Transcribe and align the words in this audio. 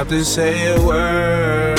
have 0.00 0.08
to 0.08 0.24
say 0.24 0.74
a 0.74 0.80
word. 0.80 1.76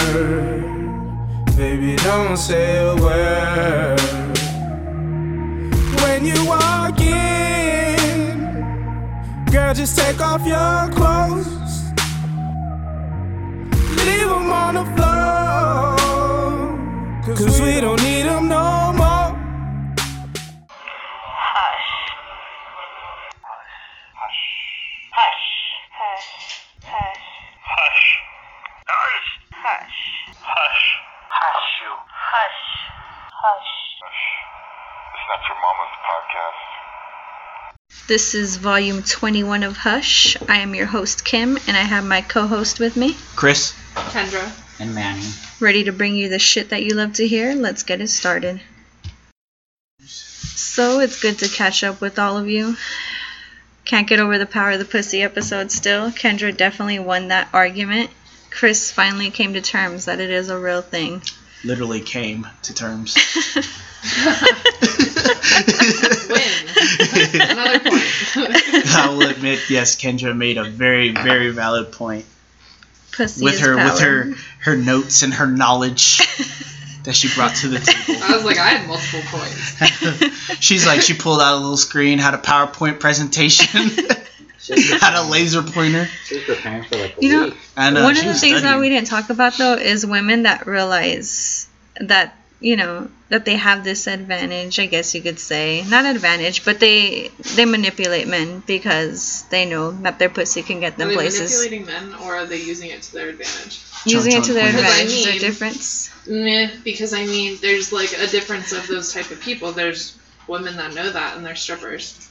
Baby, 1.58 1.96
don't 2.04 2.38
say 2.38 2.78
a 2.78 2.96
word. 2.98 4.00
When 6.04 6.24
you 6.24 6.46
walk 6.46 7.02
in, 7.02 8.38
girl, 9.52 9.74
just 9.74 9.98
take 9.98 10.22
off 10.22 10.46
your 10.46 10.92
clothes. 10.96 11.50
Leave 14.06 14.30
them 14.30 14.52
on 14.52 14.76
the 14.76 14.86
floor. 14.96 15.11
Not 35.32 35.48
your 35.48 35.58
mama's 35.62 35.96
podcast. 36.10 38.08
This 38.08 38.36
is 38.36 38.58
volume 38.58 39.02
21 39.02 39.64
of 39.64 39.78
Hush. 39.78 40.36
I 40.50 40.58
am 40.58 40.76
your 40.76 40.88
host, 40.88 41.24
Kim, 41.24 41.58
and 41.68 41.78
I 41.78 41.84
have 41.84 42.04
my 42.04 42.22
co 42.22 42.48
host 42.48 42.82
with 42.82 42.98
me. 42.98 43.16
Chris. 43.38 43.74
Kendra. 43.96 44.52
and 44.80 44.94
Manny. 44.94 45.26
Ready 45.62 45.86
to 45.86 45.94
bring 45.94 46.16
you 46.16 46.28
the 46.28 46.40
shit 46.40 46.72
that 46.72 46.84
you 46.84 46.96
love 46.96 47.14
to 47.14 47.26
hear? 47.26 47.54
Let's 47.54 47.84
get 47.84 48.02
it 48.02 48.10
started. 48.10 48.60
So, 50.06 51.00
it's 51.00 51.22
good 51.22 51.40
to 51.40 51.48
catch 51.48 51.86
up 51.86 52.02
with 52.02 52.20
all 52.20 52.38
of 52.38 52.50
you. 52.50 52.76
Can't 53.86 54.10
get 54.10 54.20
over 54.20 54.38
the 54.38 54.46
power 54.46 54.72
of 54.72 54.80
the 54.80 54.86
pussy 54.86 55.22
episode 55.22 55.72
still. 55.72 56.12
Kendra 56.12 56.56
definitely 56.56 57.00
won 57.00 57.30
that 57.30 57.48
argument. 57.54 58.10
Chris 58.50 58.92
finally 58.92 59.32
came 59.32 59.54
to 59.54 59.62
terms 59.62 60.06
that 60.06 60.20
it 60.20 60.30
is 60.30 60.50
a 60.50 60.60
real 60.60 60.82
thing. 60.82 61.22
Literally 61.64 62.02
came 62.02 62.48
to 62.64 62.74
terms. 62.74 63.16
Win. 66.30 67.42
Another 67.42 67.80
point. 67.80 68.04
I 68.36 69.08
will 69.10 69.28
admit, 69.30 69.60
yes, 69.70 69.96
Kendra 69.96 70.36
made 70.36 70.58
a 70.58 70.64
very, 70.64 71.10
very 71.12 71.50
valid 71.52 71.92
point 71.92 72.26
Pussy 73.12 73.44
with 73.44 73.56
is 73.56 73.60
her 73.62 73.76
power. 73.76 73.86
with 73.86 74.00
her 74.02 74.34
her 74.62 74.76
notes 74.78 75.22
and 75.24 75.34
her 75.34 75.48
knowledge 75.48 76.18
that 77.04 77.14
she 77.16 77.28
brought 77.34 77.56
to 77.58 77.68
the 77.68 77.80
table. 77.80 78.24
I 78.24 78.36
was 78.36 78.44
like, 78.46 78.58
I 78.58 78.70
had 78.70 78.88
multiple 78.88 79.22
points. 79.26 80.58
She's 80.64 80.86
like, 80.86 81.02
she 81.02 81.14
pulled 81.14 81.42
out 81.42 81.56
a 81.56 81.60
little 81.60 81.78
screen, 81.78 82.20
had 82.20 82.34
a 82.34 82.38
PowerPoint 82.38 83.00
presentation, 83.00 83.90
She 84.60 84.90
had 85.00 85.16
a 85.20 85.24
laser 85.30 85.64
pointer, 85.64 86.08
she 86.26 86.36
was 86.36 86.44
preparing 86.46 86.84
for 86.84 86.96
like 86.98 87.18
a 87.18 87.22
You 87.22 87.32
know- 87.34 87.44
week. 87.46 87.58
and 87.76 87.98
uh, 87.98 88.02
One 88.04 88.16
of 88.16 88.22
the 88.24 88.28
was 88.30 88.40
things 88.40 88.62
that 88.62 88.80
we 88.80 88.90
didn't 88.90 89.08
talk 89.08 89.30
about 89.32 89.58
though 89.58 89.74
is 89.74 90.06
women 90.06 90.44
that 90.44 90.68
realize 90.68 91.68
that 92.00 92.36
you 92.62 92.78
know 92.78 93.10
that 93.30 93.46
they 93.46 93.56
have 93.58 93.84
this 93.84 94.08
advantage. 94.08 94.80
I 94.80 94.86
guess 94.86 95.16
you 95.16 95.22
could 95.22 95.40
say 95.40 95.84
not 95.90 96.06
advantage, 96.06 96.64
but 96.66 96.80
they 96.80 97.30
they 97.56 97.66
manipulate 97.66 98.28
men 98.28 98.64
because 98.68 99.44
they 99.50 99.66
know 99.66 99.92
that 100.04 100.20
their 100.20 100.30
pussy 100.30 100.62
can 100.64 100.80
get 100.80 100.94
Are 100.94 100.98
them 100.98 101.10
they 101.10 101.16
places. 101.16 101.40
manipulating 101.52 101.86
men 101.86 102.14
or 102.24 102.36
are 102.38 102.46
they 102.46 102.62
using 102.62 102.90
it 102.92 103.02
to 103.04 103.14
their 103.14 103.30
advantage? 103.30 103.82
Using 104.06 104.34
it 104.34 104.44
to 104.46 104.54
their 104.54 104.68
Because 104.68 104.84
I 104.84 104.88
advantage. 105.02 105.14
Is 105.14 105.24
there 105.26 105.36
a 105.36 105.40
difference? 105.40 106.10
Meh, 106.28 106.70
because 106.84 107.14
I 107.14 107.26
mean, 107.26 107.58
there's 107.62 107.92
like 107.92 108.14
a 108.14 108.28
difference 108.28 108.72
of 108.74 108.88
those 108.88 109.14
type 109.14 109.32
of 109.32 109.42
people. 109.42 109.72
There's 109.72 110.18
women 110.48 110.78
that 110.78 110.94
know 110.94 111.10
that 111.10 111.38
and 111.38 111.46
they're 111.46 111.56
strippers 111.56 112.28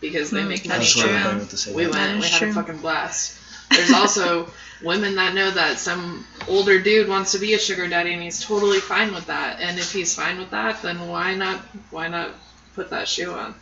because 0.00 0.30
they 0.30 0.42
Hmm, 0.42 0.48
make 0.48 0.66
money 0.68 0.86
from 0.86 1.10
it. 1.10 1.34
was 1.38 1.48
to 1.48 1.56
say 1.56 1.74
We 1.74 1.84
went, 1.86 1.94
That 1.94 2.20
we 2.20 2.28
had 2.28 2.38
true. 2.38 2.50
a 2.50 2.54
fucking 2.54 2.78
blast. 2.78 3.38
There's 3.70 3.90
also 3.90 4.50
women 4.82 5.14
that 5.16 5.34
know 5.34 5.50
that 5.50 5.78
some 5.78 6.26
older 6.48 6.78
dude 6.78 7.08
wants 7.08 7.32
to 7.32 7.38
be 7.38 7.54
a 7.54 7.58
sugar 7.58 7.88
daddy 7.88 8.12
and 8.12 8.22
he's 8.22 8.42
totally 8.44 8.80
fine 8.80 9.12
with 9.14 9.26
that. 9.26 9.60
And 9.60 9.78
if 9.78 9.92
he's 9.92 10.14
fine 10.14 10.38
with 10.38 10.50
that, 10.50 10.82
then 10.82 11.08
why 11.08 11.34
not 11.34 11.60
why 11.90 12.08
not 12.08 12.30
put 12.74 12.90
that 12.90 13.08
shoe 13.08 13.32
on? 13.32 13.54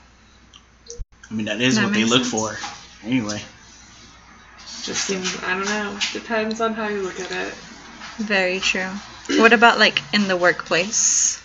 I 1.31 1.34
mean, 1.34 1.47
that 1.47 1.61
is 1.61 1.77
That 1.77 1.84
what 1.84 1.94
they 1.94 2.05
look 2.05 2.25
sense. 2.25 2.31
for. 2.31 2.56
Anyway, 3.06 3.41
Just 4.83 5.05
seems 5.05 5.43
I 5.43 5.55
don't 5.55 5.65
know. 5.65 5.99
Depends 6.12 6.61
on 6.61 6.75
how 6.75 6.88
you 6.88 7.03
look 7.03 7.19
at 7.21 7.31
it. 7.31 7.55
Very 8.19 8.61
true. 8.61 8.91
What 9.38 9.53
about 9.53 9.78
like 9.78 10.03
in 10.12 10.28
the 10.28 10.37
workplace? 10.37 11.41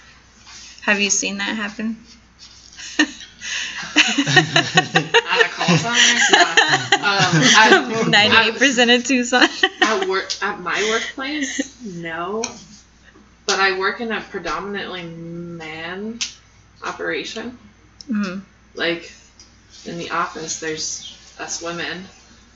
Have 0.82 1.00
you 1.00 1.10
seen 1.10 1.38
that 1.38 1.56
happen? 1.56 2.04
At 4.06 5.46
a 5.46 5.50
call 5.50 5.78
center? 5.78 7.06
Um, 7.06 8.12
Ninety-eight 8.12 8.56
percent 8.58 8.92
of 8.92 9.04
Tucson. 9.06 9.48
at 9.82 10.08
work 10.08 10.32
at 10.44 10.60
my 10.60 10.82
workplace 10.92 11.82
no 11.84 12.44
but 13.48 13.60
i 13.60 13.78
work 13.80 14.02
in 14.02 14.12
a 14.12 14.22
predominantly 14.22 15.04
man 15.04 16.20
operation 16.86 17.58
Mhm. 18.10 18.42
like 18.76 19.12
in 19.86 19.98
the 19.98 20.12
office 20.12 20.60
there's 20.60 21.16
us 21.40 21.62
women 21.62 22.06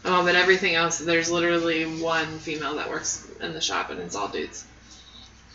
oh 0.05 0.23
but 0.23 0.35
everything 0.35 0.75
else 0.75 0.99
there's 0.99 1.31
literally 1.31 1.85
one 2.01 2.39
female 2.39 2.75
that 2.75 2.89
works 2.89 3.25
in 3.41 3.53
the 3.53 3.61
shop 3.61 3.89
and 3.89 3.99
it's 3.99 4.15
all 4.15 4.27
dudes 4.27 4.65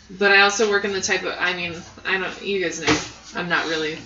but 0.09 0.31
i 0.31 0.41
also 0.41 0.69
work 0.69 0.83
in 0.85 0.91
the 0.93 1.01
type 1.01 1.23
of 1.23 1.33
i 1.39 1.53
mean 1.53 1.75
i 2.05 2.17
don't 2.17 2.41
you 2.41 2.61
guys 2.61 2.81
know 2.81 3.39
i'm 3.39 3.47
not 3.49 3.65
really 3.67 3.97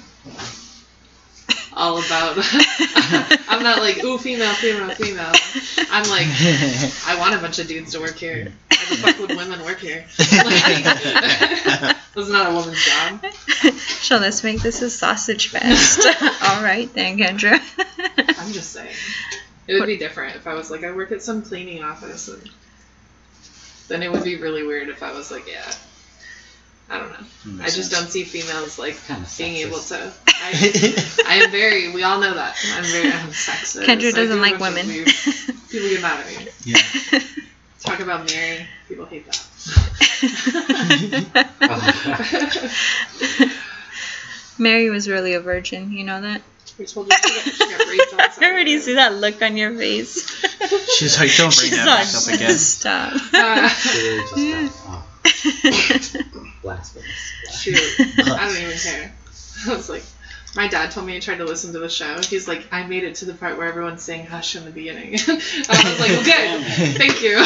all 1.75 1.97
about 1.97 2.37
i'm 3.49 3.63
not 3.63 3.79
like 3.79 4.03
ooh 4.03 4.17
female 4.17 4.53
female 4.53 4.89
female 4.91 5.31
i'm 5.91 6.07
like 6.09 6.27
I 7.07 7.17
want 7.19 7.35
a 7.35 7.37
bunch 7.37 7.59
of 7.59 7.67
dudes 7.67 7.93
to 7.93 7.99
work 7.99 8.15
here. 8.15 8.51
Why 8.69 8.77
the 8.89 8.95
fuck 8.97 9.19
would 9.19 9.37
women 9.37 9.63
work 9.63 9.79
here? 9.79 10.05
Like, 10.19 10.83
that's 12.15 12.29
not 12.29 12.51
a 12.51 12.53
woman's 12.53 12.83
job. 12.83 13.25
So 14.01 14.17
let's 14.17 14.43
make 14.43 14.61
this 14.61 14.81
a 14.81 14.89
sausage 14.89 15.47
fest. 15.49 16.05
All 16.43 16.63
right 16.63 16.91
then, 16.93 17.17
Kendra. 17.17 17.59
I'm 18.39 18.51
just 18.51 18.71
saying. 18.71 18.93
It 19.67 19.79
would 19.79 19.87
be 19.87 19.97
different 19.97 20.35
if 20.35 20.45
I 20.47 20.53
was 20.53 20.69
like, 20.69 20.83
I 20.83 20.91
work 20.91 21.11
at 21.11 21.21
some 21.21 21.41
cleaning 21.41 21.83
office. 21.83 22.27
And 22.27 22.49
then 23.87 24.03
it 24.03 24.11
would 24.11 24.23
be 24.23 24.35
really 24.35 24.63
weird 24.63 24.89
if 24.89 25.01
I 25.01 25.13
was 25.13 25.31
like, 25.31 25.47
yeah. 25.47 25.71
I 26.93 26.99
don't 26.99 27.11
know. 27.57 27.63
I 27.63 27.69
just 27.69 27.91
don't 27.91 28.07
see 28.07 28.23
females 28.23 28.77
like 28.77 28.95
Kinda 29.07 29.27
being 29.37 29.55
able 29.67 29.79
to. 29.79 29.95
I, 30.27 31.23
I 31.27 31.35
am 31.43 31.51
very. 31.51 31.91
We 31.91 32.03
all 32.03 32.19
know 32.19 32.33
that. 32.35 32.55
I'm 32.75 32.83
very. 32.83 33.07
I'm 33.11 33.29
sexist. 33.29 33.83
Kendra 33.85 34.09
I 34.09 34.11
doesn't 34.11 34.41
like 34.41 34.59
women. 34.59 34.85
weird- 34.87 35.07
People 35.69 35.89
get 35.89 36.01
mad 36.03 36.19
at 36.19 36.27
me. 36.45 36.47
yeah. 36.65 36.77
Talk 37.79 37.99
about 37.99 38.29
Mary. 38.29 38.65
People 38.87 39.05
hate 39.05 39.25
that. 39.25 39.39
Mary 44.59 44.89
was 44.89 45.09
really 45.09 45.33
a 45.33 45.39
virgin. 45.41 45.91
You 45.91 46.03
know 46.03 46.21
that? 46.21 46.41
We 46.77 46.85
told 46.85 47.07
you 47.07 47.17
she 47.17 47.21
got, 47.35 47.43
she 47.55 47.89
raped 47.89 48.13
on 48.13 48.19
I 48.21 48.51
already 48.51 48.79
see 48.79 48.93
that 48.95 49.13
look 49.15 49.41
on 49.41 49.57
your 49.57 49.75
face. 49.77 50.23
She's 50.97 51.19
like, 51.19 51.31
don't 51.35 51.55
bring 51.55 51.69
She's 51.69 51.77
that 51.77 51.85
like, 51.85 52.05
back 52.05 52.15
up 52.15 52.27
again. 52.33 52.57
Stop. 52.57 53.13
Uh, 53.33 55.01
She 55.25 55.49
really 55.63 55.77
just 55.77 56.13
got, 56.13 56.43
blasphemous. 56.61 57.05
shoot, 57.51 57.79
I 57.99 58.47
don't 58.47 58.57
even 58.57 58.77
care. 58.77 59.15
I 59.67 59.75
was 59.75 59.89
like, 59.89 60.03
my 60.55 60.67
dad 60.67 60.91
told 60.91 61.07
me 61.07 61.17
I 61.17 61.19
tried 61.19 61.37
to 61.37 61.45
listen 61.45 61.73
to 61.73 61.79
the 61.79 61.89
show. 61.89 62.21
He's 62.21 62.47
like, 62.47 62.67
I 62.71 62.83
made 62.85 63.03
it 63.03 63.15
to 63.15 63.25
the 63.25 63.33
part 63.33 63.57
where 63.57 63.67
everyone's 63.67 64.03
saying 64.03 64.27
hush 64.27 64.55
in 64.55 64.65
the 64.65 64.71
beginning. 64.71 65.13
I 65.27 65.89
was 65.89 65.99
like, 65.99 66.11
okay, 66.21 66.61
thank 66.93 67.23
you. 67.23 67.43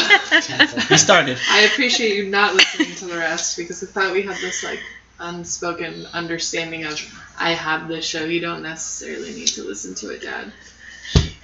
We 0.89 0.97
started. 0.97 1.37
I 1.49 1.61
appreciate 1.61 2.17
you 2.17 2.29
not 2.29 2.55
listening 2.55 2.95
to 2.95 3.05
the 3.05 3.17
rest 3.17 3.57
because 3.57 3.81
I 3.83 3.87
thought 3.87 4.11
we 4.11 4.23
had 4.23 4.35
this 4.37 4.63
like 4.63 4.81
unspoken 5.19 6.05
understanding 6.07 6.83
of 6.83 6.99
I 7.39 7.51
have 7.51 7.87
this 7.87 8.05
show. 8.05 8.25
You 8.25 8.41
don't 8.41 8.61
necessarily 8.61 9.33
need 9.33 9.47
to 9.49 9.63
listen 9.63 9.95
to 9.95 10.09
it, 10.09 10.21
Dad. 10.21 10.51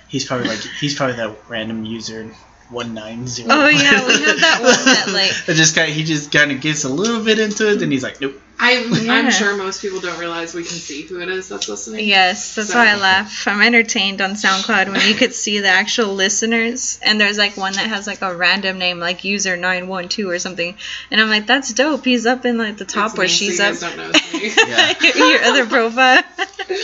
He's 0.10 0.26
probably 0.26 0.48
like, 0.50 0.60
he's 0.60 0.96
probably 0.96 1.16
that 1.16 1.36
random 1.48 1.86
user 1.86 2.30
one 2.70 2.94
nine 2.94 3.28
zero. 3.28 3.50
Oh, 3.52 3.68
yeah, 3.68 4.06
we 4.08 4.14
have 4.24 4.40
that 4.40 4.60
one 4.62 4.86
that, 4.86 5.08
like- 5.14 5.50
It 5.50 5.54
just 5.56 5.76
kind, 5.76 5.92
he 5.92 6.04
just 6.04 6.32
kind 6.32 6.52
of 6.52 6.62
gets 6.62 6.84
a 6.84 6.90
little 6.90 7.24
bit 7.24 7.40
into 7.40 7.70
it, 7.72 7.76
then 7.80 7.92
he's 7.92 8.04
like, 8.04 8.20
nope. 8.22 8.40
I'm 8.66 8.94
Yeah. 9.06 9.14
I'm 9.14 9.32
sure 9.32 9.58
most 9.58 9.82
people 9.82 10.00
don't 10.00 10.18
realize 10.20 10.54
we 10.54 10.64
can 10.64 10.78
see 10.78 11.02
who 11.04 11.20
it 11.20 11.28
is 11.30 11.50
that's 11.50 11.68
listening. 11.68 12.08
Yes, 12.08 12.56
that's 12.56 12.70
So- 12.70 12.76
why 12.76 12.90
I 12.92 12.96
laugh. 12.96 13.48
I'm 13.48 13.62
entertained 13.62 14.22
on 14.22 14.32
SoundCloud 14.36 14.92
when 14.92 15.06
you 15.08 15.16
could 15.16 15.34
see 15.36 15.60
the 15.60 15.68
actual 15.68 16.14
listeners, 16.16 16.98
and 17.02 17.20
there's 17.20 17.38
like 17.38 17.58
one 17.58 17.74
that 17.74 17.88
has 17.88 18.08
like 18.08 18.22
a 18.22 18.34
random 18.34 18.78
name, 18.78 19.00
like 19.00 19.24
user 19.26 19.58
nine 19.58 19.88
one 19.88 20.08
two 20.08 20.30
or 20.30 20.40
something, 20.40 20.76
and 21.12 21.20
I'm 21.22 21.30
like, 21.30 21.46
that's 21.46 21.74
dope. 21.74 22.06
He's 22.06 22.26
up 22.26 22.46
in 22.46 22.58
like 22.58 22.78
the 22.78 22.86
top 22.86 23.10
It's 23.12 23.18
where 23.18 23.28
me, 23.28 23.34
so 23.34 23.36
she's 23.36 23.60
you 23.60 23.66
up. 23.66 23.72
guys 23.72 23.80
don't 23.82 23.98
know 23.98 24.12
me. 24.12 24.52
Yeah. 24.68 24.94
your, 25.02 25.28
your 25.32 25.42
other 25.44 25.66
profile. 25.66 26.24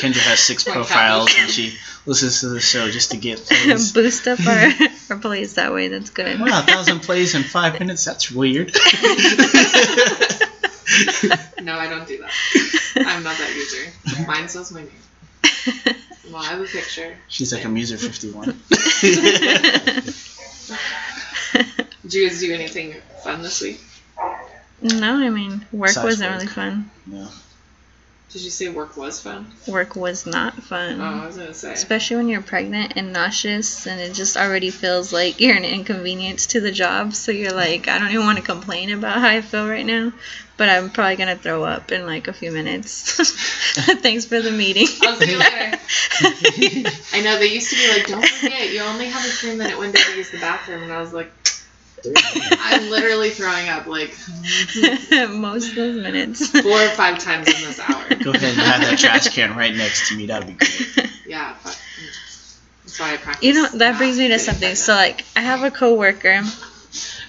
Kendra 0.02 0.18
has 0.22 0.40
six 0.42 0.64
profiles 0.66 1.30
and 1.40 1.50
she 1.50 1.74
listens 2.06 2.42
to 2.42 2.50
the 2.50 2.60
show 2.60 2.90
just 2.92 3.12
to 3.12 3.18
get 3.18 3.38
plays. 3.46 3.92
Boost 3.94 4.28
up 4.28 4.46
our, 4.46 4.70
our 5.12 5.18
plays 5.18 5.54
that 5.56 5.74
way. 5.74 5.88
That's 5.88 6.10
good. 6.10 6.40
Wow, 6.40 6.60
a 6.60 6.64
thousand 6.64 7.00
plays 7.02 7.36
in 7.36 7.44
five 7.44 7.80
minutes? 7.80 8.04
That's 8.06 8.30
weird. 8.32 8.72
No, 11.62 11.76
I 11.78 11.88
don't 11.90 12.08
do 12.08 12.18
that. 12.20 12.32
I'm 13.06 13.22
not 13.24 13.38
that 13.38 13.54
user. 13.56 13.92
Mine 14.28 14.48
says 14.48 14.72
my 14.72 14.82
name. 14.82 14.92
Well, 16.32 16.38
I 16.44 16.46
have 16.52 16.62
a 16.62 16.66
picture. 16.66 17.18
She's 17.28 17.52
like, 17.52 17.66
I'm 17.66 17.76
user 17.76 17.98
51. 17.98 18.46
Did 22.04 22.14
you 22.14 22.28
guys 22.30 22.40
do 22.40 22.54
anything 22.54 22.96
fun 23.24 23.42
this 23.42 23.62
week? 23.62 23.80
No, 24.82 25.16
I 25.18 25.30
mean 25.30 25.66
work 25.72 25.90
Besides 25.90 26.06
wasn't 26.06 26.32
work. 26.32 26.40
really 26.42 26.48
fun. 26.54 26.92
No. 27.08 27.28
Did 28.32 28.44
you 28.44 28.52
say 28.52 28.70
work 28.70 28.96
was 28.96 29.20
fun? 29.20 29.48
Work 29.68 29.96
was 29.96 30.28
not 30.28 30.54
fun. 30.62 31.02
Oh, 31.02 31.04
I 31.04 31.26
was 31.26 31.38
gonna 31.38 31.54
say. 31.54 31.74
Especially 31.74 32.18
when 32.18 32.28
you're 32.30 32.42
pregnant 32.44 32.94
and 32.96 33.12
nauseous, 33.12 33.88
and 33.88 34.00
it 34.00 34.14
just 34.14 34.38
already 34.38 34.70
feels 34.70 35.12
like 35.12 35.42
you're 35.42 35.58
an 35.58 35.66
inconvenience 35.66 36.46
to 36.48 36.62
the 36.62 36.72
job. 36.72 37.14
So 37.16 37.32
you're 37.32 37.54
like, 37.54 37.88
I 37.88 37.98
don't 37.98 38.12
even 38.12 38.26
want 38.26 38.38
to 38.38 38.44
complain 38.44 38.92
about 38.92 39.18
how 39.20 39.28
I 39.30 39.42
feel 39.42 39.68
right 39.68 39.86
now, 39.86 40.14
but 40.60 40.68
I'm 40.70 40.90
probably 40.92 41.16
gonna 41.16 41.38
throw 41.38 41.64
up 41.64 41.92
in 41.92 42.06
like 42.06 42.28
a 42.28 42.34
few 42.34 42.52
minutes. 42.52 43.32
Thanks 44.02 44.26
for 44.26 44.42
the 44.42 44.52
meeting. 44.52 44.88
I'll 45.02 45.16
see 45.16 45.32
you 45.32 45.40
later. 45.40 45.80
I 47.14 47.22
know 47.24 47.40
they 47.40 47.48
used 47.48 47.70
to 47.72 47.76
be 47.78 47.88
like, 47.90 48.08
don't 48.08 48.26
forget, 48.26 48.72
you 48.72 48.82
only 48.82 49.06
have 49.08 49.26
a 49.26 49.30
three 49.30 49.56
minute 49.56 49.80
window 49.80 49.98
to 50.00 50.18
use 50.18 50.30
the 50.30 50.38
bathroom, 50.38 50.84
and 50.84 50.92
I 50.92 51.00
was 51.00 51.14
like, 51.14 51.32
I'm 52.62 52.90
literally 52.90 53.30
throwing 53.30 53.70
up 53.70 53.88
like 53.88 54.16
Most 55.30 55.70
of 55.70 55.76
those 55.76 55.96
minutes. 55.96 56.48
four 56.62 56.82
or 56.82 56.90
five 56.90 57.20
times 57.20 57.48
in 57.48 57.62
this 57.66 57.80
hour. 57.80 58.04
Go 58.16 58.32
ahead 58.32 58.44
and 58.44 58.60
have 58.60 58.82
that 58.82 58.98
trash 59.00 59.30
can 59.30 59.56
right 59.56 59.76
next 59.76 60.10
to 60.10 60.18
me. 60.18 60.28
That'd 60.28 60.48
be 60.48 60.54
great. 60.54 61.10
Yeah, 61.26 61.54
fuck. 61.54 61.74
Mm, 61.74 62.60
that's 62.84 63.00
why 63.00 63.14
I 63.14 63.18
practice. 63.18 63.44
You 63.46 63.54
know, 63.54 63.70
that 63.78 64.00
brings 64.00 64.18
me 64.18 64.30
to 64.30 64.40
something. 64.40 64.74
So, 64.74 64.94
like, 64.96 65.24
I 65.36 65.42
have 65.42 65.62
a 65.62 65.70
coworker. 65.70 66.42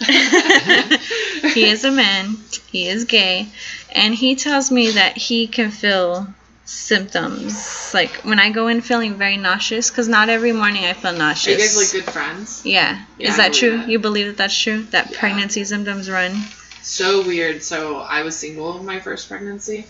he 1.55 1.69
is 1.69 1.85
a 1.85 1.91
man. 1.91 2.37
He 2.71 2.89
is 2.89 3.05
gay, 3.05 3.49
and 3.93 4.15
he 4.15 4.35
tells 4.35 4.71
me 4.71 4.93
that 4.93 5.17
he 5.19 5.47
can 5.47 5.71
feel 5.71 6.27
symptoms. 6.65 7.93
Like 7.93 8.11
when 8.23 8.39
I 8.39 8.51
go 8.51 8.69
in 8.69 8.81
feeling 8.81 9.17
very 9.17 9.37
nauseous, 9.37 9.91
because 9.91 10.09
not 10.09 10.29
every 10.29 10.53
morning 10.53 10.85
I 10.85 10.93
feel 10.95 11.13
nauseous. 11.13 11.49
Are 11.49 11.51
you 11.51 11.59
guys 11.59 11.77
like 11.77 12.05
good 12.05 12.13
friends? 12.13 12.63
Yeah. 12.65 13.05
Yeah, 13.19 13.29
is 13.29 13.35
I 13.35 13.49
that 13.49 13.55
true? 13.55 13.77
that. 13.79 13.89
You 13.89 13.99
believe 13.99 14.27
that 14.29 14.37
that's 14.37 14.57
true? 14.59 14.85
That 14.85 15.11
Yeah. 15.11 15.19
pregnancy 15.19 15.65
symptoms 15.65 16.09
run? 16.09 16.45
So 16.83 17.23
weird. 17.23 17.63
So 17.63 17.99
I 17.99 18.23
was 18.23 18.37
single 18.37 18.83
my 18.83 19.01
first 19.01 19.29
pregnancy, 19.29 19.87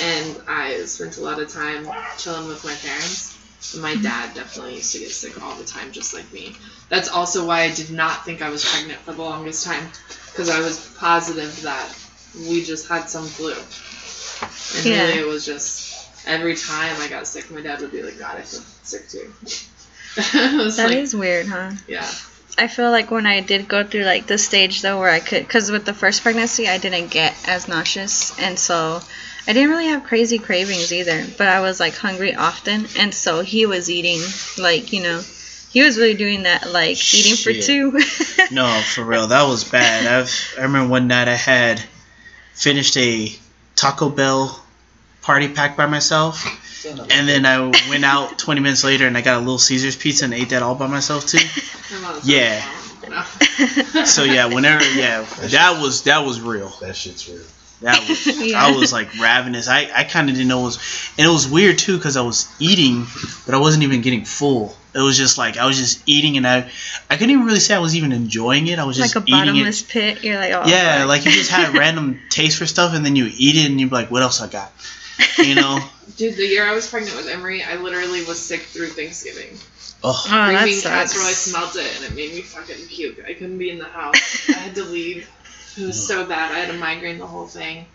and 0.00 0.36
I 0.46 0.84
spent 0.84 1.16
a 1.16 1.20
lot 1.20 1.40
of 1.40 1.48
time 1.52 1.90
chilling 2.18 2.46
with 2.48 2.64
my 2.64 2.74
parents. 2.74 3.37
My 3.76 3.96
dad 3.96 4.34
definitely 4.34 4.76
used 4.76 4.92
to 4.92 5.00
get 5.00 5.10
sick 5.10 5.42
all 5.42 5.54
the 5.56 5.64
time, 5.64 5.92
just 5.92 6.14
like 6.14 6.32
me. 6.32 6.56
That's 6.88 7.08
also 7.08 7.46
why 7.46 7.62
I 7.62 7.74
did 7.74 7.90
not 7.90 8.24
think 8.24 8.40
I 8.40 8.50
was 8.50 8.64
pregnant 8.64 9.00
for 9.00 9.12
the 9.12 9.22
longest 9.22 9.66
time, 9.66 9.90
because 10.30 10.48
I 10.48 10.60
was 10.60 10.94
positive 10.98 11.62
that 11.62 11.92
we 12.48 12.62
just 12.64 12.88
had 12.88 13.10
some 13.10 13.26
flu. 13.26 13.52
And 14.76 14.86
Yeah. 14.86 15.06
really, 15.06 15.18
it 15.18 15.26
was 15.26 15.44
just 15.44 16.08
every 16.26 16.54
time 16.54 17.00
I 17.00 17.08
got 17.08 17.26
sick, 17.26 17.50
my 17.50 17.60
dad 17.60 17.80
would 17.80 17.90
be 17.90 18.02
like, 18.02 18.18
"God, 18.18 18.36
I 18.38 18.42
feel 18.42 18.62
sick 18.82 19.08
too." 19.08 19.32
That 20.76 20.90
is 20.92 21.14
weird, 21.14 21.46
huh? 21.46 21.72
yeah. 21.86 22.10
I 22.56 22.66
feel 22.66 22.90
like 22.90 23.10
when 23.10 23.26
I 23.26 23.40
did 23.40 23.68
go 23.68 23.84
through 23.84 24.02
like 24.02 24.26
the 24.26 24.36
stage 24.38 24.82
though 24.82 24.98
where 24.98 25.10
I 25.10 25.20
could, 25.20 25.46
because 25.46 25.70
with 25.70 25.84
the 25.84 25.94
first 25.94 26.22
pregnancy 26.22 26.68
I 26.68 26.78
didn't 26.78 27.08
get 27.08 27.34
as 27.46 27.68
nauseous, 27.68 28.36
and 28.38 28.58
so 28.58 29.00
I 29.48 29.54
didn't 29.54 29.70
really 29.70 29.86
have 29.86 30.04
crazy 30.04 30.38
cravings 30.38 30.92
either. 30.92 31.24
But 31.38 31.48
I 31.48 31.60
was 31.60 31.80
like 31.80 31.96
hungry 31.96 32.34
often, 32.34 32.86
and 32.98 33.14
so 33.14 33.40
he 33.40 33.64
was 33.64 33.88
eating 33.88 34.20
like 34.58 34.92
you 34.92 35.02
know, 35.02 35.22
he 35.70 35.82
was 35.82 35.96
really 35.96 36.14
doing 36.14 36.42
that 36.42 36.70
like 36.70 36.98
eating 37.14 37.36
for 37.36 37.52
two. 37.52 37.98
No, 38.50 38.80
for 38.94 39.04
real, 39.04 39.26
that 39.26 39.42
was 39.46 39.64
bad. 39.64 40.06
I've 40.06 40.54
I 40.58 40.62
remember 40.62 40.90
one 40.90 41.06
night 41.06 41.28
I 41.28 41.34
had 41.34 41.82
finished 42.54 42.96
a 42.96 43.34
Taco 43.76 44.08
Bell 44.08 44.62
party 45.20 45.48
pack 45.48 45.76
by 45.76 45.84
myself, 45.86 46.44
and 46.86 47.28
then 47.28 47.44
I 47.44 47.66
went 47.90 48.04
out 48.04 48.38
20 48.38 48.60
minutes 48.62 48.84
later 48.84 49.06
and 49.06 49.18
I 49.18 49.20
got 49.20 49.36
a 49.36 49.40
Little 49.40 49.58
Caesars 49.58 49.96
pizza 49.96 50.24
and 50.24 50.32
ate 50.32 50.50
that 50.50 50.62
all 50.62 50.74
by 50.74 50.86
myself 50.86 51.26
too. 51.26 51.38
I'm 51.94 52.04
on 52.04 52.20
the 52.20 52.26
Yeah. 52.26 52.74
So 54.04 54.24
yeah, 54.24 54.46
whenever 54.46 54.84
yeah, 54.92 55.22
that 55.22 55.80
was 55.80 56.02
that 56.04 56.24
was 56.24 56.40
real. 56.40 56.68
That 56.80 56.96
shit's 56.96 57.28
real. 57.28 57.44
That 57.82 58.08
was 58.08 58.26
Yeah. 58.48 58.64
I 58.64 58.76
was 58.76 58.92
like 58.92 59.18
ravenous. 59.18 59.68
I, 59.68 59.88
I 59.94 60.04
kind 60.04 60.28
of 60.28 60.34
didn't 60.34 60.48
know 60.48 60.62
it 60.62 60.64
was, 60.64 61.10
and 61.16 61.26
it 61.26 61.30
was 61.30 61.48
weird 61.48 61.78
too 61.78 61.96
because 61.96 62.16
I 62.16 62.22
was 62.22 62.48
eating, 62.58 63.06
but 63.46 63.54
I 63.54 63.58
wasn't 63.58 63.84
even 63.84 64.00
getting 64.00 64.24
full. 64.24 64.74
It 64.94 65.00
was 65.00 65.16
just 65.16 65.38
like 65.38 65.56
I 65.56 65.66
was 65.66 65.76
just 65.76 66.02
eating, 66.06 66.36
and 66.36 66.46
I 66.46 66.70
I 67.08 67.16
couldn't 67.16 67.30
even 67.30 67.44
really 67.46 67.60
say 67.60 67.74
I 67.74 67.78
was 67.78 67.94
even 67.94 68.12
enjoying 68.12 68.66
it. 68.66 68.78
I 68.78 68.84
was 68.84 68.96
just 68.96 69.14
like 69.14 69.22
a 69.22 69.26
eating 69.26 69.52
bottomless 69.54 69.82
it. 69.82 69.88
pit. 69.88 70.24
You're 70.24 70.36
like, 70.36 70.52
oh. 70.52 70.64
yeah, 70.66 71.00
fuck. 71.00 71.08
like 71.08 71.24
you 71.24 71.30
just 71.30 71.50
had 71.50 71.68
a 71.72 71.72
random 71.78 72.20
taste 72.30 72.58
for 72.58 72.66
stuff, 72.66 72.94
and 72.94 73.04
then 73.04 73.14
you 73.14 73.26
eat 73.26 73.56
it, 73.56 73.70
and 73.70 73.80
you're 73.80 73.90
like, 73.90 74.10
what 74.10 74.22
else 74.22 74.40
I 74.40 74.48
got? 74.48 74.72
You 75.38 75.54
know? 75.54 75.80
Dude, 76.16 76.36
the 76.36 76.46
year 76.46 76.66
I 76.66 76.74
was 76.74 76.88
pregnant 76.88 77.16
with 77.16 77.28
Emery, 77.28 77.62
I 77.62 77.76
literally 77.76 78.24
was 78.24 78.40
sick 78.40 78.62
through 78.62 78.88
Thanksgiving. 78.88 79.56
Oh, 80.02 80.10
Oh, 80.26 80.44
Green 80.46 80.54
that 80.54 80.64
bean 80.64 80.80
casserole, 80.80 81.26
I 81.26 81.32
smelled 81.32 81.76
it 81.76 81.96
and 81.96 82.04
it 82.04 82.14
made 82.14 82.34
me 82.34 82.42
fucking 82.42 82.86
puke. 82.86 83.24
I 83.24 83.34
couldn't 83.34 83.58
be 83.58 83.70
in 83.70 83.78
the 83.78 83.84
house. 83.84 84.48
I 84.48 84.52
had 84.52 84.74
to 84.76 84.84
leave. 84.84 85.28
It 85.78 85.86
was 85.86 86.06
so 86.06 86.26
bad. 86.26 86.52
I 86.52 86.58
had 86.58 86.74
a 86.74 86.78
migraine 86.78 87.18
the 87.18 87.26
whole 87.26 87.46
thing. 87.46 87.86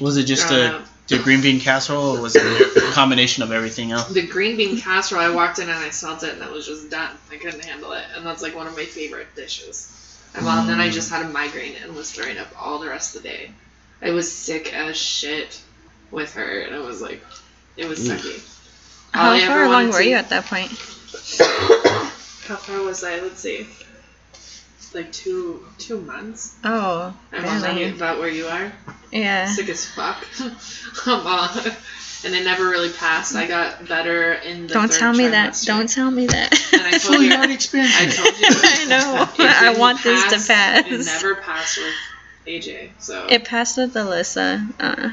was 0.00 0.16
it 0.16 0.24
just 0.24 0.50
a 0.50 0.84
the 1.08 1.18
green 1.18 1.40
bean 1.40 1.60
casserole, 1.60 2.16
or 2.16 2.20
was 2.20 2.34
it 2.34 2.76
a 2.76 2.92
combination 2.92 3.44
of 3.44 3.52
everything 3.52 3.92
else? 3.92 4.08
The 4.08 4.26
green 4.26 4.56
bean 4.56 4.80
casserole, 4.80 5.22
I 5.22 5.30
walked 5.30 5.60
in 5.60 5.68
and 5.68 5.78
I 5.78 5.90
smelled 5.90 6.24
it 6.24 6.34
and 6.34 6.42
it 6.42 6.50
was 6.50 6.66
just 6.66 6.90
done. 6.90 7.16
I 7.30 7.36
couldn't 7.36 7.64
handle 7.64 7.92
it. 7.92 8.04
And 8.16 8.26
that's 8.26 8.42
like 8.42 8.56
one 8.56 8.66
of 8.66 8.76
my 8.76 8.84
favorite 8.84 9.28
dishes. 9.36 9.92
And 10.34 10.44
well, 10.44 10.66
then 10.66 10.80
I 10.80 10.90
just 10.90 11.08
had 11.10 11.24
a 11.24 11.28
migraine 11.28 11.76
and 11.82 11.94
was 11.94 12.10
throwing 12.10 12.38
up 12.38 12.48
all 12.60 12.80
the 12.80 12.88
rest 12.88 13.14
of 13.14 13.22
the 13.22 13.28
day. 13.28 13.50
I 14.02 14.10
was 14.10 14.30
sick 14.30 14.74
as 14.74 14.96
shit 14.96 15.60
with 16.10 16.34
her 16.34 16.60
and 16.60 16.74
it 16.74 16.82
was 16.84 17.00
like, 17.00 17.24
it 17.76 17.86
was 17.88 18.08
Oof. 18.08 18.20
sucky. 18.20 18.40
How 19.12 19.30
I 19.30 19.46
far 19.46 19.62
along 19.62 19.72
wanted 19.72 19.92
were 19.92 19.98
to- 20.02 20.08
you 20.08 20.16
at 20.16 20.30
that 20.30 20.46
point? 20.46 20.70
How 22.46 22.56
far 22.56 22.82
was 22.82 23.02
I? 23.04 23.20
Let's 23.20 23.40
see. 23.40 23.66
Like 24.96 25.12
two 25.12 25.62
two 25.78 26.00
months. 26.00 26.54
Oh, 26.64 27.14
I'm 27.30 27.44
on 27.44 27.60
that, 27.60 27.94
about 27.94 28.18
where 28.18 28.30
you 28.30 28.46
are. 28.46 28.72
Yeah. 29.12 29.46
Sick 29.46 29.68
as 29.68 29.84
fuck. 29.86 30.26
I'm 31.06 31.26
on. 31.26 31.50
And 32.24 32.34
it 32.34 32.44
never 32.44 32.64
really 32.64 32.90
passed. 32.90 33.36
I 33.36 33.46
got 33.46 33.86
better 33.86 34.32
in 34.32 34.66
the 34.66 34.72
Don't 34.74 34.88
third 34.90 34.98
tell 34.98 35.12
me 35.12 35.28
that. 35.28 35.60
Don't 35.66 35.86
tell 35.88 36.10
me 36.10 36.26
that. 36.28 36.72
And 36.72 36.82
I 36.82 36.96
So 36.96 37.08
told 37.12 37.20
you 37.22 37.28
you. 37.28 37.36
already 37.36 37.52
experienced 37.52 38.00
I 38.00 38.06
told 38.06 38.38
you. 38.38 38.46
I 38.50 38.84
know. 38.86 39.28
I 39.38 39.60
didn't 39.66 39.78
want 39.78 40.02
this 40.02 40.22
to 40.24 40.52
pass. 40.52 40.86
It 40.86 41.04
never 41.04 41.34
passed 41.36 41.76
with 41.76 41.94
AJ. 42.46 42.90
So 42.98 43.26
It 43.28 43.44
passed 43.44 43.76
with 43.76 43.92
Alyssa. 43.94 44.72
Uh, 44.80 45.10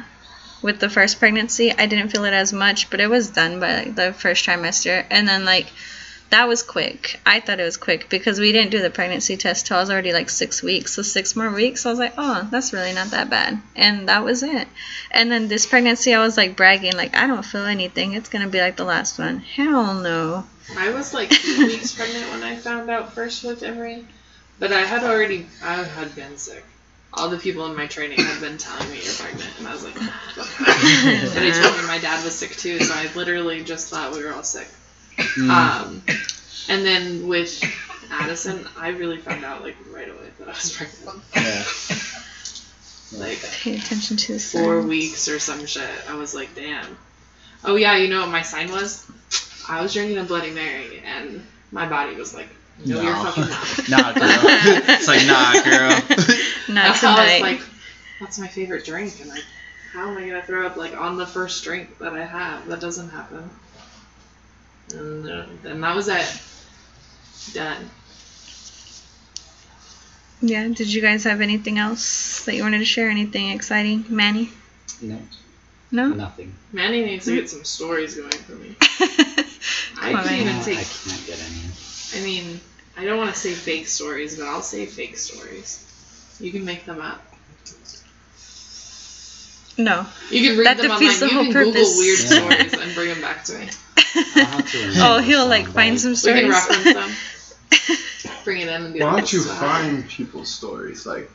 with 0.61 0.79
the 0.79 0.89
first 0.89 1.19
pregnancy, 1.19 1.73
I 1.77 1.87
didn't 1.87 2.07
feel 2.09 2.23
it 2.23 2.33
as 2.33 2.53
much, 2.53 2.89
but 2.89 3.01
it 3.01 3.09
was 3.09 3.29
done 3.29 3.59
by 3.59 3.83
like 3.83 3.95
the 3.95 4.13
first 4.13 4.45
trimester, 4.45 5.05
and 5.09 5.27
then 5.27 5.43
like 5.43 5.67
that 6.33 6.47
was 6.47 6.63
quick. 6.63 7.19
I 7.27 7.39
thought 7.39 7.59
it 7.59 7.63
was 7.63 7.77
quick 7.77 8.09
because 8.09 8.39
we 8.39 8.51
didn't 8.51 8.71
do 8.71 8.81
the 8.81 8.89
pregnancy 8.89 9.37
test 9.37 9.67
till 9.67 9.77
I 9.77 9.81
was 9.81 9.91
already 9.91 10.13
like 10.13 10.31
six 10.31 10.63
weeks. 10.63 10.93
So 10.93 11.03
six 11.03 11.35
more 11.35 11.51
weeks, 11.51 11.85
I 11.85 11.91
was 11.91 11.99
like, 11.99 12.15
oh, 12.17 12.47
that's 12.49 12.73
really 12.73 12.91
not 12.91 13.11
that 13.11 13.29
bad, 13.29 13.61
and 13.75 14.09
that 14.09 14.23
was 14.23 14.41
it. 14.41 14.67
And 15.11 15.31
then 15.31 15.47
this 15.47 15.67
pregnancy, 15.67 16.11
I 16.11 16.23
was 16.23 16.35
like 16.35 16.55
bragging, 16.55 16.93
like 16.93 17.15
I 17.15 17.27
don't 17.27 17.45
feel 17.45 17.65
anything. 17.65 18.13
It's 18.13 18.29
gonna 18.29 18.47
be 18.47 18.59
like 18.59 18.77
the 18.77 18.83
last 18.83 19.19
one. 19.19 19.41
Hell 19.41 19.93
no. 19.93 20.43
I 20.75 20.89
was 20.89 21.13
like 21.13 21.29
two 21.29 21.67
weeks 21.67 21.93
pregnant 21.93 22.31
when 22.31 22.41
I 22.41 22.55
found 22.55 22.89
out 22.89 23.13
first 23.13 23.43
with 23.43 23.61
Emery, 23.61 24.03
but 24.57 24.73
I 24.73 24.81
had 24.81 25.03
already 25.03 25.45
I 25.63 25.83
had 25.83 26.15
been 26.15 26.37
sick. 26.39 26.65
All 27.13 27.29
the 27.29 27.37
people 27.37 27.67
in 27.67 27.75
my 27.77 27.85
training 27.85 28.17
had 28.17 28.41
been 28.41 28.57
telling 28.57 28.89
me 28.89 28.99
you're 29.03 29.13
pregnant, 29.13 29.51
and 29.59 29.67
I 29.67 29.73
was 29.73 29.83
like, 29.83 29.93
fuck. 29.93 30.67
and 30.67 31.29
they 31.29 31.51
told 31.51 31.77
me 31.77 31.85
my 31.85 31.99
dad 31.99 32.25
was 32.25 32.33
sick 32.33 32.55
too, 32.55 32.79
so 32.79 32.91
I 32.91 33.13
literally 33.13 33.63
just 33.63 33.89
thought 33.89 34.13
we 34.13 34.23
were 34.23 34.33
all 34.33 34.41
sick. 34.41 34.67
Mm. 35.17 35.49
Um, 35.49 36.01
and 36.69 36.85
then 36.85 37.27
with 37.27 37.63
Addison, 38.11 38.67
I 38.77 38.89
really 38.89 39.17
found 39.17 39.43
out 39.43 39.61
like 39.63 39.75
right 39.93 40.07
away 40.09 40.29
that 40.39 40.47
I 40.47 40.51
was 40.51 40.71
pregnant. 40.75 41.21
Yeah. 41.35 41.63
Like 43.19 43.39
Pay 43.61 43.75
attention 43.75 44.17
to 44.17 44.33
the 44.33 44.39
four 44.39 44.81
weeks 44.81 45.27
or 45.27 45.37
some 45.39 45.65
shit. 45.67 45.87
I 46.09 46.15
was 46.15 46.33
like, 46.33 46.55
damn. 46.55 46.97
Oh 47.63 47.75
yeah, 47.75 47.95
you 47.97 48.07
know 48.09 48.21
what 48.21 48.29
my 48.29 48.41
sign 48.41 48.71
was? 48.71 49.05
I 49.69 49.81
was 49.81 49.93
drinking 49.93 50.17
a 50.17 50.23
Bloody 50.23 50.51
Mary, 50.51 50.99
and 51.05 51.45
my 51.71 51.87
body 51.87 52.15
was 52.15 52.33
like, 52.33 52.47
no, 52.85 53.01
you're 53.01 53.13
No. 53.13 53.23
fucking 53.23 53.43
not. 53.89 53.89
nah, 53.89 54.13
girl. 54.13 54.39
it's 54.89 55.07
like 55.07 55.25
nah, 55.27 55.53
girl. 55.63 56.75
Not 56.75 57.03
I 57.03 57.33
was 57.33 57.41
like, 57.41 57.61
that's 58.19 58.39
my 58.39 58.47
favorite 58.47 58.83
drink, 58.83 59.13
and 59.21 59.29
like, 59.29 59.43
how 59.93 60.09
am 60.09 60.17
I 60.17 60.27
gonna 60.27 60.41
throw 60.41 60.65
up 60.65 60.75
like 60.75 60.97
on 60.99 61.17
the 61.17 61.27
first 61.27 61.63
drink 61.63 61.99
that 61.99 62.13
I 62.13 62.25
have? 62.25 62.67
That 62.67 62.79
doesn't 62.81 63.09
happen. 63.09 63.49
And 64.93 65.29
uh, 65.29 65.45
then 65.63 65.81
that 65.81 65.95
was 65.95 66.07
it. 66.07 66.25
Done. 67.53 67.89
yeah. 70.41 70.67
Did 70.67 70.91
you 70.93 71.01
guys 71.01 71.23
have 71.25 71.41
anything 71.41 71.77
else 71.77 72.45
that 72.45 72.55
you 72.55 72.63
wanted 72.63 72.79
to 72.79 72.85
share? 72.85 73.09
Anything 73.09 73.49
exciting, 73.51 74.05
Manny? 74.09 74.49
No, 75.01 75.17
No. 75.91 76.09
nothing. 76.09 76.53
Manny 76.71 77.03
needs 77.03 77.25
to 77.25 77.35
get 77.35 77.49
some 77.49 77.63
stories 77.65 78.15
going 78.15 78.31
for 78.31 78.53
me. 78.53 78.75
I 80.01 80.11
can't 80.13 80.31
even 80.31 80.55
No, 80.57 80.63
take. 80.63 80.77
I 80.79 80.83
can't 80.83 81.25
get 81.27 81.39
any. 81.39 82.21
I 82.21 82.23
mean, 82.23 82.59
I 82.97 83.05
don't 83.05 83.17
want 83.17 83.33
to 83.33 83.39
say 83.39 83.53
fake 83.53 83.87
stories, 83.87 84.37
but 84.37 84.45
I'll 84.47 84.61
say 84.61 84.85
fake 84.85 85.17
stories. 85.17 85.83
You 86.39 86.51
can 86.51 86.63
make 86.65 86.85
them 86.85 87.01
up. 87.01 87.21
no. 89.77 90.05
You 90.29 90.47
can 90.49 90.57
read 90.57 90.67
That 90.67 90.77
them 90.77 90.91
defeats 90.91 91.19
the 91.19 91.25
online. 91.25 91.29
You 91.29 91.35
whole 91.35 91.43
can 91.53 91.63
Google 91.73 91.97
weird 91.97 92.19
Yeah. 92.19 92.25
stories 92.39 92.73
and 92.73 92.95
bring 92.95 93.09
them 93.09 93.21
back 93.21 93.43
to 93.45 93.53
me. 93.57 93.69
I'll 94.15 94.45
have 94.45 94.71
to 94.71 94.77
remember 94.79 94.99
oh, 95.01 95.19
he'll 95.21 95.47
like 95.47 95.65
but 95.65 95.73
find 95.73 95.99
some 95.99 96.15
stories. 96.15 96.35
We 96.35 96.41
can 96.41 96.51
reference 96.51 96.93
them. 96.93 97.11
bring 98.43 98.61
it 98.61 98.67
in 98.67 98.83
and 98.83 98.93
be 98.93 99.01
Why 99.01 99.11
don't 99.11 99.33
you 99.33 99.39
"This 99.39 99.47
is 99.47 99.51
what 99.51 99.57
happened." 99.67 99.99
find 100.01 100.09
people's 100.09 100.49
stories? 100.49 101.05
Like, 101.05 101.29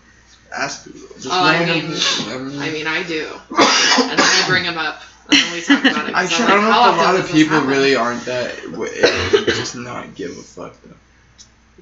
ask 0.56 0.84
people. 0.84 1.08
Just 1.16 1.28
Oh, 1.28 1.40
I 1.40 1.64
mean- 1.64 1.82
people, 1.92 2.60
I 2.62 2.70
mean, 2.70 2.86
I 2.86 3.02
do, 3.02 3.26
and 3.50 4.10
then 4.10 4.20
I 4.20 4.44
bring 4.46 4.64
them 4.64 4.78
up, 4.78 5.02
and 5.28 5.38
then 5.38 5.52
we 5.52 5.60
talk 5.62 5.80
about 5.84 6.08
it. 6.08 6.14
I, 6.14 6.22
'cause 6.26 6.36
try, 6.36 6.46
I'm 6.46 6.52
I 6.52 6.54
don't 6.54 6.64
know 6.64 6.90
if 6.90 6.94
a 6.94 7.02
lot 7.02 7.16
of 7.20 7.30
people 7.32 7.54
happen?" 7.56 7.68
really 7.68 7.96
aren't 7.96 8.24
that 8.26 8.70
way. 8.70 9.00
just 9.46 9.74
not 9.76 10.14
give 10.14 10.30
a 10.32 10.42
fuck 10.42 10.74
though. 10.82 10.94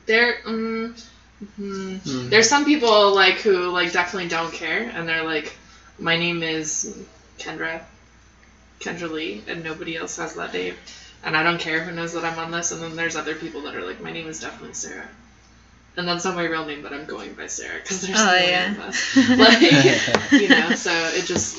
There, 0.06 0.38
mm, 0.46 1.04
mm, 1.60 1.98
Hmm. 2.00 2.28
there's 2.30 2.48
some 2.48 2.64
people 2.64 3.14
like 3.14 3.38
who 3.40 3.68
like 3.70 3.92
definitely 3.92 4.28
don't 4.28 4.52
care, 4.52 4.90
and 4.94 5.08
they're 5.08 5.24
like, 5.24 5.52
my 5.98 6.16
name 6.16 6.42
is 6.42 6.96
Kendra, 7.38 7.80
Kendra 8.80 9.10
Lee, 9.10 9.42
and 9.48 9.62
nobody 9.64 9.96
else 9.96 10.16
has 10.16 10.34
that 10.34 10.52
name, 10.52 10.74
and 11.24 11.36
I 11.36 11.42
don't 11.42 11.60
care 11.60 11.80
who 11.80 11.92
knows 11.92 12.12
that 12.14 12.24
I'm 12.24 12.38
on 12.38 12.50
this. 12.50 12.72
And 12.72 12.82
then 12.82 12.96
there's 12.96 13.16
other 13.16 13.34
people 13.34 13.62
that 13.62 13.74
are 13.74 13.82
like, 13.84 14.00
my 14.02 14.12
name 14.12 14.28
is 14.28 14.40
definitely 14.40 14.74
Sarah, 14.74 15.08
and 15.96 16.06
that's 16.06 16.24
not 16.24 16.34
my 16.34 16.44
real 16.44 16.64
name, 16.66 16.82
but 16.82 16.92
I'm 16.92 17.06
going 17.06 17.34
by 17.34 17.46
Sarah 17.46 17.78
because 17.82 18.02
there's 18.02 18.18
Oh, 18.20 18.34
yeah. 18.34 18.72
of 18.72 18.78
us. 18.80 19.16
Like, 19.38 19.60
you 20.32 20.48
know, 20.48 20.74
so 20.74 20.92
it 21.14 21.24
just 21.26 21.56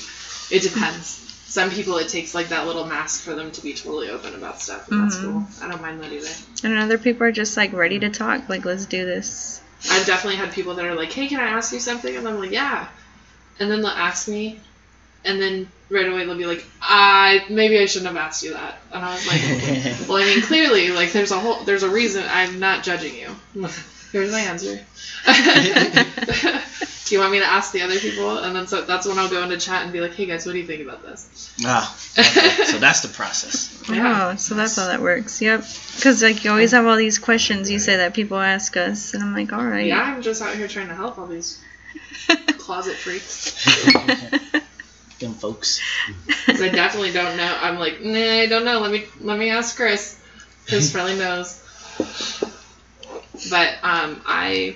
it 0.51 0.61
depends. 0.61 1.23
Some 1.47 1.71
people 1.71 1.97
it 1.97 2.09
takes 2.09 2.35
like 2.35 2.49
that 2.49 2.67
little 2.67 2.85
mask 2.85 3.21
for 3.21 3.33
them 3.33 3.51
to 3.51 3.61
be 3.61 3.73
totally 3.73 4.09
open 4.09 4.35
about 4.35 4.61
stuff, 4.61 4.89
and 4.91 5.01
that's 5.01 5.17
Mhm. 5.17 5.23
cool. 5.23 5.47
I 5.61 5.67
don't 5.69 5.81
mind 5.81 6.01
that 6.03 6.11
either. 6.11 6.29
And 6.63 6.77
other 6.77 6.97
people 6.97 7.25
are 7.25 7.31
just 7.31 7.57
like 7.57 7.73
ready 7.73 7.99
to 7.99 8.09
talk. 8.09 8.47
Like, 8.49 8.65
let's 8.65 8.85
do 8.85 9.05
this. 9.05 9.61
I've 9.89 10.05
definitely 10.05 10.37
had 10.37 10.51
people 10.53 10.75
that 10.75 10.85
are 10.85 10.95
like, 10.95 11.11
"Hey, 11.13 11.27
can 11.27 11.39
I 11.39 11.49
ask 11.49 11.71
you 11.73 11.79
something?" 11.79 12.15
And 12.15 12.27
I'm 12.27 12.39
like, 12.39 12.51
"Yeah," 12.51 12.87
and 13.59 13.71
then 13.71 13.81
they'll 13.81 13.91
ask 13.91 14.27
me, 14.27 14.59
and 15.27 15.41
then 15.41 15.69
right 15.89 16.07
away 16.07 16.25
they'll 16.25 16.37
be 16.37 16.45
like, 16.45 16.65
"I 16.81 17.45
maybe 17.49 17.79
I 17.79 17.85
shouldn't 17.85 18.07
have 18.07 18.17
asked 18.17 18.43
you 18.43 18.53
that," 18.53 18.79
and 18.91 19.03
I 19.03 19.13
was 19.13 19.27
like, 19.27 19.41
"Well, 20.07 20.17
I 20.17 20.25
mean, 20.25 20.41
clearly, 20.41 20.89
like, 20.89 21.11
there's 21.11 21.31
a 21.31 21.39
whole, 21.39 21.63
there's 21.63 21.83
a 21.83 21.89
reason. 21.89 22.23
I'm 22.29 22.59
not 22.59 22.83
judging 22.83 23.15
you. 23.15 23.35
Here's 24.11 24.31
my 24.31 24.39
answer. 24.39 24.79
do 27.05 27.15
you 27.15 27.19
want 27.19 27.31
me 27.31 27.39
to 27.39 27.45
ask 27.45 27.71
the 27.73 27.81
other 27.81 27.99
people?" 27.99 28.37
And 28.37 28.55
then 28.55 28.67
so 28.67 28.81
that's 28.81 29.05
when 29.05 29.19
I'll 29.19 29.29
go 29.29 29.43
into 29.43 29.57
chat 29.57 29.83
and 29.83 29.93
be 29.93 30.01
like, 30.01 30.15
"Hey 30.15 30.25
guys, 30.25 30.45
what 30.45 30.53
do 30.53 30.59
you 30.59 30.67
think 30.67 30.81
about 30.81 31.03
this?" 31.03 31.53
Ah, 31.65 31.95
okay. 32.17 32.65
so 32.65 32.79
that's 32.79 33.01
the 33.01 33.09
process. 33.09 33.83
Yeah. 33.89 34.31
Oh, 34.31 34.35
so 34.37 34.55
that's 34.55 34.75
how 34.75 34.87
that 34.87 35.01
works. 35.01 35.41
Yep. 35.41 35.63
Because 35.95 36.21
like 36.23 36.43
you 36.43 36.51
always 36.51 36.71
have 36.71 36.85
all 36.85 36.97
these 36.97 37.19
questions 37.19 37.69
you 37.69 37.79
say 37.79 37.97
that 37.97 38.13
people 38.13 38.37
ask 38.37 38.75
us, 38.77 39.13
and 39.13 39.23
I'm 39.23 39.33
like, 39.33 39.53
all 39.53 39.63
right. 39.63 39.85
Yeah, 39.85 40.01
I'm 40.01 40.21
just 40.21 40.41
out 40.41 40.55
here 40.55 40.67
trying 40.67 40.87
to 40.87 40.95
help 40.95 41.17
all 41.17 41.27
these 41.27 41.61
closet 42.57 42.95
freaks. 42.95 44.63
Them 45.19 45.33
folks. 45.33 45.79
'Cause 46.45 46.61
I 46.67 46.69
definitely 46.69 47.11
don't 47.11 47.37
know. 47.37 47.57
I'm 47.61 47.79
like, 47.79 48.01
nah, 48.01 48.19
I 48.19 48.45
don't 48.47 48.65
know. 48.65 48.79
Let 48.81 48.91
me 48.91 49.05
let 49.19 49.37
me 49.39 49.49
ask 49.49 49.75
Chris. 49.75 50.19
Chris 50.67 50.91
probably 50.93 51.15
knows. 51.17 51.59
But 53.49 53.75
um, 53.83 54.21
I 54.25 54.75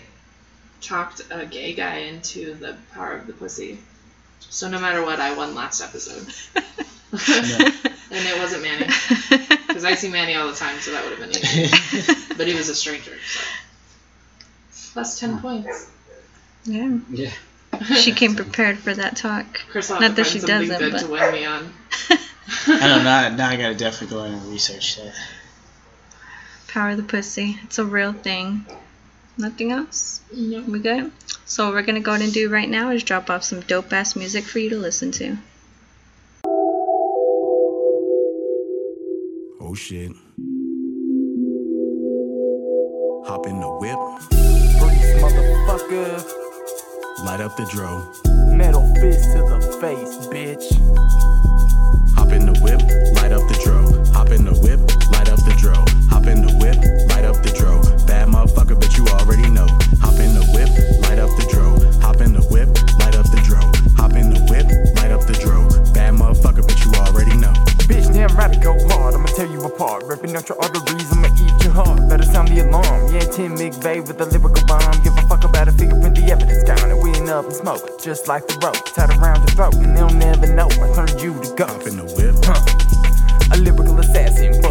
talked 0.82 1.22
a 1.30 1.46
gay 1.46 1.74
guy 1.74 1.98
into 1.98 2.54
the 2.56 2.76
power 2.94 3.14
of 3.14 3.28
the 3.28 3.34
pussy. 3.34 3.78
So 4.50 4.68
no 4.70 4.80
matter 4.80 5.04
what, 5.04 5.20
I 5.20 5.34
won 5.36 5.56
last 5.56 5.82
episode, 5.82 6.26
and 6.56 6.68
it 8.12 8.38
wasn't 8.40 8.64
Manny 8.64 8.86
because 9.68 9.86
I 9.86 9.94
see 9.96 10.10
Manny 10.10 10.36
all 10.36 10.48
the 10.48 10.56
time, 10.56 10.78
so 10.80 10.92
that 10.92 11.04
would 11.04 11.18
have 11.18 11.20
been 11.20 11.38
easy. 11.38 12.34
But 12.36 12.48
he 12.48 12.56
was 12.56 12.68
a 12.70 12.76
stranger, 12.76 13.14
so 14.72 14.92
plus 14.94 15.20
ten 15.20 15.40
points. 15.40 15.90
yeah. 16.66 16.98
Yeah. 17.10 17.32
She 17.86 18.12
came 18.14 18.36
prepared 18.36 18.78
for 18.78 18.94
that 18.94 19.16
talk. 19.18 19.46
Chris 19.70 19.90
Not 19.90 20.02
to 20.02 20.10
that 20.10 20.16
find 20.16 20.28
she 20.28 20.40
doesn't, 20.40 20.78
good 20.80 20.92
but- 20.94 21.00
to 21.02 21.08
win 21.08 21.32
me 21.34 21.46
on. 21.46 21.74
I 22.68 22.88
don't 22.88 23.04
know. 23.04 23.36
Now 23.36 23.50
I 23.50 23.56
gotta 23.56 23.76
definitely 23.76 24.16
go 24.16 24.24
in 24.26 24.34
and 24.34 24.46
research 24.52 24.98
that. 24.98 25.14
Power 26.68 26.90
of 26.92 26.98
the 26.98 27.04
pussy. 27.04 27.58
It's 27.64 27.80
a 27.80 27.86
real 27.86 28.14
thing. 28.14 28.66
Nothing 29.38 29.72
else? 29.72 30.22
Nope. 30.34 30.68
We 30.68 30.80
good? 30.80 31.12
So 31.46 31.66
what 31.66 31.74
we're 31.74 31.82
gonna 31.84 32.00
go 32.02 32.12
ahead 32.12 32.24
and 32.24 32.34
do 32.34 32.50
right 32.50 32.70
now 32.70 32.92
is 32.92 33.04
drop 33.04 33.30
off 33.30 33.44
some 33.44 33.62
dope 33.62 33.92
ass 33.94 34.16
music 34.16 34.44
for 34.44 34.60
you 34.60 34.70
to 34.72 34.78
listen 34.78 35.12
to. 35.14 35.38
Oh 39.60 39.74
shit. 39.76 40.12
Hop 43.28 43.48
in 43.48 43.60
the 43.60 43.70
whip, 43.80 44.00
Freeze, 44.80 45.22
motherfucker. 45.22 46.41
Light 47.24 47.42
up 47.42 47.56
the 47.56 47.66
dro. 47.66 48.04
Metal 48.56 48.86
fist 48.96 49.32
to 49.32 49.40
the 49.40 49.60
face, 49.80 50.28
bitch. 50.28 50.66
Hop 52.16 52.32
in 52.32 52.46
the 52.46 52.58
whip, 52.62 52.82
light 53.16 53.32
up 53.32 53.48
the 53.48 53.60
dro. 53.64 54.04
Hop 54.14 54.30
in 54.30 54.46
the 54.46 54.54
whip, 54.54 54.80
light 55.12 55.30
up 55.30 55.40
the 55.46 55.54
dro. 55.58 55.74
Hop 56.10 56.28
in 56.28 56.42
the 56.42 56.54
whip, 56.58 56.78
light 57.10 57.26
up 57.26 57.42
the 57.44 57.52
dro. 57.52 57.82
Bad 58.06 58.30
motherfucker, 58.30 58.80
but 58.80 58.98
you 58.98 59.08
already 59.08 59.50
know. 59.50 59.68
Hop 60.02 60.18
in 60.20 60.34
the 60.34 60.46
whip, 60.54 60.70
light 61.04 61.20
up 61.20 61.30
the 61.38 61.46
dro. 61.52 61.78
Hop 62.02 62.22
in 62.22 62.34
the 62.34 62.42
whip, 62.50 62.70
Bitch, 67.92 68.08
damn 68.14 68.34
right 68.38 68.56
go 68.62 68.72
hard. 68.88 69.16
I'ma 69.16 69.28
tear 69.36 69.48
you 69.48 69.60
apart. 69.66 70.04
Ripping 70.06 70.34
out 70.34 70.48
your 70.48 70.58
arteries, 70.64 71.12
I'ma 71.12 71.28
eat 71.36 71.62
your 71.62 71.74
heart. 71.74 72.08
Better 72.08 72.24
sound 72.24 72.48
the 72.48 72.64
alarm. 72.64 73.14
Yeah, 73.14 73.28
Tim 73.28 73.58
McVeigh 73.58 74.08
with 74.08 74.22
a 74.22 74.26
lyrical 74.26 74.66
bomb. 74.66 75.04
Give 75.04 75.12
a 75.18 75.22
fuck 75.28 75.44
about 75.44 75.68
a 75.68 75.74
fingerprint, 75.74 76.16
the 76.16 76.32
evidence 76.32 76.64
gone. 76.64 76.90
And 76.90 77.04
we 77.04 77.10
ain't 77.12 77.30
up 77.30 77.44
in 77.44 77.52
smoke, 77.52 78.02
just 78.02 78.30
like 78.30 78.48
the 78.48 78.56
rope. 78.64 78.80
Tied 78.96 79.12
around 79.20 79.44
your 79.44 79.54
throat, 79.60 79.76
and 79.76 79.98
they'll 79.98 80.10
never 80.10 80.48
know. 80.48 80.70
I 80.72 80.88
turned 80.96 81.20
you 81.20 81.36
to 81.36 81.52
Hop 81.68 81.86
in 81.86 81.98
the 81.98 82.08
whip, 82.16 82.40
Huh. 82.48 82.64
A 83.52 83.58
lyrical 83.60 84.00
assassin 84.00 84.62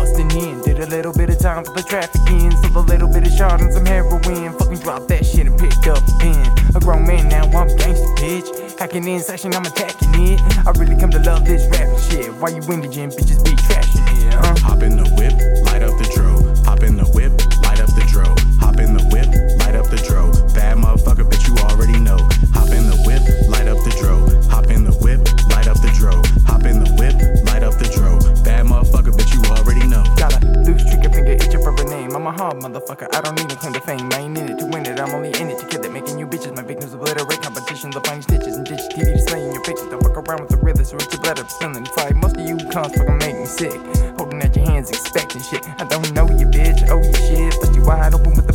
Did 0.65 0.79
a 0.81 0.87
little 0.87 1.13
bit 1.13 1.31
of 1.31 1.39
time 1.39 1.65
for 1.65 1.73
the 1.73 1.83
trafficking. 1.83 2.51
Sold 2.63 2.77
a 2.77 2.81
little 2.81 3.09
bit 3.09 3.27
of 3.27 3.33
shot 3.33 3.61
and 3.61 3.73
some 3.73 3.87
heroin. 3.87 4.53
Fucking 4.59 4.79
dropped 4.79 5.09
that 5.09 5.25
shit 5.25 5.47
and 5.47 5.59
picked 5.59 5.87
up 5.87 5.99
a 5.99 6.19
pen. 6.19 6.75
A 6.75 6.81
grown 6.81 7.07
man 7.07 7.29
now, 7.29 7.45
I'm 7.45 7.69
gangsta, 7.69 8.17
bitch. 8.17 8.79
Hacking 8.79 9.07
in 9.07 9.21
session, 9.21 9.55
I'm 9.55 9.65
attacking 9.65 10.15
it. 10.15 10.41
I 10.67 10.71
really 10.79 10.97
come 10.97 11.11
to 11.11 11.19
love 11.21 11.45
this 11.45 11.67
rap 11.71 11.89
shit. 11.99 12.33
Why 12.35 12.51
you 12.51 12.63
in 12.73 12.81
the 12.81 12.89
gym, 12.89 13.11
bitches 13.11 13.45
be 13.45 13.53
trashing 13.53 14.27
it, 14.27 14.35
huh? 14.35 14.55
Hop 14.61 14.83
in 14.83 14.97
the 14.97 15.09
whip, 15.17 15.33
light 15.67 15.83
up 15.83 15.97
the 15.99 16.09
dro. 16.15 16.55
Hop 16.65 16.83
in 16.83 16.97
the 16.97 17.05
whip, 17.07 17.33
I'm 32.21 32.27
a 32.27 32.33
hard 32.33 32.57
motherfucker, 32.61 33.09
I 33.15 33.23
don't 33.23 33.35
need 33.35 33.51
a 33.51 33.57
claim 33.57 33.73
to 33.73 33.81
fame. 33.81 34.13
I 34.13 34.19
ain't 34.19 34.37
in 34.37 34.51
it 34.51 34.59
to 34.59 34.67
win 34.67 34.85
it, 34.85 35.01
I'm 35.01 35.09
only 35.15 35.31
in 35.41 35.49
it 35.49 35.59
to 35.61 35.65
kill 35.65 35.83
it. 35.83 35.91
Making 35.91 36.19
you 36.19 36.27
bitches 36.27 36.55
my 36.55 36.61
victims 36.61 36.93
obliterate 36.93 37.41
competition. 37.41 37.91
The 37.91 38.01
funny 38.03 38.21
stitches 38.21 38.59
and 38.59 38.67
ditch 38.67 38.93
TV 38.93 39.17
displaying 39.17 39.51
your 39.51 39.63
pictures. 39.63 39.89
Don't 39.89 40.03
fuck 40.03 40.29
around 40.29 40.43
with 40.43 40.51
the 40.51 40.59
realest, 40.59 40.93
or 40.93 40.97
it's 40.97 41.17
your 41.17 41.25
up 41.25 41.51
spilling. 41.51 41.87
Fight 41.97 42.15
most 42.17 42.37
of 42.37 42.47
you 42.47 42.57
cunts 42.69 42.93
fucking 42.99 43.17
make 43.25 43.41
me 43.41 43.47
sick. 43.47 43.73
Holding 44.21 44.43
out 44.43 44.55
your 44.55 44.67
hands, 44.69 44.91
expecting 44.91 45.41
shit. 45.41 45.65
I 45.81 45.85
don't 45.85 46.13
know 46.13 46.29
you, 46.29 46.45
bitch. 46.45 46.85
Oh, 46.93 47.01
you 47.01 47.15
shit. 47.25 47.57
But 47.59 47.75
you 47.75 47.85
wide 47.89 48.13
open 48.13 48.37
with 48.37 48.50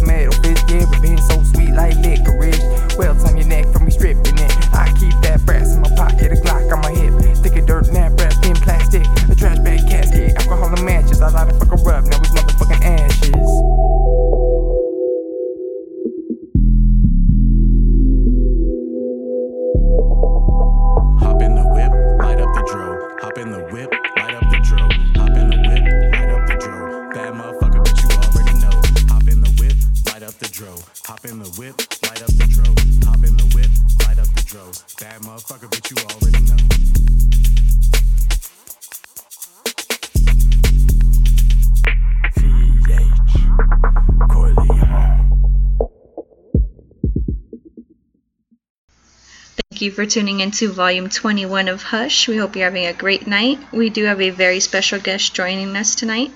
you 49.86 49.92
for 49.92 50.06
tuning 50.06 50.40
into 50.42 50.72
volume 50.72 51.10
21 51.10 51.68
of 51.68 51.84
Hush. 51.84 52.28
We 52.28 52.38
hope 52.38 52.56
you're 52.56 52.66
having 52.66 52.88
a 52.88 52.94
great 52.94 53.28
night. 53.28 53.60
We 53.72 53.90
do 53.90 54.06
have 54.06 54.20
a 54.20 54.32
very 54.32 54.60
special 54.60 55.00
guest 55.00 55.34
joining 55.34 55.76
us 55.78 55.96
tonight, 55.96 56.32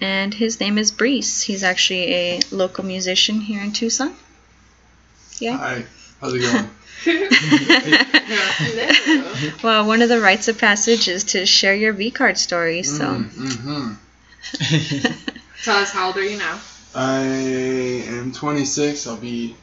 and 0.00 0.32
his 0.34 0.58
name 0.58 0.78
is 0.78 0.90
Brees. 0.90 1.44
He's 1.44 1.62
actually 1.62 2.12
a 2.14 2.40
local 2.50 2.84
musician 2.84 3.40
here 3.40 3.62
in 3.62 3.72
Tucson. 3.72 4.14
Yeah. 5.38 5.56
Hi, 5.58 5.84
how's 6.20 6.34
it 6.34 6.40
going? 6.40 6.70
Well, 9.62 9.86
one 9.86 10.02
of 10.02 10.08
the 10.08 10.20
rites 10.20 10.48
of 10.48 10.58
passage 10.58 11.08
is 11.08 11.24
to 11.24 11.46
share 11.46 11.74
your 11.74 11.92
V 11.92 12.10
card 12.10 12.38
story. 12.38 12.82
So, 12.82 13.04
Mm-hmm. 13.04 13.92
Tell 15.64 15.76
us 15.76 15.92
how 15.92 16.06
old 16.08 16.16
are 16.16 16.24
you 16.24 16.38
now? 16.38 16.58
I 16.94 17.20
am 18.08 18.32
26. 18.32 19.06
I'll 19.06 19.16
be 19.16 19.54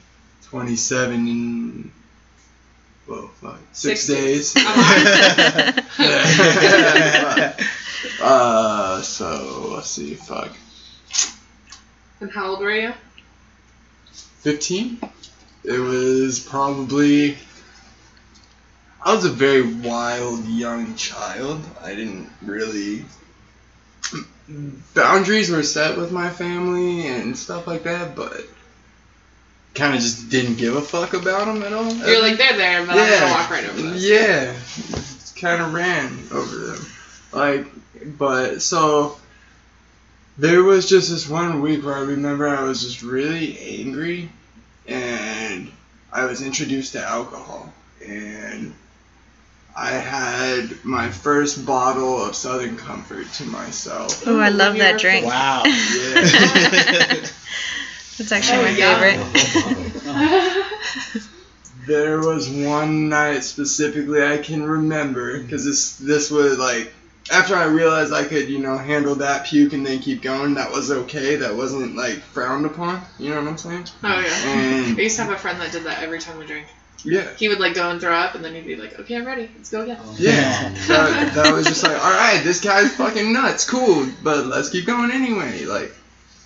27 0.44 1.28
in. 1.28 1.92
Well, 3.08 3.30
fuck. 3.42 3.60
Six, 3.72 4.02
Six 4.02 4.08
days. 4.08 4.54
Uh-huh. 6.00 6.14
uh, 8.22 9.02
so 9.02 9.72
let's 9.76 9.90
see. 9.90 10.14
Fuck. 10.16 10.52
And 12.20 12.32
how 12.32 12.50
old 12.50 12.60
were 12.60 12.76
you? 12.76 12.94
15. 14.42 15.00
It 15.64 15.80
was 15.80 16.40
probably. 16.40 17.38
I 19.04 19.14
was 19.14 19.26
a 19.26 19.30
very 19.30 19.62
wild 19.62 20.46
young 20.46 20.96
child. 20.96 21.64
I 21.82 21.96
didn't 21.96 22.30
really. 22.42 23.06
Boundaries 24.94 25.50
were 25.50 25.64
set 25.64 25.98
with 25.98 26.12
my 26.12 26.30
family 26.30 27.08
and 27.08 27.38
stuff 27.38 27.68
like 27.68 27.84
that, 27.84 28.16
but 28.16 28.46
kind 29.78 29.96
of 29.96 30.02
just 30.02 30.30
didn't 30.30 30.56
give 30.56 30.76
a 30.76 30.82
fuck 30.82 31.14
about 31.14 31.46
them 31.46 31.64
at 31.64 31.72
all. 31.72 31.92
You're 31.94 32.22
like 32.22 32.38
they're 32.38 32.58
there, 32.58 32.86
but 32.86 32.98
I'm 32.98 33.20
gonna 33.20 33.34
walk 33.34 33.50
right 33.50 33.64
over 33.64 33.82
them. 33.82 33.94
Yeah, 33.96 34.54
kind 35.36 35.62
of 35.62 35.74
ran 35.74 36.20
over 36.32 36.56
them. 36.58 36.86
Like, 37.32 37.68
but 38.18 38.62
so 38.62 39.18
there 40.38 40.64
was 40.64 40.90
just 40.90 41.10
this 41.10 41.30
one 41.30 41.62
week 41.62 41.86
where 41.86 41.96
I 41.96 42.02
remember 42.02 42.48
I 42.48 42.64
was 42.64 42.82
just 42.82 43.04
really 43.04 43.58
angry, 43.60 44.30
and 44.88 45.72
I 46.12 46.26
was 46.26 46.42
introduced 46.42 46.94
to 46.94 47.04
alcohol, 47.04 47.72
and 48.06 48.74
I 49.76 49.92
had 49.92 50.84
my 50.84 51.10
first 51.10 51.66
bottle 51.68 52.24
of 52.24 52.36
Southern 52.36 52.78
Comfort 52.78 53.32
to 53.34 53.44
myself. 53.46 54.24
Oh, 54.26 54.40
I 54.40 54.50
love 54.50 54.76
that 54.78 55.00
drink. 55.00 55.28
Wow. 55.28 55.64
Yeah. 55.66 57.26
That's 58.18 58.32
actually 58.32 58.58
Oh, 58.60 58.62
my 58.64 58.70
yeah. 58.70 59.00
favorite. 60.04 60.74
There 61.88 62.20
was 62.20 62.50
one 62.50 63.08
night 63.08 63.46
specifically 63.46 64.22
I 64.22 64.40
can 64.40 64.62
remember 64.64 65.40
because 65.42 65.64
this 65.64 65.96
this 65.98 66.30
was 66.30 66.58
like 66.60 66.92
after 67.32 67.56
I 67.56 67.64
realized 67.66 68.12
I 68.12 68.26
could 68.26 68.50
you 68.50 68.60
know 68.60 68.78
handle 68.78 69.16
that 69.16 69.46
puke 69.46 69.72
and 69.72 69.86
then 69.88 70.00
keep 70.00 70.22
going 70.22 70.56
that 70.56 70.70
was 70.70 70.92
okay 70.92 71.38
that 71.38 71.56
wasn't 71.56 71.96
like 71.96 72.18
frowned 72.18 72.66
upon 72.66 73.02
you 73.18 73.30
know 73.30 73.38
what 73.40 73.48
I'm 73.48 73.58
saying 73.58 73.86
oh 74.04 74.20
yeah. 74.20 74.96
I 74.98 75.02
used 75.02 75.16
to 75.16 75.24
have 75.24 75.32
a 75.32 75.38
friend 75.38 75.62
that 75.62 75.72
did 75.72 75.86
that 75.86 76.04
every 76.04 76.20
time 76.20 76.38
we 76.40 76.46
drank. 76.46 76.68
yeah 77.06 77.30
He 77.38 77.48
would 77.48 77.60
like 77.62 77.74
go 77.76 77.90
and 77.90 78.02
throw 78.02 78.14
up, 78.14 78.36
and 78.36 78.44
then 78.44 78.54
he'd 78.54 78.66
be 78.68 78.76
like, 78.76 79.00
"Okay, 79.00 79.16
I'm 79.16 79.26
ready. 79.26 79.50
Let's 79.56 79.70
go 79.70 79.84
again." 79.84 79.98
yeah 80.18 80.70
that, 80.88 81.32
that 81.36 81.54
was 81.54 81.68
just 81.68 81.84
like 81.84 81.94
all 82.04 82.12
right 82.12 82.42
this 82.44 82.60
guy's 82.60 82.94
fucking 82.96 83.32
nuts 83.32 83.64
cool 83.70 84.08
but 84.24 84.46
let's 84.48 84.70
keep 84.72 84.86
going 84.86 85.12
anyway 85.12 85.64
like 85.64 85.94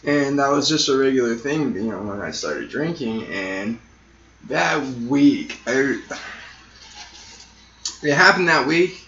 and 0.03 0.39
that 0.39 0.49
was 0.49 0.67
just 0.67 0.89
a 0.89 0.97
regular 0.97 1.35
thing 1.35 1.73
you 1.75 1.83
know 1.91 2.01
when 2.01 2.21
I 2.21 2.31
started 2.31 2.69
drinking 2.69 3.25
and 3.27 3.79
that 4.47 4.83
week 4.85 5.59
I 5.67 5.99
it 8.03 8.13
happened 8.13 8.47
that 8.47 8.65
week 8.67 9.05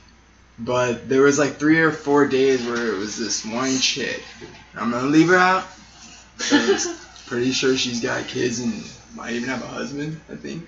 but 0.59 1.09
there 1.09 1.23
was 1.23 1.39
like 1.39 1.57
three 1.57 1.79
or 1.79 1.91
four 1.91 2.27
days 2.27 2.63
where 2.65 2.93
it 2.93 2.97
was 2.97 3.17
this 3.17 3.43
one 3.45 3.77
chick 3.79 4.21
I'm 4.75 4.91
gonna 4.91 5.07
leave 5.07 5.27
her 5.29 5.35
out. 5.35 5.65
pretty 7.27 7.51
sure 7.51 7.75
she's 7.77 8.01
got 8.01 8.27
kids 8.27 8.59
and 8.59 8.83
might 9.15 9.33
even 9.33 9.49
have 9.49 9.63
a 9.63 9.67
husband 9.67 10.19
I 10.31 10.35
think 10.35 10.67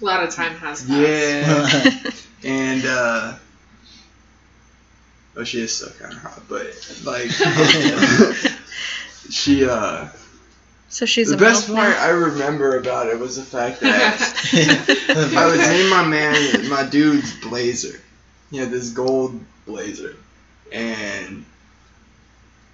A 0.00 0.04
lot 0.04 0.22
of 0.22 0.34
time 0.34 0.54
has 0.56 0.84
passed. 0.84 0.90
yeah 0.90 2.10
and 2.50 2.84
uh 2.84 3.34
oh 5.36 5.44
she 5.44 5.60
is 5.62 5.74
still 5.74 5.90
kind 5.98 6.12
of 6.12 6.18
hot 6.18 6.42
but 6.48 6.66
like 7.04 7.30
she 9.30 9.68
uh 9.68 10.08
so 10.90 11.06
she's 11.06 11.28
the 11.28 11.36
a 11.36 11.38
best 11.38 11.72
part 11.72 11.90
now? 11.90 12.04
I 12.04 12.08
remember 12.08 12.76
about 12.76 13.06
it 13.06 13.18
was 13.18 13.36
the 13.36 13.42
fact 13.42 13.80
that 13.80 14.18
I 15.36 15.46
was 15.46 15.68
in 15.68 15.88
my 15.88 16.04
man, 16.04 16.68
my 16.68 16.84
dude's 16.84 17.32
blazer. 17.40 18.00
He 18.50 18.56
had 18.56 18.72
this 18.72 18.90
gold 18.90 19.40
blazer, 19.66 20.16
and 20.72 21.44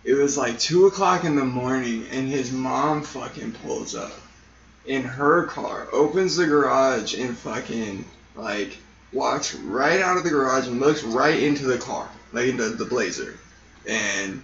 it 0.03 0.15
was 0.15 0.39
like 0.39 0.59
two 0.59 0.87
o'clock 0.87 1.25
in 1.25 1.37
the 1.37 1.45
morning, 1.45 2.07
and 2.11 2.27
his 2.27 2.51
mom 2.51 3.03
fucking 3.03 3.53
pulls 3.53 3.95
up 3.95 4.13
in 4.87 5.03
her 5.03 5.45
car, 5.45 5.89
opens 5.93 6.37
the 6.37 6.47
garage, 6.47 7.19
and 7.19 7.37
fucking 7.37 8.03
like 8.35 8.79
walks 9.13 9.55
right 9.57 10.01
out 10.01 10.17
of 10.17 10.25
the 10.25 10.31
garage 10.31 10.69
and 10.69 10.81
looks 10.81 11.03
right 11.03 11.43
into 11.43 11.67
the 11.67 11.77
car, 11.77 12.09
like 12.33 12.49
into 12.49 12.71
the 12.71 12.85
blazer, 12.87 13.39
and 13.87 14.43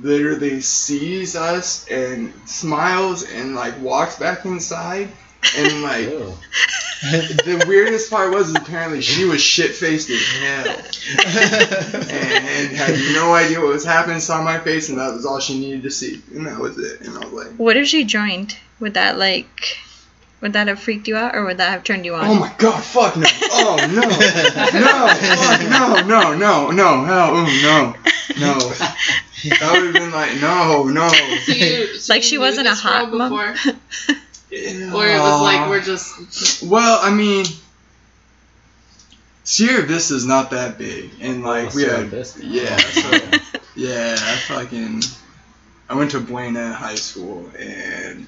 literally 0.00 0.60
sees 0.60 1.34
us 1.34 1.86
and 1.88 2.32
smiles 2.46 3.28
and 3.30 3.54
like 3.54 3.80
walks 3.80 4.16
back 4.16 4.44
inside 4.44 5.08
and 5.56 5.82
like 5.82 6.08
the 7.02 7.64
weirdest 7.66 8.08
part 8.10 8.32
was 8.32 8.54
apparently 8.54 9.00
she 9.00 9.24
was 9.24 9.42
shit 9.42 9.72
faced 9.72 10.08
as 10.08 10.22
hell 10.22 10.68
and 12.08 12.76
had 12.76 12.94
no 13.12 13.34
idea 13.34 13.58
what 13.58 13.70
was 13.70 13.84
happening, 13.84 14.20
saw 14.20 14.40
my 14.40 14.60
face, 14.60 14.88
and 14.88 14.98
that 14.98 15.12
was 15.12 15.26
all 15.26 15.40
she 15.40 15.58
needed 15.58 15.82
to 15.82 15.90
see, 15.90 16.22
and 16.32 16.46
that 16.46 16.60
was 16.60 16.78
it. 16.78 17.00
And 17.00 17.16
I 17.18 17.24
was 17.24 17.32
like, 17.32 17.56
What 17.56 17.76
if 17.76 17.88
she 17.88 18.04
joined? 18.04 18.56
Would 18.78 18.94
that 18.94 19.18
like, 19.18 19.78
would 20.40 20.52
that 20.52 20.68
have 20.68 20.78
freaked 20.78 21.08
you 21.08 21.16
out, 21.16 21.34
or 21.34 21.44
would 21.44 21.56
that 21.56 21.70
have 21.70 21.82
turned 21.82 22.04
you 22.04 22.14
on? 22.14 22.24
"Oh 22.24 22.34
my 22.38 22.54
god, 22.56 22.80
fuck 22.84 23.16
no! 23.16 23.26
Oh 23.50 23.76
no, 23.90 24.02
no, 24.02 24.10
fuck 25.18 26.06
no, 26.06 26.06
no, 26.06 26.36
no, 26.36 26.70
no, 26.70 27.04
hell, 27.04 27.36
ooh, 27.36 27.62
no, 27.62 27.96
no." 28.38 28.72
That 29.44 29.72
would 29.72 29.84
have 29.84 29.94
been 29.94 30.10
like, 30.12 30.40
no, 30.40 30.84
no. 30.84 31.08
So 31.08 31.52
you, 31.52 31.96
so 31.98 32.12
Like 32.14 32.22
she 32.22 32.38
wasn't 32.38 32.68
a 32.68 32.74
hot 32.74 33.12
mom. 33.12 33.30
before, 33.30 33.48
or 34.52 35.06
it 35.06 35.18
was 35.20 35.42
like 35.42 35.68
we're 35.68 35.80
just 35.82 36.62
Well, 36.62 37.00
I 37.02 37.10
mean, 37.12 37.44
Sierra 39.44 39.82
Vista's 39.82 40.24
not 40.24 40.50
that 40.50 40.78
big, 40.78 41.10
and 41.20 41.42
like 41.42 41.64
Oh, 41.72 41.76
we 41.76 41.82
Sierra 41.82 41.98
had, 41.98 42.06
Vista. 42.08 42.46
yeah, 42.46 42.76
so, 42.76 43.38
yeah, 43.74 44.16
I 44.18 44.36
fucking, 44.46 45.02
I 45.88 45.94
went 45.96 46.12
to 46.12 46.20
Buena 46.20 46.72
High 46.72 46.94
School, 46.94 47.50
and 47.58 48.26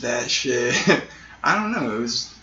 that 0.00 0.30
shit, 0.30 0.74
I 1.44 1.54
don't 1.56 1.72
know, 1.72 1.96
it 1.96 2.00
was, 2.00 2.34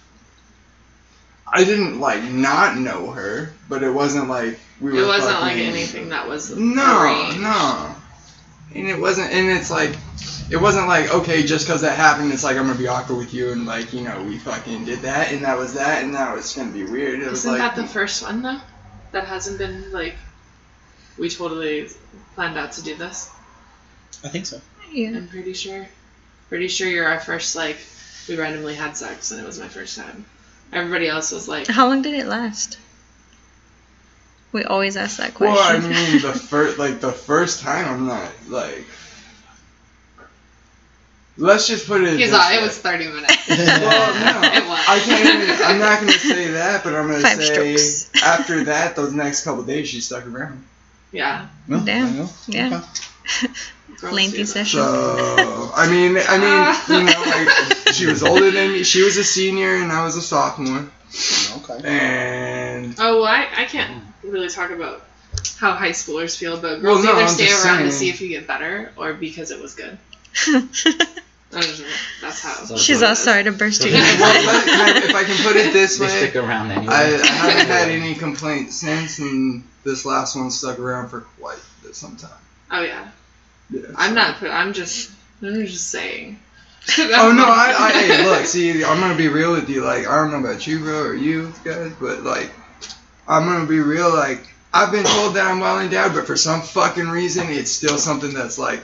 I 1.52 1.64
didn't 1.64 2.00
like 2.00 2.24
not 2.24 2.78
know 2.78 3.12
her, 3.12 3.52
but 3.68 3.82
it 3.84 3.90
wasn't 3.92 4.30
like 4.30 4.60
we 4.82 4.92
were. 4.92 5.00
it 5.00 5.08
wasn't 5.08 5.40
like 5.40 5.58
anything 5.58 6.10
that 6.10 6.28
was 6.28 6.56
no, 6.56 7.04
arranged. 7.04 7.40
no. 7.40 7.96
And 8.74 8.88
it 8.88 9.00
wasn't, 9.00 9.32
and 9.32 9.50
it's 9.50 9.70
like, 9.70 9.96
it 10.50 10.58
wasn't 10.58 10.88
like, 10.88 11.14
okay, 11.14 11.44
just 11.44 11.66
because 11.68 11.82
that 11.82 11.98
happened, 11.98 12.32
it's 12.32 12.44
like 12.44 12.58
I'm 12.58 12.68
gonna 12.68 12.78
be 12.78 12.88
awkward 12.88 13.18
with 13.18 13.34
you, 13.34 13.52
and 13.52 13.66
like, 13.66 13.94
you 13.94 14.02
know, 14.02 14.24
we 14.24 14.38
fucking 14.38 14.86
did 14.86 15.00
that, 15.00 15.32
and 15.32 15.44
that 15.44 15.58
was 15.58 15.74
that, 15.76 16.04
and 16.04 16.12
now 16.12 16.36
it's 16.36 16.56
gonna 16.56 16.72
be 16.72 16.84
weird. 16.84 17.20
It 17.22 17.30
was 17.30 17.40
Isn't 17.40 17.52
like, 17.52 17.60
that 17.60 17.76
the 17.76 17.88
first 17.88 18.24
one 18.24 18.42
though? 18.42 18.60
That 19.12 19.26
hasn't 19.26 19.58
been 19.58 19.92
like 19.92 20.16
we 21.18 21.30
totally 21.30 21.88
planned 22.36 22.58
out 22.58 22.72
to 22.74 22.84
do 22.84 22.96
this. 22.96 23.30
I 24.24 24.30
think 24.30 24.46
so. 24.46 24.62
yeah. 24.92 25.10
I'm 25.10 25.28
pretty 25.28 25.54
sure. 25.54 25.88
Pretty 26.50 26.68
sure 26.68 26.88
you're 26.88 27.08
our 27.08 27.20
first 27.20 27.56
like 27.56 27.78
we 28.28 28.36
randomly 28.38 28.76
had 28.76 28.96
sex 28.98 29.32
and 29.32 29.42
it 29.42 29.46
was 29.46 29.60
my 29.60 29.68
first 29.68 29.98
time. 29.98 30.26
Everybody 30.72 31.08
else 31.08 31.32
was 31.32 31.48
like 31.48 31.68
How 31.68 31.88
long 31.88 32.02
did 32.02 32.14
it 32.14 32.26
last? 32.26 32.78
We 34.52 34.64
always 34.66 34.98
ask 34.98 35.18
that 35.18 35.34
question. 35.34 35.56
well, 35.56 35.76
I 35.76 35.80
mean, 35.80 36.22
the 36.22 36.34
first, 36.50 36.78
like 36.78 37.00
the 37.00 37.12
first 37.12 37.62
time, 37.62 37.86
I'm 37.88 38.08
not 38.08 38.30
like. 38.50 38.86
Let's 41.38 41.66
just 41.68 41.88
put 41.88 42.02
it. 42.02 42.20
He's 42.20 42.30
this 42.30 42.34
like, 42.34 42.60
it 42.60 42.62
was 42.62 42.78
30 42.78 43.08
minutes. 43.08 43.38
Well, 43.50 44.14
no, 44.14 44.48
It 44.54 44.68
was. 44.68 44.86
I 44.88 45.00
can't. 45.00 45.44
Even, 45.44 45.66
I'm 45.66 45.80
not 45.80 46.00
gonna 46.02 46.12
say 46.12 46.52
that, 46.52 46.84
but 46.84 46.94
I'm 46.94 47.08
gonna 47.08 47.22
Five 47.22 47.38
say 47.44 47.78
strokes. 47.78 48.24
after 48.24 48.64
that, 48.66 48.96
those 48.96 49.14
next 49.14 49.44
couple 49.44 49.64
days, 49.64 49.88
she 49.88 50.02
stuck 50.02 50.28
around. 50.28 50.64
Yeah. 51.12 51.48
Well, 51.68 51.84
Damn. 51.84 52.16
there. 52.18 52.28
Yeah. 52.48 52.84
Girls 54.00 54.14
Lengthy 54.14 54.46
session. 54.46 54.80
So 54.80 55.72
I 55.76 55.90
mean, 55.90 56.18
I 56.18 56.38
mean, 56.38 56.50
ah. 56.50 56.86
you 56.90 57.04
know, 57.04 57.24
like 57.86 57.94
she 57.94 58.06
was 58.08 58.24
older 58.24 58.52
than 58.52 58.72
me. 58.74 58.84
She 58.84 59.04
was 59.04 59.18
a 59.18 59.24
senior, 59.24 59.76
and 59.76 59.92
I 59.92 60.04
was 60.04 60.16
a 60.18 60.22
sophomore. 60.22 60.90
Okay. 61.58 61.88
And 61.88 62.96
Oh, 63.00 63.22
well, 63.22 63.26
I, 63.26 63.48
I 63.56 63.66
can't 63.66 64.04
really 64.24 64.50
talk 64.50 64.72
about 64.72 65.04
how 65.58 65.74
high 65.74 65.92
schoolers 65.92 66.38
feel, 66.38 66.56
but 66.60 66.82
Well, 66.82 66.96
girls 66.96 67.04
no, 67.06 67.12
either 67.14 67.22
I'm 67.22 67.28
stay 67.30 67.48
just 67.48 67.66
around 67.66 67.84
to 67.84 67.92
see 67.92 68.10
if 68.10 68.20
you 68.22 68.28
get 68.30 68.48
better 68.48 68.92
or 68.98 69.14
because 69.14 69.52
it 69.52 69.62
was 69.62 69.76
good. 69.76 69.98
I 71.54 71.60
don't 71.60 71.80
know. 71.80 71.86
That's 72.22 72.42
how. 72.42 72.54
So- 72.66 72.78
She's 72.78 73.00
so- 73.00 73.08
all 73.08 73.16
sorry 73.16 73.44
to 73.44 73.52
burst 73.52 73.84
your 73.84 73.94
so- 73.94 74.00
well, 74.22 74.46
let- 74.46 75.04
if 75.04 75.16
I 75.16 75.24
can 75.24 75.38
put 75.46 75.56
it 75.58 75.74
this 75.74 75.98
They 75.98 76.06
way, 76.06 76.18
stick 76.18 76.36
around 76.38 76.72
anyway. 76.72 76.94
I, 76.94 77.04
I 77.04 77.26
haven't 77.28 77.68
had 77.68 77.90
any 78.02 78.16
complaints 78.16 78.76
since, 78.78 79.20
and 79.20 79.64
this 79.84 80.06
last 80.06 80.36
one 80.36 80.50
stuck 80.52 80.80
around 80.80 81.10
for 81.10 81.22
quite 81.40 81.60
some 81.92 82.16
time. 82.16 82.30
Oh 82.72 82.82
yeah. 82.82 83.10
Yeah, 83.70 83.82
I'm 83.98 84.10
so- 84.12 84.16
not. 84.16 84.38
put- 84.38 84.52
I'm 84.52 84.74
just. 84.74 85.12
I'm 85.42 85.66
just 85.66 85.88
saying. 85.90 86.40
Oh 86.98 87.34
no, 87.36 87.44
I, 87.46 87.76
I 87.78 87.92
hey, 87.92 88.24
look, 88.26 88.46
see, 88.46 88.84
I'm 88.84 89.00
gonna 89.00 89.16
be 89.16 89.28
real 89.28 89.52
with 89.52 89.70
you. 89.70 89.84
Like, 89.84 90.08
I 90.08 90.16
don't 90.16 90.32
know 90.32 90.40
about 90.40 90.66
you, 90.66 90.80
bro, 90.80 91.02
or 91.04 91.14
you 91.14 91.54
guys, 91.64 91.92
but 92.00 92.24
like, 92.24 92.50
I'm 93.28 93.46
gonna 93.46 93.66
be 93.66 93.80
real. 93.80 94.14
Like, 94.14 94.48
I've 94.74 94.92
been 94.92 95.04
told 95.06 95.36
that 95.36 95.48
I'm 95.48 95.60
well 95.60 95.80
endowed, 95.80 96.14
but 96.14 96.26
for 96.28 96.36
some 96.36 96.62
fucking 96.62 97.08
reason, 97.10 97.48
it's 97.50 97.72
still 97.72 97.98
something 97.98 98.34
that's 98.34 98.58
like, 98.58 98.82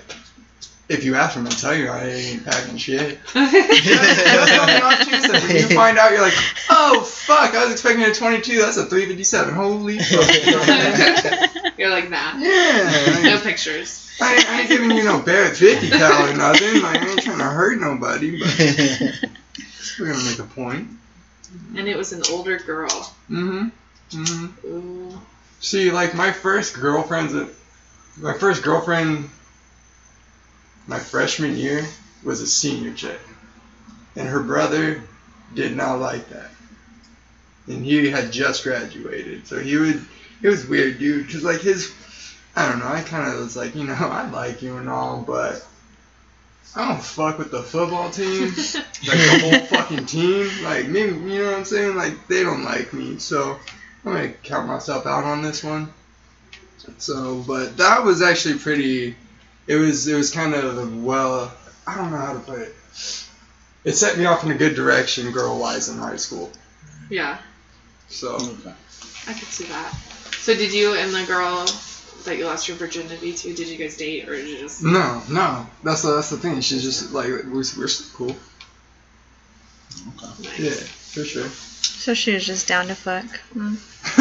if 0.90 1.04
you 1.04 1.16
ask 1.16 1.38
me, 1.38 1.44
I'll 1.46 1.52
tell 1.52 1.76
you 1.76 1.90
I 1.90 2.06
ain't 2.06 2.46
packing 2.46 2.78
shit. 2.78 3.20
That's 3.34 5.30
only. 5.30 5.48
When 5.48 5.56
you 5.58 5.68
find 5.76 5.98
out, 5.98 6.12
you're 6.12 6.22
like, 6.22 6.34
oh 6.70 7.02
fuck, 7.02 7.54
I 7.56 7.64
was 7.64 7.74
expecting 7.74 8.04
a 8.06 8.14
22. 8.14 8.58
That's 8.60 8.78
a 8.78 8.86
357. 8.86 9.54
Holy 9.54 10.00
fuck. 10.00 10.46
You 10.46 10.52
know 10.52 10.58
what 10.60 10.70
I 10.70 11.62
mean? 11.64 11.74
You're 11.78 11.90
like, 11.90 12.10
nah. 12.10 12.38
Yeah. 12.38 13.20
No 13.24 13.40
pictures. 13.42 14.04
I, 14.22 14.36
ain't- 14.36 14.50
I 14.50 14.60
ain't 14.62 14.70
giving 14.70 14.92
you 14.92 15.04
no 15.04 15.20
bare 15.22 15.54
50 15.54 15.90
cal 15.90 16.30
or 16.30 16.34
nothing. 16.36 16.82
Like, 16.82 17.02
I 17.02 17.10
ain't 17.10 17.22
trying 17.22 17.38
to 17.40 17.44
hurt 17.44 17.80
nobody, 17.82 18.40
but 18.40 18.58
we're 20.00 20.12
gonna 20.14 20.24
make 20.24 20.40
a 20.40 20.44
point. 20.44 20.88
And 21.76 21.88
it 21.88 21.98
was 21.98 22.14
an 22.14 22.24
older 22.32 22.58
girl. 22.60 22.90
Mm 23.30 23.62
hmm. 23.62 23.68
Mm 24.12 24.28
hmm. 24.28 24.68
Ooh. 24.68 25.22
See, 25.60 25.92
like 25.92 26.14
my 26.14 26.32
first 26.32 26.76
girlfriend's 26.76 27.34
a, 27.34 27.50
my 28.18 28.34
first 28.34 28.64
girlfriend, 28.64 29.30
my 30.86 31.00
freshman 31.00 31.56
year 31.58 31.86
was 32.24 32.42
a 32.42 32.48
senior 32.48 32.94
chick, 32.94 33.20
and 34.16 34.28
her 34.28 34.42
brother 34.42 35.02
did 35.54 35.76
not 35.76 36.00
like 36.00 36.30
that, 36.30 36.52
and 37.68 37.84
he 37.84 38.10
had 38.10 38.32
just 38.32 38.64
graduated, 38.64 39.48
so 39.48 39.60
he 39.60 39.78
would. 39.78 40.06
It 40.42 40.50
was 40.50 40.68
weird, 40.68 41.00
dude, 41.00 41.26
because 41.26 41.44
like 41.44 41.62
his, 41.62 41.92
I 42.56 42.70
don't 42.70 42.80
know. 42.80 42.88
I 42.88 43.02
kind 43.02 43.34
of 43.34 43.40
was 43.40 43.58
like, 43.58 43.76
you 43.76 43.84
know, 43.84 43.94
I 44.00 44.30
like 44.30 44.62
you 44.62 44.78
and 44.78 44.88
all, 44.88 45.24
but 45.24 45.66
I 46.76 46.88
don't 46.88 47.02
fuck 47.02 47.40
with 47.40 47.50
the 47.50 47.64
football 47.64 48.12
team, 48.12 48.46
like 49.08 49.18
the 49.18 49.40
whole 49.42 49.66
fucking 49.66 50.06
team. 50.06 50.50
Like 50.64 50.88
maybe 50.88 51.14
you 51.14 51.40
know 51.40 51.46
what 51.46 51.58
I'm 51.58 51.66
saying? 51.66 51.96
Like 51.96 52.28
they 52.28 52.44
don't 52.44 52.64
like 52.64 52.94
me, 52.94 53.18
so 53.18 53.58
I'm 54.08 54.14
gonna 54.14 54.34
count 54.44 54.68
myself 54.68 55.06
out 55.06 55.24
on 55.24 55.42
this 55.42 55.64
one. 55.64 55.94
So, 56.98 57.44
but 57.46 57.78
that 57.78 58.04
was 58.04 58.22
actually 58.22 58.60
pretty. 58.60 59.16
It 59.68 59.76
was 59.76 60.08
it 60.08 60.16
was 60.16 60.32
kind 60.32 60.54
of 60.54 61.04
well. 61.04 61.54
I 61.86 61.96
don't 61.96 62.12
know 62.12 62.18
how 62.18 62.34
to 62.34 62.40
put 62.40 62.60
it. 62.60 62.76
It 63.84 63.94
set 63.94 64.18
me 64.18 64.26
off 64.26 64.44
in 64.44 64.52
a 64.52 64.56
good 64.56 64.76
direction, 64.76 65.32
girl 65.32 65.60
wise, 65.60 65.88
in 65.90 65.98
high 65.98 66.18
school. 66.18 66.52
Yeah, 67.10 67.38
So 68.10 68.36
I 69.28 69.34
could 69.34 69.48
see 69.48 69.66
that. 69.66 69.92
So 70.40 70.54
did 70.54 70.74
you 70.74 70.96
and 70.96 71.14
the 71.14 71.26
girl 71.26 71.66
that 72.26 72.38
you 72.38 72.46
lost 72.46 72.68
your 72.68 72.76
virginity 72.78 73.34
to, 73.34 73.54
did 73.54 73.68
you 73.68 73.78
guys 73.78 73.96
date 73.96 74.28
or 74.28 74.36
did 74.36 74.48
you 74.48 74.58
just 74.60 74.84
no, 74.84 75.22
no, 75.30 75.66
that's 75.84 76.02
the, 76.02 76.16
that's 76.16 76.30
the 76.30 76.38
thing. 76.38 76.60
She's 76.62 76.84
just 76.84 77.12
like 77.14 77.28
we're 77.28 77.50
we're 77.50 77.64
still 77.64 78.08
cool. 78.14 78.36
nice? 80.40 80.60
Yeah, 80.60 80.72
for 80.72 81.24
sure. 81.24 81.50
So 81.88 82.14
she 82.14 82.34
was 82.34 82.46
just 82.46 82.68
down 82.68 82.88
to 82.88 82.96
fuck. 82.96 83.26
Mm. 83.56 83.78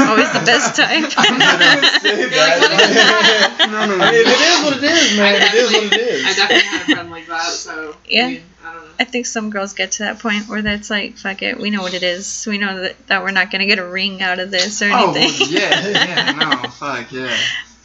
Always 0.08 0.32
the 0.32 0.40
best 0.44 0.74
type. 0.80 1.12
I'm 1.16 1.38
gonna 1.38 2.00
say 2.00 2.20
You're 2.20 2.30
like, 2.30 2.60
what 2.60 2.72
is 2.72 2.78
that. 2.94 3.56
that? 3.58 3.68
no, 3.70 3.86
no, 3.86 3.94
I 3.94 3.98
no. 3.98 4.12
mean, 4.12 4.26
it 4.26 4.26
is 4.26 4.64
what 4.64 4.76
it 4.76 4.84
is, 4.84 5.16
man. 5.16 5.34
It 5.42 5.54
is 5.54 5.72
what 5.72 5.84
it 5.84 5.90
definitely- 5.90 6.14
is. 6.14 6.24
I 6.24 6.34
definitely 6.34 6.62
had 6.68 6.80
a 6.80 6.94
friend 6.94 7.10
like 7.10 7.26
that, 7.28 7.42
so 7.52 7.96
Yeah. 8.08 8.24
I, 8.24 8.28
mean, 8.30 8.42
I 8.64 8.72
don't 8.72 8.82
know. 8.84 8.90
I 8.98 9.04
think 9.04 9.26
some 9.26 9.50
girls 9.50 9.74
get 9.74 9.92
to 9.92 9.98
that 10.04 10.18
point 10.18 10.48
where 10.48 10.62
that's 10.62 10.90
like, 10.90 11.16
fuck 11.18 11.42
it, 11.42 11.58
we 11.60 11.70
know 11.70 11.82
what 11.82 11.94
it 11.94 12.02
is. 12.02 12.46
We 12.48 12.58
know 12.58 12.80
that, 12.82 13.06
that 13.06 13.22
we're 13.22 13.30
not 13.30 13.50
gonna 13.52 13.66
get 13.66 13.78
a 13.78 13.86
ring 13.86 14.22
out 14.22 14.38
of 14.40 14.50
this 14.50 14.82
or 14.82 14.90
Oh 14.90 15.12
anything. 15.14 15.48
yeah, 15.50 15.88
yeah, 15.88 16.32
no, 16.32 16.68
fuck 16.70 17.12
yeah. 17.12 17.36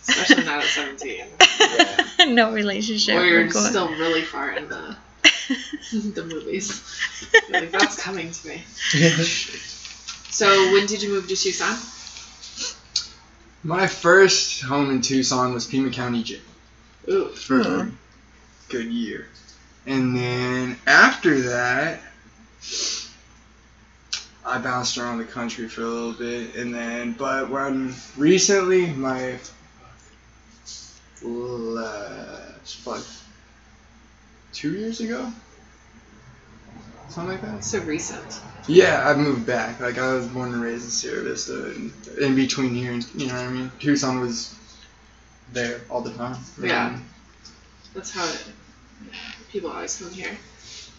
Especially 0.08 0.44
not 0.46 0.60
at 0.64 0.66
17. 0.66 2.34
no 2.34 2.52
relationship. 2.52 3.16
or 3.16 3.24
you're 3.26 3.44
We're 3.46 3.52
still 3.52 3.90
really 3.90 4.24
far 4.24 4.52
in 4.54 4.68
the 4.70 4.96
the 6.14 6.24
movies. 6.24 6.82
You're 7.50 7.62
like, 7.62 7.72
that's 7.72 8.02
coming 8.02 8.32
to 8.32 8.48
me. 8.48 8.64
So 10.42 10.72
when 10.72 10.88
did 10.88 11.04
you 11.04 11.10
move 11.10 11.28
to 11.28 11.36
Tucson? 11.36 11.78
My 13.62 13.86
first 13.86 14.64
home 14.64 14.90
in 14.90 15.02
Tucson 15.02 15.54
was 15.54 15.68
Pima 15.68 15.92
County 15.92 16.24
Jail. 16.24 16.40
Ooh. 17.10 17.28
for 17.28 17.62
a 17.62 17.92
good 18.68 18.88
year. 18.88 19.28
And 19.86 20.16
then 20.18 20.80
after 20.88 21.42
that, 21.42 22.02
I 24.44 24.58
bounced 24.58 24.98
around 24.98 25.20
the 25.20 25.26
country 25.26 25.68
for 25.68 25.82
a 25.82 25.88
little 25.88 26.14
bit, 26.14 26.56
and 26.56 26.74
then, 26.74 27.14
but 27.14 27.52
when 27.52 27.94
recently, 28.18 28.88
my 28.88 29.38
last, 31.22 32.78
fuck, 32.78 33.04
two 34.54 34.74
years 34.74 35.02
ago? 35.02 35.32
Something 37.10 37.34
like 37.34 37.42
that? 37.44 37.64
So 37.64 37.78
recent. 37.82 38.42
Yeah, 38.68 39.04
I 39.08 39.16
moved 39.16 39.46
back. 39.46 39.80
Like, 39.80 39.98
I 39.98 40.14
was 40.14 40.28
born 40.28 40.54
and 40.54 40.62
raised 40.62 40.84
in 40.86 40.90
Sierra 40.92 41.24
Vista, 41.24 41.66
and 41.66 41.92
in 42.20 42.36
between 42.36 42.74
here, 42.76 42.92
and, 42.92 43.06
you 43.16 43.28
know 43.28 43.34
what 43.34 43.44
I 43.46 43.50
mean? 43.50 43.72
Tucson 43.80 44.20
was 44.20 44.56
there 45.54 45.82
all 45.90 46.02
the 46.02 46.12
time. 46.14 46.38
Yeah. 46.62 46.98
That's 47.94 48.12
how 48.12 48.24
it, 48.26 48.46
people 49.52 49.72
always 49.72 49.98
come 50.00 50.12
here. 50.12 50.38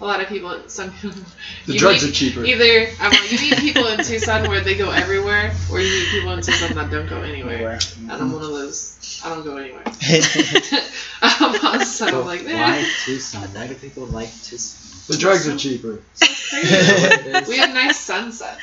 A 0.01 0.05
lot 0.05 0.21
of 0.21 0.27
people, 0.29 0.61
some 0.67 0.91
people. 1.01 1.23
The 1.67 1.77
drugs 1.79 2.03
meet- 2.03 2.11
are 2.11 2.15
cheaper. 2.15 2.45
Either 2.45 2.91
I 3.01 3.09
well, 3.09 3.27
you 3.29 3.39
meet 3.39 3.59
people 3.59 3.87
in 3.87 4.03
Tucson 4.03 4.49
where 4.49 4.61
they 4.61 4.75
go 4.77 4.91
everywhere, 4.91 5.53
or 5.71 5.81
you 5.81 5.89
meet 5.89 6.09
people 6.09 6.33
in 6.33 6.43
Tucson 6.43 6.75
that 6.75 6.91
don't 6.91 7.09
go 7.09 7.23
anywhere. 7.23 7.79
And 8.01 8.11
I'm 8.11 8.33
one 8.33 8.43
of 8.43 8.49
those. 8.49 9.21
I 9.25 9.29
don't 9.29 9.45
go 9.45 9.57
anywhere. 9.59 9.85
um, 9.87 9.93
so 11.85 12.07
I'm 12.21 12.27
like, 12.27 12.45
eh. 12.45 12.61
Why 12.61 12.85
Tucson? 13.05 13.43
Why 13.55 13.69
do 13.69 13.75
people 13.77 14.07
like 14.07 14.31
Tucson? 14.43 14.92
The 15.09 15.17
drugs 15.19 15.47
are 15.49 15.57
cheaper. 15.57 16.01
We 17.49 17.57
have 17.59 17.73
nice 17.75 17.99
sunsets. 17.99 18.61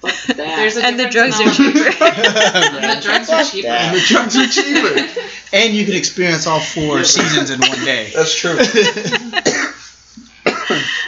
Fuck 0.00 0.36
that. 0.36 0.36
There's 0.36 0.76
a 0.76 0.84
and 0.84 1.00
the 1.00 1.08
drugs 1.08 1.40
are 1.40 1.44
all- 1.48 1.54
cheaper. 1.54 1.78
The 1.80 2.98
drugs 3.02 3.30
are 3.30 3.42
cheaper. 3.44 3.68
And 3.68 3.96
the 3.96 4.00
drugs 4.06 4.36
are 4.36 4.46
cheaper. 4.46 5.20
and 5.56 5.74
you 5.74 5.84
can 5.86 5.94
experience 5.96 6.46
all 6.46 6.60
four 6.60 7.02
seasons 7.04 7.50
in 7.50 7.58
one 7.60 7.84
day. 7.84 8.10
That's 8.14 8.34
true. 8.34 8.50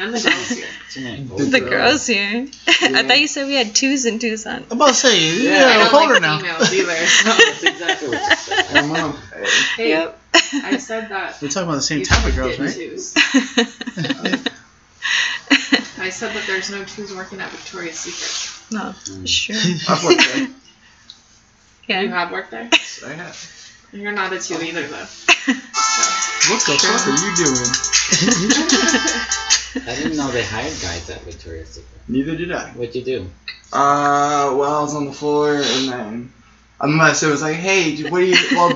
and 0.00 0.14
the 0.14 0.20
girls 0.20 0.48
here. 0.48 0.66
The 0.94 1.44
the 1.44 1.60
girls. 1.60 1.70
girls 1.70 2.06
here. 2.06 2.46
I 2.66 3.02
thought 3.06 3.20
you 3.20 3.28
said 3.28 3.46
we 3.46 3.54
had 3.54 3.74
twos 3.74 4.06
in 4.06 4.18
Tucson. 4.18 4.64
I'm 4.70 4.76
about 4.78 4.88
to 4.88 4.94
say, 4.94 5.42
Yeah, 5.44 5.66
I 5.68 5.74
don't 5.78 5.90
hold 5.90 6.08
her 6.10 6.20
now. 6.20 6.38
females 6.38 6.72
either. 6.72 7.06
So. 7.06 7.28
That's 7.28 7.62
exactly 7.62 8.08
what 8.08 8.20
you 8.30 8.36
said. 8.36 8.66
Come 8.68 8.90
on. 8.92 9.16
Hey, 9.76 9.88
Yep. 9.90 10.18
I 10.64 10.76
said 10.78 11.08
that. 11.10 11.36
We're 11.42 11.48
talking 11.48 11.68
about 11.68 11.76
the 11.76 11.82
same 11.82 11.98
you 12.00 12.04
type 12.06 12.26
of 12.26 12.34
girls, 12.34 12.58
right? 12.58 12.72
twos. 12.74 13.14
I 16.08 16.10
said 16.10 16.34
that 16.34 16.46
there's 16.46 16.70
no 16.70 16.82
twos 16.84 17.14
working 17.14 17.38
at 17.38 17.50
Victoria's 17.50 17.98
Secret. 17.98 18.72
no, 18.72 18.94
sure. 19.26 19.54
I've 19.90 20.02
worked 20.02 20.24
there. 20.32 20.38
You 20.38 20.54
Yeah. 21.86 22.00
have 22.18 22.32
worked 22.32 22.50
there? 22.50 22.70
I 23.06 23.12
have. 23.12 23.36
You're 23.92 24.12
not 24.12 24.32
a 24.32 24.38
two 24.40 24.54
either, 24.62 24.86
though. 24.86 25.06
What 26.48 26.64
the 26.64 26.78
fuck 26.80 27.06
are 27.08 27.12
you 27.12 27.36
doing? 27.36 27.70
I 29.86 29.94
didn't 30.02 30.16
know 30.16 30.28
they 30.30 30.42
hired 30.44 30.72
guys 30.80 31.10
at 31.10 31.20
Victoria's 31.22 31.68
Secret. 31.68 32.00
Neither 32.08 32.36
did 32.36 32.52
I. 32.52 32.70
What'd 32.70 32.94
you 32.94 33.04
do? 33.04 33.30
Uh, 33.70 34.54
well, 34.56 34.76
I 34.76 34.80
was 34.80 34.94
on 34.94 35.04
the 35.04 35.12
floor, 35.12 35.56
and 35.56 35.88
then 35.92 36.32
unless 36.80 37.22
it 37.22 37.28
was 37.28 37.42
like, 37.42 37.56
hey, 37.56 37.94
dude, 37.96 38.10
what 38.10 38.20
do 38.20 38.26
you? 38.26 38.36
Well, 38.52 38.74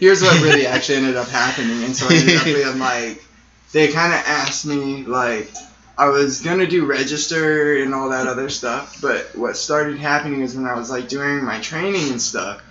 here's 0.00 0.22
what 0.22 0.42
really 0.42 0.66
actually 0.66 0.96
ended 0.96 1.14
up 1.16 1.28
happening, 1.28 1.84
and 1.84 1.94
so 1.94 2.06
I 2.10 2.16
ended 2.16 2.36
up 2.38 2.44
being 2.44 2.78
like, 2.80 3.22
they 3.70 3.92
kind 3.92 4.12
of 4.12 4.18
asked 4.26 4.66
me 4.66 5.04
like. 5.04 5.48
I 5.96 6.08
was 6.08 6.40
gonna 6.40 6.66
do 6.66 6.86
register 6.86 7.82
and 7.82 7.94
all 7.94 8.10
that 8.10 8.26
other 8.26 8.48
stuff, 8.48 9.00
but 9.00 9.36
what 9.36 9.56
started 9.56 9.98
happening 9.98 10.40
is 10.40 10.56
when 10.56 10.66
I 10.66 10.74
was 10.74 10.90
like 10.90 11.08
doing 11.08 11.44
my 11.44 11.60
training 11.60 12.10
and 12.10 12.20
stuff, 12.20 12.62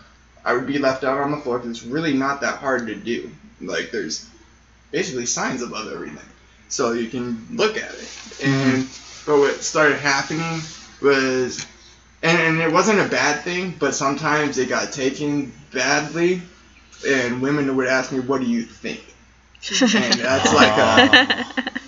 I 0.44 0.54
would 0.54 0.68
be 0.68 0.78
left 0.78 1.04
out 1.04 1.20
on 1.20 1.32
the 1.32 1.38
floor 1.38 1.60
because 1.60 1.78
it's 1.78 1.86
really 1.86 2.14
not 2.14 2.42
that 2.42 2.58
hard 2.58 2.88
to 2.88 2.96
do. 2.96 3.32
Like 3.62 3.92
there's 3.92 4.28
basically 4.92 5.26
signs 5.26 5.62
above 5.62 5.92
everything, 5.92 6.26
so 6.68 6.92
you 6.92 7.08
can 7.08 7.48
look 7.52 7.78
at 7.78 7.92
it. 7.92 8.10
Mm-hmm. 8.40 8.76
And 8.76 8.90
but 9.26 9.38
what 9.40 9.64
started 9.64 10.00
happening 10.00 10.62
was, 11.02 11.66
and, 12.24 12.38
and 12.38 12.62
it 12.62 12.74
wasn't 12.74 13.00
a 13.00 13.08
bad 13.08 13.42
thing, 13.44 13.74
but 13.80 13.96
sometimes 13.96 14.58
it 14.58 14.68
got 14.68 14.92
taken 14.92 15.54
badly, 15.72 16.42
and 17.08 17.42
women 17.42 17.74
would 17.78 17.88
ask 17.88 18.12
me, 18.12 18.20
"What 18.20 18.42
do 18.42 18.48
you 18.48 18.64
think?" 18.64 19.02
And 19.82 20.14
that's 20.16 20.54
like 20.54 20.78
a 20.78 21.80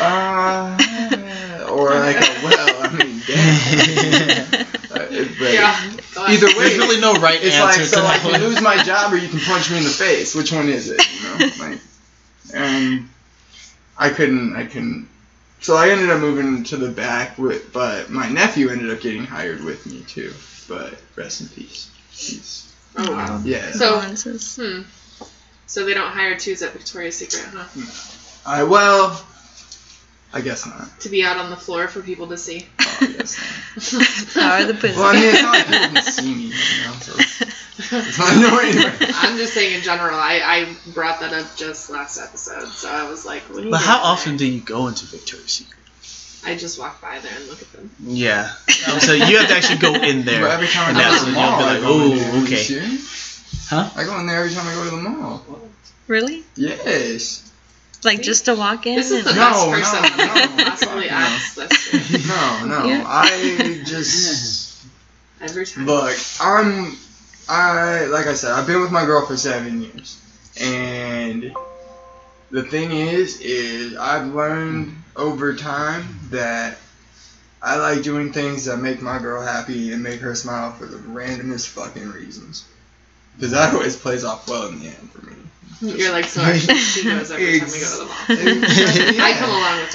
uh, 0.00 1.66
or 1.70 1.90
like 1.94 2.16
a 2.16 2.44
well, 2.44 2.82
I 2.82 2.96
mean, 2.96 3.22
damn. 3.26 4.66
But 4.88 5.52
Yeah. 5.52 5.90
Either 6.16 6.46
way, 6.46 6.52
There's 6.54 6.78
really 6.78 7.00
no 7.00 7.12
right 7.14 7.38
it's 7.42 7.54
answer 7.56 7.64
like 7.66 7.76
to 7.76 7.84
so 7.86 8.00
I 8.00 8.12
that 8.14 8.20
can 8.22 8.32
one. 8.32 8.40
lose 8.40 8.60
my 8.62 8.82
job 8.82 9.12
or 9.12 9.16
you 9.16 9.28
can 9.28 9.40
punch 9.40 9.70
me 9.70 9.76
in 9.78 9.84
the 9.84 9.90
face. 9.90 10.34
Which 10.34 10.52
one 10.52 10.68
is 10.68 10.88
it? 10.90 11.00
You 11.14 11.28
know, 11.28 11.52
like, 11.68 11.80
and 12.54 13.08
I 13.98 14.08
couldn't, 14.10 14.56
I 14.56 14.64
couldn't. 14.64 15.08
So 15.60 15.76
I 15.76 15.90
ended 15.90 16.10
up 16.10 16.20
moving 16.20 16.64
to 16.64 16.76
the 16.76 16.88
back 16.90 17.36
with, 17.38 17.72
but 17.72 18.08
my 18.10 18.28
nephew 18.28 18.70
ended 18.70 18.90
up 18.90 19.00
getting 19.00 19.24
hired 19.24 19.62
with 19.64 19.84
me 19.86 20.02
too. 20.08 20.32
But 20.68 20.94
rest 21.16 21.40
in 21.42 21.48
peace. 21.48 21.90
He's, 22.10 22.72
Oh, 22.98 23.12
wow. 23.12 23.40
yeah. 23.44 23.72
So- 23.72 24.00
Hmm. 24.00 24.82
So 25.66 25.84
they 25.84 25.92
don't 25.94 26.10
hire 26.12 26.36
twos 26.38 26.62
at 26.62 26.72
Victoria's 26.72 27.16
Secret, 27.16 27.44
huh? 27.52 27.66
I 28.46 28.62
well, 28.62 29.20
I 30.32 30.40
guess 30.42 30.66
not. 30.66 31.00
To 31.00 31.08
be 31.08 31.24
out 31.24 31.36
on 31.38 31.50
the 31.50 31.56
floor 31.56 31.88
for 31.88 32.02
people 32.02 32.26
to 32.28 32.36
see. 32.36 32.66
Oh, 32.80 32.98
I 33.00 33.06
guess 33.06 33.92
not. 33.92 34.34
Power 34.34 34.64
the 34.64 34.74
pussy. 34.74 34.96
Well, 34.98 35.06
I 35.06 35.12
mean, 35.14 35.24
it's 35.24 35.42
not 35.42 35.52
like 35.54 35.66
people 35.66 35.94
can 35.94 36.02
see 36.02 36.34
me, 36.34 36.42
you 36.42 36.48
know, 36.84 36.92
so 37.00 37.12
it's, 37.16 37.40
it's 37.92 38.18
not 38.18 38.36
no 38.40 38.58
anyway. 38.58 38.92
I'm 39.14 39.36
just 39.38 39.54
saying 39.54 39.74
in 39.76 39.82
general. 39.82 40.16
I, 40.18 40.40
I 40.44 40.90
brought 40.92 41.20
that 41.20 41.32
up 41.32 41.56
just 41.56 41.88
last 41.90 42.18
episode, 42.18 42.68
so 42.68 42.90
I 42.90 43.08
was 43.08 43.24
like, 43.24 43.42
what 43.44 43.60
are 43.60 43.64
you 43.64 43.70
But 43.70 43.80
how 43.82 43.98
often 44.02 44.32
there? 44.32 44.38
do 44.38 44.46
you 44.52 44.60
go 44.60 44.88
into 44.88 45.06
Victoria's 45.06 45.52
Secret? 45.52 45.72
I 46.44 46.56
just 46.56 46.78
walk 46.78 47.00
by 47.00 47.18
there 47.20 47.32
and 47.34 47.48
look 47.48 47.60
at 47.62 47.72
them. 47.72 47.90
Yeah. 48.00 48.52
Um, 48.92 49.00
so 49.00 49.12
you 49.14 49.38
have 49.38 49.48
to 49.48 49.54
actually 49.54 49.78
go 49.78 49.94
in 49.94 50.24
there. 50.24 50.42
But 50.42 50.50
every 50.52 50.68
time 50.68 50.94
I 50.94 51.02
go 51.02 51.18
to 51.18 51.24
the 51.24 51.32
when 51.32 51.34
you'll 51.34 51.50
mall, 51.50 51.58
be 51.58 51.64
I 51.64 51.72
like, 51.72 51.82
go 51.82 52.02
in 52.04 52.16
there. 52.18 52.30
oh, 52.32 52.42
okay. 52.44 52.98
Huh? 53.68 53.90
I 53.96 54.04
go 54.04 54.20
in 54.20 54.26
there 54.26 54.38
every 54.44 54.52
time 54.54 54.66
I 54.66 54.74
go 54.74 54.84
to 54.84 54.90
the 54.90 55.02
mall. 55.02 55.44
Really? 56.06 56.44
Yes. 56.54 57.45
Like 58.06 58.22
just 58.22 58.44
to 58.46 58.54
walk 58.54 58.86
in? 58.86 58.96
This 58.96 59.10
is 59.10 59.24
the 59.24 59.34
No, 59.34 59.50
best 59.50 59.66
no, 59.66 59.72
person 59.72 60.02
no, 60.02 60.16
that 60.16 60.48
could 60.48 60.56
no. 60.56 60.64
possibly 60.64 61.06
No. 61.08 61.14
ask 61.14 61.54
this. 61.56 62.26
No, 62.28 62.66
no. 62.66 62.84
Yeah. 62.88 63.04
I 63.06 63.82
just 63.84 64.84
Every 65.40 65.66
time. 65.66 65.86
look. 65.86 66.16
I'm. 66.40 66.96
I 67.48 68.06
like 68.06 68.26
I 68.26 68.34
said. 68.34 68.52
I've 68.52 68.66
been 68.66 68.80
with 68.80 68.90
my 68.90 69.04
girl 69.04 69.26
for 69.26 69.36
seven 69.36 69.82
years, 69.82 70.18
and 70.60 71.52
the 72.50 72.62
thing 72.62 72.90
is, 72.92 73.40
is 73.40 73.96
I've 73.96 74.26
learned 74.34 74.96
over 75.16 75.54
time 75.54 76.04
that 76.30 76.78
I 77.62 77.76
like 77.76 78.02
doing 78.02 78.32
things 78.32 78.64
that 78.66 78.78
make 78.78 79.00
my 79.02 79.18
girl 79.18 79.42
happy 79.42 79.92
and 79.92 80.02
make 80.02 80.20
her 80.20 80.34
smile 80.34 80.72
for 80.72 80.86
the 80.86 80.96
randomest 80.98 81.68
fucking 81.68 82.10
reasons. 82.12 82.64
Because 83.36 83.52
that 83.52 83.74
always 83.74 83.96
plays 83.96 84.24
off 84.24 84.48
well 84.48 84.68
in 84.68 84.80
the 84.80 84.86
end 84.86 85.10
for 85.12 85.24
me. 85.26 85.35
You're 85.98 86.12
like, 86.12 86.26
so 86.26 86.42
actually, 86.42 86.76
she 86.78 87.08
knows 87.08 87.30
every 87.30 87.58
time 87.60 87.68
we 87.70 87.80
go 87.80 87.90
to 87.90 87.98
the 87.98 88.04
mall. 88.06 88.62
Exactly, 88.64 89.20
I 89.20 89.32
come 89.38 89.50
along 89.50 89.78
with 89.80 89.94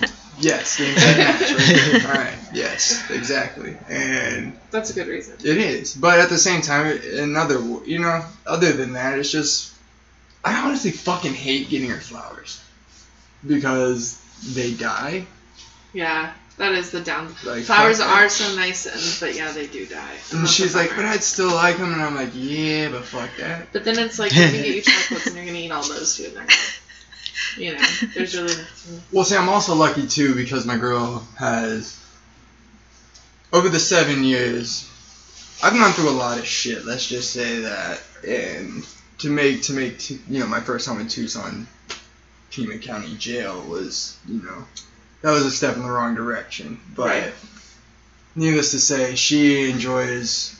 her. 0.00 0.08
Yes, 0.40 0.76
the 0.76 0.92
exact 0.92 1.18
match. 1.40 1.50
Right 1.50 2.00
there. 2.02 2.10
Alright, 2.10 2.38
yes, 2.52 3.10
exactly. 3.10 3.76
And 3.88 4.56
That's 4.70 4.90
a 4.90 4.92
good 4.94 5.08
reason. 5.08 5.34
it 5.40 5.56
is. 5.56 5.94
But 5.94 6.20
at 6.20 6.28
the 6.28 6.38
same 6.38 6.62
time, 6.62 6.96
another, 7.14 7.60
you 7.84 7.98
know, 7.98 8.24
other 8.46 8.72
than 8.72 8.92
that, 8.92 9.18
it's 9.18 9.32
just, 9.32 9.74
I 10.44 10.64
honestly 10.64 10.92
fucking 10.92 11.34
hate 11.34 11.68
getting 11.70 11.90
her 11.90 11.96
flowers. 12.00 12.62
Because 13.46 14.20
they 14.54 14.74
die. 14.74 15.26
Yeah, 15.92 16.32
that 16.58 16.72
is 16.72 16.90
the 16.90 17.00
down. 17.00 17.34
Like, 17.44 17.64
Flowers 17.64 18.00
are 18.00 18.22
that. 18.22 18.30
so 18.30 18.54
nice, 18.56 18.86
and 18.86 19.20
but 19.20 19.36
yeah, 19.36 19.52
they 19.52 19.66
do 19.66 19.86
die. 19.86 20.14
And 20.32 20.42
That's 20.42 20.50
a 20.50 20.54
she's 20.62 20.74
like, 20.74 20.90
but 20.94 21.04
I'd 21.04 21.22
still 21.22 21.52
like 21.54 21.78
them. 21.78 21.92
And 21.92 22.02
I'm 22.02 22.14
like, 22.14 22.30
yeah, 22.34 22.90
but 22.90 23.04
fuck 23.04 23.30
that. 23.38 23.72
But 23.72 23.84
then 23.84 23.98
it's 23.98 24.18
like, 24.18 24.32
let 24.36 24.52
me 24.52 24.62
get 24.62 24.74
you 24.76 24.82
chocolates, 24.82 25.26
and 25.26 25.36
you're 25.36 25.46
gonna 25.46 25.58
eat 25.58 25.70
all 25.70 25.82
those 25.82 26.16
too, 26.16 26.24
and 26.26 26.36
they're. 26.36 26.46
You 27.56 27.74
know, 27.74 27.82
there's 28.14 28.36
really. 28.36 28.52
Well, 29.12 29.24
see, 29.24 29.36
I'm 29.36 29.48
also 29.48 29.74
lucky 29.74 30.06
too 30.06 30.34
because 30.34 30.66
my 30.66 30.76
girl 30.76 31.26
has, 31.38 31.98
over 33.52 33.68
the 33.68 33.78
seven 33.78 34.22
years, 34.24 34.88
I've 35.62 35.72
gone 35.72 35.92
through 35.92 36.10
a 36.10 36.18
lot 36.18 36.38
of 36.38 36.46
shit. 36.46 36.84
Let's 36.84 37.06
just 37.06 37.32
say 37.32 37.60
that, 37.60 38.02
and 38.26 38.86
to 39.18 39.30
make 39.30 39.62
to 39.62 39.72
make 39.72 39.98
Tu- 39.98 40.18
you 40.28 40.40
know 40.40 40.46
my 40.46 40.60
first 40.60 40.86
time 40.86 41.00
in 41.00 41.08
Tucson, 41.08 41.66
Pima 42.50 42.78
County 42.78 43.16
Jail 43.16 43.62
was 43.62 44.18
you 44.26 44.42
know 44.42 44.64
that 45.22 45.32
was 45.32 45.44
a 45.44 45.50
step 45.50 45.76
in 45.76 45.82
the 45.82 45.90
wrong 45.90 46.14
direction. 46.14 46.80
But 46.94 47.06
Right. 47.06 47.34
needless 48.36 48.70
to 48.72 48.80
say, 48.80 49.14
she 49.14 49.70
enjoys 49.70 50.54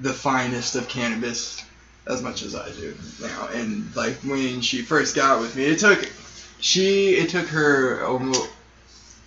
the 0.00 0.12
finest 0.12 0.74
of 0.74 0.88
cannabis 0.88 1.62
as 2.06 2.20
much 2.20 2.42
as 2.42 2.54
I 2.54 2.68
do 2.70 2.94
now. 3.20 3.48
And 3.52 3.94
like 3.94 4.16
when 4.18 4.60
she 4.60 4.82
first 4.82 5.14
got 5.14 5.40
with 5.40 5.54
me, 5.56 5.64
it 5.64 5.78
took 5.78 6.06
she 6.60 7.14
it 7.14 7.30
took 7.30 7.46
her 7.48 8.04
almost 8.04 8.48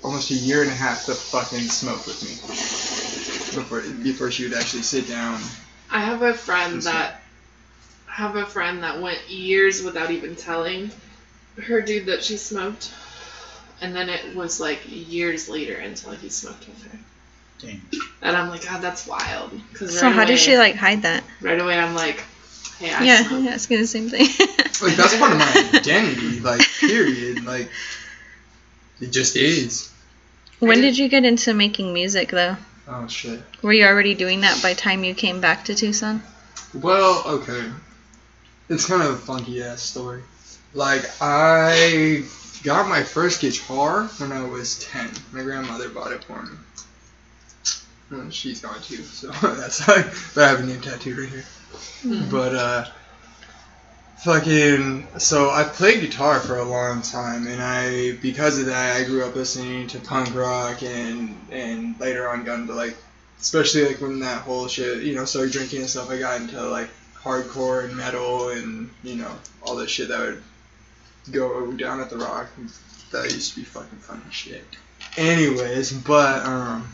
almost 0.03 0.31
a 0.31 0.35
year 0.35 0.61
and 0.61 0.71
a 0.71 0.75
half 0.75 1.05
to 1.05 1.13
fucking 1.13 1.67
smoke 1.69 2.05
with 2.05 2.21
me 2.23 3.61
before 3.61 3.81
before 4.03 4.31
she 4.31 4.43
would 4.43 4.53
actually 4.53 4.83
sit 4.83 5.07
down. 5.07 5.39
I 5.89 6.01
have 6.01 6.21
a 6.21 6.33
friend 6.33 6.81
that 6.83 7.21
have 8.07 8.35
a 8.35 8.45
friend 8.45 8.83
that 8.83 8.99
went 8.99 9.29
years 9.29 9.81
without 9.81 10.11
even 10.11 10.35
telling 10.35 10.91
her 11.61 11.81
dude 11.81 12.07
that 12.07 12.23
she 12.23 12.37
smoked, 12.37 12.89
and 13.81 13.95
then 13.95 14.09
it 14.09 14.35
was 14.35 14.59
like 14.59 14.81
years 14.87 15.49
later 15.49 15.75
until 15.77 16.11
he 16.11 16.29
smoked 16.29 16.67
with 16.67 16.83
her. 16.91 16.97
Dang. 17.59 17.81
And 18.21 18.35
I'm 18.37 18.49
like, 18.49 18.65
God, 18.65 18.81
that's 18.81 19.07
wild. 19.07 19.51
Cause 19.73 19.97
So 19.99 20.05
right 20.07 20.13
how 20.13 20.21
away, 20.23 20.31
does 20.31 20.39
she 20.39 20.57
like 20.57 20.75
hide 20.75 21.01
that? 21.03 21.23
Right 21.41 21.59
away, 21.59 21.77
I'm 21.77 21.95
like, 21.95 22.23
Hey, 22.79 22.93
I 22.93 23.03
yeah, 23.03 23.23
smoke. 23.27 23.43
yeah, 23.43 23.51
asking 23.51 23.79
the 23.79 23.87
same 23.87 24.09
thing. 24.09 24.27
Like 24.79 24.95
that's 24.95 25.17
part 25.17 25.31
of 25.31 25.39
my 25.39 25.71
identity. 25.73 26.39
Like 26.39 26.61
period. 26.79 27.43
Like 27.45 27.67
it 29.01 29.07
just 29.11 29.35
is. 29.35 29.91
when 30.59 30.81
did 30.81 30.95
you 30.95 31.09
get 31.09 31.25
into 31.25 31.53
making 31.55 31.93
music 31.93 32.29
though? 32.29 32.55
Oh 32.87 33.07
shit. 33.07 33.41
Were 33.63 33.73
you 33.73 33.85
already 33.85 34.13
doing 34.13 34.41
that 34.41 34.61
by 34.61 34.75
time 34.75 35.03
you 35.03 35.15
came 35.15 35.41
back 35.41 35.65
to 35.65 35.73
Tucson? 35.73 36.21
Well, 36.75 37.23
okay. 37.25 37.71
It's 38.69 38.85
kind 38.85 39.01
of 39.01 39.09
a 39.11 39.17
funky 39.17 39.63
ass 39.63 39.81
story. 39.81 40.21
Like 40.75 41.01
I 41.19 42.23
got 42.63 42.87
my 42.87 43.03
first 43.03 43.41
guitar 43.41 44.05
when 44.17 44.31
I 44.31 44.43
was 44.43 44.83
ten. 44.83 45.09
My 45.31 45.43
grandmother 45.43 45.89
bought 45.89 46.11
it 46.11 46.23
for 46.23 46.41
me. 46.43 46.57
Well, 48.11 48.29
she's 48.29 48.61
gone 48.61 48.81
too, 48.81 49.03
so 49.03 49.29
that's 49.41 49.79
how 49.79 50.01
but 50.33 50.43
I 50.43 50.47
have 50.49 50.59
a 50.61 50.65
name 50.65 50.81
tattooed 50.81 51.17
right 51.17 51.29
here. 51.29 51.45
But 52.29 52.55
uh 52.55 52.85
fucking 54.19 55.07
so 55.19 55.51
I 55.51 55.63
played 55.63 56.01
guitar 56.01 56.39
for 56.39 56.57
a 56.57 56.63
long 56.63 57.01
time 57.03 57.47
and 57.47 57.61
I 57.61 58.13
because 58.13 58.59
of 58.59 58.65
that 58.65 58.97
I 58.97 59.03
grew 59.03 59.23
up 59.23 59.35
listening 59.35 59.87
to 59.89 59.99
punk 59.99 60.33
rock 60.33 60.81
and 60.81 61.37
and 61.51 61.99
later 61.99 62.27
on 62.27 62.43
got 62.43 62.59
into 62.59 62.73
like 62.73 62.97
especially 63.39 63.85
like 63.85 64.01
when 64.01 64.19
that 64.19 64.41
whole 64.41 64.67
shit, 64.67 65.03
you 65.03 65.15
know, 65.15 65.25
started 65.25 65.51
drinking 65.51 65.79
and 65.79 65.89
stuff, 65.89 66.09
I 66.09 66.19
got 66.19 66.41
into 66.41 66.61
like 66.67 66.89
hardcore 67.15 67.85
and 67.85 67.95
metal 67.95 68.49
and, 68.49 68.89
you 69.03 69.15
know, 69.15 69.31
all 69.61 69.75
that 69.75 69.89
shit 69.89 70.09
that 70.09 70.19
would 70.19 70.43
go 71.31 71.71
down 71.73 71.99
at 71.99 72.09
the 72.09 72.17
rock. 72.17 72.47
That 73.11 73.25
used 73.25 73.53
to 73.53 73.59
be 73.59 73.65
fucking 73.65 73.99
funny 73.99 74.21
shit. 74.31 74.65
Anyways, 75.17 75.93
but 75.93 76.45
um 76.45 76.87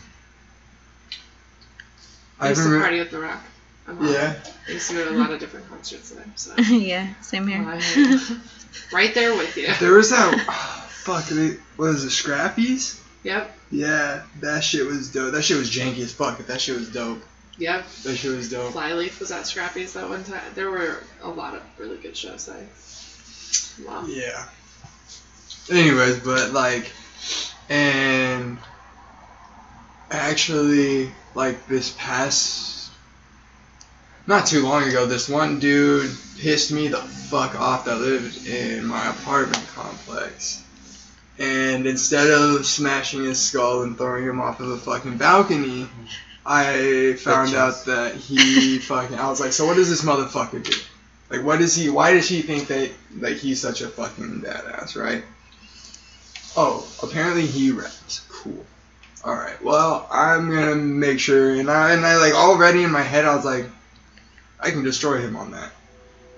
I 2.40 2.48
I 2.48 2.50
used 2.50 2.64
to 2.64 2.80
party 2.80 3.00
at 3.00 3.12
the 3.12 3.20
Rock. 3.20 3.42
a 3.88 3.94
lot. 3.94 4.10
Yeah. 4.12 4.36
I 4.68 4.72
used 4.72 4.90
to 4.90 4.96
go 4.96 5.06
to 5.06 5.12
a 5.12 5.18
lot 5.18 5.32
of 5.32 5.40
different 5.40 5.70
concerts 5.70 6.12
there. 6.12 6.26
So 6.36 6.54
yeah, 6.74 7.14
same 7.22 7.48
here. 7.48 7.64
Well, 7.64 7.78
I 7.78 7.82
hear 7.82 8.08
you. 8.10 8.20
right 8.94 9.14
there 9.14 9.36
with 9.36 9.56
you. 9.56 9.68
There 9.80 9.94
was 9.94 10.10
that 10.10 10.40
fuck 10.90 11.26
they, 11.26 11.58
what 11.78 11.88
is 11.92 12.04
it, 12.04 12.12
Scrappy's? 12.12 13.02
Yep. 13.24 13.56
Yeah, 13.72 14.24
that 14.42 14.64
shit 14.64 14.86
was 14.86 15.12
dope. 15.12 15.34
That 15.34 15.44
shit 15.44 15.58
was 15.58 15.72
janky 15.72 16.00
as 16.00 16.12
fuck, 16.12 16.38
but 16.38 16.48
that 16.48 16.60
shit 16.60 16.78
was 16.78 16.90
dope. 16.90 17.24
Yep. 17.58 17.86
That 18.04 18.16
shit 18.16 18.36
was 18.36 18.50
dope. 18.50 18.74
Flyleaf 18.74 19.20
was 19.20 19.32
at 19.32 19.48
Scrappy's 19.48 19.94
that 19.94 20.10
one 20.10 20.24
time. 20.24 20.42
There 20.56 20.70
were 20.70 21.04
a 21.22 21.30
lot 21.30 21.56
of 21.56 21.62
really 21.78 21.98
good 21.98 22.18
shows 22.18 22.48
there. 22.48 22.68
Wow. 23.86 24.06
Yeah. 24.08 24.46
Anyways, 25.72 26.20
but 26.20 26.52
like, 26.52 26.92
and 27.70 28.58
actually, 30.12 31.12
like 31.36 31.68
this 31.68 31.96
past, 31.98 32.92
not 34.28 34.46
too 34.46 34.64
long 34.64 34.84
ago, 34.84 35.06
this 35.06 35.28
one 35.30 35.60
dude 35.60 36.12
pissed 36.38 36.72
me 36.72 36.88
the 36.90 36.98
fuck 36.98 37.60
off 37.60 37.86
that 37.86 37.98
lived 38.00 38.46
in 38.48 38.86
my 38.86 39.10
apartment 39.10 39.66
complex. 39.74 40.64
And 41.40 41.88
instead 41.88 42.30
of 42.30 42.66
smashing 42.66 43.24
his 43.24 43.42
skull 43.42 43.82
and 43.82 43.98
throwing 43.98 44.26
him 44.26 44.40
off 44.40 44.60
of 44.60 44.70
a 44.70 44.78
fucking 44.78 45.18
balcony, 45.18 45.88
I 46.46 47.16
found 47.20 47.50
Bitches. 47.50 47.56
out 47.56 47.86
that 47.86 48.16
he 48.16 48.78
fucking. 48.80 49.18
I 49.18 49.30
was 49.30 49.40
like, 49.40 49.54
so 49.54 49.66
what 49.66 49.76
does 49.76 49.90
this 49.90 50.04
motherfucker 50.04 50.64
do? 50.64 50.78
Like, 51.30 51.44
what 51.44 51.60
does 51.60 51.76
he? 51.76 51.90
Why 51.90 52.14
does 52.14 52.28
he 52.28 52.42
think 52.42 52.68
that 52.68 52.92
like 53.18 53.38
he's 53.38 53.62
such 53.62 53.82
a 53.82 53.88
fucking 53.88 54.42
badass, 54.42 55.02
right? 55.02 55.24
Oh, 56.56 56.88
apparently 57.02 57.46
he 57.46 57.72
raps. 57.72 58.22
Cool. 58.30 58.66
All 59.24 59.36
right. 59.36 59.62
Well, 59.64 60.08
I'm 60.12 60.50
gonna 60.50 60.76
make 60.76 61.20
sure, 61.20 61.56
and 61.56 61.72
I 61.72 61.94
and 61.94 62.06
I 62.06 62.18
like 62.18 62.34
already 62.34 62.84
in 62.84 62.92
my 62.92 63.02
head, 63.02 63.26
I 63.26 63.36
was 63.36 63.46
like, 63.46 63.66
I 64.60 64.70
can 64.70 64.84
destroy 64.84 65.20
him 65.20 65.36
on 65.36 65.52
that. 65.52 65.72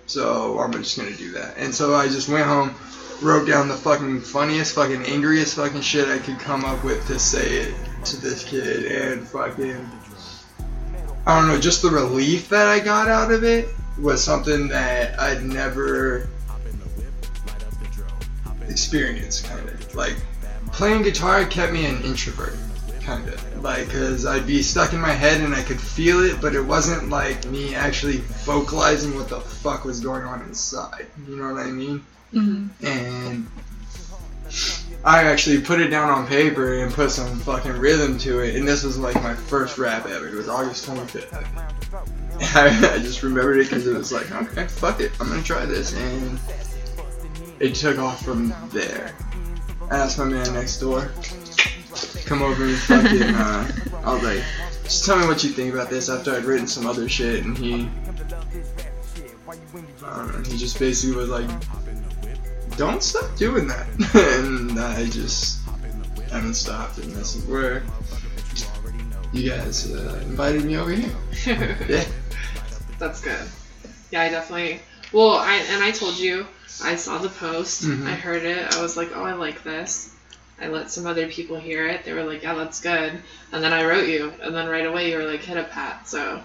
So 0.06 0.60
I'm 0.60 0.72
just 0.72 0.98
gonna 0.98 1.16
do 1.16 1.32
that. 1.32 1.58
And 1.58 1.74
so 1.74 1.96
I 1.96 2.08
just 2.08 2.30
went 2.30 2.46
home, 2.46 2.76
wrote 3.22 3.48
down 3.48 3.68
the 3.68 3.76
fucking 3.76 4.22
funniest, 4.22 4.76
fucking 4.76 5.04
angriest 5.04 5.56
fucking 5.56 5.82
shit 5.82 6.08
I 6.08 6.20
could 6.20 6.40
come 6.40 6.64
up 6.64 6.84
with 6.84 7.06
to 7.08 7.20
say 7.20 7.58
it 7.58 7.74
to 8.06 8.18
this 8.18 8.44
kid, 8.44 8.86
and 8.86 9.28
fucking. 9.28 9.90
I 11.26 11.40
don't 11.40 11.48
know, 11.50 11.60
just 11.60 11.82
the 11.82 11.90
relief 11.90 12.50
that 12.50 12.68
I 12.68 12.80
got 12.80 13.08
out 13.08 13.32
of 13.32 13.44
it 13.44 13.68
was 14.00 14.24
something 14.24 14.68
that 14.70 15.20
I'd 15.20 15.44
never 15.44 16.28
experienced, 18.68 19.46
kind 19.46 19.68
of. 19.70 19.96
Like, 19.96 20.16
playing 20.72 21.04
guitar 21.04 21.46
kept 21.46 21.72
me 21.72 21.86
an 21.86 22.02
introvert, 22.04 22.56
kind 23.02 23.28
of. 23.28 23.64
Like, 23.64 23.86
because 23.86 24.26
I'd 24.26 24.46
be 24.46 24.62
stuck 24.62 24.94
in 24.94 25.00
my 25.00 25.12
head 25.12 25.42
and 25.42 25.54
I 25.54 25.64
could 25.64 25.80
feel 25.80 26.24
it, 26.24 26.42
but 26.42 26.56
it 26.56 26.62
wasn't 26.62 27.10
like 27.10 27.46
me 27.46 27.74
actually 27.74 28.18
vocalizing 28.46 29.16
what 29.16 29.30
the 29.30 29.40
fuck 29.40 29.86
was 29.86 30.00
going 30.00 30.24
on 30.24 30.42
inside. 30.42 31.08
You 31.28 31.38
know 31.38 31.54
what 31.54 31.66
I 31.66 31.72
mean? 31.72 32.06
hmm 32.32 32.68
And 32.82 33.48
I 35.06 35.24
actually 35.26 35.62
put 35.62 35.80
it 35.80 35.90
down 35.90 36.10
on 36.10 36.26
paper 36.26 36.82
and 36.82 36.92
put 36.92 37.12
some 37.12 37.40
fucking 37.42 37.74
rhythm 37.74 38.18
to 38.20 38.40
it, 38.40 38.56
and 38.56 38.68
this 38.68 38.84
was 38.84 38.98
like 38.98 39.14
my 39.22 39.36
first 39.36 39.78
rap 39.78 40.08
ever. 40.08 40.28
It 40.28 40.34
was 40.34 40.50
August 40.50 40.88
25th. 40.88 41.46
I, 42.56 42.94
I 42.96 42.98
just 42.98 43.22
remembered 43.22 43.58
it 43.58 43.70
because 43.70 43.86
it 43.86 43.96
was 43.96 44.12
like, 44.12 44.32
okay, 44.32 44.66
fuck 44.68 45.00
it, 45.02 45.12
I'm 45.20 45.30
gonna 45.30 45.44
try 45.44 45.66
this, 45.66 45.94
and 45.94 46.40
it 47.60 47.76
took 47.76 48.00
off 48.00 48.26
from 48.26 48.54
there. 48.70 49.16
I 49.92 49.98
asked 49.98 50.18
my 50.18 50.26
man 50.26 50.52
next 50.54 50.80
door, 50.80 51.12
come 52.26 52.42
over 52.42 52.66
and 52.66 52.76
fucking, 52.76 53.22
uh, 53.24 53.72
I 54.04 54.14
was 54.14 54.24
like, 54.24 54.44
just 54.84 55.06
tell 55.06 55.20
me 55.20 55.28
what 55.28 55.44
you 55.44 55.52
think 55.52 55.72
about 55.72 55.92
this 55.92 56.10
after 56.10 56.36
I'd 56.36 56.46
written 56.46 56.66
some 56.66 56.88
other 56.88 57.08
shit, 57.08 57.46
and 57.46 57.56
he, 57.56 57.88
I 60.04 60.18
don't 60.18 60.34
know, 60.34 60.50
he 60.50 60.58
just 60.58 60.80
basically 60.80 61.16
was 61.16 61.30
like, 61.30 61.50
don't 62.78 63.02
stop 63.04 63.36
doing 63.38 63.68
that. 63.68 63.88
and 64.40 64.80
I 64.80 65.06
just 65.06 65.60
haven't 66.32 66.56
stopped, 66.56 66.98
and 66.98 67.12
this 67.12 67.36
is 67.36 67.46
where 67.46 67.84
you 69.34 69.50
guys 69.50 69.92
uh, 69.92 70.20
invited 70.24 70.64
me 70.66 70.78
over 70.78 70.92
here. 70.92 71.16
Yeah. 71.88 72.04
That's 72.98 73.22
good. 73.22 73.46
Yeah, 74.12 74.22
I 74.22 74.30
definitely. 74.30 74.80
Well, 75.12 75.32
I 75.34 75.56
and 75.70 75.84
I 75.84 75.92
told 75.92 76.18
you 76.18 76.48
I 76.84 76.96
saw 76.96 77.18
the 77.18 77.30
post. 77.30 77.84
Mhm. 77.84 78.08
I 78.08 78.14
heard 78.16 78.44
it. 78.44 78.74
I 78.76 78.82
was 78.82 78.96
like, 78.98 79.12
oh, 79.16 79.24
I 79.24 79.34
like 79.34 79.64
this. 79.64 80.14
I 80.60 80.68
let 80.70 80.90
some 80.90 81.06
other 81.06 81.28
people 81.28 81.58
hear 81.58 81.86
it. 81.88 82.06
They 82.06 82.14
were 82.14 82.24
like, 82.24 82.44
yeah, 82.44 82.54
that's 82.56 82.80
good. 82.80 83.22
And 83.52 83.64
then 83.64 83.74
I 83.74 83.84
wrote 83.86 84.08
you, 84.08 84.32
and 84.42 84.56
then 84.56 84.68
right 84.68 84.86
away 84.86 85.12
you 85.12 85.18
were 85.18 85.26
like, 85.26 85.42
hit 85.42 85.58
a 85.58 85.66
Pat. 85.66 86.08
So 86.08 86.42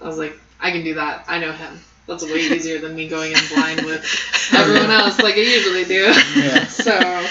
I 0.00 0.06
was 0.06 0.18
like, 0.18 0.38
I 0.60 0.70
can 0.70 0.84
do 0.84 0.94
that. 0.94 1.24
I 1.28 1.38
know 1.38 1.52
him. 1.52 1.80
That's 2.06 2.24
way 2.24 2.38
easier 2.40 2.78
than 2.78 2.94
me 2.94 3.08
going 3.08 3.32
in 3.32 3.38
blind 3.52 3.82
with 3.82 4.04
oh, 4.52 4.60
everyone 4.62 4.90
else 4.90 5.18
like 5.20 5.34
I 5.34 5.38
usually 5.38 5.84
do. 5.84 6.12
Yeah. 6.36 6.66
so, 6.66 7.26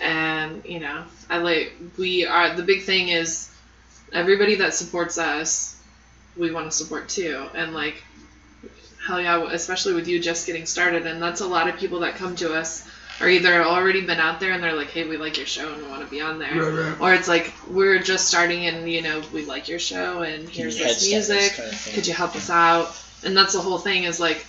and 0.00 0.64
you 0.64 0.80
know, 0.80 1.04
I 1.28 1.38
like 1.38 1.72
we 1.98 2.26
are 2.26 2.54
the 2.54 2.62
big 2.62 2.82
thing 2.82 3.08
is 3.08 3.50
everybody 4.12 4.56
that 4.56 4.74
supports 4.74 5.18
us, 5.18 5.80
we 6.36 6.50
want 6.52 6.70
to 6.70 6.76
support 6.76 7.08
too, 7.08 7.46
and 7.54 7.74
like 7.74 8.02
hell 9.06 9.20
yeah, 9.20 9.44
especially 9.50 9.94
with 9.94 10.08
you 10.08 10.20
just 10.20 10.46
getting 10.46 10.66
started, 10.66 11.06
and 11.06 11.20
that's 11.20 11.40
a 11.40 11.46
lot 11.46 11.68
of 11.68 11.76
people 11.76 12.00
that 12.00 12.14
come 12.14 12.36
to 12.36 12.54
us 12.54 12.88
are 13.20 13.28
either 13.28 13.62
already 13.62 14.00
been 14.04 14.18
out 14.18 14.40
there 14.40 14.52
and 14.52 14.62
they're 14.62 14.74
like, 14.74 14.90
hey, 14.90 15.06
we 15.06 15.16
like 15.16 15.36
your 15.36 15.46
show 15.46 15.72
and 15.72 15.82
we 15.82 15.88
want 15.88 16.02
to 16.04 16.10
be 16.10 16.20
on 16.20 16.38
there, 16.40 16.52
Right, 16.52 16.88
right. 16.90 17.00
or 17.00 17.14
it's 17.14 17.28
like 17.28 17.52
we're 17.68 18.00
just 18.00 18.26
starting 18.26 18.66
and 18.66 18.90
you 18.90 19.02
know 19.02 19.22
we 19.32 19.44
like 19.44 19.68
your 19.68 19.78
show 19.78 20.22
and 20.22 20.48
here's 20.48 20.76
you 20.78 20.84
this 20.84 20.96
headstart 20.96 21.10
this 21.12 21.28
music, 21.30 21.56
kind 21.56 21.72
of 21.72 21.90
could 21.94 22.06
you 22.06 22.14
help 22.14 22.34
us 22.34 22.50
out? 22.50 23.00
And 23.24 23.36
that's 23.36 23.52
the 23.54 23.60
whole 23.60 23.78
thing 23.78 24.04
is 24.04 24.20
like. 24.20 24.44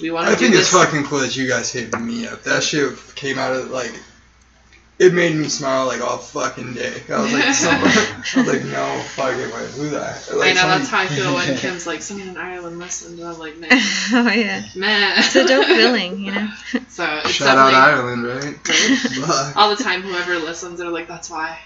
We 0.00 0.10
want 0.10 0.26
I 0.28 0.30
to 0.30 0.36
do 0.36 0.40
think 0.44 0.54
this. 0.54 0.72
it's 0.72 0.82
fucking 0.82 1.04
cool 1.04 1.18
that 1.20 1.36
you 1.36 1.46
guys 1.46 1.70
hit 1.70 1.98
me 2.00 2.26
up. 2.26 2.42
That 2.44 2.62
shit 2.62 2.96
came 3.16 3.38
out 3.38 3.54
of 3.54 3.70
like, 3.70 3.92
it 4.98 5.12
made 5.12 5.36
me 5.36 5.48
smile 5.48 5.86
like 5.86 6.00
all 6.00 6.16
fucking 6.16 6.72
day. 6.72 7.02
I 7.10 7.20
was 7.20 7.32
like, 7.32 7.44
someone, 7.54 7.90
I 7.90 8.22
was 8.36 8.46
like, 8.54 8.64
no 8.64 9.02
fucking 9.14 9.50
way, 9.50 9.66
who 9.72 9.90
that? 9.90 10.26
Like, 10.34 10.52
I 10.52 10.54
know 10.54 10.60
somebody- 10.60 10.78
that's 10.78 10.88
how 10.88 11.00
I 11.00 11.06
feel 11.06 11.34
when 11.34 11.56
Kim's 11.58 11.86
like, 11.86 12.00
someone 12.00 12.28
in 12.28 12.36
Ireland 12.38 12.78
listened, 12.78 13.18
and 13.18 13.28
I'm 13.28 13.38
like, 13.38 13.58
man, 13.58 13.68
oh 14.12 14.30
yeah. 14.34 14.62
man. 14.74 15.18
It's 15.18 15.36
a 15.36 15.44
dope 15.46 15.66
feeling, 15.66 16.20
you 16.20 16.32
know. 16.32 16.48
So 16.88 17.04
it's 17.24 17.32
Shout 17.32 17.58
out 17.58 17.74
Ireland, 17.74 18.24
right? 18.24 18.54
Fuck. 18.66 19.56
all 19.56 19.74
the 19.76 19.82
time. 19.82 20.00
Whoever 20.00 20.36
listens, 20.38 20.78
they're 20.78 20.88
like, 20.88 21.08
that's 21.08 21.28
why 21.28 21.58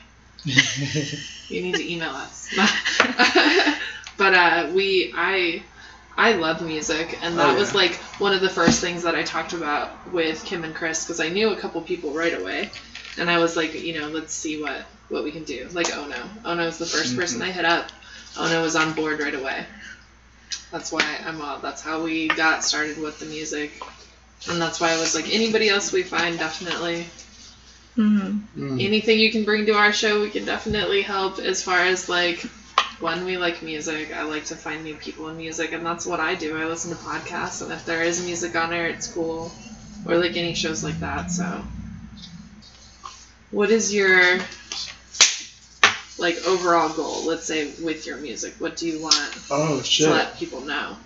you 0.44 1.62
need 1.62 1.74
to 1.76 1.92
email 1.92 2.10
us. 2.10 2.48
But 4.28 4.34
uh, 4.34 4.72
we, 4.74 5.10
I, 5.14 5.62
I 6.16 6.32
love 6.32 6.60
music, 6.60 7.18
and 7.22 7.38
that 7.38 7.54
Oh, 7.54 7.58
was 7.58 7.74
like 7.74 7.94
one 8.18 8.34
of 8.34 8.40
the 8.42 8.50
first 8.50 8.80
things 8.80 9.02
that 9.04 9.14
I 9.14 9.22
talked 9.22 9.54
about 9.54 9.90
with 10.12 10.44
Kim 10.44 10.64
and 10.64 10.74
Chris 10.74 11.04
because 11.04 11.20
I 11.20 11.28
knew 11.28 11.50
a 11.50 11.56
couple 11.56 11.80
people 11.82 12.12
right 12.12 12.34
away, 12.34 12.70
and 13.16 13.30
I 13.30 13.38
was 13.38 13.56
like, 13.56 13.74
you 13.74 13.92
know, 13.94 14.08
let's 14.08 14.34
see 14.34 14.60
what 14.60 14.86
what 15.08 15.24
we 15.24 15.32
can 15.32 15.44
do. 15.44 15.68
Like 15.72 15.96
Ono, 15.96 16.30
Ono 16.44 16.66
was 16.66 16.78
the 16.78 16.84
1st 16.86 17.16
person 17.16 17.42
I 17.42 17.50
hit 17.52 17.64
up. 17.64 17.90
Ono 18.36 18.62
was 18.62 18.76
on 18.76 18.92
board 18.92 19.20
right 19.20 19.34
away. 19.34 19.66
That's 20.70 20.92
why 20.92 21.20
I'm 21.24 21.40
all. 21.40 21.58
That's 21.58 21.80
how 21.82 22.02
we 22.02 22.28
got 22.28 22.64
started 22.64 22.98
with 22.98 23.18
the 23.18 23.26
music, 23.26 23.72
and 24.48 24.60
that's 24.60 24.80
why 24.80 24.92
I 24.92 24.98
was 24.98 25.14
like, 25.14 25.28
anybody 25.32 25.68
else 25.68 25.92
we 25.92 26.02
find 26.02 26.38
definitely 26.38 27.06
hmm 27.96 28.38
Mm. 28.56 28.80
anything 28.80 29.18
you 29.18 29.30
can 29.30 29.44
bring 29.44 29.66
to 29.66 29.72
our 29.74 29.92
show, 29.92 30.20
we 30.20 30.30
can 30.30 30.44
definitely 30.44 31.02
help. 31.02 31.38
As 31.38 31.62
far 31.62 31.80
as 31.84 32.08
like, 32.08 32.44
when 33.00 33.24
we 33.24 33.36
like 33.36 33.62
music, 33.62 34.12
I 34.14 34.22
like 34.22 34.46
to 34.46 34.56
find 34.56 34.82
new 34.84 34.94
people 34.96 35.28
in 35.28 35.36
music, 35.36 35.72
and 35.72 35.84
that's 35.86 36.04
what 36.06 36.20
I 36.20 36.34
do. 36.34 36.56
I 36.56 36.64
listen 36.66 36.90
to 36.90 36.96
podcasts, 36.96 37.62
and 37.62 37.72
if 37.72 37.84
there 37.84 38.02
is 38.02 38.24
music 38.24 38.56
on 38.56 38.70
there, 38.70 38.86
it's 38.88 39.06
cool, 39.06 39.52
or 40.06 40.16
like 40.18 40.36
any 40.36 40.54
shows 40.54 40.82
like 40.82 40.98
that. 41.00 41.30
So, 41.30 41.62
what 43.50 43.70
is 43.70 43.94
your 43.94 44.38
like 46.18 46.36
overall 46.46 46.88
goal? 46.88 47.24
Let's 47.24 47.44
say 47.44 47.70
with 47.82 48.06
your 48.06 48.16
music, 48.16 48.54
what 48.58 48.76
do 48.76 48.86
you 48.88 49.00
want 49.00 49.38
Oh 49.50 49.78
to 49.78 49.84
shit. 49.84 50.10
let 50.10 50.36
people 50.36 50.60
know? 50.62 50.96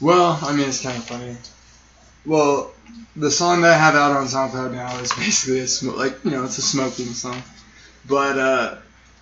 Well, 0.00 0.38
I 0.42 0.52
mean, 0.52 0.68
it's 0.68 0.82
kind 0.82 0.96
of 0.96 1.04
funny. 1.04 1.36
Well, 2.24 2.72
the 3.16 3.30
song 3.30 3.62
that 3.62 3.74
I 3.74 3.76
have 3.76 3.94
out 3.94 4.12
on 4.12 4.26
SoundCloud 4.26 4.72
now 4.72 4.98
is 4.98 5.12
basically 5.12 5.60
a 5.60 5.68
smoke, 5.68 5.96
like 5.96 6.24
you 6.24 6.30
know, 6.30 6.44
it's 6.44 6.58
a 6.58 6.62
smoking 6.62 7.06
song. 7.12 7.42
But 8.08 8.38
uh, 8.38 8.76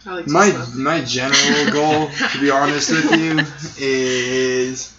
like 0.07 0.27
my 0.27 0.51
smoke. 0.51 0.75
my 0.77 1.01
general 1.05 1.73
goal, 1.73 2.09
to 2.09 2.41
be 2.41 2.51
honest 2.51 2.91
with 2.91 3.11
you, 3.19 3.41
is 3.79 4.95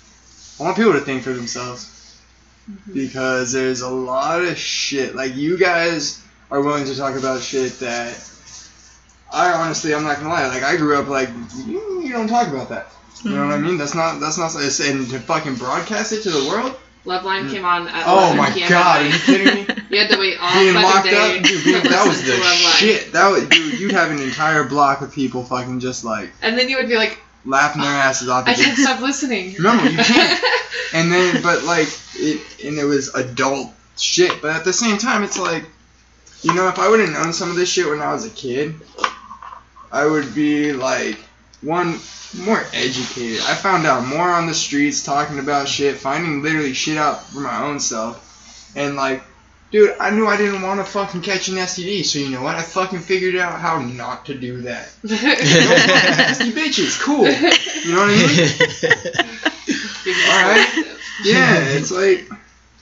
I 0.60 0.64
want 0.64 0.78
people 0.78 0.94
to 0.94 1.00
think 1.00 1.24
for 1.24 1.34
themselves 1.34 2.20
mm-hmm. 2.70 2.94
because 2.94 3.52
there's 3.52 3.82
a 3.82 3.90
lot 3.90 4.42
of 4.42 4.58
shit. 4.58 5.16
Like 5.16 5.36
you 5.36 5.58
guys 5.58 6.24
are 6.50 6.62
willing 6.62 6.86
to 6.86 6.96
talk 6.96 7.16
about 7.16 7.42
shit 7.42 7.80
that 7.80 8.32
I 9.32 9.54
honestly, 9.54 9.96
I'm 9.96 10.04
not 10.04 10.18
gonna 10.18 10.30
lie. 10.30 10.48
Like 10.48 10.64
I 10.64 10.78
grew 10.78 11.00
up 11.00 11.08
like 11.08 11.30
you, 11.66 12.02
you 12.04 12.12
don't 12.12 12.28
talk 12.28 12.48
about 12.48 12.70
that. 12.70 12.88
You 13.24 13.32
know 13.32 13.46
what 13.46 13.54
I 13.54 13.58
mm-hmm. 13.58 13.68
mean? 13.68 13.78
That's 13.78 13.96
not 13.96 14.20
that's 14.20 14.38
not 14.38 14.52
it's, 14.56 14.80
and 14.80 15.10
to 15.10 15.20
fucking 15.20 15.56
broadcast 15.56 16.12
it 16.12 16.24
to 16.24 16.32
the 16.32 16.48
world. 16.50 16.76
Loveline 17.06 17.48
mm. 17.48 17.52
came 17.52 17.66
on 17.66 17.88
at 17.88 18.04
Oh 18.06 18.34
11 18.34 18.38
my 18.38 18.52
p.m. 18.52 18.70
god, 18.70 19.02
are 19.02 19.08
you 19.08 19.20
kidding 19.20 19.56
me? 19.56 19.66
You 19.92 20.00
had 20.00 20.10
to 20.10 20.18
wait 20.18 20.38
all 20.40 20.54
Being 20.54 20.74
locked 20.76 21.06
day 21.06 21.38
up, 21.38 21.44
dude, 21.44 21.64
being, 21.66 21.84
that 21.84 22.08
was 22.08 22.24
the 22.24 22.38
shit. 22.78 23.12
That 23.12 23.30
was, 23.30 23.48
dude, 23.50 23.80
you'd 23.80 23.92
have 23.92 24.10
an 24.10 24.22
entire 24.22 24.64
block 24.64 25.02
of 25.02 25.12
people 25.14 25.44
fucking 25.44 25.82
just 25.82 26.06
like 26.06 26.32
And 26.42 26.58
then 26.58 26.70
you 26.70 26.78
would 26.78 26.88
be 26.88 26.96
like, 26.96 27.20
laughing 27.46 27.82
their 27.82 27.92
asses 27.92 28.30
off. 28.30 28.48
I 28.48 28.54
can't 28.54 28.78
stop 28.78 29.02
listening. 29.02 29.56
No, 29.60 29.74
you 29.84 29.98
can't. 29.98 30.44
And 30.94 31.10
then, 31.10 31.42
but 31.42 31.64
like, 31.64 31.88
it, 32.16 32.66
and 32.66 32.78
it 32.78 32.84
was 32.84 33.16
adult 33.16 33.70
shit. 33.98 34.42
But 34.42 34.56
at 34.56 34.66
the 34.66 34.74
same 34.74 34.98
time, 34.98 35.24
it's 35.24 35.40
like, 35.40 35.64
you 36.42 36.54
know, 36.54 36.68
if 36.68 36.80
I 36.80 36.90
would 36.90 37.00
have 37.00 37.12
known 37.12 37.32
some 37.32 37.50
of 37.50 37.56
this 37.56 37.72
shit 37.72 37.88
when 37.88 38.02
I 38.02 38.12
was 38.12 38.26
a 38.26 38.30
kid, 38.30 38.76
I 39.92 40.06
would 40.06 40.36
be 40.36 40.74
like, 40.74 41.18
one, 41.62 42.00
more 42.38 42.62
educated. 42.74 43.40
I 43.42 43.56
found 43.56 43.86
out 43.86 44.06
more 44.06 44.30
on 44.30 44.48
the 44.48 44.54
streets, 44.54 45.04
talking 45.04 45.40
about 45.40 45.70
shit, 45.70 45.96
finding 45.98 46.42
literally 46.42 46.74
shit 46.74 46.98
out 46.98 47.24
for 47.24 47.40
my 47.40 47.64
own 47.64 47.80
self. 47.80 48.74
And 48.76 48.96
like, 48.96 49.24
dude, 49.72 49.96
I 50.00 50.12
knew 50.12 50.28
I 50.28 50.38
didn't 50.38 50.62
want 50.62 50.80
to 50.80 50.86
fucking 50.86 51.22
catch 51.22 51.48
an 51.48 51.56
STD, 51.56 52.06
so 52.06 52.20
you 52.20 52.30
know 52.30 52.42
what? 52.44 52.56
I 52.56 52.62
fucking 52.62 53.00
figured 53.00 53.36
out 53.36 53.60
how 53.60 53.80
not 53.80 54.26
to 54.28 54.36
do 54.36 54.62
that. 54.62 54.94
Don't 55.06 55.22
nasty 55.24 56.52
bitches, 56.52 57.00
cool. 57.02 57.26
You 57.26 57.96
know 57.96 58.02
what 58.02 58.10
I 58.10 58.18
mean? 58.18 59.42
Alright. 60.30 60.98
Yeah, 61.24 61.64
it's 61.78 61.92
like. 61.92 62.30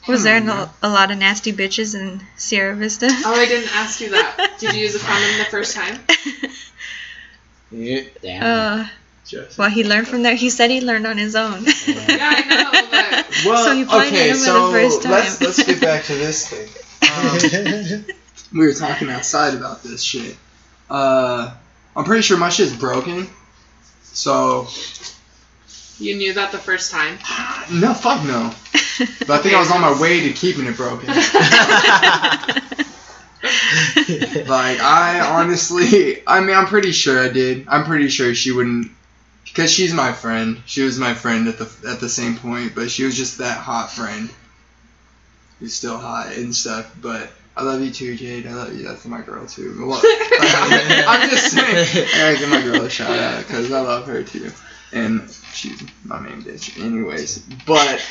Was 0.07 0.23
there 0.23 0.39
no, 0.39 0.69
a 0.81 0.89
lot 0.89 1.11
of 1.11 1.17
nasty 1.19 1.53
bitches 1.53 1.93
in 1.93 2.21
Sierra 2.35 2.75
Vista? 2.75 3.07
Oh, 3.09 3.33
I 3.35 3.45
didn't 3.45 3.75
ask 3.75 4.01
you 4.01 4.09
that. 4.11 4.55
Did 4.57 4.73
you 4.73 4.81
use 4.81 4.95
a 4.95 4.99
condom 4.99 5.37
the 5.37 5.45
first 5.45 5.75
time? 5.75 5.99
Yeah. 7.71 8.01
Damn. 8.23 8.43
uh, 8.43 8.87
Just. 9.29 9.59
well, 9.59 9.69
he 9.69 9.83
learned 9.83 10.07
from 10.07 10.23
there. 10.23 10.35
He 10.35 10.49
said 10.49 10.71
he 10.71 10.81
learned 10.81 11.05
on 11.05 11.17
his 11.17 11.35
own. 11.35 11.63
Yeah, 11.63 12.17
I 12.19 12.41
know, 12.47 12.71
but 12.89 13.45
Well, 13.45 13.63
So 13.65 13.75
he 13.75 13.85
okay, 13.85 14.29
him 14.29 14.37
the 14.37 14.43
so 14.43 14.71
first 14.71 15.03
time. 15.03 15.11
let's 15.11 15.39
let's 15.39 15.63
get 15.63 15.79
back 15.79 16.03
to 16.05 16.15
this 16.15 16.47
thing. 16.47 16.67
Um, 17.09 18.05
we 18.53 18.67
were 18.67 18.73
talking 18.73 19.09
outside 19.09 19.55
about 19.55 19.81
this 19.83 20.01
shit. 20.03 20.35
Uh, 20.89 21.51
I'm 21.95 22.03
pretty 22.03 22.21
sure 22.21 22.37
my 22.37 22.49
shit's 22.49 22.75
broken. 22.75 23.27
So 24.03 24.67
you 25.97 26.15
knew 26.15 26.33
that 26.33 26.51
the 26.51 26.57
first 26.59 26.91
time. 26.91 27.17
no, 27.73 27.93
fuck 27.93 28.23
no. 28.25 28.53
But 29.19 29.29
I 29.29 29.37
think 29.39 29.55
I 29.55 29.59
was 29.59 29.71
on 29.71 29.81
my 29.81 29.99
way 29.99 30.21
to 30.27 30.33
keeping 30.33 30.65
it 30.65 30.75
broken. 30.77 31.07
Like 34.47 34.79
I 34.81 35.19
honestly, 35.21 36.21
I 36.27 36.41
mean, 36.41 36.55
I'm 36.55 36.65
pretty 36.65 36.91
sure 36.91 37.23
I 37.23 37.29
did. 37.29 37.67
I'm 37.67 37.85
pretty 37.85 38.09
sure 38.09 38.33
she 38.35 38.51
wouldn't, 38.51 38.91
because 39.49 39.71
she's 39.71 39.93
my 39.93 40.13
friend. 40.13 40.61
She 40.65 40.83
was 40.83 40.97
my 40.99 41.13
friend 41.13 41.47
at 41.47 41.57
the 41.57 41.69
at 41.87 41.99
the 41.99 42.09
same 42.09 42.37
point, 42.37 42.75
but 42.75 42.89
she 42.89 43.03
was 43.03 43.15
just 43.15 43.39
that 43.39 43.57
hot 43.57 43.91
friend. 43.91 44.29
Who's 45.59 45.73
still 45.73 45.97
hot 45.97 46.33
and 46.33 46.55
stuff, 46.55 46.95
but 47.01 47.29
I 47.57 47.63
love 47.63 47.81
you 47.81 47.91
too, 47.91 48.15
Jade. 48.15 48.47
I 48.47 48.53
love 48.53 48.73
you. 48.73 48.87
That's 48.87 49.05
my 49.05 49.21
girl 49.21 49.45
too. 49.45 49.75
Well, 49.85 50.01
I'm, 50.39 51.07
I'm 51.07 51.29
just 51.29 51.51
saying. 51.51 52.07
I 52.15 52.39
give 52.39 52.49
my 52.49 52.61
girl 52.61 52.85
a 52.85 52.89
shout 52.89 53.19
out 53.19 53.39
because 53.45 53.71
I 53.71 53.81
love 53.81 54.07
her 54.07 54.23
too, 54.23 54.51
and 54.93 55.29
she's 55.51 55.81
my 56.05 56.19
main 56.19 56.41
bitch. 56.41 56.81
Anyways, 56.81 57.39
but 57.65 58.01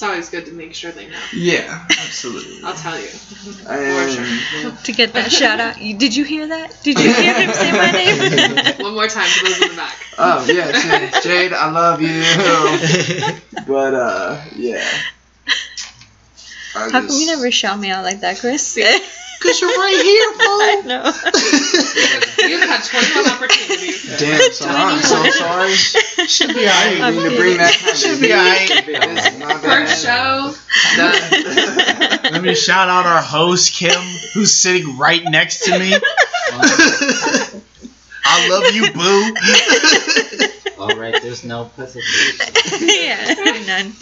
It's 0.00 0.08
always 0.08 0.30
good 0.30 0.46
to 0.46 0.52
make 0.52 0.72
sure 0.72 0.90
they 0.92 1.08
know. 1.08 1.20
Yeah, 1.30 1.86
absolutely. 1.90 2.64
I'll 2.64 2.72
tell 2.72 2.98
you. 2.98 3.06
And 3.68 4.78
to 4.84 4.92
get 4.92 5.12
that 5.12 5.30
shout 5.30 5.60
out. 5.60 5.76
Did 5.76 6.16
you 6.16 6.24
hear 6.24 6.46
that? 6.46 6.74
Did 6.82 6.98
you 6.98 7.12
hear 7.12 7.34
him 7.34 7.52
say 7.52 7.70
my 7.70 7.90
name? 7.90 8.76
One 8.80 8.94
more 8.94 9.08
time 9.08 9.28
for 9.28 9.44
those 9.44 9.60
in 9.60 9.68
the 9.68 9.76
back. 9.76 9.94
oh 10.16 10.46
yeah, 10.48 10.72
Jade, 10.72 11.22
Jade, 11.22 11.52
I 11.52 11.70
love 11.70 12.00
you. 12.00 12.22
But 13.66 13.92
uh, 13.92 14.42
yeah. 14.56 14.82
I 16.74 16.88
How 16.88 16.90
come 17.06 17.08
you 17.10 17.26
never 17.26 17.50
shout 17.50 17.78
me 17.78 17.90
out 17.90 18.02
like 18.02 18.20
that, 18.20 18.38
Chris? 18.38 18.78
Cause 19.42 19.60
you're 19.60 19.68
right 19.68 20.00
here, 20.02 20.32
I 20.32 20.80
fool. 20.80 20.88
know. 20.88 22.24
You've 22.48 22.62
had 22.68 22.82
21 22.84 23.28
opportunities. 23.34 24.02
Damn, 24.18 24.52
so 24.52 24.66
I'm 24.68 25.00
so 25.02 25.30
sorry. 25.30 25.74
Should 25.74 26.54
be 26.54 26.66
I 26.66 26.90
didn't 26.90 27.16
mean 27.16 27.30
to 27.30 27.36
bring 27.36 27.56
that 27.58 27.74
kind 27.78 27.90
of 27.92 27.96
Should 27.98 28.20
be 28.20 28.28
heat. 28.28 28.34
alright. 28.34 28.68
This 28.86 29.60
First 29.62 30.04
show, 30.04 30.54
done. 30.96 32.32
Let 32.32 32.42
me 32.42 32.54
shout 32.54 32.88
out 32.88 33.06
our 33.06 33.22
host 33.22 33.74
Kim, 33.74 34.00
who's 34.34 34.54
sitting 34.54 34.96
right 34.98 35.22
next 35.24 35.64
to 35.64 35.78
me. 35.78 35.94
I 38.24 38.48
love 38.48 38.74
you, 38.74 38.92
boo. 38.92 39.34
All 40.80 40.96
right, 40.96 41.20
there's 41.22 41.44
no 41.44 41.70
pussy. 41.76 42.00
yeah, 42.80 43.34
none. 43.66 43.92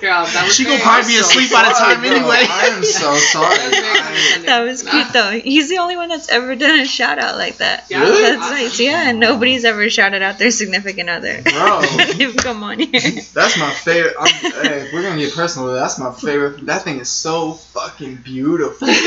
Girl, 0.00 0.24
that 0.26 0.42
was 0.44 0.54
She 0.54 0.62
very 0.62 0.76
gonna 0.78 0.84
probably 0.88 1.08
be 1.10 1.14
so 1.18 1.26
asleep 1.28 1.50
by 1.50 1.64
the 1.64 1.74
time 1.74 2.00
bro. 2.00 2.10
anyway. 2.10 2.46
I 2.48 2.70
am 2.72 2.84
so 2.84 3.16
sorry. 3.16 3.56
That 3.56 3.64
was 3.66 3.72
very 3.74 3.88
I- 3.98 4.00
condescending. 4.00 4.46
That 4.46 4.60
was 4.62 4.84
Nah. 4.84 4.90
cute 4.92 5.12
though. 5.12 5.30
He's 5.40 5.68
the 5.68 5.78
only 5.78 5.96
one 5.96 6.08
that's 6.08 6.28
ever 6.28 6.54
done 6.54 6.78
a 6.78 6.84
shout 6.84 7.18
out 7.18 7.36
like 7.36 7.56
that. 7.56 7.86
Yeah, 7.90 8.02
Really? 8.02 8.22
That's 8.22 8.40
awesome. 8.42 8.54
nice. 8.56 8.78
Yeah, 8.78 9.10
nobody's 9.10 9.64
ever 9.64 9.90
shouted 9.90 10.22
out 10.22 10.38
their 10.38 10.52
significant 10.52 11.10
other. 11.10 11.42
Bro. 11.42 11.82
Come 12.38 12.62
on 12.62 12.78
here. 12.78 13.00
That's 13.34 13.58
my 13.58 13.72
favorite. 13.72 14.14
I'm, 14.20 14.28
hey, 14.28 14.88
we're 14.92 15.02
gonna 15.02 15.18
get 15.18 15.34
personal, 15.34 15.72
that's 15.74 15.98
my 15.98 16.12
favorite. 16.12 16.64
That 16.66 16.82
thing 16.82 17.00
is 17.00 17.08
so 17.08 17.54
fucking 17.54 18.16
beautiful. 18.24 18.86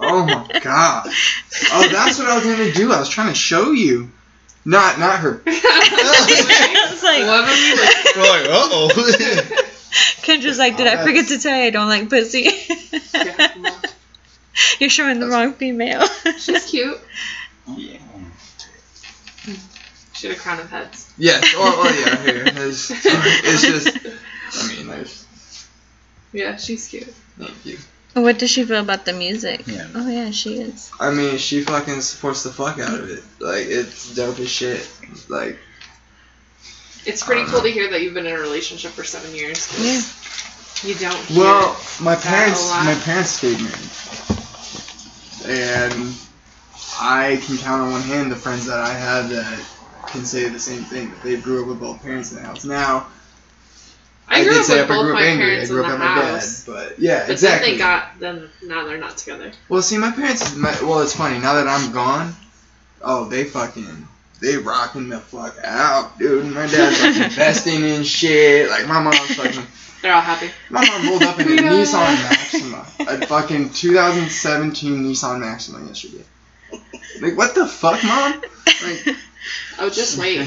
Oh 0.00 0.24
my 0.24 0.60
god. 0.60 1.08
Oh, 1.72 1.88
that's 1.90 2.18
what 2.20 2.28
I 2.28 2.36
was 2.36 2.44
gonna 2.44 2.72
do. 2.72 2.92
I 2.92 3.00
was 3.00 3.08
trying 3.08 3.28
to 3.30 3.34
show 3.34 3.72
you. 3.72 4.10
Not, 4.68 4.98
not 4.98 5.20
her. 5.20 5.40
I 5.46 6.88
was 6.90 7.02
like, 7.02 7.26
What 7.26 7.48
have 7.48 7.58
you 7.58 7.74
looked 7.74 8.16
We're 8.16 8.22
like, 8.28 8.44
uh 8.44 8.68
oh. 8.70 9.64
Kendra's 10.20 10.58
like, 10.58 10.76
did 10.76 10.86
I 10.86 11.02
forget 11.02 11.28
to 11.28 11.38
tell 11.38 11.56
you 11.56 11.62
I 11.62 11.70
don't 11.70 11.88
like 11.88 12.10
pussy? 12.10 12.50
Yeah, 13.14 13.54
You're 14.78 14.90
showing 14.90 15.20
the 15.20 15.26
wrong 15.26 15.54
female. 15.54 16.06
She's 16.36 16.66
cute. 16.66 17.00
Yeah. 17.66 17.96
She 20.12 20.26
had 20.26 20.36
a 20.36 20.38
crown 20.38 20.60
of 20.60 20.68
heads. 20.68 21.14
Yes. 21.16 21.50
Oh, 21.56 21.74
oh 21.78 22.04
yeah. 22.04 22.16
Here. 22.22 22.44
It's, 22.44 22.90
it's 22.90 23.62
just. 23.62 23.96
I 24.52 24.76
mean, 24.76 24.86
there's. 24.86 25.26
Yeah, 26.34 26.56
she's 26.56 26.86
cute. 26.88 27.14
Thank 27.38 27.64
you. 27.64 27.78
What 28.14 28.38
does 28.38 28.50
she 28.50 28.64
feel 28.64 28.80
about 28.80 29.04
the 29.04 29.12
music? 29.12 29.62
Yeah. 29.66 29.86
Oh 29.94 30.08
yeah, 30.08 30.30
she 30.30 30.54
is. 30.60 30.90
I 30.98 31.10
mean, 31.12 31.38
she 31.38 31.62
fucking 31.62 32.00
supports 32.00 32.42
the 32.42 32.50
fuck 32.50 32.78
out 32.78 32.98
of 32.98 33.08
it. 33.10 33.22
Like, 33.38 33.66
it's 33.66 34.14
dope 34.14 34.38
as 34.40 34.50
shit. 34.50 34.88
Like, 35.28 35.58
It's 37.06 37.22
pretty 37.22 37.44
cool 37.44 37.58
know. 37.58 37.62
to 37.64 37.68
uh. 37.70 37.72
hear 37.72 37.90
that 37.90 38.00
you've 38.02 38.14
been 38.14 38.26
in 38.26 38.34
a 38.34 38.38
relationship 38.40 38.90
for 38.92 39.04
seven 39.04 39.34
years. 39.34 39.68
Yeah. 39.78 40.02
You 40.90 40.94
don't 40.94 41.16
hear 41.26 41.42
Well, 41.42 41.76
my 42.00 42.14
that 42.14 42.24
a 42.24 42.28
parents, 42.28 42.70
lot. 42.70 42.84
my 42.84 42.94
parents 42.94 43.30
stayed 43.30 43.58
married, 43.60 43.90
and 45.46 46.14
I 47.00 47.40
can 47.44 47.58
count 47.58 47.82
on 47.82 47.90
one 47.92 48.02
hand 48.02 48.30
the 48.30 48.36
friends 48.36 48.66
that 48.66 48.78
I 48.78 48.92
have 48.92 49.28
that 49.30 49.60
can 50.08 50.24
say 50.24 50.48
the 50.48 50.60
same 50.60 50.84
thing. 50.84 51.10
That 51.10 51.22
they 51.22 51.36
grew 51.36 51.62
up 51.62 51.68
with 51.68 51.80
both 51.80 52.00
parents 52.02 52.30
in 52.32 52.38
the 52.38 52.44
house. 52.44 52.64
Now, 52.64 53.08
I 54.30 54.42
grew 54.44 54.52
did 54.52 54.58
up 54.60 54.64
say 54.66 54.80
with 54.82 54.90
I 54.90 54.94
both 54.94 55.02
grew 55.04 55.12
up 55.12 55.20
my 55.20 55.26
angry. 55.26 55.60
I 55.60 55.66
grew 55.66 55.76
the 55.76 55.84
up 55.84 55.92
at 55.92 55.98
my 55.98 56.14
dad, 56.20 56.44
but 56.66 56.98
yeah, 56.98 57.20
But 57.26 57.30
exactly. 57.30 57.68
then 57.70 57.74
they 57.74 57.78
got 57.78 58.20
them. 58.20 58.50
now 58.64 58.84
they're 58.86 58.98
not 58.98 59.16
together. 59.16 59.52
well, 59.68 59.82
see, 59.82 59.96
my 59.98 60.10
parents. 60.10 60.54
My, 60.56 60.70
well, 60.82 61.00
it's 61.00 61.14
funny 61.16 61.38
now 61.38 61.54
that 61.54 61.66
I'm 61.66 61.92
gone. 61.92 62.34
Oh, 63.02 63.24
they 63.28 63.44
fucking. 63.44 64.06
They 64.40 64.56
rocking 64.56 65.08
the 65.08 65.18
fuck 65.18 65.56
out, 65.64 66.18
dude. 66.18 66.44
My 66.54 66.66
dad's 66.66 67.00
like 67.02 67.16
investing 67.30 67.82
in 67.94 68.04
shit. 68.04 68.68
Like 68.70 68.86
my 68.86 69.00
mom's 69.02 69.34
fucking. 69.34 69.62
They're 70.02 70.14
all 70.14 70.20
happy. 70.20 70.48
My 70.70 70.86
mom 70.86 71.08
rolled 71.08 71.22
up 71.24 71.40
in 71.40 71.46
a 71.48 71.50
Nissan 71.62 72.22
Maxima, 72.22 72.86
a 73.00 73.26
fucking 73.26 73.70
2017 73.70 75.02
Nissan 75.04 75.40
Maxima 75.40 75.84
yesterday. 75.86 76.22
Like, 77.20 77.36
what 77.36 77.56
the 77.56 77.66
fuck, 77.66 78.02
mom? 78.04 78.40
Like, 78.84 79.16
Oh, 79.80 79.90
just 79.90 80.16
wait. 80.18 80.38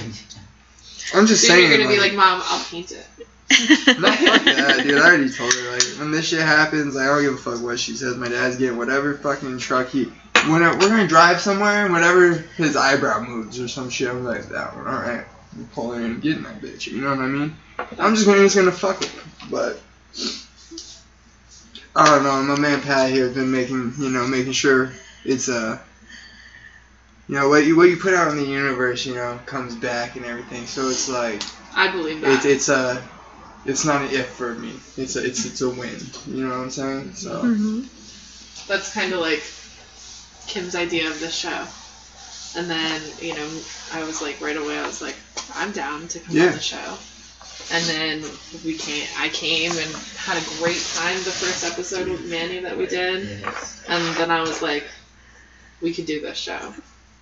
I'm 1.14 1.26
just 1.26 1.42
Soon 1.42 1.50
saying. 1.50 1.70
you're 1.70 1.78
gonna 1.80 1.90
be 1.90 2.00
like, 2.00 2.14
Mom, 2.14 2.42
I'll 2.46 2.64
paint 2.66 2.92
it. 2.94 3.06
No, 3.52 4.12
fuck 4.12 4.44
that, 4.46 4.82
dude. 4.84 4.98
I 4.98 5.08
already 5.08 5.30
told 5.30 5.54
her, 5.54 5.72
like, 5.72 5.84
when 6.00 6.12
this 6.12 6.30
shit 6.30 6.42
happens, 6.42 6.96
like, 6.96 7.06
I 7.06 7.08
don't 7.08 7.24
give 7.24 7.34
a 7.34 7.38
fuck 7.38 7.62
what 7.62 7.80
she 7.80 7.94
says. 7.94 8.16
My 8.16 8.30
dad's 8.30 8.58
getting 8.58 8.78
whatever 8.78 9.16
fucking 9.16 9.58
truck 9.60 9.90
he. 9.90 10.06
When 10.48 10.62
we're 10.62 10.78
gonna 10.78 11.08
drive 11.08 11.40
somewhere, 11.40 11.86
and 11.86 11.94
whatever 11.94 12.34
his 12.34 12.76
eyebrow 12.76 13.24
moves 13.24 13.60
or 13.60 13.68
some 13.68 13.90
shit, 13.90 14.10
I'm 14.10 14.24
like, 14.24 14.50
that 14.50 14.76
one, 14.76 14.88
alright. 14.88 15.26
I'm 15.54 15.68
pulling 15.74 16.04
in 16.04 16.12
and 16.12 16.22
getting 16.22 16.44
that 16.44 16.62
bitch, 16.62 16.88
you 16.88 17.02
know 17.02 17.10
what 17.10 17.20
I 17.20 17.28
mean? 17.28 17.56
I'm 18.00 18.16
just 18.16 18.26
gonna, 18.26 18.40
just 18.40 18.56
gonna 18.56 18.72
fuck 18.72 19.00
with 19.00 19.14
him, 19.14 19.50
but. 19.52 19.80
I 21.94 22.06
don't 22.06 22.24
know, 22.24 22.42
my 22.44 22.58
man 22.58 22.82
Pat 22.82 23.12
here 23.12 23.26
has 23.26 23.36
been 23.36 23.52
making, 23.52 23.94
you 23.98 24.10
know, 24.10 24.26
making 24.26 24.54
sure 24.54 24.94
it's, 25.26 25.50
uh, 25.50 25.78
you 27.28 27.36
know, 27.36 27.50
what 27.50 27.66
you, 27.66 27.76
what 27.76 27.90
you 27.90 27.98
put 27.98 28.14
out 28.14 28.32
in 28.32 28.38
the 28.38 28.46
universe, 28.46 29.06
you 29.06 29.14
know, 29.14 29.38
comes 29.46 29.76
back 29.76 30.16
and 30.16 30.26
everything, 30.26 30.66
so 30.66 30.88
it's 30.88 31.10
like, 31.10 31.44
I 31.76 31.92
believe 31.92 32.22
that. 32.22 32.32
it's 32.38 32.46
it's 32.46 32.70
a 32.70 33.02
it's 33.66 33.86
not 33.86 34.02
an 34.02 34.10
if 34.12 34.28
for 34.28 34.54
me. 34.54 34.80
It's 34.98 35.16
a 35.16 35.26
it's 35.26 35.46
it's 35.46 35.62
a 35.62 35.70
win. 35.70 36.00
You 36.28 36.44
know 36.48 36.50
what 36.50 36.64
I'm 36.64 36.72
saying? 36.72 37.14
So 37.14 37.42
hmm 37.42 37.84
That's 38.68 38.94
kind 38.94 39.14
of 39.14 39.20
like 39.20 39.44
Kim's 40.48 40.76
idea 40.76 41.08
of 41.10 41.20
the 41.20 41.30
show. 41.30 41.66
And 42.54 42.70
then, 42.70 43.02
you 43.22 43.34
know, 43.34 43.48
I 43.94 44.04
was 44.04 44.22
like, 44.22 44.42
right 44.42 44.58
away, 44.58 44.78
I 44.78 44.86
was 44.86 45.02
like, 45.02 45.16
I'm 45.56 45.72
down 45.72 46.10
to 46.10 46.20
come 46.20 46.36
Yeah. 46.36 46.48
on 46.48 46.52
the 46.52 46.60
show. 46.60 46.98
And 47.72 47.86
then 47.86 48.24
we 48.66 48.74
came, 48.78 49.08
I 49.18 49.30
came 49.30 49.72
and 49.72 49.96
had 50.18 50.36
a 50.38 50.46
great 50.60 50.84
time 50.96 51.16
the 51.24 51.32
first 51.32 51.64
episode 51.64 52.10
with 52.10 52.30
Manny 52.30 52.60
that 52.60 52.78
we 52.78 52.88
did. 52.88 53.40
Yes. 53.42 53.82
And 53.88 54.04
then 54.18 54.32
I 54.32 54.42
was 54.42 54.62
like, 54.62 54.84
we 55.80 55.94
could 55.94 56.06
do 56.06 56.20
this 56.20 56.38
show. 56.38 56.74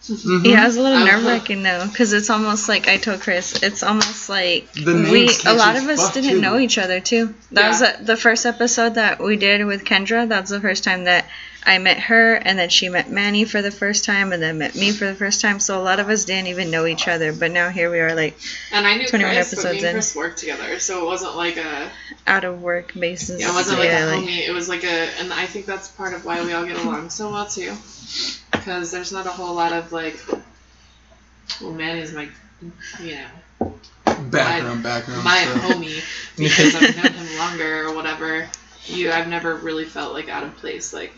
Mhm. 0.08 0.46
Yeah, 0.46 0.64
it 0.64 0.68
was 0.68 0.78
a 0.78 0.82
little 0.82 1.06
nerve 1.06 1.26
wracking 1.26 1.62
though, 1.62 1.86
because 1.86 2.14
it's 2.14 2.30
almost 2.30 2.68
like 2.70 2.88
I 2.88 2.98
told 2.98 3.20
Chris, 3.22 3.62
it's 3.62 3.84
almost 3.84 4.30
like 4.30 4.68
we 4.76 5.30
a 5.46 5.54
lot 5.54 5.76
of 5.76 5.88
us 5.88 6.12
didn't 6.14 6.32
too. 6.32 6.42
know 6.42 6.58
each 6.58 6.78
other 6.78 7.00
too. 7.00 7.36
That 7.52 7.68
was 7.68 7.82
Yeah. 7.82 7.98
the 7.98 8.04
the 8.06 8.18
first 8.18 8.46
episode 8.46 8.96
that 8.96 9.22
we 9.22 9.36
did 9.36 9.66
with 9.66 9.84
Kendra. 9.84 10.28
That's 10.28 10.50
the 10.50 10.62
first 10.62 10.84
time 10.84 11.04
that 11.04 11.26
I 11.70 11.78
met 11.78 12.00
her, 12.00 12.34
and 12.34 12.58
then 12.58 12.70
she 12.70 12.90
met 12.90 13.12
Manny 13.12 13.46
for 13.46 13.62
the 13.62 13.70
first 13.70 14.04
time, 14.04 14.34
and 14.34 14.42
then 14.42 14.58
met 14.58 14.74
me 14.74 14.92
for 14.92 15.06
the 15.06 15.14
first 15.14 15.40
time. 15.40 15.60
So 15.60 15.80
a 15.80 15.84
lot 15.84 16.00
of 16.00 16.10
us 16.10 16.26
didn't 16.26 16.48
even 16.48 16.72
know 16.72 16.88
each 16.88 17.08
other, 17.08 17.32
but 17.32 17.52
now 17.52 17.70
here 17.70 17.92
we 17.92 18.00
are, 18.00 18.16
like 18.16 18.36
And 18.72 18.88
I 18.88 18.98
knew 18.98 19.06
21 19.06 19.36
Chris, 19.36 19.54
but 19.54 19.58
me 19.58 19.70
episodes 19.70 19.84
and 19.84 19.90
in. 19.90 19.94
Chris 19.94 20.16
worked 20.16 20.40
together, 20.40 20.80
so 20.80 21.04
it 21.04 21.06
wasn't 21.06 21.36
like 21.36 21.58
a, 21.58 21.92
out 22.26 22.44
of 22.44 22.64
work 22.64 22.96
basis. 22.96 23.40
yeah, 23.40 23.52
it 23.52 23.54
wasn't 23.54 23.78
like 23.78 23.90
yeah, 23.90 24.12
a 24.12 24.18
homie. 24.18 24.48
It 24.48 24.52
was 24.52 24.68
like 24.68 24.84
a, 24.84 25.10
and 25.20 25.32
I 25.32 25.46
think 25.46 25.68
that's 25.68 25.90
part 25.90 26.16
of 26.16 26.26
why 26.26 26.44
we 26.44 26.54
all 26.54 26.66
get 26.66 26.84
along 26.84 27.12
so 27.12 27.32
well 27.32 27.46
too, 27.46 27.76
because 28.52 28.90
there's 28.90 29.12
not 29.12 29.28
a 29.28 29.32
whole 29.32 29.54
lot 29.54 29.72
of 29.72 29.92
like, 29.92 30.20
well, 31.62 31.72
Manny's 31.72 32.12
my, 32.14 32.30
you 33.00 33.20
know, 33.60 33.74
background 34.32 34.82
background 34.82 35.24
my 35.24 35.38
stuff. 35.44 35.62
homie 35.62 36.36
because 36.36 36.74
I've 36.74 36.96
known 36.96 37.14
him 37.14 37.38
longer 37.38 37.84
or 37.86 37.94
whatever. 37.94 38.50
You, 38.86 39.12
I've 39.12 39.28
never 39.28 39.56
really 39.56 39.86
felt 39.86 40.14
like 40.14 40.30
out 40.30 40.44
of 40.44 40.58
place, 40.58 40.94
like 40.94 41.14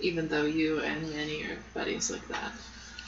even 0.00 0.28
though 0.28 0.44
you 0.44 0.80
and 0.80 1.10
Manny 1.10 1.42
are 1.44 1.58
buddies 1.74 2.10
like 2.10 2.26
that. 2.28 2.52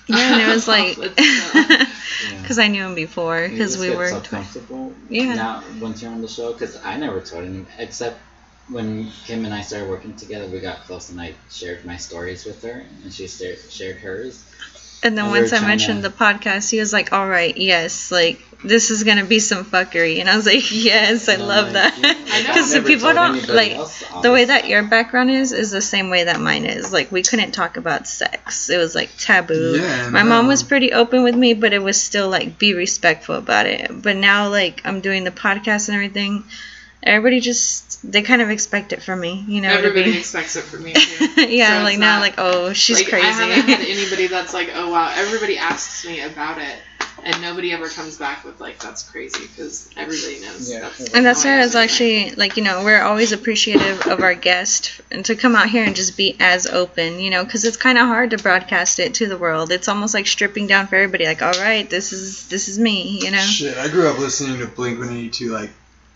yeah, 0.08 0.32
and 0.34 0.42
it 0.42 0.46
was 0.52 0.68
like 0.76 0.96
But 0.96 1.12
still. 1.18 1.86
Yeah. 2.30 2.42
because 2.42 2.58
I 2.58 2.68
knew 2.68 2.84
him 2.84 2.94
before 2.94 3.48
because 3.48 3.78
we 3.78 3.90
were 3.90 4.08
so 4.08 4.20
comfortable 4.20 4.92
Yeah. 5.08 5.34
now 5.34 5.62
once 5.80 6.02
you're 6.02 6.10
on 6.10 6.20
the 6.20 6.28
show 6.28 6.52
because 6.52 6.76
I 6.84 6.96
never 6.96 7.20
told 7.20 7.44
him 7.44 7.66
except 7.78 8.18
when 8.68 9.10
Kim 9.24 9.44
and 9.44 9.54
I 9.54 9.62
started 9.62 9.88
working 9.88 10.14
together 10.16 10.46
we 10.46 10.60
got 10.60 10.80
close 10.84 11.10
and 11.10 11.20
I 11.20 11.34
shared 11.50 11.84
my 11.84 11.96
stories 11.96 12.44
with 12.44 12.62
her 12.62 12.84
and 13.02 13.12
she 13.12 13.26
shared, 13.26 13.58
shared 13.70 13.96
hers 13.96 14.44
And 15.02 15.16
then 15.16 15.30
once 15.30 15.52
I 15.52 15.60
mentioned 15.66 16.02
to- 16.02 16.08
the 16.10 16.14
podcast, 16.14 16.70
he 16.70 16.78
was 16.78 16.92
like, 16.92 17.12
"All 17.12 17.26
right, 17.26 17.56
yes, 17.56 18.10
like 18.10 18.38
this 18.62 18.90
is 18.90 19.02
gonna 19.04 19.24
be 19.24 19.38
some 19.38 19.64
fuckery," 19.64 20.20
and 20.20 20.28
I 20.28 20.36
was 20.36 20.44
like, 20.44 20.70
"Yes, 20.70 21.28
I 21.28 21.34
And 21.34 21.48
love 21.48 21.72
like, 21.72 21.72
that." 21.72 21.98
yeah, 21.98 22.08
I 22.08 22.12
know. 22.12 22.34
I've 22.34 22.46
Because 22.48 22.74
never 22.74 22.86
people 22.86 23.12
don't 23.14 23.48
like 23.48 23.72
else, 23.72 24.04
the 24.22 24.30
way 24.30 24.44
that 24.44 24.68
your 24.68 24.82
background 24.82 25.30
is 25.30 25.52
is 25.52 25.70
the 25.70 25.80
same 25.80 26.10
way 26.10 26.24
that 26.24 26.38
mine 26.38 26.66
is. 26.66 26.92
Like 26.92 27.10
we 27.10 27.22
couldn't 27.22 27.52
talk 27.52 27.78
about 27.78 28.06
sex; 28.08 28.68
it 28.68 28.76
was 28.76 28.94
like 28.94 29.08
taboo. 29.16 29.78
Yeah, 29.80 30.10
My 30.10 30.22
mom 30.22 30.46
was 30.48 30.62
pretty 30.62 30.92
open 30.92 31.22
with 31.22 31.34
me, 31.34 31.54
but 31.54 31.72
it 31.72 31.82
was 31.82 31.98
still 31.98 32.28
like 32.28 32.58
be 32.58 32.74
respectful 32.74 33.36
about 33.36 33.64
it. 33.66 33.90
But 34.02 34.16
now, 34.16 34.50
like 34.50 34.82
I'm 34.84 35.00
doing 35.00 35.24
the 35.24 35.30
podcast 35.30 35.88
and 35.88 35.94
everything, 35.94 36.44
everybody 37.02 37.40
just 37.40 37.88
they 38.10 38.22
kind 38.22 38.40
of 38.42 38.50
expect 38.50 38.92
it 38.92 39.02
from 39.02 39.20
me, 39.20 39.44
you 39.48 39.60
know. 39.60 39.68
to 39.70 39.74
Everybody 39.78 40.12
be- 40.12 40.18
expects 40.18 40.56
it 40.56 40.62
from 40.64 40.82
me 40.84 40.92
too. 40.94 41.26
yeah, 41.48 41.78
So 41.78 41.84
like 41.84 41.92
it's 41.94 42.00
now, 42.00 42.14
not- 42.16 42.20
like 42.22 42.34
oh, 42.38 42.72
she's 42.72 42.98
like, 43.00 43.08
crazy. 43.08 43.26
I 43.26 43.30
haven't 43.30 43.68
had 43.68 43.80
anybody 43.88 44.26
that's 44.26 44.54
like, 44.54 44.70
oh 44.74 44.90
wow. 44.90 45.12
Everybody 45.16 45.58
asks 45.58 46.04
me 46.06 46.20
about 46.22 46.58
it, 46.58 46.76
and 47.24 47.40
nobody 47.42 47.72
ever 47.72 47.88
comes 47.88 48.16
back 48.18 48.44
with 48.44 48.60
like 48.60 48.78
that's 48.78 49.02
crazy 49.08 49.46
because 49.46 49.88
everybody 49.96 50.40
knows. 50.40 50.70
Yeah. 50.72 50.80
That's 50.80 51.14
And 51.14 51.24
that's 51.26 51.42
how 51.42 51.50
why 51.50 51.56
it 51.56 51.60
I 51.60 51.64
was 51.64 51.74
actually 51.76 52.30
like, 52.32 52.56
you 52.56 52.64
know, 52.64 52.84
we're 52.84 53.02
always 53.02 53.32
appreciative 53.32 54.06
of 54.06 54.20
our 54.20 54.34
guest 54.34 55.00
and 55.10 55.24
to 55.26 55.34
come 55.36 55.54
out 55.56 55.68
here 55.68 55.84
and 55.84 55.94
just 55.96 56.16
be 56.16 56.36
as 56.40 56.66
open, 56.66 57.18
you 57.20 57.30
know, 57.30 57.44
because 57.44 57.64
it's 57.64 57.76
kind 57.76 57.98
of 57.98 58.06
hard 58.06 58.30
to 58.30 58.38
broadcast 58.38 58.98
it 58.98 59.14
to 59.14 59.26
the 59.28 59.36
world. 59.38 59.70
It's 59.72 59.88
almost 59.88 60.14
like 60.14 60.26
stripping 60.26 60.66
down 60.66 60.86
for 60.86 60.96
everybody. 60.96 61.24
Like, 61.26 61.42
all 61.42 61.52
right, 61.60 61.88
this 61.88 62.12
is 62.12 62.46
this 62.48 62.68
is 62.68 62.78
me, 62.78 63.20
you 63.22 63.30
know. 63.30 63.38
Shit, 63.38 63.76
I 63.76 63.88
grew 63.88 64.08
up 64.08 64.18
listening 64.18 64.58
to 64.60 64.66
Blink 64.66 64.98
182 64.98 65.50
like 65.52 65.70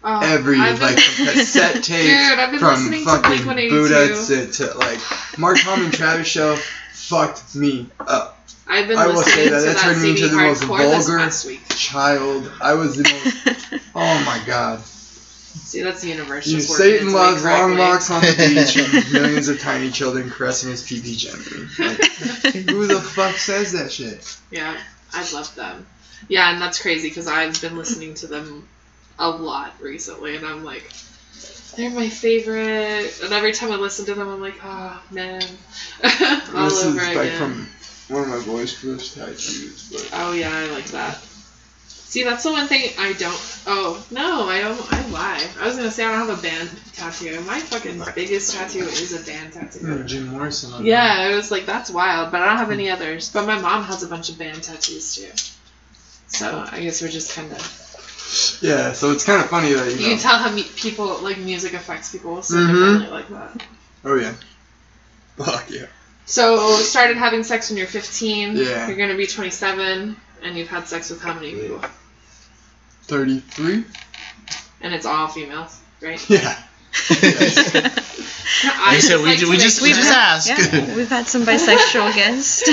Oh, 0.06 0.20
every 0.22 0.56
been- 0.56 0.80
like 0.80 0.98
from 0.98 1.26
cassette 1.32 1.82
tape 1.82 2.04
Dude, 2.04 2.60
from 2.60 2.90
to 2.90 3.04
fucking 3.04 3.46
Buddha 3.70 4.14
to, 4.26 4.52
to 4.52 4.74
like 4.76 5.00
Mark 5.38 5.58
Tom 5.60 5.82
and 5.82 5.92
Travis 5.92 6.26
show 6.26 6.56
fucked 6.92 7.54
me 7.54 7.88
up. 8.00 8.38
I've 8.66 8.86
been 8.86 8.98
I 8.98 9.06
will 9.06 9.14
listening 9.14 9.34
say 9.34 9.48
that 9.48 9.60
to 9.60 9.64
that 9.66 9.76
that 9.76 9.82
turned 9.82 10.02
me 10.02 10.10
into 10.10 10.28
the 10.28 10.36
most 10.36 10.64
vulgar-. 10.64 11.30
Child, 11.74 12.52
I 12.60 12.74
was 12.74 12.96
the 12.96 13.02
most. 13.04 13.82
oh 13.94 14.24
my 14.26 14.42
god. 14.46 14.80
See, 14.80 15.82
that's 15.82 16.02
the 16.02 16.08
universe. 16.08 16.46
You, 16.48 16.60
Satan 16.60 17.12
loves 17.12 17.42
long 17.42 17.78
walks 17.78 18.10
on 18.10 18.20
the 18.20 18.34
beach 18.36 18.76
and 18.76 19.12
millions 19.12 19.48
of 19.48 19.58
tiny 19.58 19.90
children 19.90 20.28
caressing 20.30 20.70
his 20.70 20.82
pee 20.82 21.00
pee 21.00 21.16
gently. 21.16 21.66
Like, 21.78 22.02
who 22.68 22.86
the 22.86 23.00
fuck 23.00 23.36
says 23.36 23.72
that 23.72 23.90
shit? 23.90 24.36
Yeah, 24.50 24.78
I 25.12 25.32
love 25.32 25.54
them. 25.54 25.86
Yeah, 26.28 26.52
and 26.52 26.60
that's 26.60 26.80
crazy 26.80 27.08
because 27.08 27.26
I've 27.26 27.60
been 27.60 27.76
listening 27.76 28.14
to 28.14 28.26
them 28.26 28.68
a 29.18 29.30
lot 29.30 29.74
recently, 29.80 30.36
and 30.36 30.46
I'm 30.46 30.64
like, 30.64 30.90
they're 31.76 31.90
my 31.90 32.08
favorite. 32.08 33.20
And 33.22 33.32
every 33.32 33.52
time 33.52 33.72
I 33.72 33.76
listen 33.76 34.06
to 34.06 34.14
them, 34.14 34.28
I'm 34.28 34.40
like, 34.40 34.58
oh 34.62 35.02
man, 35.10 35.42
all 36.54 36.64
this 36.64 36.84
over 36.84 37.00
is 37.00 37.08
again. 37.08 37.16
like 37.16 37.32
from 37.32 37.68
one 38.08 38.22
of 38.22 38.28
my 38.28 38.44
boys' 38.44 38.72
first 38.72 39.14
tattoos, 39.14 39.90
but 39.90 40.08
Oh 40.12 40.32
yeah, 40.32 40.54
I 40.54 40.66
like 40.66 40.86
that. 40.86 41.18
See, 42.14 42.22
that's 42.22 42.44
the 42.44 42.52
one 42.52 42.68
thing 42.68 42.92
I 42.96 43.12
don't. 43.14 43.60
Oh 43.66 44.00
no, 44.12 44.48
I 44.48 44.60
don't. 44.60 44.92
I 44.92 45.08
lie. 45.08 45.48
I 45.60 45.66
was 45.66 45.74
gonna 45.74 45.90
say 45.90 46.04
I 46.04 46.16
don't 46.16 46.28
have 46.28 46.38
a 46.38 46.42
band 46.42 46.70
tattoo. 46.92 47.40
My 47.40 47.58
fucking 47.58 48.00
biggest 48.14 48.52
tattoo 48.52 48.84
is 48.84 49.12
a 49.14 49.26
band 49.26 49.54
tattoo. 49.54 49.84
No, 49.84 50.02
Jim 50.04 50.28
Morrison. 50.28 50.72
On 50.74 50.84
Yeah, 50.84 51.30
it 51.30 51.34
was 51.34 51.50
like 51.50 51.66
that's 51.66 51.90
wild, 51.90 52.30
but 52.30 52.40
I 52.40 52.46
don't 52.46 52.58
have 52.58 52.70
any 52.70 52.88
others. 52.88 53.30
But 53.30 53.46
my 53.46 53.58
mom 53.58 53.82
has 53.82 54.04
a 54.04 54.06
bunch 54.06 54.28
of 54.28 54.38
band 54.38 54.62
tattoos 54.62 55.16
too. 55.16 55.30
So 56.28 56.64
I 56.70 56.82
guess 56.82 57.02
we're 57.02 57.08
just 57.08 57.34
kind 57.34 57.50
of. 57.50 57.83
Yeah, 58.60 58.92
so 58.92 59.10
it's 59.12 59.24
kind 59.24 59.42
of 59.42 59.48
funny 59.50 59.72
that 59.72 59.86
you 59.86 59.92
You 59.96 60.00
know. 60.02 60.08
can 60.14 60.18
tell 60.18 60.38
how 60.38 60.50
me- 60.50 60.62
people 60.76 61.18
like 61.18 61.38
music 61.38 61.74
affects 61.74 62.10
people 62.12 62.42
so 62.42 62.54
Mhm. 62.54 62.66
differently 62.68 63.08
like 63.10 63.28
that. 63.30 63.62
oh 64.04 64.14
yeah. 64.16 64.34
Fuck 65.36 65.70
yeah. 65.70 65.86
So 66.26 66.76
started 66.78 67.16
having 67.18 67.42
sex 67.44 67.68
when 67.70 67.76
you're 67.76 67.86
15. 67.86 68.56
Yeah. 68.56 68.86
You're 68.88 68.96
gonna 68.96 69.14
be 69.16 69.26
27, 69.26 70.16
and 70.42 70.56
you've 70.56 70.68
had 70.68 70.88
sex 70.88 71.10
with 71.10 71.20
how 71.20 71.34
many 71.34 71.52
people? 71.54 71.82
Thirty-three. 73.04 73.84
And 74.80 74.94
it's 74.94 75.06
all 75.06 75.28
females, 75.28 75.78
right? 76.00 76.22
Yeah. 76.30 76.56
I 78.76 78.98
said, 79.00 79.18
we, 79.18 79.24
like 79.24 79.40
we 79.40 79.56
just 79.56 79.82
we 79.82 79.92
just 79.92 80.12
asked. 80.12 80.48
Yeah, 80.48 80.94
we've 80.94 81.08
had 81.08 81.26
some 81.26 81.42
bisexual 81.42 82.14
guests. 82.14 82.62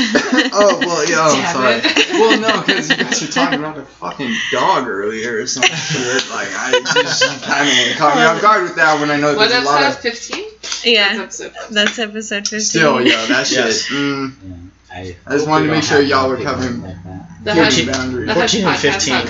oh 0.53 0.77
well, 0.79 1.09
yeah. 1.09 1.17
Oh, 1.21 1.35
Damn 1.35 1.53
sorry. 1.53 2.19
Well, 2.19 2.39
no, 2.39 2.61
because 2.61 2.89
you 2.89 2.97
guys 2.97 3.21
were 3.21 3.27
talking 3.27 3.59
about 3.59 3.77
a 3.77 3.81
fucking 3.85 4.33
dog 4.51 4.87
earlier 4.87 5.37
or 5.41 5.47
some 5.47 5.63
shit. 5.63 6.29
Like 6.29 6.49
I 6.53 6.79
just 7.01 7.23
kind 7.43 7.67
of 7.91 7.97
caught 7.97 8.15
me 8.15 8.21
off 8.23 8.41
guard 8.41 8.63
with 8.63 8.75
that 8.75 8.99
when 8.99 9.09
I 9.09 9.17
know 9.17 9.35
What 9.35 9.49
there's 9.49 9.63
a 9.63 9.65
lot 9.65 9.83
of. 9.85 9.97
15? 9.99 10.45
yeah, 10.83 11.17
That's 11.17 11.39
episode 11.41 11.57
15. 11.63 11.63
Yeah, 11.63 11.69
that's 11.71 11.99
episode 11.99 12.47
15. 12.47 12.59
Still, 12.61 13.01
yo, 13.01 13.25
that 13.27 13.47
shit. 13.47 13.57
Yes. 13.57 13.87
Mm, 13.89 14.33
Yeah, 14.43 14.55
I, 14.93 15.15
I 15.25 15.31
just 15.31 15.47
wanted 15.47 15.67
to 15.67 15.71
make 15.71 15.83
sure 15.83 16.01
y'all 16.01 16.29
were 16.29 16.37
covering- 16.37 16.81
Like. 16.83 16.95
The 17.43 17.55
Hush, 17.55 17.73
Fourteen- 17.77 17.91
boundaries. 17.91 18.27
the 18.27 18.33
14 18.35 18.65
and 18.65 18.77
15. 18.77 19.27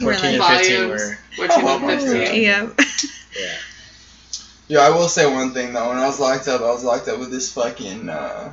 14 0.00 0.34
and 0.34 0.44
15 0.44 0.88
were 0.88 1.18
14 1.36 1.60
and 1.60 1.68
Oh, 1.84 1.88
15. 1.88 2.42
Yep. 2.42 2.80
yeah. 3.38 3.54
Yo, 4.68 4.80
I 4.80 4.90
will 4.90 5.08
say 5.08 5.30
one 5.30 5.50
thing 5.52 5.72
though. 5.72 5.88
When 5.88 5.98
I 5.98 6.06
was 6.06 6.20
locked 6.20 6.48
up, 6.48 6.60
I 6.60 6.70
was 6.70 6.84
locked 6.84 7.08
up 7.08 7.18
with 7.18 7.30
this 7.30 7.52
fucking. 7.52 8.08
uh 8.08 8.52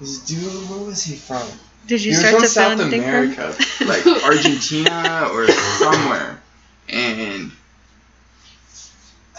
This 0.00 0.20
dude, 0.20 0.68
where 0.68 0.84
was 0.84 1.02
he 1.02 1.16
from? 1.16 1.46
Did 1.86 2.02
you 2.04 2.12
he 2.12 2.18
was 2.18 2.18
start 2.18 2.32
from 2.34 2.42
to 2.42 2.48
feel 2.48 2.48
South 2.48 2.80
from? 2.80 2.94
America, 2.94 3.56
like 3.86 4.06
Argentina 4.24 5.28
or 5.32 5.48
somewhere, 5.48 6.40
and 6.88 7.50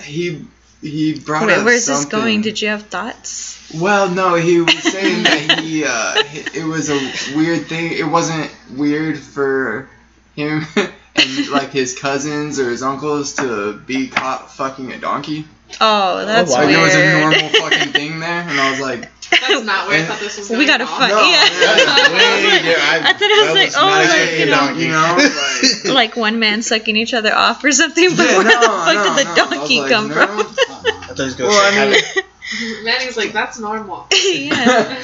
he 0.03 0.45
he 0.81 1.19
brought 1.19 1.45
Wait, 1.45 1.63
where's 1.63 1.85
this 1.85 2.05
going? 2.05 2.41
Did 2.41 2.61
you 2.61 2.69
have 2.69 2.83
thoughts? 2.83 3.71
Well, 3.75 4.09
no, 4.09 4.35
he 4.35 4.61
was 4.61 4.73
saying 4.81 5.23
that 5.23 5.59
he 5.59 5.83
uh, 5.85 6.13
it 6.59 6.65
was 6.65 6.89
a 6.89 7.35
weird 7.37 7.67
thing. 7.67 7.91
It 7.91 8.07
wasn't 8.07 8.49
weird 8.75 9.19
for 9.19 9.87
him 10.35 10.65
and 10.75 11.49
like 11.49 11.71
his 11.71 11.97
cousins 11.99 12.59
or 12.59 12.69
his 12.69 12.81
uncles 12.81 13.33
to 13.35 13.73
be 13.73 14.07
caught 14.07 14.51
fucking 14.51 14.91
a 14.93 14.97
donkey. 14.97 15.45
Oh, 15.81 16.19
oh, 16.21 16.25
that's 16.25 16.51
wow. 16.51 16.57
Like 16.57 16.67
weird. 16.67 16.79
it 16.79 16.83
was 16.83 16.95
a 16.95 17.19
normal 17.19 17.49
fucking 17.69 17.93
thing 17.93 18.19
there, 18.19 18.41
and 18.41 18.59
I 18.59 18.71
was 18.71 18.79
like, 18.79 19.01
That's 19.29 19.63
not 19.65 19.87
where 19.87 20.01
I 20.01 20.05
thought 20.05 20.19
this 20.19 20.37
was 20.37 20.47
going 20.49 20.59
we 20.59 20.65
gotta 20.65 20.83
at 20.83 20.89
all. 20.89 20.97
fight. 20.99 21.09
No, 21.09 21.21
yeah. 21.21 21.45
yeah, 21.45 22.13
Wait, 22.13 22.65
yeah, 22.65 22.75
I, 22.79 22.99
I 23.09 23.13
thought 23.13 23.29
it 23.29 23.39
was 23.41 23.49
I 23.49 23.53
like, 23.53 23.71
oh, 23.77 23.87
like, 24.09 24.39
you 24.39 24.45
know, 24.47 24.69
you 24.77 24.89
know, 24.89 25.85
like. 25.85 25.93
like 25.95 26.15
one 26.17 26.39
man 26.39 26.61
sucking 26.63 26.95
each 26.97 27.13
other 27.13 27.33
off 27.33 27.63
or 27.63 27.71
something. 27.71 28.09
But 28.15 28.25
Yeah, 28.29 28.37
where 28.37 28.45
no, 28.45 28.59
the 28.59 28.67
fuck 28.67 28.95
no, 28.95 29.03
did 29.15 29.25
the 29.25 29.29
no. 29.29 29.35
Donkey 29.57 29.79
like, 29.81 29.91
come 29.91 30.07
no. 30.09 30.13
from? 30.15 30.27
Come. 30.37 30.45
I 30.85 30.91
thought 31.07 31.17
he 31.17 31.23
was 31.23 31.35
gonna 31.35 31.49
Well, 31.49 31.61
I 31.73 31.91
mean- 31.91 32.83
Manny's 32.83 33.15
like, 33.15 33.31
that's 33.31 33.59
normal. 33.59 34.07
yeah. 34.11 34.49
Yeah, 34.49 34.95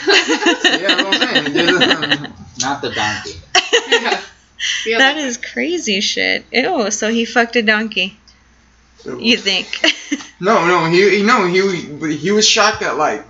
that's 0.95 1.22
I'm 1.22 1.53
saying. 1.53 2.34
Not 2.59 2.82
the 2.82 2.89
donkey. 2.91 3.39
yeah. 3.89 4.22
Yeah, 4.86 4.97
That 4.97 5.18
is 5.18 5.38
crazy 5.38 5.99
shit. 6.01 6.45
Ew, 6.51 6.89
so 6.89 7.09
he 7.11 7.26
fucked 7.26 7.55
a 7.57 7.61
donkey. 7.61 8.18
You 9.04 9.38
think? 9.38 9.82
No, 10.38 10.68
no, 10.68 10.86
he, 10.89 11.20
he 11.20 11.24
no, 11.24 11.46
he, 11.48 12.18
he 12.18 12.32
was 12.32 12.46
shocked 12.46 12.82
that 12.82 12.98
like, 12.98 13.24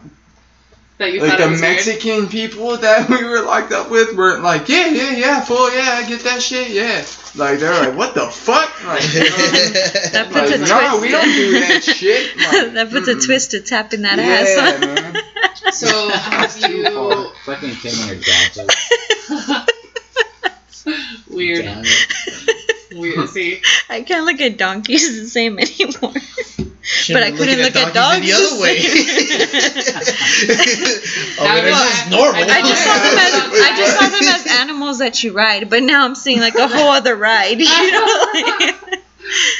that 0.97 1.13
you 1.13 1.21
like 1.21 1.37
the 1.37 1.43
it 1.43 1.49
was 1.51 1.61
weird. 1.61 1.75
Mexican 1.75 2.27
people 2.27 2.77
that 2.77 3.07
we 3.09 3.23
were 3.23 3.41
locked 3.41 3.71
up 3.71 3.91
with 3.91 4.15
weren't 4.15 4.41
like, 4.41 4.67
yeah, 4.69 4.87
yeah, 4.87 5.11
yeah, 5.11 5.41
full, 5.41 5.71
yeah, 5.71 6.01
I 6.03 6.09
get 6.09 6.21
that 6.21 6.41
shit, 6.41 6.71
yeah. 6.71 7.05
Like 7.35 7.59
they're 7.59 7.87
like, 7.87 7.95
what 7.95 8.15
the 8.15 8.25
fuck? 8.25 8.71
Like, 8.85 9.03
you 9.13 9.19
know, 9.19 9.25
um, 9.27 9.73
That 10.13 10.29
puts 10.31 10.49
like 10.51 10.55
a 10.55 10.57
no, 10.63 10.89
twist. 10.89 11.01
we 11.01 11.09
don't 11.11 11.25
do 11.31 11.51
that 11.59 11.83
shit. 11.83 12.37
Like, 12.37 12.73
that 12.73 12.89
puts 12.89 13.07
a 13.07 13.13
mm-mm. 13.13 13.25
twist 13.25 13.51
to 13.51 13.59
tapping 13.59 14.01
that 14.01 14.17
yeah, 14.17 14.23
ass. 14.23 14.79
man. 14.81 15.71
So 15.73 16.09
have 16.09 16.57
you 16.57 17.29
Fucking 17.45 17.75
Kim 17.75 18.09
or 18.09 18.15
gadget. 18.15 18.71
weird, 21.29 21.65
Damn 21.65 21.83
it. 21.85 22.54
Weird? 22.95 23.29
See, 23.35 23.61
I 23.89 24.01
can't 24.01 24.25
look 24.25 24.41
at 24.41 24.57
donkeys 24.57 25.21
the 25.21 25.27
same 25.27 25.59
anymore. 25.59 26.13
Shouldn't 26.87 27.19
but 27.19 27.23
I 27.23 27.31
couldn't 27.31 27.57
looking 27.57 27.81
look 27.81 27.87
at 27.87 27.93
dogs. 27.95 27.95
donkeys 27.95 28.29
the 28.29 28.35
other 28.45 28.61
way. 28.61 28.77
oh, 31.39 31.43
Now 31.43 31.55
this 31.61 31.75
I- 31.75 32.05
is 32.05 32.11
normal. 32.11 32.43
I 32.43 32.45
I 32.45 32.61
just 32.61 32.83
saw 32.83 32.93
them 32.93 33.17
as 33.17 33.33
I 33.61 33.75
just 33.77 33.93
saw 33.99 34.07
them 34.09 34.23
as 34.35 34.45
animals 34.61 34.97
that 34.99 35.23
you 35.23 35.33
ride, 35.33 35.69
but 35.69 35.83
now 35.83 36.05
I'm 36.05 36.15
seeing 36.15 36.39
like 36.39 36.55
a 36.55 36.67
whole 36.67 36.89
other 36.89 37.15
ride. 37.15 37.59
You 37.85 37.91
know, 37.91 38.05
like, 38.33 38.75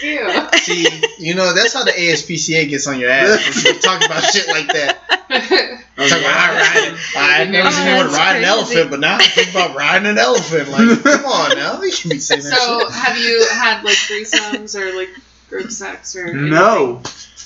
ew. 0.04 0.48
See, 0.56 0.88
you 1.18 1.36
know 1.36 1.54
that's 1.54 1.74
how 1.74 1.84
the 1.84 1.92
ASPCA 1.92 2.70
gets 2.70 2.88
on 2.88 3.00
your 3.00 3.10
ass. 3.10 3.66
when 3.66 3.76
you 3.76 3.82
talk 3.82 4.06
about 4.06 4.24
shit 4.24 4.48
like 4.48 4.68
that. 4.68 5.02
Talk 5.96 6.08
about 6.08 6.26
I 6.26 6.52
ride. 6.54 7.00
I 7.16 7.46
oh, 7.48 7.52
never 7.52 7.72
seen 7.72 7.88
Oh, 7.88 7.92
anyone 7.92 8.14
ride 8.14 8.38
an 8.38 8.44
elephant, 8.44 8.90
but 8.92 9.00
now 9.00 9.16
I 9.16 9.24
think 9.24 9.52
about 9.52 9.76
riding 9.76 10.08
an 10.08 10.18
elephant. 10.18 10.70
Like, 10.70 11.02
come 11.04 11.26
on 11.26 11.58
now, 11.58 11.82
you 11.82 11.92
can 11.92 12.10
be 12.10 12.20
saying 12.20 12.44
that 12.44 12.54
so 12.54 12.80
shit. 12.82 12.92
have 12.92 13.18
you 13.18 13.48
had 13.50 13.84
like 13.84 13.96
threesomes 13.96 14.76
or 14.78 14.94
like 14.96 15.10
group 15.50 15.72
sex 15.72 16.16
or 16.16 16.26
anything? 16.26 16.50
No, 16.50 17.02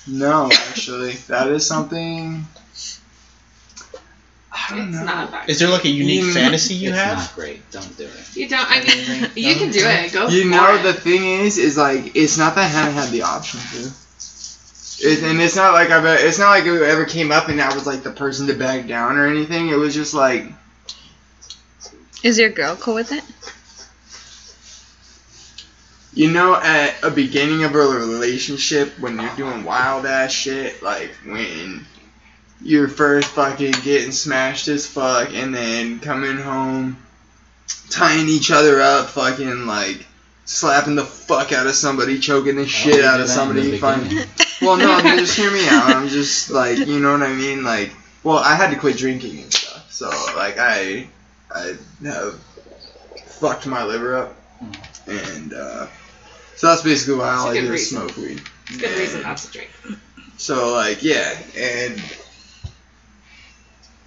no, 0.08 0.50
actually, 0.52 1.14
that 1.28 1.48
is 1.48 1.66
something. 1.66 2.46
I 4.72 4.76
don't 4.78 4.88
It's 4.90 4.98
know. 4.98 5.04
not 5.06 5.32
that. 5.32 5.50
Is 5.50 5.60
there 5.60 5.70
like 5.70 5.86
a 5.86 5.90
unique 5.90 6.24
Mm. 6.24 6.34
fantasy 6.34 6.74
you 6.76 6.90
it's 6.90 7.00
have? 7.00 7.18
not 7.18 7.36
great. 7.36 7.72
Don't 7.72 7.98
do 7.98 8.04
it. 8.06 8.36
You 8.36 8.48
don't. 8.50 8.70
I 8.70 8.82
mean, 8.84 9.30
you 9.36 9.56
can 9.56 9.72
do 9.72 9.80
it. 9.84 10.12
Go 10.14 10.28
You 10.28 10.44
for 10.44 10.50
know, 10.50 10.76
it. 10.76 10.84
the 10.84 10.94
thing 10.94 11.24
is, 11.24 11.58
is 11.58 11.78
like 11.78 12.16
it's 12.16 12.38
not 12.38 12.56
that 12.56 12.66
I 12.66 12.68
haven't 12.68 12.94
had 12.96 13.10
the 13.10 13.24
option 13.24 13.60
to. 13.60 13.92
It, 15.02 15.24
and 15.24 15.40
it's 15.42 15.56
not 15.56 15.74
like 15.74 15.90
I've. 15.92 16.06
It's 16.06 16.40
not 16.40 16.50
like 16.50 16.66
it 16.66 16.82
ever 16.84 17.06
came 17.06 17.32
up 17.32 17.48
and 17.48 17.62
I 17.62 17.74
was 17.74 17.88
like 17.88 18.04
the 18.04 18.12
person 18.12 18.48
to 18.48 18.54
back 18.54 18.86
down 18.88 19.18
or 19.18 19.28
anything. 19.28 19.70
It 19.70 19.76
was 19.78 19.94
just 19.94 20.14
like 20.14 20.46
is 22.22 22.38
your 22.38 22.50
girl 22.50 22.76
cool 22.76 22.96
with 22.96 23.12
it? 23.14 23.24
you 26.14 26.30
know, 26.32 26.56
at 26.56 26.96
a 27.04 27.10
beginning 27.10 27.64
of 27.64 27.74
a 27.76 27.78
relationship 27.78 29.00
when 29.00 29.20
you're 29.20 29.36
doing 29.38 29.64
wild 29.64 30.06
ass 30.06 30.32
shit, 30.32 30.82
like 30.84 31.12
when 31.26 31.86
you're 32.62 32.88
first 32.88 33.30
fucking 33.30 33.72
getting 33.84 34.12
smashed 34.12 34.68
as 34.68 34.86
fuck 34.86 35.34
and 35.34 35.54
then 35.54 36.00
coming 36.00 36.38
home, 36.38 36.98
tying 37.90 38.28
each 38.28 38.52
other 38.52 38.82
up, 38.82 39.08
fucking 39.10 39.66
like 39.66 40.06
slapping 40.46 40.96
the 40.96 41.06
fuck 41.06 41.52
out 41.52 41.68
of 41.68 41.76
somebody, 41.76 42.20
choking 42.20 42.56
the 42.56 42.66
shit 42.68 43.04
out 43.06 43.22
of 43.22 43.30
somebody. 43.30 43.72
the 43.72 43.78
Fun. 43.78 44.10
Well, 44.62 44.76
no, 44.76 45.00
just 45.02 45.38
hear 45.38 45.50
me 45.50 45.66
out. 45.70 45.96
I'm 45.96 46.08
just 46.10 46.50
like, 46.50 46.80
you 46.80 47.00
know 47.00 47.14
what 47.14 47.24
I 47.24 47.32
mean? 47.34 47.64
Like, 47.64 47.94
well, 48.24 48.40
I 48.40 48.56
had 48.56 48.72
to 48.72 48.76
quit 48.76 48.98
drinking 48.98 49.40
and 49.44 49.54
stuff, 49.54 49.90
so 49.90 50.10
like 50.36 50.58
I, 50.60 51.08
I 51.50 51.78
have 52.04 52.38
fucked 53.26 53.68
my 53.68 53.86
liver 53.86 54.18
up, 54.18 54.36
and 55.08 55.54
uh, 55.54 55.88
so 56.58 56.68
that's 56.68 56.82
basically 56.82 57.16
why 57.16 57.36
all 57.36 57.48
I 57.48 57.52
It's 57.52 57.60
do 57.62 57.68
good 57.68 57.74
is 57.76 57.90
smoke 57.90 58.18
weed. 58.18 58.42
It's 58.68 58.76
a 58.76 58.80
good 58.80 59.00
reason 59.00 59.22
not 59.22 59.38
to 59.38 59.52
drink. 59.52 59.70
So 60.36 60.74
like 60.74 61.04
yeah, 61.04 61.38
and 61.58 62.02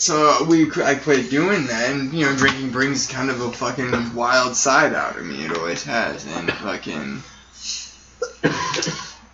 so 0.02 0.44
we 0.48 0.68
I 0.82 0.96
quit 0.96 1.30
doing 1.30 1.66
that, 1.68 1.90
and 1.90 2.12
you 2.12 2.26
know 2.26 2.34
drinking 2.34 2.70
brings 2.70 3.06
kind 3.06 3.30
of 3.30 3.40
a 3.40 3.52
fucking 3.52 4.14
wild 4.16 4.56
side 4.56 4.94
out 4.94 5.16
of 5.16 5.24
me. 5.24 5.44
It 5.44 5.56
always 5.56 5.84
has, 5.84 6.26
and 6.26 6.50
fucking. 6.50 7.22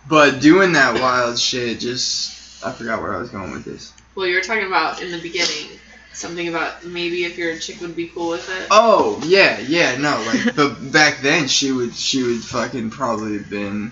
But 0.07 0.41
doing 0.41 0.73
that 0.73 0.99
wild 0.99 1.39
shit 1.39 1.79
just 1.79 2.65
I 2.65 2.71
forgot 2.71 3.01
where 3.01 3.15
I 3.15 3.19
was 3.19 3.29
going 3.29 3.51
with 3.51 3.65
this. 3.65 3.93
Well, 4.15 4.27
you 4.27 4.35
were 4.35 4.41
talking 4.41 4.67
about 4.67 5.01
in 5.01 5.11
the 5.11 5.19
beginning 5.19 5.79
something 6.13 6.49
about 6.49 6.85
maybe 6.85 7.23
if 7.23 7.37
your 7.37 7.57
chick 7.57 7.81
would 7.81 7.95
be 7.95 8.07
cool 8.07 8.29
with 8.29 8.47
it. 8.49 8.67
Oh 8.69 9.19
yeah, 9.25 9.59
yeah, 9.59 9.97
no, 9.97 10.23
like 10.27 10.55
but 10.55 10.91
back 10.91 11.21
then 11.21 11.47
she 11.47 11.71
would 11.71 11.95
she 11.95 12.21
would 12.21 12.43
fucking 12.43 12.91
probably 12.91 13.39
have 13.39 13.49
been. 13.49 13.91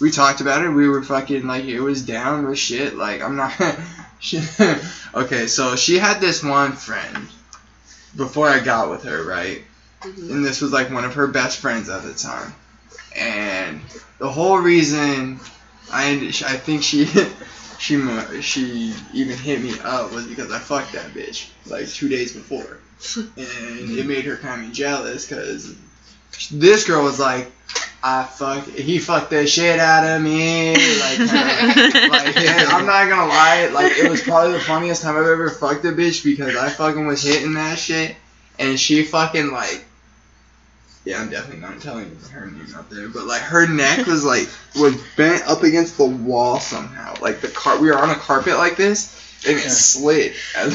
We 0.00 0.10
talked 0.10 0.40
about 0.40 0.64
it. 0.64 0.70
We 0.70 0.88
were 0.88 1.02
fucking 1.02 1.46
like 1.46 1.64
it 1.64 1.80
was 1.80 2.02
down 2.02 2.46
with 2.46 2.58
shit. 2.58 2.96
Like 2.96 3.22
I'm 3.22 3.36
not. 3.36 3.52
she, 4.18 4.40
okay, 5.14 5.46
so 5.46 5.76
she 5.76 5.98
had 5.98 6.20
this 6.20 6.42
one 6.42 6.72
friend 6.72 7.28
before 8.16 8.48
I 8.48 8.60
got 8.60 8.90
with 8.90 9.04
her, 9.04 9.24
right? 9.24 9.62
Mhm. 10.02 10.30
And 10.30 10.44
this 10.44 10.60
was 10.60 10.72
like 10.72 10.90
one 10.90 11.04
of 11.04 11.14
her 11.14 11.26
best 11.26 11.58
friends 11.58 11.88
at 11.88 12.02
the 12.02 12.14
time. 12.14 12.54
And 13.16 13.80
the 14.18 14.30
whole 14.30 14.58
reason 14.58 15.40
I 15.92 16.32
I 16.46 16.56
think 16.56 16.82
she 16.82 17.06
she 17.78 18.40
she 18.40 18.94
even 19.12 19.36
hit 19.36 19.62
me 19.62 19.78
up 19.80 20.12
was 20.12 20.26
because 20.26 20.52
I 20.52 20.58
fucked 20.58 20.92
that 20.92 21.12
bitch 21.14 21.48
like 21.66 21.88
two 21.88 22.08
days 22.08 22.32
before, 22.32 22.78
and 23.16 23.98
it 23.98 24.06
made 24.06 24.24
her 24.24 24.36
kind 24.36 24.64
of 24.64 24.72
jealous 24.72 25.26
because 25.26 25.74
this 26.50 26.86
girl 26.86 27.02
was 27.04 27.18
like, 27.18 27.50
I 28.02 28.22
fuck 28.24 28.64
he 28.66 28.98
fucked 29.00 29.30
the 29.30 29.46
shit 29.46 29.80
out 29.80 30.04
of 30.04 30.22
me 30.22 30.70
like. 30.70 31.16
Kinda, 31.16 31.32
like, 32.08 32.36
and 32.36 32.68
I'm 32.68 32.86
not 32.86 33.08
gonna 33.08 33.26
lie, 33.26 33.68
like 33.72 33.98
it 33.98 34.08
was 34.08 34.22
probably 34.22 34.52
the 34.52 34.60
funniest 34.60 35.02
time 35.02 35.16
I've 35.16 35.26
ever 35.26 35.50
fucked 35.50 35.84
a 35.84 35.92
bitch 35.92 36.22
because 36.22 36.54
I 36.54 36.68
fucking 36.68 37.06
was 37.06 37.22
hitting 37.22 37.54
that 37.54 37.76
shit, 37.76 38.14
and 38.58 38.78
she 38.78 39.02
fucking 39.02 39.50
like, 39.50 39.84
yeah, 41.04 41.20
I'm 41.20 41.28
definitely 41.28 41.60
not 41.60 41.80
telling 41.80 42.16
her 42.30 42.46
name 42.46 42.72
out 42.76 42.88
there, 42.88 43.08
but 43.08 43.24
like 43.24 43.42
her 43.42 43.66
neck 43.66 44.06
was 44.06 44.24
like 44.24 44.48
was 44.76 44.94
bent 45.16 45.42
up 45.48 45.64
against 45.64 45.98
the 45.98 46.06
wall 46.06 46.60
somehow, 46.60 47.16
like 47.20 47.40
the 47.40 47.48
car. 47.48 47.80
We 47.80 47.88
were 47.88 47.98
on 47.98 48.10
a 48.10 48.14
carpet 48.16 48.58
like 48.58 48.76
this, 48.76 49.27
and 49.46 49.56
it 49.58 49.62
Yeah. 49.62 49.68
slid, 49.68 50.32
and 50.56 50.72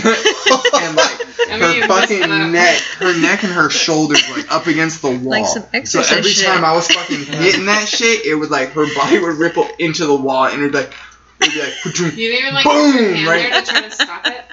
like 0.95 1.49
I 1.49 1.57
mean, 1.59 1.81
her 1.81 1.87
fucking 1.87 1.89
messed 1.89 2.11
it 2.11 2.31
up. 2.31 2.51
neck, 2.51 2.79
her 2.99 3.19
neck 3.21 3.43
and 3.43 3.53
her 3.53 3.69
shoulders 3.69 4.21
like 4.35 4.51
up 4.51 4.67
against 4.67 5.01
the 5.01 5.09
wall. 5.09 5.19
Like 5.19 5.45
some 5.45 5.63
so 5.85 6.01
every 6.01 6.31
shit. 6.31 6.45
time 6.47 6.63
I 6.63 6.73
was 6.73 6.87
fucking 6.87 7.25
hitting 7.25 7.65
that 7.65 7.87
shit, 7.87 8.25
it 8.25 8.35
would 8.35 8.49
like 8.51 8.69
her 8.71 8.85
body 8.95 9.19
would 9.19 9.37
ripple 9.37 9.67
into 9.79 10.05
the 10.05 10.15
wall, 10.15 10.45
and 10.45 10.61
it'd 10.61 10.73
like, 10.73 10.93
it'd 11.41 11.53
be 11.53 11.59
like, 11.61 11.73
You 11.85 11.91
didn't 12.31 12.41
even 12.41 12.53
like 12.53 12.63
Boom, 12.65 13.27
right- 13.27 13.51
there 13.51 13.61
to 13.61 13.65
try 13.67 13.81
to 13.81 13.91
stop 13.91 14.27
it. 14.27 14.45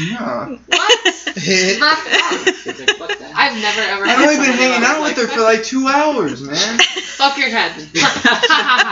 No. 0.00 0.58
What? 0.66 1.06
Not 1.78 1.98
fun. 1.98 2.44
Like. 2.44 3.22
I've 3.34 3.60
never 3.60 3.80
ever. 3.80 4.04
I've 4.04 4.20
only 4.20 4.36
been 4.36 4.56
hanging 4.56 4.84
out 4.84 5.00
was 5.00 5.14
with 5.16 5.28
her 5.28 5.34
for 5.34 5.40
like 5.42 5.64
two 5.64 5.88
hours, 5.88 6.42
man. 6.42 6.78
Fuck 7.18 7.38
your 7.38 7.48
head. 7.48 7.72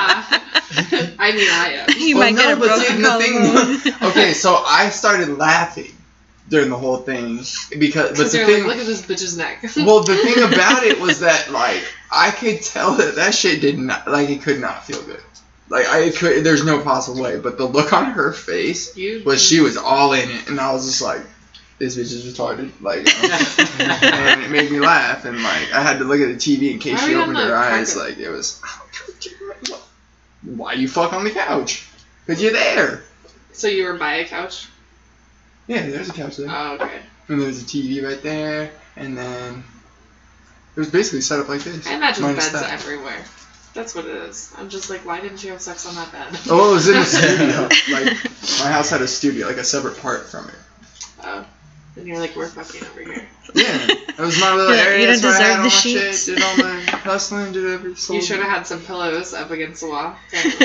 I 0.03 1.32
mean, 1.34 1.49
I 1.51 1.84
am. 1.86 1.99
you 1.99 2.16
Well, 2.16 2.32
might 2.32 2.38
get 2.41 2.57
a 2.57 2.61
but 2.61 2.78
see, 2.78 3.01
broken 3.01 3.03
the 3.03 3.78
thing- 3.78 4.09
okay, 4.11 4.32
so 4.32 4.55
I 4.66 4.88
started 4.91 5.36
laughing 5.38 5.93
during 6.49 6.70
the 6.70 6.76
whole 6.76 6.97
thing 6.99 7.36
because, 7.78 8.16
but 8.18 8.30
the 8.32 8.45
thing, 8.45 8.64
like, 8.64 8.76
look 8.76 8.78
at 8.78 8.86
this 8.86 9.03
bitch's 9.07 9.36
neck. 9.36 9.62
well, 9.76 10.01
the 10.03 10.16
thing 10.16 10.43
about 10.43 10.82
it 10.84 10.99
was 11.01 11.20
that 11.20 11.51
like 11.51 11.84
I 12.11 12.30
could 12.30 12.62
tell 12.62 12.95
that 12.97 13.16
that 13.16 13.34
shit 13.34 13.61
did 13.61 13.78
not 13.78 14.09
like 14.09 14.28
it 14.30 14.43
could 14.43 14.61
not 14.61 14.84
feel 14.84 15.03
good. 15.03 15.20
Like 15.70 15.86
I 15.86 16.10
could, 16.10 16.44
there's 16.44 16.64
no 16.64 16.82
possible 16.82 17.22
way. 17.22 17.38
But 17.38 17.56
the 17.56 17.64
look 17.64 17.92
on 17.92 18.06
her 18.12 18.32
face 18.32 18.94
was 19.24 19.40
she 19.42 19.60
was 19.60 19.76
all 19.76 20.12
in 20.12 20.28
it, 20.28 20.48
and 20.48 20.60
I 20.60 20.72
was 20.72 20.84
just 20.84 21.00
like, 21.00 21.22
this 21.78 21.96
bitch 21.96 22.12
is 22.12 22.26
retarded. 22.26 22.72
Like, 22.80 23.06
um, 23.22 23.30
and 23.80 24.42
it 24.42 24.50
made 24.50 24.70
me 24.70 24.80
laugh, 24.80 25.24
and 25.24 25.40
like 25.42 25.72
I 25.72 25.80
had 25.82 25.98
to 25.98 26.04
look 26.04 26.20
at 26.20 26.26
the 26.26 26.34
TV 26.34 26.72
in 26.72 26.80
case 26.80 27.00
Why 27.00 27.06
she 27.08 27.14
opened 27.14 27.38
her 27.38 27.54
eyes. 27.56 27.96
Like 27.96 28.18
it 28.18 28.28
was, 28.28 28.60
why 30.42 30.72
you 30.74 30.88
fuck 30.88 31.12
on 31.12 31.24
the 31.24 31.30
couch? 31.30 31.86
Cause 32.26 32.42
you're 32.42 32.52
there. 32.52 33.02
So 33.52 33.68
you 33.68 33.84
were 33.84 33.94
by 33.96 34.16
a 34.16 34.26
couch? 34.26 34.68
Yeah, 35.66 35.86
there's 35.88 36.08
a 36.08 36.12
couch 36.12 36.36
there, 36.36 36.48
Oh, 36.50 36.74
okay. 36.80 36.98
and 37.28 37.40
there's 37.40 37.62
a 37.62 37.64
TV 37.64 38.04
right 38.04 38.20
there, 38.22 38.70
and 38.96 39.16
then 39.16 39.62
it 40.74 40.80
was 40.80 40.90
basically 40.90 41.20
set 41.20 41.38
up 41.40 41.48
like 41.48 41.62
this. 41.62 41.86
I 41.86 41.94
imagine 41.94 42.24
beds 42.34 42.50
that. 42.52 42.72
everywhere. 42.72 43.24
That's 43.74 43.94
what 43.94 44.04
it 44.04 44.10
is. 44.14 44.52
I'm 44.58 44.68
just 44.68 44.90
like, 44.90 45.04
why 45.06 45.20
didn't 45.20 45.44
you 45.44 45.52
have 45.52 45.60
sex 45.60 45.86
on 45.86 45.94
that 45.94 46.10
bed? 46.12 46.38
Oh, 46.50 46.70
it 46.70 46.74
was 46.74 46.88
in 46.88 46.94
the 46.94 47.04
studio. 47.04 47.68
Like 47.92 48.16
my 48.60 48.70
house 48.72 48.90
had 48.90 49.00
a 49.02 49.08
studio, 49.08 49.46
like 49.46 49.56
a 49.58 49.64
separate 49.64 49.98
part 49.98 50.26
from 50.26 50.48
it. 50.48 50.54
Oh. 51.22 51.46
And 51.96 52.06
you're 52.06 52.18
like, 52.18 52.34
we're 52.36 52.48
fucking 52.48 52.86
over 52.88 53.00
here. 53.02 53.28
Yeah, 53.54 53.86
it 53.88 54.18
was 54.18 54.38
my 54.40 54.54
little 54.54 54.70
You 54.70 54.76
don't- 54.76 54.86
area. 54.86 55.00
you 55.00 55.06
don't 55.06 55.22
That's 55.22 55.22
where 55.22 55.32
I 55.32 55.38
deserve 55.38 55.46
had 55.46 55.50
all 55.50 55.56
the 55.56 55.62
my 55.62 55.68
sheets. 55.68 56.24
shit, 56.24 56.34
did 56.36 56.44
all 56.44 56.56
my 56.58 56.80
hustling, 56.98 57.52
did 57.52 57.66
every. 57.66 57.90
You 58.16 58.22
should 58.22 58.38
have 58.38 58.48
had 58.50 58.66
some 58.66 58.80
pillows 58.82 59.34
up 59.34 59.50
against 59.50 59.80
the 59.82 59.88
wall. 59.88 60.16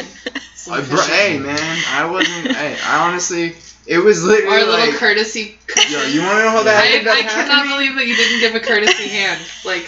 Some 0.56 0.74
I 0.74 0.82
bro- 0.82 0.98
hey 1.02 1.38
man, 1.38 1.60
I 1.90 2.10
wasn't. 2.10 2.56
hey, 2.56 2.76
I 2.84 3.08
honestly, 3.08 3.56
it 3.86 4.00
was 4.00 4.24
literally 4.24 4.56
our 4.56 4.64
little 4.66 4.88
like, 4.88 4.96
courtesy 4.96 5.60
yo, 5.90 6.04
you 6.08 6.22
want 6.22 6.38
to 6.38 6.44
know 6.44 6.50
how 6.50 6.64
that 6.64 6.82
I, 6.84 7.20
I 7.20 7.22
cannot 7.22 7.68
believe 7.68 7.94
that 7.96 8.08
you 8.08 8.16
didn't 8.16 8.40
give 8.40 8.56
a 8.56 8.60
courtesy 8.66 9.08
hand. 9.10 9.42
Like, 9.64 9.86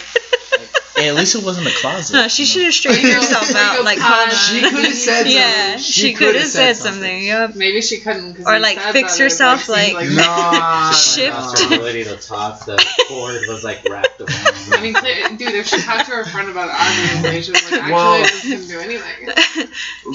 Hey, 0.98 1.08
at 1.08 1.14
least 1.14 1.34
it 1.34 1.44
wasn't 1.44 1.66
a 1.66 1.70
closet. 1.70 2.16
Huh, 2.16 2.28
she 2.28 2.42
you 2.42 2.46
should 2.46 2.64
have 2.64 2.74
straightened 2.74 3.12
herself 3.12 3.54
out. 3.54 3.84
Like, 3.84 3.98
pod. 3.98 4.28
on. 4.28 4.34
She 4.34 4.60
could 4.60 4.84
have 4.84 4.94
said 4.94 5.16
something. 5.18 5.32
Yeah, 5.32 5.76
she, 5.76 6.12
could 6.14 6.34
have 6.34 6.46
said 6.48 6.76
something. 6.76 7.22
Yep. 7.24 7.54
maybe 7.54 7.80
she 7.80 7.98
couldn't. 8.00 8.34
'cause 8.34 8.46
Or, 8.46 8.58
like, 8.58 8.78
fix 8.78 9.16
that 9.16 9.20
it, 9.20 9.24
herself, 9.24 9.62
seemed 9.64 9.94
like- 9.94 10.08
Nah, 10.10 10.90
Shift. 10.92 11.32
nah. 11.34 11.40
Lost 11.40 11.62
her 11.62 11.74
ability 11.76 12.04
to 12.04 12.16
talk. 12.16 12.64
The 12.66 12.84
cord 13.08 13.42
was 13.48 13.62
like 13.64 13.84
wrapped 13.88 13.90
around. 13.90 14.07
I 14.72 14.80
mean, 14.82 14.94
dude, 15.36 15.54
if 15.54 15.66
she 15.68 15.80
talked 15.80 16.06
to 16.06 16.12
her 16.12 16.24
friend 16.24 16.48
about 16.48 16.68
augmentation, 16.70 17.54
like, 17.54 17.72
actually, 17.72 17.92
Well- 17.92 18.14
I 18.14 18.22
just 18.26 18.42
couldn't 18.42 18.66
do 18.68 18.78
anything. 18.80 19.26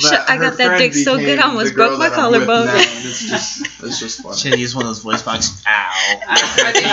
That- 0.03 0.25
I 0.27 0.37
got 0.37 0.57
that 0.57 0.77
dick 0.79 0.93
so 0.95 1.17
good, 1.17 1.39
I 1.39 1.43
almost 1.43 1.73
broke 1.75 1.97
my 1.99 2.09
that 2.09 2.17
I'm 2.19 2.31
with 2.31 2.45
collarbone. 2.47 2.65
now, 2.67 2.75
It's 3.05 3.23
just, 3.29 3.61
it's 3.83 3.99
just 3.99 4.21
funny. 4.23 4.35
Should 4.37 4.51
have 4.51 4.59
used 4.59 4.75
one 4.75 4.85
of 4.85 4.89
those 4.89 4.99
voice 5.03 5.21
boxes. 5.21 5.63
Ow. 5.67 5.71
I 6.27 6.71
think- 6.73 6.85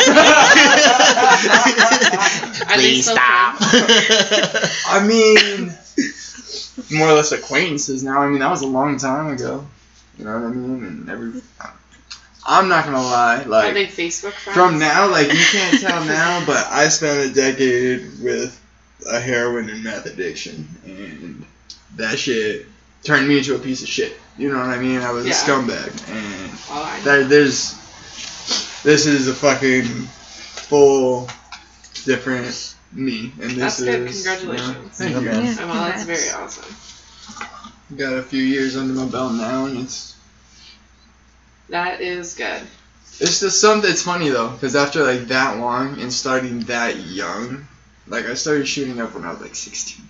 Are 2.70 2.76
they 2.76 2.82
Please 2.82 3.10
stop. 3.10 3.56
I 4.86 5.04
mean, 5.06 5.72
more 6.98 7.08
or 7.08 7.14
less 7.14 7.32
acquaintances 7.32 8.02
now. 8.02 8.20
I 8.20 8.28
mean, 8.28 8.40
that 8.40 8.50
was 8.50 8.62
a 8.62 8.66
long 8.66 8.98
time 8.98 9.32
ago. 9.32 9.66
You 10.18 10.24
know 10.26 10.38
what 10.38 10.46
I 10.46 10.50
mean? 10.50 10.84
And 10.84 11.08
every, 11.10 11.40
I'm 12.52 12.68
not 12.68 12.84
gonna 12.84 13.00
lie, 13.00 13.42
Are 13.42 13.46
like 13.46 13.74
they 13.74 13.86
Facebook 13.86 14.32
friends? 14.32 14.54
from 14.58 14.78
now, 14.80 15.08
like 15.08 15.32
you 15.32 15.38
can't 15.52 15.80
tell 15.80 16.04
now, 16.04 16.42
but 16.46 16.66
I 16.68 16.88
spent 16.88 17.30
a 17.30 17.32
decade 17.34 18.00
with 18.20 18.60
a 19.08 19.20
heroin 19.20 19.70
and 19.70 19.84
meth 19.84 20.06
addiction, 20.06 20.68
and 20.84 21.46
that 21.96 22.18
shit 22.18 22.66
turned 23.04 23.28
me 23.28 23.38
into 23.38 23.54
a 23.54 23.58
piece 23.58 23.82
of 23.82 23.88
shit. 23.88 24.14
You 24.36 24.50
know 24.50 24.58
what 24.58 24.66
I 24.68 24.78
mean? 24.80 25.00
I 25.00 25.10
was 25.12 25.26
Yeah. 25.26 25.32
a 25.32 25.34
scumbag, 25.36 26.08
and 26.10 26.50
Oh, 26.70 26.82
I 26.82 26.98
know. 26.98 27.04
there, 27.04 27.24
there's 27.24 27.74
this 28.82 29.06
is 29.06 29.28
a 29.28 29.34
fucking 29.34 29.84
full 29.84 31.28
different 32.04 32.74
me, 32.92 33.32
and 33.40 33.50
this 33.52 33.78
That's 33.78 33.82
good. 33.82 34.08
is 34.08 34.26
Congratulations. 34.26 34.98
thank 34.98 35.12
Yeah, 35.12 35.18
you. 35.20 35.24
man. 35.26 35.44
Yeah, 35.44 35.56
Oh, 35.60 35.66
well, 35.68 35.84
that's 35.84 36.02
very 36.04 36.30
awesome. 36.30 36.74
Got 37.96 38.14
a 38.14 38.22
few 38.22 38.42
years 38.42 38.76
under 38.76 38.92
my 38.94 39.06
belt 39.06 39.34
now, 39.34 39.66
and 39.66 39.78
it's 39.78 40.14
That 41.70 42.00
is 42.00 42.34
good. 42.34 42.62
it's 43.20 43.40
just 43.40 43.60
something. 43.60 43.90
It's 43.90 44.02
funny 44.02 44.28
though, 44.28 44.50
because 44.50 44.76
after 44.76 45.02
like 45.04 45.28
that 45.28 45.58
long 45.58 46.00
and 46.00 46.12
starting 46.12 46.60
that 46.62 46.96
young, 46.96 47.66
like 48.06 48.26
I 48.26 48.34
started 48.34 48.66
shooting 48.66 49.00
up 49.00 49.14
when 49.14 49.24
I 49.24 49.30
was 49.32 49.40
like 49.40 49.54
16, 49.54 50.04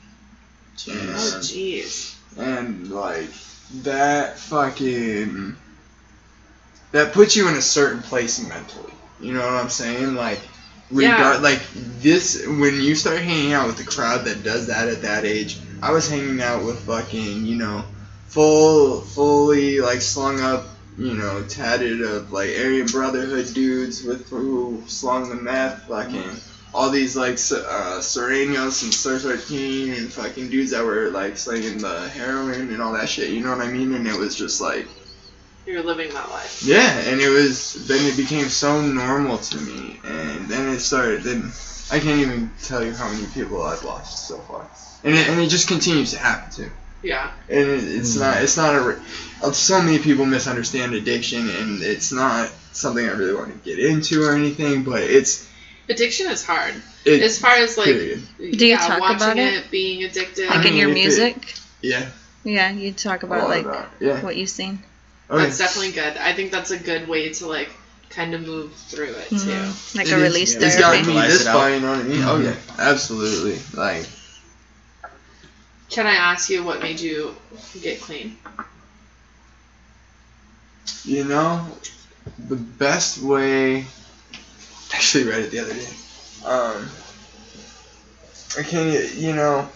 Oh, 0.89 0.93
and, 0.93 1.43
jeez. 1.45 2.15
and 2.39 2.91
like 2.91 3.29
that 3.83 4.39
fucking 4.39 5.55
that 6.93 7.13
puts 7.13 7.37
you 7.37 7.49
in 7.49 7.55
a 7.55 7.63
certain 7.63 8.03
place 8.03 8.47
mentally. 8.49 8.93
You 9.21 9.35
know 9.35 9.41
what 9.41 9.53
I'm 9.55 9.69
saying? 9.71 10.15
Like. 10.15 10.41
Yeah. 10.93 11.13
Regard, 11.13 11.43
like 11.45 11.61
this 12.01 12.45
when 12.45 12.81
you 12.81 12.97
start 12.97 13.21
hanging 13.21 13.53
out 13.53 13.69
with 13.69 13.77
the 13.77 13.85
crowd 13.85 14.25
that 14.25 14.43
does 14.43 14.67
that 14.67 14.89
at 14.89 15.03
that 15.03 15.25
age 15.25 15.61
i 15.81 15.93
was 15.93 16.11
hanging 16.11 16.43
out 16.43 16.65
with 16.65 16.81
fucking 16.81 17.47
you 17.47 17.55
know 17.55 17.85
full 18.27 19.01
fully 19.03 19.79
like 19.79 20.01
slung 20.01 20.41
up 20.41 20.65
you 21.01 21.15
know 21.15 21.43
tatted 21.49 22.05
up 22.05 22.31
like 22.31 22.51
aryan 22.51 22.87
brotherhood 22.87 23.53
dudes 23.55 24.05
with 24.05 24.29
who 24.31 24.83
slung 24.87 25.29
the 25.29 25.35
meth 25.35 25.83
fucking 25.85 26.31
all 26.73 26.91
these 26.91 27.17
like 27.17 27.35
uh 27.35 27.99
Sureños 28.01 28.85
and 28.85 28.95
Sur 28.95 29.19
13 29.19 29.93
and 29.95 30.13
fucking 30.13 30.51
dudes 30.51 30.71
that 30.71 30.85
were 30.85 31.11
like 31.11 31.37
slinging 31.37 31.79
the 31.79 32.09
heroin 32.11 32.71
and 32.71 32.81
all 32.83 32.93
that 32.93 33.09
shit 33.09 33.31
you 33.31 33.41
know 33.43 33.51
what 33.57 33.67
i 33.67 33.71
mean 33.71 33.93
and 33.93 34.07
it 34.07 34.17
was 34.17 34.37
just 34.37 34.61
like 34.61 34.87
You're 35.67 35.83
living 35.83 36.11
that 36.15 36.29
life. 36.31 36.63
yeah, 36.63 36.99
and 37.09 37.21
it 37.21 37.29
was 37.29 37.87
then 37.89 38.05
it 38.07 38.17
became 38.17 38.49
so 38.49 38.81
normal 38.81 39.39
to 39.39 39.57
me, 39.59 40.01
and 40.05 40.49
then 40.49 40.69
it 40.75 40.81
started. 40.81 41.23
Then 41.23 41.53
I 41.93 42.01
can't 42.01 42.21
even 42.21 42.51
tell 42.63 42.83
you 42.85 42.93
how 42.93 43.09
many 43.13 43.27
people 43.35 43.63
I've 43.63 43.85
lost 43.85 44.27
so 44.27 44.39
far, 44.49 44.67
and 45.05 45.15
it, 45.15 45.29
and 45.29 45.39
it 45.41 45.49
just 45.49 45.69
continues 45.69 46.11
to 46.13 46.19
happen 46.19 46.51
too. 46.51 46.71
Yeah. 47.03 47.31
And 47.49 47.69
it's 47.69 48.17
not 48.17 48.43
it's 48.43 48.57
not 48.57 48.75
a. 48.75 49.01
uh, 49.43 49.53
So 49.53 49.81
many 49.83 49.99
people 49.99 50.27
misunderstand 50.27 50.95
addiction, 50.95 51.49
and 51.49 51.83
it's 51.83 52.13
not 52.13 52.51
something 52.73 53.05
I 53.05 53.13
really 53.13 53.35
want 53.35 53.53
to 53.53 53.59
get 53.69 53.79
into 53.79 54.23
or 54.23 54.35
anything. 54.35 54.83
But 54.85 55.03
it's 55.03 55.49
Addiction 55.89 56.31
is 56.31 56.45
hard. 56.45 56.75
it. 57.05 57.21
As 57.23 57.39
far 57.39 57.55
as 57.57 57.77
like 57.77 57.87
period. 57.87 58.23
Do 58.39 58.45
you 58.45 58.53
yeah, 58.75 58.77
talk 58.87 59.01
watching 59.01 59.17
about 59.17 59.39
it, 59.39 59.55
it? 59.55 59.71
being 59.71 60.05
addicted. 60.05 60.49
Like 60.49 60.65
I 60.67 60.69
in 60.69 60.77
your 60.77 60.89
mean, 60.89 60.99
if 61.09 61.19
it- 61.19 61.19
music? 61.37 61.55
Yeah. 61.81 62.07
Yeah, 62.45 62.71
you 62.71 62.93
talk 62.93 63.23
about 63.23 63.49
like 63.49 63.65
about 63.65 63.89
yeah. 64.01 64.23
what 64.23 64.37
you've 64.37 64.49
seen. 64.51 64.83
Okay. 65.29 65.43
That's 65.45 65.59
definitely 65.59 65.93
good. 65.93 66.17
I 66.17 66.33
think 66.33 66.53
that's 66.53 66.71
a 66.71 66.79
good 66.79 67.09
way 67.09 67.29
to 67.33 67.47
like 67.47 67.71
kind 68.09 68.35
of 68.35 68.41
move 68.43 68.73
through 68.75 69.13
it 69.15 69.29
too. 69.31 69.37
Mhm. 69.37 69.97
Like 69.97 70.07
It 70.09 70.13
a 70.13 70.17
is- 70.17 70.23
release 70.23 70.55
yeah, 70.55 70.67
It's 70.67 70.79
got 70.79 71.07
me 71.07 71.13
this 71.15 71.43
it 71.43 71.45
far, 71.45 71.71
you 71.71 71.81
know 71.81 71.91
what 71.93 72.01
I 72.01 72.03
mean? 72.05 72.23
Oh 72.25 72.39
Mhm. 72.39 72.45
yeah, 72.45 72.57
absolutely. 72.79 73.59
Like 73.75 74.07
Can 75.91 76.07
I 76.07 76.15
ask 76.15 76.49
you 76.51 76.63
what 76.63 76.81
made 76.81 77.01
you 77.01 77.35
get 77.83 78.01
clean? 78.01 78.37
you 81.05 81.25
know, 81.25 81.67
the 82.49 82.57
best 82.57 83.23
way. 83.23 83.87
Actually, 84.93 85.25
read 85.25 85.41
it 85.41 85.51
the 85.51 85.61
other 85.61 85.75
day. 85.75 85.89
Um, 86.45 86.89
I 88.59 88.63
can't. 88.63 89.15
You 89.15 89.35
know, 89.35 89.69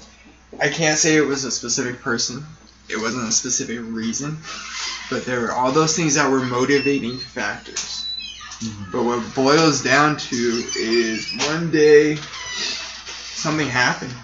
I 0.61 0.69
can't 0.69 0.99
say 0.99 1.17
it 1.17 1.27
was 1.27 1.45
a 1.45 1.51
specific 1.51 2.01
person. 2.01 2.45
It 2.89 2.99
wasn't 3.01 3.29
a 3.29 3.33
specific 3.33 3.81
reason, 3.81 4.39
but 5.11 5.25
there 5.25 5.41
were 5.41 5.53
all 5.53 5.73
those 5.73 5.97
things 5.97 6.15
that 6.15 6.31
were 6.31 6.41
motivating 6.41 7.19
factors. 7.19 8.07
But 8.93 9.05
what 9.05 9.35
boils 9.35 9.83
down 9.83 10.17
to 10.17 10.37
is 10.77 11.33
one 11.47 11.71
day 11.71 12.17
something 12.17 13.69
happened. 13.69 14.15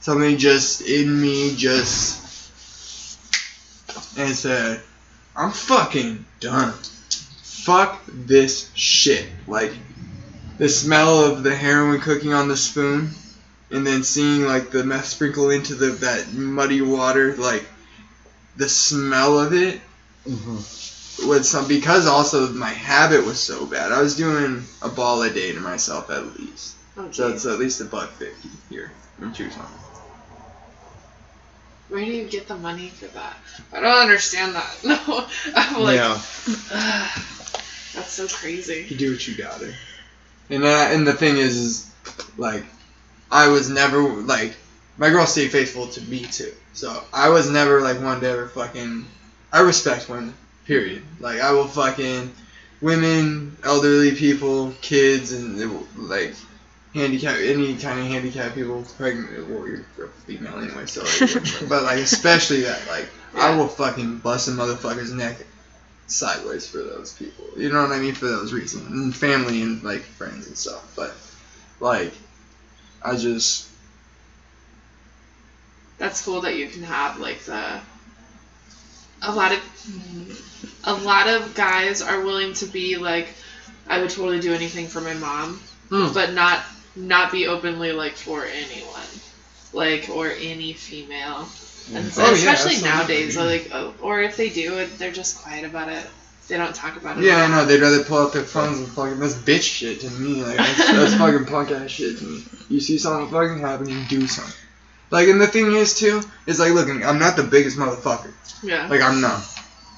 Something 0.00 0.38
just 0.38 0.80
in 0.82 1.20
me 1.20 1.54
just 1.56 2.20
and 4.18 4.34
said, 4.34 4.80
I'm 5.36 5.52
fucking 5.52 6.24
done. 6.40 6.72
Fuck 7.42 8.02
this 8.06 8.70
shit. 8.74 9.26
Like 9.46 9.72
the 10.58 10.68
smell 10.68 11.24
of 11.24 11.42
the 11.42 11.54
heroin 11.54 12.00
cooking 12.00 12.32
on 12.32 12.48
the 12.48 12.56
spoon 12.56 13.10
and 13.70 13.86
then 13.86 14.02
seeing 14.02 14.46
like 14.46 14.70
the 14.70 14.84
meth 14.84 15.06
sprinkle 15.06 15.50
into 15.50 15.74
the 15.74 15.90
that 15.90 16.32
muddy 16.32 16.80
water, 16.82 17.36
like 17.36 17.64
the 18.56 18.68
smell 18.68 19.38
of 19.38 19.52
it 19.52 19.80
mm-hmm. 20.26 21.28
was 21.28 21.48
some 21.48 21.68
because 21.68 22.06
also 22.06 22.48
my 22.52 22.70
habit 22.70 23.24
was 23.24 23.38
so 23.38 23.66
bad. 23.66 23.92
I 23.92 24.00
was 24.00 24.16
doing 24.16 24.64
a 24.82 24.88
ball 24.88 25.22
a 25.22 25.30
day 25.30 25.52
to 25.52 25.60
myself 25.60 26.10
at 26.10 26.38
least. 26.38 26.76
Oh, 26.96 27.10
So 27.10 27.28
it's 27.28 27.46
at 27.46 27.58
least 27.58 27.80
a 27.80 27.84
buck 27.84 28.10
fifty 28.10 28.50
here 28.68 28.92
in 29.20 29.32
Tucson. 29.32 29.66
Where 31.90 32.04
do 32.04 32.10
you 32.10 32.24
get 32.24 32.46
the 32.46 32.56
money 32.56 32.88
for 32.88 33.06
that? 33.06 33.36
I 33.72 33.80
don't 33.80 33.98
understand 33.98 34.54
that. 34.54 34.76
No, 34.84 35.26
I'm 35.56 35.82
like, 35.82 35.96
yeah. 35.96 36.14
That's 37.94 38.12
so 38.12 38.28
crazy. 38.28 38.86
You 38.88 38.96
do 38.96 39.10
what 39.10 39.26
you 39.26 39.34
gotta. 39.36 39.74
And 40.48 40.62
that, 40.62 40.94
and 40.94 41.06
the 41.06 41.12
thing 41.12 41.36
is, 41.36 41.56
is 41.56 41.94
like, 42.38 42.64
I 43.30 43.48
was 43.48 43.68
never 43.68 44.02
like, 44.02 44.54
my 44.98 45.10
girl 45.10 45.26
stayed 45.26 45.50
faithful 45.50 45.88
to 45.88 46.00
me 46.02 46.24
too. 46.24 46.52
So 46.74 47.02
I 47.12 47.28
was 47.28 47.50
never 47.50 47.80
like 47.80 48.00
one 48.00 48.20
to 48.20 48.28
ever 48.28 48.48
fucking. 48.48 49.06
I 49.52 49.60
respect 49.60 50.08
women. 50.08 50.34
Period. 50.66 51.02
Like 51.18 51.40
I 51.40 51.50
will 51.52 51.66
fucking 51.66 52.32
women, 52.80 53.56
elderly 53.64 54.12
people, 54.12 54.72
kids, 54.80 55.32
and 55.32 55.60
it 55.60 55.68
like 55.96 56.34
handicap 56.94 57.36
any 57.38 57.76
kind 57.76 58.00
of 58.00 58.06
handicapped 58.06 58.54
people, 58.54 58.84
pregnant 58.96 59.50
or 59.50 59.68
you're 59.68 59.84
a 60.04 60.08
female 60.26 60.58
anyway. 60.58 60.86
So, 60.86 61.02
like, 61.02 61.68
but 61.68 61.82
like 61.84 61.98
especially 61.98 62.62
that 62.62 62.80
like 62.88 63.08
I 63.36 63.56
will 63.56 63.68
fucking 63.68 64.18
bust 64.18 64.48
a 64.48 64.52
motherfucker's 64.52 65.12
neck 65.12 65.36
sideways 66.06 66.66
for 66.68 66.78
those 66.78 67.12
people. 67.12 67.44
You 67.56 67.70
know 67.72 67.82
what 67.82 67.92
I 67.92 67.98
mean? 67.98 68.14
For 68.14 68.26
those 68.26 68.52
reasons, 68.52 68.86
and 68.90 69.14
family 69.14 69.62
and 69.62 69.82
like 69.82 70.02
friends 70.02 70.46
and 70.48 70.56
stuff. 70.56 70.92
But 70.96 71.14
like, 71.78 72.12
I 73.02 73.16
just 73.16 73.68
That's 75.98 76.24
cool 76.24 76.40
that 76.42 76.56
you 76.56 76.68
can 76.68 76.82
have 76.82 77.18
like 77.18 77.40
the. 77.40 77.80
A 79.22 79.30
lot 79.34 79.52
of, 79.52 79.60
a 80.84 80.94
lot 80.94 81.28
of 81.28 81.54
guys 81.54 82.00
are 82.00 82.22
willing 82.22 82.54
to 82.54 82.64
be 82.66 82.96
like, 82.96 83.28
I 83.86 84.00
would 84.00 84.08
totally 84.08 84.40
do 84.40 84.54
anything 84.54 84.86
for 84.86 85.02
my 85.02 85.12
mom, 85.12 85.60
Hmm. 85.90 86.14
but 86.14 86.32
not 86.32 86.64
not 86.96 87.32
be 87.32 87.46
openly 87.46 87.92
like 87.92 88.12
for 88.12 88.44
anyone, 88.44 89.06
like 89.72 90.08
or 90.10 90.28
any 90.30 90.72
female. 90.72 91.44
Mm-hmm. 91.44 91.96
And 91.96 92.06
oh, 92.06 92.10
so, 92.10 92.22
Oh, 92.22 92.26
yeah, 92.26 92.32
especially 92.32 92.74
absolutely. 92.76 92.88
nowadays, 92.88 93.36
like, 93.36 93.70
oh, 93.72 93.94
or 94.00 94.20
if 94.22 94.36
they 94.36 94.48
do 94.50 94.86
they're 94.98 95.12
just 95.12 95.42
quiet 95.42 95.64
about 95.64 95.88
it. 95.88 96.06
They 96.48 96.56
don't 96.56 96.74
talk 96.74 96.96
about 96.96 97.18
it. 97.18 97.24
yeah, 97.24 97.44
I 97.44 97.48
know 97.48 97.64
they'd 97.64 97.80
rather 97.80 98.02
pull 98.02 98.18
out 98.18 98.32
their 98.32 98.42
phones 98.42 98.78
and 98.80 98.88
fucking 98.88 99.20
that's 99.20 99.34
bitch 99.34 99.62
shit 99.62 100.00
to 100.00 100.10
me. 100.10 100.42
Like 100.42 100.56
that's, 100.56 100.76
that's 100.78 101.14
fucking 101.18 101.46
punk 101.46 101.70
ass 101.70 101.90
shit 101.92 102.18
to 102.18 102.24
me. 102.24 102.42
You 102.68 102.80
see 102.80 102.98
something 102.98 103.30
fucking 103.30 103.60
happen, 103.60 103.88
you 103.88 104.04
do 104.08 104.26
something. 104.26 104.52
Like, 105.12 105.28
and 105.28 105.40
the 105.40 105.46
thing 105.46 105.72
is 105.72 105.96
too, 105.98 106.20
is 106.46 106.58
like, 106.58 106.72
look, 106.72 106.88
I'm 106.88 107.18
not 107.20 107.36
the 107.36 107.44
biggest 107.44 107.76
motherfucker. 107.78 108.32
Yeah. 108.64 108.88
Like 108.88 109.00
I'm 109.00 109.20
not, 109.20 109.42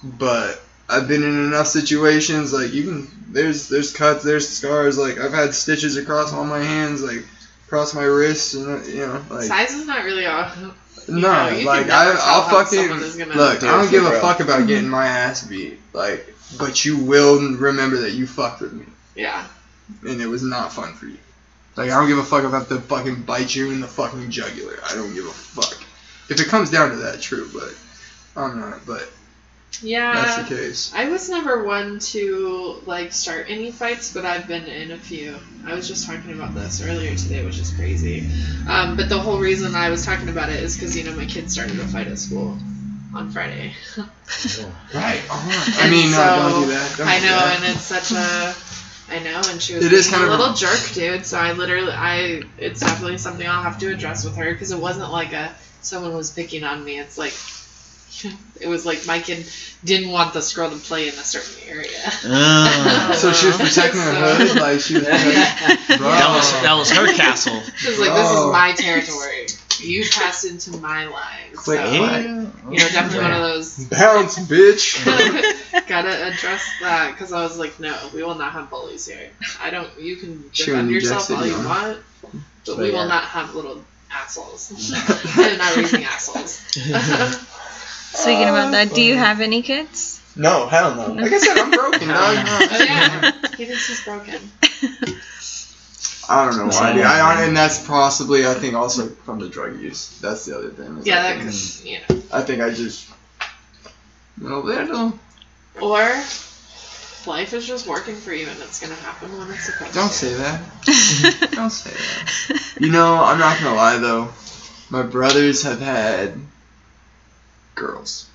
but 0.05 0.61
I've 0.89 1.09
been 1.09 1.22
in 1.22 1.47
enough 1.47 1.66
situations. 1.66 2.53
Like 2.53 2.72
you 2.72 2.85
can, 2.85 3.24
there's 3.28 3.68
there's 3.68 3.93
cuts, 3.93 4.24
there's 4.24 4.49
scars. 4.49 4.99
Like 4.99 5.18
I've 5.18 5.33
had 5.33 5.55
stitches 5.55 5.97
across 5.97 6.33
all 6.33 6.45
my 6.45 6.62
hands, 6.62 7.03
like 7.03 7.24
across 7.66 7.95
my 7.95 8.05
wrists, 8.05 8.55
and 8.55 8.87
you 8.87 9.07
know, 9.07 9.24
like 9.30 9.45
Size 9.45 9.72
is 9.72 9.87
not 9.87 10.05
really 10.05 10.26
all. 10.26 10.51
no, 11.09 11.20
know, 11.20 11.62
like 11.64 11.89
I 11.89 12.11
I'll 12.11 12.43
how 12.43 12.64
fucking 12.64 12.78
someone 12.78 13.03
is 13.03 13.16
gonna 13.16 13.35
look. 13.35 13.62
I 13.62 13.83
don't 13.83 13.91
give 13.91 14.05
a 14.05 14.20
fuck 14.20 14.41
about 14.41 14.59
mm-hmm. 14.59 14.68
getting 14.68 14.89
my 14.89 15.07
ass 15.07 15.47
beat. 15.47 15.78
Like, 15.93 16.35
but 16.59 16.85
you 16.85 16.99
will 16.99 17.41
remember 17.57 17.99
that 17.99 18.12
you 18.12 18.26
fucked 18.26 18.61
with 18.61 18.72
me, 18.72 18.85
Yeah. 19.14 19.47
and 20.07 20.20
it 20.20 20.26
was 20.26 20.43
not 20.43 20.72
fun 20.72 20.93
for 20.95 21.07
you. 21.07 21.18
Like 21.76 21.91
I 21.91 21.99
don't 21.99 22.09
give 22.09 22.18
a 22.18 22.24
fuck 22.24 22.45
if 22.45 22.53
I 22.53 22.59
have 22.59 22.68
to 22.68 22.80
fucking 22.80 23.22
bite 23.22 23.55
you 23.55 23.70
in 23.70 23.80
the 23.80 23.89
fucking 23.89 24.30
jugular. 24.30 24.78
I 24.85 24.95
don't 24.95 25.14
give 25.14 25.24
a 25.24 25.30
fuck. 25.30 25.83
If 26.28 26.41
it 26.41 26.49
comes 26.49 26.70
down 26.70 26.91
to 26.91 26.97
that, 26.97 27.20
true, 27.20 27.49
but 27.53 27.74
I'm 28.37 28.61
not. 28.61 28.85
But 28.87 29.09
Yeah. 29.80 30.14
that's 30.14 30.48
the 30.48 30.54
case. 30.54 30.92
I 30.94 31.08
was 31.08 31.28
never 31.28 31.64
one 31.64 31.98
to 32.00 32.80
like 32.86 33.12
start 33.12 33.46
any 33.48 33.72
fights, 33.72 34.12
but 34.12 34.24
I've 34.24 34.46
been 34.46 34.64
in 34.64 34.90
a 34.92 34.98
few. 34.98 35.36
I 35.66 35.74
was 35.74 35.88
just 35.88 36.06
talking 36.06 36.32
about 36.32 36.54
this 36.54 36.82
earlier 36.82 37.14
today, 37.16 37.44
which 37.44 37.58
is 37.58 37.72
crazy. 37.72 38.28
Um, 38.68 38.96
but 38.96 39.08
the 39.08 39.18
whole 39.18 39.38
reason 39.38 39.74
I 39.74 39.90
was 39.90 40.04
talking 40.04 40.28
about 40.28 40.50
it 40.50 40.62
is 40.62 40.76
because 40.76 40.96
you 40.96 41.04
know 41.04 41.14
my 41.16 41.24
kids 41.26 41.52
started 41.52 41.78
a 41.80 41.86
fight 41.86 42.06
at 42.08 42.18
school 42.18 42.58
on 43.14 43.30
Friday. 43.30 43.72
Right. 44.94 45.20
I 45.30 45.78
And 45.82 45.90
mean, 45.90 46.10
no, 46.10 46.16
so, 46.16 46.24
don't 46.24 46.62
do 46.62 46.70
that. 46.72 46.94
Don't 46.96 47.08
I 47.08 47.18
know, 47.18 47.36
that. 47.36 47.56
and 47.56 47.64
it's 47.76 47.82
such 47.82 48.12
a. 48.12 48.54
I 49.14 49.18
know, 49.22 49.42
and 49.50 49.60
she 49.60 49.74
was 49.74 49.84
It 49.84 49.92
is 49.92 50.08
kind 50.08 50.22
a 50.22 50.26
of 50.26 50.30
little 50.32 50.46
wrong. 50.46 50.56
jerk, 50.56 50.80
dude. 50.94 51.26
So 51.26 51.36
I 51.38 51.52
literally, 51.52 51.92
I, 51.92 52.42
it's 52.56 52.80
definitely 52.80 53.18
something 53.18 53.46
I'll 53.46 53.62
have 53.62 53.78
to 53.80 53.92
address 53.92 54.24
with 54.24 54.36
her 54.36 54.52
because 54.52 54.70
it 54.72 54.78
wasn't 54.78 55.10
like 55.12 55.32
a 55.34 55.54
someone 55.82 56.14
was 56.14 56.30
picking 56.30 56.64
on 56.64 56.82
me. 56.82 56.98
It's 56.98 57.18
like, 57.18 57.34
it 58.60 58.68
was 58.68 58.84
like 58.86 59.06
my 59.06 59.18
kid 59.18 59.46
didn't 59.84 60.10
want 60.10 60.34
this 60.34 60.54
girl 60.54 60.70
to 60.70 60.76
play 60.76 61.08
in 61.08 61.14
a 61.14 61.24
certain 61.24 61.68
area. 61.68 61.88
Oh. 62.24 63.12
So 63.16 63.32
she 63.32 63.46
was 63.46 63.56
protecting 63.60 64.00
her 64.00 64.12
So- 64.12 64.46
hood, 64.46 64.60
like 64.60 64.80
she 64.80 64.94
was. 64.94 65.04
Protecting, 65.04 65.98
that 65.98 66.34
was 66.34 66.62
that 66.62 66.74
was 66.74 66.90
her 66.90 67.12
castle. 67.14 67.60
She 67.76 67.88
was 67.90 67.98
like, 67.98 68.12
this 68.12 68.30
is 68.30 68.36
oh. 68.36 68.52
my 68.52 68.72
territory. 68.72 69.46
You 69.80 70.04
passed 70.08 70.44
into 70.44 70.76
my 70.78 71.06
line. 71.06 71.56
Quick 71.56 71.80
so, 71.80 72.06
fight. 72.06 72.24
you 72.24 72.32
know, 72.32 72.88
definitely 72.92 73.22
one 73.22 73.32
of 73.32 73.40
those. 73.40 73.84
Bounce, 73.86 74.38
bitch. 74.38 75.02
Gotta 75.88 76.26
address 76.26 76.62
that 76.80 77.12
because 77.12 77.32
I 77.32 77.42
was 77.42 77.58
like, 77.58 77.80
no, 77.80 77.96
we 78.14 78.22
will 78.22 78.34
not 78.34 78.52
have 78.52 78.70
bullies 78.70 79.06
here. 79.06 79.30
I 79.60 79.70
don't. 79.70 79.88
You 79.98 80.16
can 80.16 80.44
defend 80.54 80.90
yourself 80.90 81.30
all 81.30 81.44
you 81.44 81.54
want, 81.54 81.98
but 82.20 82.30
But 82.66 82.78
we 82.78 82.90
will 82.92 83.08
not 83.08 83.24
have 83.24 83.54
little 83.54 83.82
assholes. 84.12 84.92
I'm 85.36 85.58
not 85.58 85.76
raising 85.76 86.04
assholes. 86.04 86.60
Speaking 88.12 88.48
about 88.48 88.72
that, 88.72 88.94
do 88.94 89.02
you 89.02 89.14
um, 89.14 89.18
have 89.20 89.40
any 89.40 89.62
kids? 89.62 90.20
no, 90.36 90.66
hell 90.66 90.94
no. 90.94 91.12
Like 91.12 91.32
I 91.32 91.38
said, 91.38 91.58
I'm 91.58 91.70
broken, 91.70 92.08
dog. 92.08 92.18
oh 92.18 92.84
yeah, 92.84 93.32
he 93.56 93.64
thinks 93.66 93.88
he's 93.88 94.04
broken. 94.04 94.40
I 96.28 96.46
don't 96.46 96.56
know 96.56 96.66
why. 96.66 96.92
dude. 96.92 97.02
I, 97.02 97.44
and 97.44 97.56
that's 97.56 97.86
possibly, 97.86 98.46
I 98.46 98.54
think, 98.54 98.74
also 98.74 99.08
from 99.08 99.38
the 99.40 99.48
drug 99.48 99.80
use. 99.80 100.18
That's 100.20 100.44
the 100.46 100.56
other 100.56 100.70
thing. 100.70 100.98
is 100.98 101.06
Yeah, 101.06 101.18
I 101.18 101.22
that 101.22 101.38
think, 101.38 101.50
could, 101.50 102.12
you 102.14 102.16
know. 102.16 102.22
I 102.32 102.42
think 102.42 102.62
I 102.62 102.70
just. 102.70 103.10
No, 104.38 104.66
I 104.70 104.86
don't. 104.86 105.20
Or 105.80 106.00
life 107.26 107.52
is 107.54 107.66
just 107.66 107.86
working 107.86 108.14
for 108.14 108.32
you, 108.32 108.46
and 108.46 108.60
it's 108.60 108.80
gonna 108.80 108.94
happen 108.96 109.36
when 109.38 109.50
it's 109.50 109.64
supposed 109.64 109.92
to. 109.92 109.98
Don't 109.98 110.08
to. 110.08 110.14
say 110.14 110.34
that. 110.34 111.50
Don't 111.52 111.70
say 111.70 111.90
that. 111.90 112.80
You 112.80 112.90
know, 112.90 113.22
I'm 113.22 113.38
not 113.38 113.58
gonna 113.58 113.74
lie 113.76 113.98
though. 113.98 114.28
My 114.90 115.02
brothers 115.02 115.62
have 115.62 115.80
had 115.80 116.34
girls, 117.74 118.28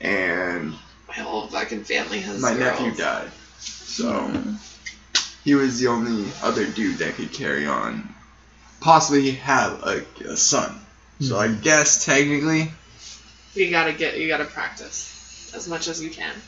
and 0.00 0.74
My 1.08 1.14
whole 1.14 1.46
fucking 1.46 1.84
family 1.84 2.20
has. 2.20 2.40
my 2.40 2.54
girls. 2.54 2.80
nephew 2.80 2.94
died. 2.94 3.30
So 3.58 4.30
he 5.44 5.54
was 5.54 5.80
the 5.80 5.88
only 5.88 6.30
other 6.42 6.66
dude 6.66 6.98
that 6.98 7.14
could 7.14 7.32
carry 7.32 7.66
on, 7.66 8.14
possibly 8.80 9.32
have 9.32 9.82
a, 9.82 10.04
a 10.26 10.36
son. 10.36 10.78
So 11.20 11.36
I 11.36 11.48
hmm. 11.48 11.60
guess 11.62 12.04
technically, 12.04 12.70
You 13.54 13.70
gotta 13.70 13.92
get. 13.92 14.18
You 14.18 14.28
gotta 14.28 14.44
practice 14.44 15.52
as 15.54 15.68
much 15.68 15.88
as 15.88 16.02
you 16.02 16.10
can. 16.10 16.34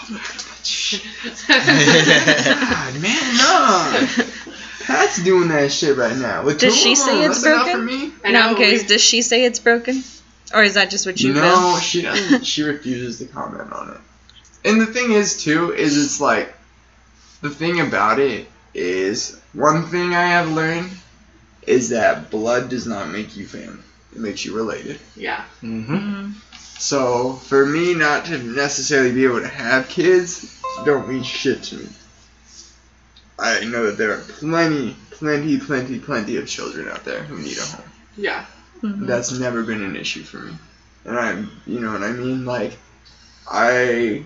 God, 1.48 3.00
man, 3.00 3.36
no. 3.36 4.24
Pat's 4.90 5.22
doing 5.22 5.48
that 5.48 5.70
shit 5.72 5.96
right 5.96 6.16
now. 6.16 6.44
With 6.44 6.58
Does 6.58 6.76
she 6.76 6.92
of 6.92 6.98
say 6.98 7.20
them, 7.22 7.30
it's 7.30 7.42
broken? 7.42 7.72
For 7.72 7.82
me. 7.82 8.12
I 8.24 8.32
no, 8.32 8.40
know, 8.40 8.48
I'm 8.48 8.56
curious. 8.56 8.84
Does 8.84 9.00
she 9.02 9.22
say 9.22 9.44
it's 9.44 9.58
broken, 9.60 10.02
or 10.54 10.62
is 10.62 10.74
that 10.74 10.90
just 10.90 11.06
what 11.06 11.20
you 11.20 11.32
no, 11.32 11.40
feel? 11.42 11.78
she 11.78 12.02
doesn't. 12.02 12.44
She 12.46 12.62
refuses 12.62 13.18
to 13.18 13.26
comment 13.32 13.72
on 13.72 13.90
it. 13.90 14.68
And 14.68 14.80
the 14.80 14.86
thing 14.86 15.12
is, 15.12 15.42
too, 15.42 15.72
is 15.72 15.96
it's 16.02 16.20
like 16.20 16.52
the 17.40 17.50
thing 17.50 17.80
about 17.80 18.18
it 18.18 18.46
is 18.74 19.40
one 19.52 19.86
thing 19.86 20.14
I 20.14 20.26
have 20.26 20.50
learned 20.50 20.90
is 21.66 21.90
that 21.90 22.30
blood 22.30 22.68
does 22.68 22.86
not 22.86 23.08
make 23.10 23.36
you 23.36 23.46
family. 23.46 23.82
It 24.12 24.18
makes 24.20 24.44
you 24.44 24.54
related. 24.54 24.98
Yeah. 25.16 25.44
Mm-hmm. 25.62 25.94
Mhm. 25.94 26.32
So 26.80 27.34
for 27.34 27.64
me 27.66 27.94
not 27.94 28.24
to 28.26 28.38
necessarily 28.38 29.12
be 29.12 29.24
able 29.24 29.40
to 29.40 29.48
have 29.48 29.88
kids 29.88 30.60
don't 30.84 31.08
mean 31.08 31.22
shit 31.22 31.62
to 31.64 31.76
me. 31.76 31.88
I 33.40 33.64
know 33.64 33.86
that 33.86 33.96
there 33.98 34.12
are 34.12 34.18
plenty, 34.18 34.96
plenty, 35.10 35.58
plenty, 35.58 35.98
plenty 35.98 36.36
of 36.36 36.46
children 36.46 36.88
out 36.88 37.04
there 37.04 37.22
who 37.22 37.38
need 37.38 37.58
a 37.58 37.64
home. 37.64 37.90
Yeah. 38.16 38.44
Mhm. 38.82 39.06
That's 39.06 39.32
never 39.32 39.62
been 39.62 39.82
an 39.82 39.96
issue 39.96 40.24
for 40.24 40.38
me. 40.38 40.58
And 41.04 41.18
I'm, 41.18 41.50
you 41.66 41.80
know 41.80 41.92
what 41.92 42.02
I 42.02 42.12
mean? 42.12 42.44
Like, 42.44 42.78
I, 43.50 44.24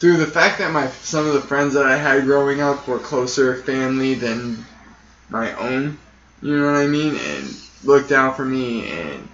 through 0.00 0.16
the 0.18 0.26
fact 0.26 0.58
that 0.58 0.72
my 0.72 0.88
some 1.02 1.26
of 1.26 1.34
the 1.34 1.40
friends 1.40 1.74
that 1.74 1.86
I 1.86 1.96
had 1.96 2.24
growing 2.24 2.60
up 2.60 2.86
were 2.88 2.98
closer 2.98 3.54
family 3.56 4.14
than 4.14 4.64
my 5.30 5.52
own, 5.54 5.98
you 6.42 6.56
know 6.58 6.66
what 6.66 6.76
I 6.76 6.86
mean? 6.86 7.16
And 7.16 7.54
looked 7.84 8.12
out 8.12 8.36
for 8.36 8.44
me 8.44 8.88
and, 8.90 9.28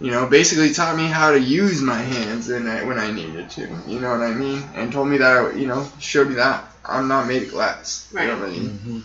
you 0.00 0.10
know, 0.10 0.26
basically 0.26 0.72
taught 0.72 0.96
me 0.96 1.06
how 1.06 1.30
to 1.32 1.38
use 1.40 1.80
my 1.82 1.98
hands 1.98 2.48
when 2.48 2.66
I, 2.66 2.84
when 2.84 2.98
I 2.98 3.10
needed 3.10 3.50
to, 3.50 3.60
you 3.86 4.00
know 4.00 4.10
what 4.10 4.22
I 4.22 4.32
mean? 4.32 4.62
And 4.74 4.92
told 4.92 5.08
me 5.08 5.18
that, 5.18 5.36
I, 5.36 5.52
you 5.52 5.66
know, 5.66 5.86
showed 5.98 6.28
me 6.28 6.34
that 6.36 6.64
I'm 6.84 7.08
not 7.08 7.26
made 7.28 7.42
of 7.44 7.50
glass. 7.50 8.08
You 8.12 8.18
know 8.26 8.38
what 8.38 8.48
I 8.48 8.52
mean? 8.52 8.68
Mm-hmm. 8.70 9.00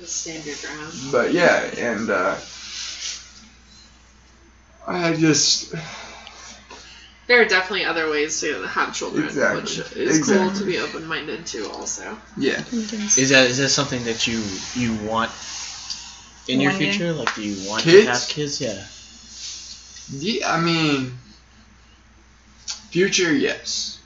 Just 0.00 0.16
stand 0.22 0.46
your 0.46 0.56
ground. 0.56 0.92
But 1.12 1.32
yeah, 1.32 1.60
and 1.76 2.10
uh, 2.10 2.36
I 4.86 5.14
just 5.14 5.74
There 7.26 7.40
are 7.42 7.44
definitely 7.44 7.84
other 7.84 8.08
ways 8.10 8.40
to 8.40 8.62
have 8.62 8.94
children, 8.94 9.26
Exactly. 9.26 9.60
which 9.60 9.78
is 9.96 10.26
cool 10.26 10.50
to 10.52 10.64
be 10.64 10.78
open 10.78 11.04
minded 11.06 11.44
to. 11.46 11.70
Also. 11.70 12.16
yeah. 12.38 12.62
Is 12.72 13.28
that 13.30 13.50
is 13.50 13.58
that 13.58 13.68
something 13.68 14.02
that 14.04 14.26
you 14.26 14.42
you 14.74 14.94
want 15.06 15.30
in 16.48 16.60
your 16.60 16.72
One 16.72 16.80
day? 16.80 16.90
future? 16.90 17.12
Like, 17.12 17.34
do 17.34 17.42
you 17.42 17.68
want 17.68 17.82
Kids? 17.82 18.06
to 18.06 18.12
have 18.12 18.28
kids? 18.28 18.60
Yeah. 18.60 18.84
Yeah, 20.10 20.52
I 20.54 20.60
mean, 20.60 21.12
future, 22.90 23.32
yes. 23.32 23.98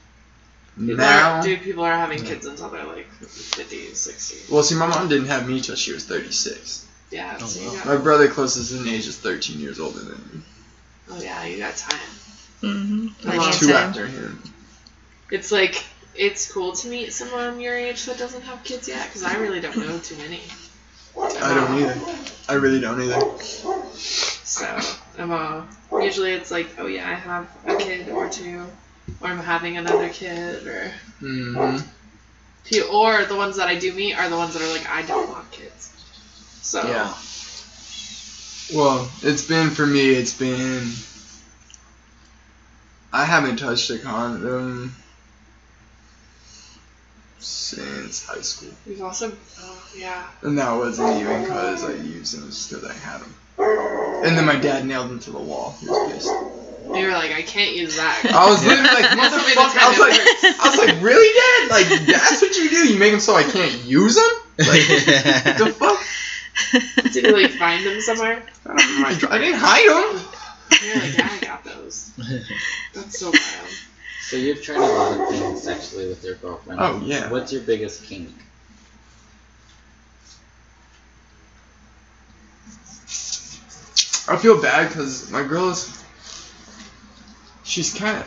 People 0.76 0.96
Now, 0.96 1.34
are, 1.36 1.42
dude, 1.42 1.62
people 1.62 1.84
are 1.84 1.92
having 1.96 2.24
kids 2.24 2.46
until 2.46 2.68
they're 2.70 2.84
like 2.84 3.06
50, 3.10 3.94
60. 3.94 4.52
well, 4.52 4.62
see, 4.62 4.74
my 4.74 4.86
mom 4.86 5.08
didn't 5.08 5.26
have 5.28 5.46
me 5.48 5.60
till 5.60 5.76
she 5.76 5.92
was 5.92 6.04
36. 6.04 6.86
Yeah, 7.10 7.36
Oh, 7.40 7.46
so 7.46 7.60
you 7.60 7.68
wow. 7.68 7.82
My 7.84 7.96
brother 7.98 8.26
closest 8.28 8.72
in 8.72 8.88
age 8.88 9.06
is 9.06 9.18
13 9.18 9.60
years 9.60 9.78
older 9.78 10.00
than 10.00 10.18
me. 10.32 10.40
oh 11.10 11.20
yeah, 11.20 11.44
you 11.44 11.58
got 11.58 11.76
time. 11.76 11.98
Mm-hmm. 12.62 13.28
My 13.28 13.36
I'm 13.36 13.52
two 13.52 13.66
time. 13.68 13.76
after 13.90 14.06
him. 14.06 14.42
It's 15.30 15.52
like 15.52 15.84
it's 16.14 16.50
cool 16.50 16.72
to 16.72 16.88
meet 16.88 17.12
someone 17.12 17.60
your 17.60 17.76
age 17.76 18.04
that 18.06 18.18
doesn't 18.18 18.42
have 18.42 18.64
kids 18.64 18.88
yet, 18.88 19.06
because 19.06 19.22
I 19.24 19.36
really 19.36 19.60
don't 19.60 19.76
know 19.76 19.98
too 19.98 20.16
many. 20.16 20.40
I 21.18 21.54
don't 21.54 21.78
either. 21.78 22.00
I 22.48 22.54
really 22.54 22.80
don't 22.80 23.00
either. 23.00 23.20
So 24.44 24.78
I'm 25.18 25.30
uh, 25.30 25.64
usually 25.92 26.32
it's 26.32 26.50
like, 26.50 26.68
oh 26.78 26.86
yeah, 26.86 27.08
I 27.08 27.14
have 27.14 27.48
a 27.66 27.76
kid 27.76 28.08
or 28.08 28.28
two, 28.28 28.66
or 29.20 29.28
I'm 29.28 29.38
having 29.38 29.76
another 29.76 30.08
kid, 30.08 30.66
or 30.66 30.92
hmm 31.20 31.78
or 32.80 33.24
the 33.24 33.36
ones 33.36 33.56
that 33.56 33.68
I 33.68 33.78
do 33.78 33.92
meet 33.92 34.14
are 34.14 34.28
the 34.28 34.36
ones 34.36 34.54
that 34.54 34.62
are 34.62 34.72
like, 34.72 34.88
I 34.88 35.02
don't 35.02 35.28
want 35.28 35.50
kids. 35.50 35.92
So 36.62 36.86
Yeah. 36.86 37.14
Well, 38.74 39.10
it's 39.22 39.46
been 39.46 39.70
for 39.70 39.86
me. 39.86 40.10
It's 40.10 40.32
been. 40.32 40.90
I 43.12 43.24
haven't 43.24 43.56
touched 43.56 43.90
a 43.90 43.98
condom 43.98 44.94
since 47.38 48.24
high 48.24 48.40
school. 48.40 48.70
we've 48.86 49.02
also, 49.02 49.32
oh 49.60 49.81
yeah, 49.96 50.26
And 50.42 50.58
that 50.58 50.72
wasn't 50.76 51.20
even 51.20 51.42
because 51.42 51.84
I 51.84 51.92
used 51.92 52.36
them, 52.36 52.48
it's 52.48 52.68
because 52.68 52.84
I 52.84 52.92
had 52.94 53.20
them. 53.20 53.34
And 54.24 54.36
then 54.38 54.44
my 54.46 54.56
dad 54.56 54.86
nailed 54.86 55.10
them 55.10 55.18
to 55.20 55.30
the 55.30 55.38
wall. 55.38 55.76
He 55.80 55.86
was 55.88 56.12
pissed. 56.12 56.26
you 56.28 57.06
were 57.06 57.12
like, 57.12 57.32
I 57.32 57.42
can't 57.42 57.74
use 57.76 57.96
that. 57.96 58.24
I 58.32 58.48
was 58.48 58.64
literally 58.64 58.88
like, 58.88 59.02
That's 59.16 59.34
the 59.36 59.42
way 59.42 59.54
motherfucker. 59.54 59.82
I 59.82 59.88
was 59.88 59.98
like, 59.98 60.60
I 60.60 60.68
was 60.70 60.78
like, 60.78 61.02
really, 61.02 61.30
dad? 61.34 61.70
Like, 61.70 62.06
that's 62.06 62.40
what 62.42 62.56
you 62.56 62.70
do? 62.70 62.92
You 62.92 62.98
make 62.98 63.10
them 63.12 63.20
so 63.20 63.34
I 63.34 63.42
can't 63.42 63.84
use 63.84 64.14
them? 64.16 64.30
Like, 64.58 64.88
what 64.88 65.58
the 65.58 65.74
fuck? 65.78 67.12
Did 67.12 67.24
you 67.24 67.32
like 67.32 67.50
find 67.52 67.84
them 67.84 68.00
somewhere? 68.00 68.42
I, 68.64 68.68
don't 68.68 68.76
know, 68.76 68.98
my 69.00 69.14
dr- 69.14 69.32
I 69.32 69.38
didn't 69.38 69.58
hide 69.60 69.88
them. 69.88 70.24
You're 70.84 70.96
like, 70.96 71.18
yeah, 71.18 71.28
I 71.30 71.38
got 71.44 71.64
those. 71.64 72.12
That's 72.94 73.18
so 73.18 73.26
wild. 73.30 73.68
So 74.22 74.36
you've 74.36 74.62
tried 74.62 74.78
a 74.78 74.80
lot 74.80 75.20
of 75.20 75.28
things 75.28 75.62
sexually 75.62 76.08
with 76.08 76.24
your 76.24 76.36
girlfriend. 76.36 76.80
Oh, 76.80 77.00
yeah. 77.04 77.30
What's 77.30 77.52
your 77.52 77.62
biggest 77.62 78.04
kink? 78.04 78.30
I 84.28 84.36
feel 84.36 84.60
bad 84.60 84.88
because 84.88 85.30
my 85.30 85.42
girl 85.42 85.70
is. 85.70 86.02
She's 87.64 87.94
kind 87.94 88.18
of. 88.18 88.26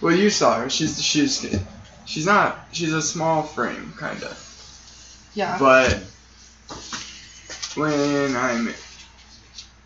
Well, 0.00 0.14
you 0.14 0.30
saw 0.30 0.60
her. 0.60 0.70
She's 0.70 1.00
she's 1.02 1.46
she's 2.04 2.26
not. 2.26 2.58
She's 2.72 2.92
a 2.92 3.02
small 3.02 3.42
frame, 3.42 3.92
kind 3.96 4.22
of. 4.22 5.30
Yeah. 5.34 5.56
But 5.58 5.94
when 7.76 8.36
I'm, 8.36 8.68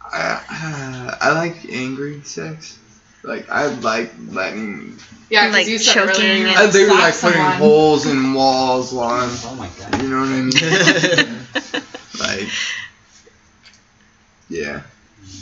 I, 0.02 1.16
I 1.20 1.32
like 1.32 1.66
angry 1.70 2.20
sex. 2.22 2.78
Like 3.22 3.48
I 3.50 3.66
like 3.66 4.12
letting. 4.30 4.98
Yeah, 5.30 5.48
Like 5.48 5.66
you 5.66 5.78
said 5.78 5.94
choking 6.06 6.24
earlier 6.24 6.34
you 6.34 6.46
and- 6.48 6.56
I 6.56 6.62
want 6.62 6.72
to 6.72 6.78
literally 6.78 6.88
slap 6.96 7.02
like 7.02 7.20
putting 7.20 7.32
someone. 7.40 7.52
holes 7.58 8.06
in 8.06 8.34
walls 8.34 8.92
while 8.92 9.08
I'm. 9.08 9.30
Oh 9.44 9.54
my 9.56 9.68
god. 9.78 10.02
You 10.02 10.08
know 10.08 10.20
what 10.20 10.28
I 10.28 11.22
mean? 11.22 11.38
like. 12.20 12.48
Yeah. 14.56 14.80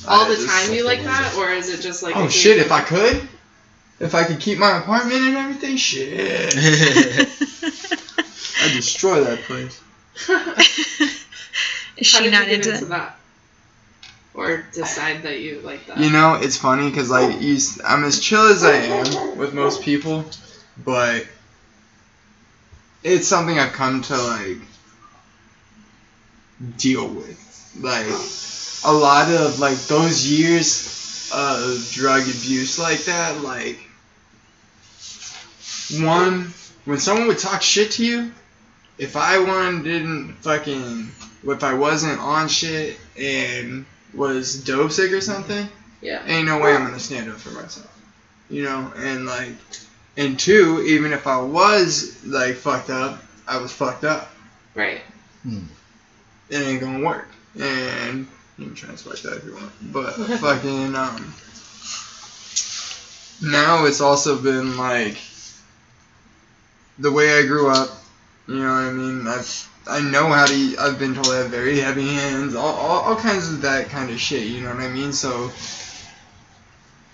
All 0.07 0.25
I 0.25 0.29
the 0.29 0.47
time 0.47 0.75
you 0.75 0.85
like 0.85 1.05
that, 1.05 1.35
or 1.37 1.51
is 1.53 1.69
it 1.69 1.81
just 1.81 2.03
like? 2.03 2.17
Oh 2.17 2.29
shit! 2.29 2.59
If 2.59 2.73
I 2.73 2.81
could, 2.81 3.29
if 4.01 4.15
I 4.15 4.25
could 4.25 4.41
keep 4.41 4.59
my 4.59 4.79
apartment 4.79 5.23
and 5.23 5.37
everything, 5.37 5.77
shit, 5.77 6.55
I'd 8.63 8.73
destroy 8.73 9.23
that 9.25 9.43
place. 9.45 9.81
Is 11.97 12.13
How 12.13 12.19
she 12.19 12.25
did 12.25 12.33
not 12.33 12.43
you 12.43 12.57
get 12.57 12.67
into 12.67 12.73
into 12.73 12.85
that? 12.87 13.17
Or 14.35 14.65
decide 14.73 15.23
that 15.23 15.39
you 15.39 15.61
like 15.63 15.87
that? 15.87 15.99
You 15.99 16.11
know, 16.11 16.35
it's 16.35 16.57
funny 16.57 16.91
because 16.91 17.09
like 17.09 17.41
you, 17.41 17.55
s- 17.57 17.81
I'm 17.85 18.05
as 18.05 18.19
chill 18.19 18.49
as 18.49 18.65
I 18.65 18.75
am 18.75 19.37
with 19.37 19.55
most 19.55 19.83
people, 19.83 20.25
but 20.85 21.25
it's 23.05 23.29
something 23.29 23.59
I've 23.59 23.73
come 23.73 24.03
to 24.03 24.19
like 24.19 24.59
deal 26.79 27.07
with. 27.07 27.41
Like 27.81 28.07
a 28.85 28.93
lot 28.93 29.31
of 29.31 29.59
like 29.59 29.79
those 29.87 30.27
years 30.27 31.31
of 31.35 31.91
drug 31.93 32.23
abuse 32.23 32.79
like 32.79 33.05
that, 33.05 33.43
like 33.43 33.79
one 36.01 36.53
when 36.85 36.99
someone 36.99 37.27
would 37.29 37.39
talk 37.39 37.63
shit 37.63 37.93
to 37.93 38.05
you, 38.05 38.33
if 38.99 39.17
I 39.17 39.39
one 39.39 39.83
didn't 39.83 40.35
fucking 40.43 41.11
if 41.45 41.65
I 41.65 41.75
wasn't 41.75 42.21
on 42.21 42.49
shit 42.49 42.99
and 43.19 43.85
was 44.15 44.63
dope 44.63 44.93
sick 44.93 45.13
or 45.13 45.21
something, 45.21 45.69
yeah. 46.01 46.23
ain't 46.27 46.47
no 46.47 46.61
way 46.61 46.75
I'm 46.75 46.85
gonna 46.85 46.99
stand 46.99 47.31
up 47.31 47.39
for 47.39 47.51
myself. 47.51 47.91
You 48.51 48.65
know, 48.65 48.93
and 48.97 49.27
like, 49.27 49.55
and 50.17 50.39
two, 50.39 50.83
even 50.87 51.13
if 51.13 51.27
I 51.27 51.41
was 51.41 52.25
like 52.25 52.55
fucked 52.57 52.91
up, 52.91 53.23
I 53.47 53.59
was 53.59 53.73
fucked 53.73 54.05
up. 54.05 54.31
Right. 54.75 55.01
Hmm. 55.43 55.65
It 56.51 56.59
ain't 56.59 56.81
gonna 56.81 57.05
work. 57.05 57.29
And 57.59 58.29
you 58.59 58.67
can 58.67 58.75
translate 58.75 59.23
that 59.23 59.39
if 59.39 59.45
you 59.45 59.55
want, 59.55 59.93
but 59.93 60.13
fucking 60.13 60.95
um. 60.95 61.35
Now 63.43 63.85
it's 63.85 64.01
also 64.01 64.41
been 64.41 64.77
like 64.77 65.19
the 66.99 67.11
way 67.11 67.39
I 67.39 67.43
grew 67.43 67.69
up. 67.69 67.91
You 68.47 68.57
know 68.57 68.75
what 68.75 68.85
I 68.85 68.93
mean? 68.93 69.27
I've 69.27 69.71
I 69.87 70.01
know 70.01 70.29
how 70.29 70.47
to. 70.47 70.55
Eat, 70.55 70.79
I've 70.79 70.99
been 70.99 71.15
told 71.15 71.29
I 71.29 71.39
have 71.39 71.51
very 71.51 71.79
heavy 71.79 72.09
hands. 72.09 72.55
All, 72.55 72.75
all 72.75 73.01
all 73.03 73.17
kinds 73.17 73.53
of 73.53 73.63
that 73.63 73.89
kind 73.89 74.11
of 74.11 74.21
shit. 74.21 74.47
You 74.47 74.61
know 74.61 74.71
what 74.71 74.83
I 74.83 74.89
mean? 74.89 75.13
So 75.13 75.49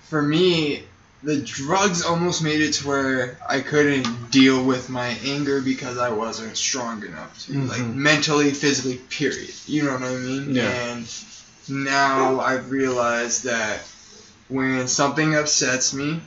for 0.04 0.22
me, 0.22 0.84
the 1.22 1.36
drugs 1.36 2.02
almost 2.02 2.42
made 2.42 2.60
it 2.62 2.72
to 2.72 2.88
where 2.88 3.38
I 3.46 3.60
couldn't 3.60 4.30
deal 4.30 4.64
with 4.64 4.88
my 4.88 5.08
anger 5.24 5.60
because 5.60 5.98
I 5.98 6.10
wasn't 6.10 6.56
strong 6.56 7.04
enough 7.04 7.46
to, 7.46 7.52
like 7.64 7.80
Mhm. 7.80 7.94
mentally, 7.96 8.52
physically, 8.52 8.96
period. 8.96 9.52
You 9.66 9.84
know 9.84 9.92
what 9.92 10.02
I 10.02 10.14
mean? 10.14 10.54
Yeah. 10.54 10.68
And 10.70 11.06
now 11.68 12.40
I've 12.40 12.70
realized 12.70 13.44
that 13.44 13.82
when 14.48 14.88
something 14.88 15.34
upsets 15.34 15.92
me, 15.92 16.22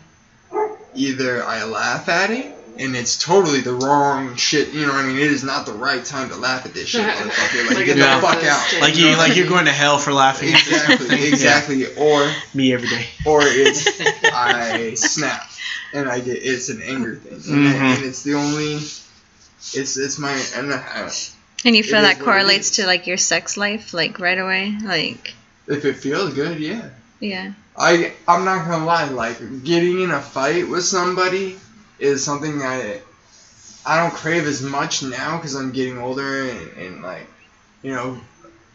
either 0.93 1.43
I 1.43 1.63
laugh 1.63 2.07
at 2.07 2.29
it 2.29 2.52
and 2.77 2.95
it's 2.95 3.17
totally 3.17 3.61
the 3.61 3.73
wrong 3.73 4.35
shit. 4.35 4.69
You 4.73 4.81
know 4.87 4.93
what 4.93 5.05
I 5.05 5.07
mean? 5.07 5.17
It 5.17 5.31
is 5.31 5.43
not 5.43 5.65
the 5.65 5.73
right 5.73 6.03
time 6.03 6.29
to 6.29 6.35
laugh 6.35 6.65
at 6.65 6.73
this 6.73 6.89
shit, 6.89 7.01
motherfucker. 7.05 7.67
Like, 7.67 7.75
Like 7.77 7.85
get 7.85 7.95
the 7.95 8.01
dog 8.01 8.21
fuck 8.21 8.43
out. 8.43 8.81
Like 8.81 8.97
you, 8.97 9.15
like 9.15 9.35
you're 9.35 9.47
going 9.47 9.65
to 9.65 9.71
hell 9.71 9.97
for 9.97 10.11
laughing. 10.13 10.49
at 10.53 10.63
this 10.65 10.83
Exactly, 10.89 11.07
thing. 11.17 11.23
exactly. 11.27 11.95
Or 11.95 12.31
me 12.53 12.73
every 12.73 12.87
day. 12.89 13.05
or 13.25 13.41
it's 13.45 13.87
I 14.33 14.93
snap 14.95 15.49
and 15.93 16.09
I 16.09 16.19
get 16.19 16.37
it's 16.41 16.69
an 16.69 16.81
anger 16.81 17.15
thing, 17.15 17.33
and, 17.35 17.75
Mhm. 17.75 17.95
and 17.97 18.05
it's 18.05 18.23
the 18.23 18.33
only. 18.35 18.75
It's 19.75 19.95
it's 19.97 20.19
my 20.19 20.31
and 20.57 20.73
I, 20.73 21.09
And 21.65 21.75
you 21.75 21.83
feel 21.83 21.99
is 22.03 22.07
that 22.15 22.19
correlates 22.19 22.71
to 22.77 22.85
like 22.85 23.07
your 23.07 23.17
sex 23.17 23.55
life, 23.55 23.93
like 23.93 24.19
right 24.19 24.37
away, 24.37 24.75
like 24.83 25.33
if 25.67 25.85
it 25.85 25.93
feels 25.97 26.33
good, 26.33 26.59
yeah. 26.59 26.89
yeah. 27.21 27.53
I 27.77 28.13
I'm 28.27 28.43
not 28.43 28.67
gonna 28.67 28.83
lie, 28.85 29.05
like 29.05 29.63
getting 29.63 30.01
in 30.01 30.11
a 30.11 30.19
fight 30.21 30.67
with 30.67 30.83
somebody 30.83 31.57
is 32.03 32.23
something 32.23 32.59
that 32.59 33.01
I 33.85 33.99
don't 34.01 34.13
crave 34.13 34.45
as 34.45 34.61
much 34.61 35.03
now 35.03 35.37
because 35.37 35.55
I'm 35.55 35.71
getting 35.71 35.97
older 35.97 36.49
and, 36.49 36.77
and 36.77 37.01
like 37.01 37.27
you 37.81 37.91
know 37.91 38.19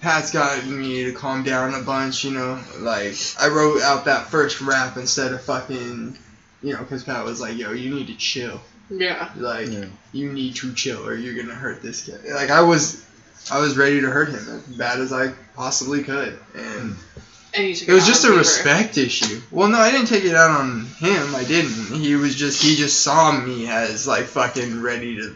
Pat's 0.01 0.31
got 0.33 0.65
me 0.67 1.05
to 1.05 1.13
calm 1.13 1.43
down 1.43 1.75
a 1.75 1.83
bunch. 1.83 2.25
You 2.25 2.33
know, 2.33 2.61
like 2.79 3.15
I 3.41 3.49
wrote 3.49 3.83
out 3.83 4.05
that 4.07 4.27
first 4.29 4.61
rap 4.61 4.97
instead 4.97 5.33
of 5.33 5.43
fucking 5.43 6.17
you 6.63 6.73
know 6.73 6.79
because 6.81 7.05
Pat 7.05 7.25
was 7.25 7.41
like, 7.41 7.57
yo, 7.57 7.73
you 7.73 7.95
need 7.95 8.07
to 8.09 8.17
chill. 8.17 8.61
Yeah. 8.91 9.31
Like 9.37 9.69
Yeah. 9.69 9.85
you 10.13 10.33
need 10.33 10.57
to 10.57 10.73
chill 10.75 11.07
or 11.07 11.15
you're 11.15 11.35
gonna 11.43 11.55
hurt 11.55 11.83
this 11.83 12.05
kid. 12.05 12.21
Like 12.33 12.51
I 12.51 12.63
was. 12.63 13.05
I 13.51 13.61
was 13.61 13.79
ready 13.79 14.01
to 14.03 14.11
hurt 14.11 14.29
him 14.29 14.37
as 14.37 14.63
bad 14.77 14.99
as 15.01 15.11
I 15.11 15.29
possibly 15.55 16.03
could, 16.03 16.39
and 16.55 16.67
And 16.81 16.97
you 16.97 16.97
took 17.15 17.28
it 17.55 17.89
was 17.89 18.07
just 18.07 18.25
a 18.25 18.29
Bieber. 18.29 18.39
respect 18.39 18.99
issue. 18.99 19.41
Well, 19.51 19.69
no, 19.69 19.79
I 19.79 19.91
didn't 19.91 20.09
take 20.09 20.25
it 20.25 20.35
out 20.35 20.51
on 20.51 20.87
him. 20.99 21.35
I 21.35 21.45
didn't. 21.45 21.99
He 22.01 22.15
was 22.15 22.35
just 22.35 22.63
he 22.63 22.77
just 22.77 23.01
saw 23.01 23.39
me 23.41 23.69
as 23.69 24.07
like 24.07 24.25
fucking 24.25 24.81
ready 24.81 25.17
to, 25.17 25.35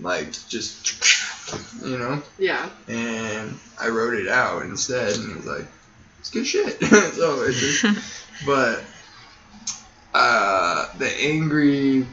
like 0.00 0.32
just, 0.48 1.84
you 1.84 1.98
know. 1.98 2.22
Yeah. 2.38 2.68
And 2.88 3.58
I 3.80 3.88
wrote 3.88 4.14
it 4.14 4.28
out 4.28 4.62
instead, 4.62 5.14
and 5.16 5.30
it 5.30 5.36
was 5.36 5.46
like, 5.46 5.66
it's 6.20 6.30
good 6.30 6.46
shit. 6.46 6.80
so 7.14 7.42
it's 7.42 7.82
just, 7.82 7.84
but, 8.46 8.82
uh, 10.14 10.86
the 10.98 11.10
angry, 11.20 12.06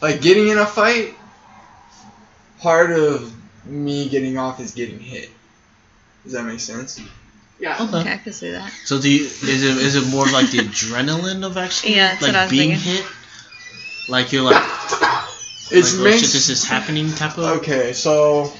like 0.00 0.20
getting 0.22 0.48
in 0.48 0.58
a 0.58 0.66
fight. 0.66 1.14
Part 2.60 2.90
of 2.90 3.32
me 3.66 4.08
getting 4.08 4.38
off 4.38 4.60
is 4.60 4.72
getting 4.72 4.98
hit. 4.98 5.30
Does 6.24 6.32
that 6.32 6.44
make 6.44 6.58
sense? 6.58 6.98
Yeah. 7.58 7.82
Okay. 7.82 7.96
Okay, 7.98 8.12
I 8.12 8.16
can 8.18 8.32
see 8.32 8.50
that. 8.50 8.70
So 8.84 9.00
do 9.00 9.10
you, 9.10 9.24
is 9.24 9.64
it 9.64 9.76
is 9.78 9.96
it 9.96 10.10
more 10.10 10.26
like 10.26 10.50
the 10.50 10.58
adrenaline 10.58 11.44
of 11.44 11.56
actually 11.56 11.96
Yeah, 11.96 12.08
that's 12.08 12.22
like 12.22 12.32
what 12.32 12.38
I 12.38 12.44
was 12.44 12.50
being 12.50 12.70
thinking. 12.76 13.02
hit? 13.02 13.06
Like 14.08 14.32
you're 14.32 14.42
like, 14.42 14.62
It's 15.70 15.94
like, 15.94 16.00
oh 16.00 16.04
makes 16.04 16.20
shit, 16.20 16.32
this 16.32 16.48
is 16.48 16.64
happening 16.64 17.10
type 17.12 17.38
of. 17.38 17.58
Okay, 17.58 17.92
so, 17.92 18.52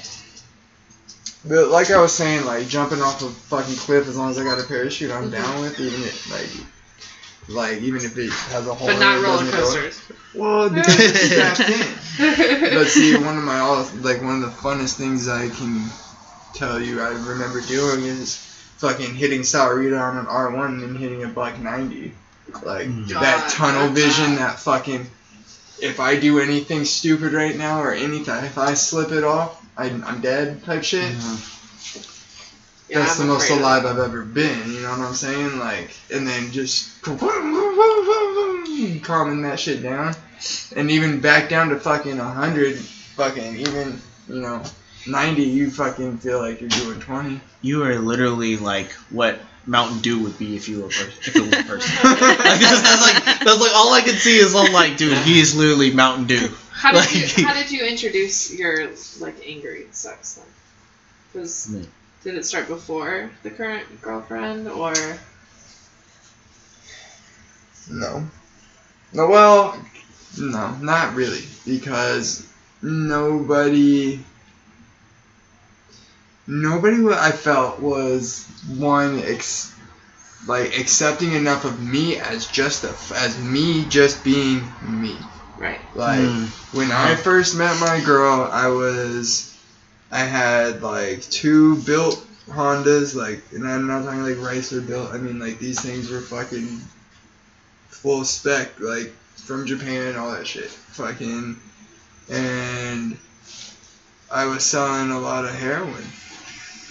but 1.47 1.69
like 1.69 1.89
I 1.91 2.01
was 2.01 2.11
saying, 2.11 2.45
like 2.45 2.67
jumping 2.67 3.01
off 3.01 3.21
a 3.21 3.29
fucking 3.29 3.75
cliff 3.75 4.07
as 4.07 4.17
long 4.17 4.31
as 4.31 4.39
I 4.39 4.43
got 4.43 4.59
a 4.59 4.67
parachute, 4.67 5.11
I'm 5.11 5.31
mm-hmm. 5.31 5.31
down 5.31 5.61
with 5.61 5.79
even 5.79 6.01
if 6.01 7.47
like, 7.47 7.55
like 7.55 7.81
even 7.81 8.01
if 8.03 8.17
it 8.17 8.31
has 8.51 8.67
a 8.67 8.73
hole. 8.73 8.87
But 8.87 8.95
in 8.95 8.99
not 8.99 9.23
roller 9.23 9.49
coasters. 9.51 10.01
Well, 10.35 10.69
because 10.69 10.95
it's 10.99 11.31
strapped 11.31 11.59
in. 11.61 12.73
But 12.73 12.87
see, 12.87 13.15
one 13.15 13.37
of 13.37 13.43
my 13.43 13.59
all 13.59 13.87
like 14.01 14.21
one 14.21 14.41
of 14.41 14.41
the 14.41 14.57
funnest 14.57 14.97
things 14.97 15.29
I 15.29 15.47
can 15.49 15.85
tell 16.53 16.81
you 16.81 16.99
I 16.99 17.09
remember 17.09 17.61
doing 17.61 18.03
is 18.03 18.46
fucking 18.77 19.15
hitting 19.15 19.41
Sahuarita 19.41 19.99
on 20.01 20.17
an 20.17 20.25
R1 20.25 20.83
and 20.83 20.97
hitting 20.97 21.23
a 21.23 21.27
buck 21.27 21.59
90. 21.59 22.13
Like 22.63 22.87
Mm. 22.87 23.07
that 23.19 23.49
tunnel 23.51 23.89
that's 23.89 23.99
vision, 24.17 24.35
that 24.35 24.59
fucking. 24.59 25.05
If 25.79 25.99
I 25.99 26.15
do 26.19 26.39
anything 26.39 26.85
stupid 26.85 27.33
right 27.33 27.55
now 27.55 27.81
or 27.81 27.91
anything, 27.93 28.43
if 28.45 28.57
I 28.57 28.73
slip 28.73 29.11
it 29.11 29.23
off, 29.23 29.63
I, 29.77 29.85
I'm 29.85 30.21
dead 30.21 30.63
type 30.63 30.83
shit. 30.83 31.13
Mhm. 31.13 31.53
Yeah, 32.89 32.99
That's 32.99 33.19
I'm 33.19 33.27
the 33.27 33.33
most 33.33 33.49
alive. 33.49 33.85
I've 33.85 33.99
ever 33.99 34.23
been. 34.23 34.71
You 34.73 34.79
know 34.81 34.91
what 34.91 34.99
I'm 34.99 35.13
saying? 35.13 35.59
Like, 35.59 35.91
and 36.09 36.25
then 36.25 36.51
just 36.51 37.01
calming 39.03 39.41
that 39.41 39.59
shit 39.59 39.83
down, 39.83 40.15
and 40.75 40.89
even 40.89 41.19
back 41.19 41.49
down 41.49 41.69
to 41.69 41.79
fucking 41.79 42.17
hundred, 42.17 42.77
fucking 42.77 43.57
even 43.57 44.01
you 44.29 44.41
know 44.41 44.63
ninety, 45.07 45.43
you 45.43 45.69
fucking 45.71 46.17
feel 46.19 46.39
like 46.39 46.59
you're 46.61 46.69
doing 46.69 46.99
twenty. 46.99 47.39
You 47.61 47.83
are 47.83 47.97
literally 47.99 48.57
like 48.57 48.91
what 49.09 49.39
Mountain 49.65 49.99
Dew 49.99 50.23
would 50.23 50.37
be 50.39 50.55
if 50.55 50.69
you 50.69 50.79
were 50.79 50.85
a 50.85 50.89
person, 50.89 51.13
if 51.19 51.35
it 51.35 51.41
was 51.41 51.53
a 51.53 51.63
person. 51.67 51.95
like, 52.03 52.19
that's, 52.19 52.81
that's 52.81 53.01
like 53.01 53.39
that's 53.39 53.59
like 53.61 53.71
all 53.75 53.93
I 53.93 54.01
can 54.01 54.15
see 54.15 54.37
is 54.37 54.55
I'm 54.55 54.71
like, 54.73 54.97
dude, 54.97 55.17
he 55.19 55.39
is 55.39 55.55
literally 55.55 55.91
Mountain 55.93 56.27
Dew. 56.27 56.49
How 56.71 56.91
did 56.91 56.97
Like- 56.99 57.37
you 57.37 57.45
How 57.45 57.53
did 57.53 57.71
you 57.71 57.85
introduce 57.85 58.53
your 58.57 58.89
like 59.19 59.35
angry 59.45 59.87
sex 59.91 60.35
then? 60.35 61.41
Was 61.41 61.69
Me. 61.69 61.85
did 62.23 62.35
it 62.35 62.45
start 62.45 62.67
before 62.67 63.29
the 63.43 63.49
current 63.51 64.01
girlfriend 64.01 64.67
or? 64.67 64.93
No. 67.89 68.27
No, 69.13 69.27
well, 69.27 69.81
no, 70.37 70.75
not 70.81 71.15
really, 71.15 71.41
because 71.65 72.45
nobody, 72.81 74.19
nobody 76.47 77.01
what 77.01 77.17
I 77.17 77.31
felt 77.31 77.79
was 77.79 78.45
one 78.77 79.19
ex, 79.19 79.73
like 80.47 80.77
accepting 80.79 81.33
enough 81.33 81.65
of 81.65 81.81
me 81.81 82.17
as 82.17 82.47
just 82.47 82.83
a, 82.83 82.95
as 83.15 83.37
me 83.39 83.85
just 83.85 84.23
being 84.23 84.63
me. 84.81 85.17
Right. 85.57 85.79
Like 85.95 86.19
Mm. 86.19 86.47
when 86.73 86.91
I 86.91 87.15
first 87.15 87.55
met 87.55 87.79
my 87.79 87.99
girl, 88.05 88.49
I 88.51 88.67
was, 88.67 89.53
I 90.11 90.19
had 90.19 90.81
like 90.81 91.21
two 91.29 91.75
built 91.77 92.23
Hondas, 92.49 93.13
like, 93.13 93.41
and 93.51 93.67
I'm 93.67 93.87
not 93.87 94.05
talking 94.05 94.23
like 94.23 94.37
Ricer 94.37 94.79
built. 94.81 95.13
I 95.13 95.17
mean 95.17 95.39
like 95.39 95.59
these 95.59 95.81
things 95.81 96.09
were 96.09 96.21
fucking 96.21 96.81
full 97.89 98.23
spec, 98.23 98.79
like 98.79 99.13
from 99.35 99.65
Japan, 99.65 100.15
all 100.15 100.31
that 100.31 100.47
shit. 100.47 100.69
Fucking, 100.69 101.59
and 102.29 103.17
I 104.31 104.45
was 104.45 104.63
selling 104.63 105.11
a 105.11 105.19
lot 105.19 105.45
of 105.45 105.53
heroin. 105.55 106.03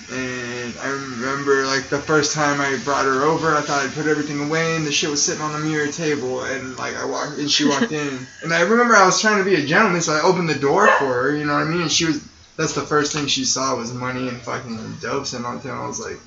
And 0.08 0.72
I 0.78 0.88
remember 0.88 1.66
like 1.66 1.88
the 1.88 1.98
first 1.98 2.32
time 2.32 2.60
I 2.60 2.78
brought 2.84 3.06
her 3.06 3.24
over, 3.24 3.54
I 3.56 3.60
thought 3.60 3.84
I'd 3.84 3.92
put 3.92 4.06
everything 4.06 4.40
away, 4.46 4.76
and 4.76 4.86
the 4.86 4.92
shit 4.92 5.10
was 5.10 5.24
sitting 5.24 5.42
on 5.42 5.52
the 5.52 5.58
mirror 5.58 5.90
table, 5.90 6.44
and 6.44 6.76
like 6.78 6.94
I 6.96 7.04
walked, 7.04 7.38
and 7.38 7.50
she 7.50 7.64
walked 7.66 7.90
in, 7.90 8.26
and 8.44 8.52
I 8.54 8.60
remember 8.60 8.94
I 8.94 9.04
was 9.04 9.20
trying 9.20 9.38
to 9.38 9.44
be 9.44 9.56
a 9.56 9.66
gentleman, 9.66 10.00
so 10.00 10.12
I 10.12 10.22
opened 10.22 10.48
the 10.48 10.58
door 10.58 10.86
for 10.98 11.06
her, 11.06 11.36
you 11.36 11.44
know 11.44 11.54
what 11.54 11.62
I 11.62 11.70
mean? 11.70 11.82
And 11.82 11.90
she 11.90 12.04
was, 12.04 12.24
that's 12.56 12.74
the 12.74 12.82
first 12.82 13.12
thing 13.12 13.26
she 13.26 13.44
saw 13.44 13.76
was 13.76 13.92
money 13.92 14.28
and 14.28 14.38
fucking 14.38 14.96
dope 15.00 15.32
and 15.32 15.44
on 15.44 15.56
the 15.56 15.62
table. 15.62 15.74
I 15.76 15.86
was 15.88 15.98
like, 15.98 16.20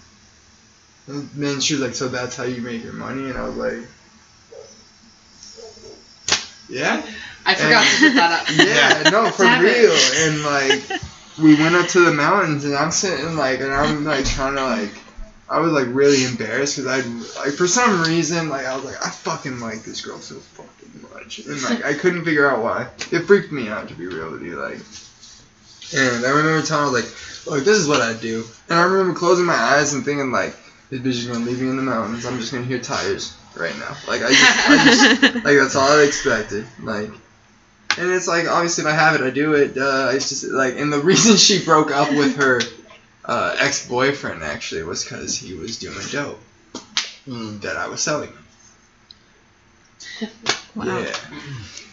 and 1.07 1.29
then 1.35 1.61
she 1.61 1.75
was 1.75 1.81
like, 1.81 1.95
so 1.95 2.09
that's 2.09 2.35
how 2.35 2.43
you 2.43 2.61
make 2.61 2.83
your 2.83 2.93
money, 2.93 3.29
and 3.29 3.37
I 3.37 3.47
was 3.47 3.55
like, 3.55 3.87
yeah. 6.67 7.01
I 7.45 7.55
forgot 7.55 7.87
to 7.87 7.99
put 7.99 8.13
that 8.15 8.41
up. 8.41 8.47
Yeah, 9.05 9.09
no, 9.09 9.31
for 9.31 9.43
real. 9.43 9.95
And 10.17 10.43
like, 10.43 11.01
we 11.41 11.55
went 11.55 11.75
up 11.75 11.87
to 11.89 12.05
the 12.05 12.13
mountains, 12.13 12.65
and 12.65 12.75
I'm 12.75 12.91
sitting 12.91 13.35
like, 13.35 13.59
and 13.59 13.71
I'm 13.71 14.05
like 14.05 14.25
trying 14.25 14.55
to 14.55 14.63
like, 14.63 14.91
I 15.49 15.59
was 15.59 15.73
like 15.73 15.87
really 15.89 16.23
embarrassed 16.25 16.77
because 16.77 16.87
I 16.87 17.41
like 17.43 17.55
for 17.55 17.67
some 17.67 18.03
reason 18.03 18.49
like 18.49 18.65
I 18.65 18.75
was 18.75 18.85
like 18.85 19.03
I 19.03 19.09
fucking 19.09 19.59
like 19.59 19.83
this 19.83 20.01
girl 20.01 20.19
so 20.19 20.35
fucking 20.35 21.01
much, 21.13 21.39
and 21.39 21.61
like 21.69 21.85
I 21.85 21.93
couldn't 21.93 22.25
figure 22.25 22.49
out 22.49 22.61
why. 22.61 22.89
It 23.11 23.25
freaked 23.25 23.51
me 23.51 23.69
out 23.69 23.87
to 23.89 23.95
be 23.95 24.07
real 24.07 24.31
with 24.31 24.43
you, 24.43 24.57
like. 24.57 24.79
And 25.91 26.23
I 26.23 26.29
remember 26.29 26.63
telling 26.63 26.93
her 26.93 26.99
like, 26.99 27.47
look, 27.47 27.65
this 27.65 27.77
is 27.77 27.87
what 27.87 28.01
I 28.01 28.13
do, 28.13 28.45
and 28.69 28.77
I 28.77 28.83
remember 28.83 29.17
closing 29.17 29.45
my 29.45 29.55
eyes 29.55 29.93
and 29.93 30.05
thinking 30.05 30.31
like, 30.31 30.55
this 30.89 30.99
bitch 31.01 31.07
is 31.07 31.27
gonna 31.27 31.45
leave 31.45 31.61
me 31.61 31.69
in 31.69 31.77
the 31.77 31.83
mountains. 31.83 32.25
I'm 32.25 32.37
just 32.37 32.51
gonna 32.51 32.65
hear 32.65 32.79
tires 32.79 33.33
right 33.55 33.75
now. 33.77 33.95
Like 34.07 34.21
I 34.23 34.29
just, 34.29 34.69
I 34.69 34.83
just 34.85 35.35
like 35.35 35.57
that's 35.57 35.75
all 35.75 35.99
I 35.99 36.03
expected. 36.03 36.65
Like, 36.81 37.11
and 37.99 38.09
it's 38.11 38.27
like 38.27 38.47
obviously 38.47 38.83
if 38.83 38.89
I 38.89 38.93
have 38.93 39.15
it, 39.15 39.21
I 39.21 39.29
do 39.29 39.53
it. 39.53 39.77
Uh, 39.77 40.09
it's 40.13 40.29
just 40.29 40.45
like, 40.45 40.75
and 40.77 40.91
the 40.91 40.99
reason 41.03 41.35
she 41.37 41.63
broke 41.63 41.91
up 41.91 42.09
with 42.09 42.37
her 42.37 42.61
uh, 43.25 43.55
ex-boyfriend 43.59 44.43
actually 44.43 44.83
was 44.83 45.03
because 45.03 45.37
he 45.37 45.53
was 45.53 45.77
doing 45.77 45.97
dope 46.11 46.39
Mm. 47.27 47.61
that 47.61 47.77
I 47.77 47.87
was 47.87 48.01
selling. 48.01 48.31
Wow. 50.75 50.99
Yeah. 50.99 51.15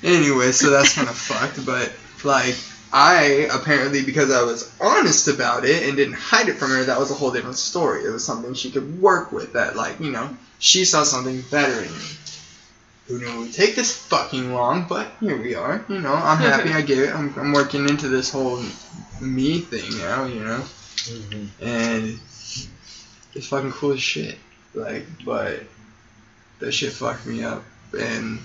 Anyway, 0.02 0.52
so 0.52 0.70
that's 0.70 0.94
kind 0.94 1.08
of 1.08 1.16
fucked, 1.28 1.64
but 1.66 1.92
like. 2.24 2.54
I 2.92 3.48
apparently, 3.52 4.02
because 4.04 4.30
I 4.30 4.42
was 4.44 4.72
honest 4.80 5.26
about 5.28 5.64
it 5.64 5.82
and 5.86 5.96
didn't 5.96 6.14
hide 6.14 6.48
it 6.48 6.54
from 6.54 6.70
her, 6.70 6.84
that 6.84 6.98
was 6.98 7.10
a 7.10 7.14
whole 7.14 7.32
different 7.32 7.56
story. 7.56 8.04
It 8.04 8.10
was 8.10 8.24
something 8.24 8.54
she 8.54 8.70
could 8.70 9.02
work 9.02 9.32
with. 9.32 9.54
That, 9.54 9.74
like, 9.74 9.98
you 10.00 10.12
know, 10.12 10.34
she 10.60 10.84
saw 10.84 11.02
something 11.02 11.42
better 11.50 11.82
in 11.82 11.90
me. 11.92 12.04
Who 13.06 13.18
knew 13.18 13.28
it 13.28 13.38
would 13.38 13.52
take 13.52 13.76
this 13.76 13.96
fucking 13.96 14.52
long, 14.52 14.86
but 14.88 15.08
here 15.20 15.40
we 15.40 15.54
are. 15.54 15.84
You 15.88 16.00
know, 16.00 16.14
I'm 16.14 16.38
happy 16.50 16.72
I 16.72 16.82
get 16.82 16.98
it. 16.98 17.14
I'm, 17.14 17.32
I'm 17.38 17.52
working 17.52 17.88
into 17.88 18.08
this 18.08 18.30
whole 18.30 18.62
me 19.20 19.60
thing 19.60 19.98
now, 19.98 20.24
you 20.24 20.40
know? 20.40 20.62
Mhm. 21.06 21.48
And 21.60 22.18
it's 23.34 23.46
fucking 23.48 23.72
cool 23.72 23.92
as 23.92 24.02
shit. 24.02 24.38
Like, 24.74 25.06
but 25.24 25.62
that 26.58 26.72
shit 26.72 26.92
fucked 26.92 27.26
me 27.26 27.44
up. 27.44 27.64
And, 27.98 28.40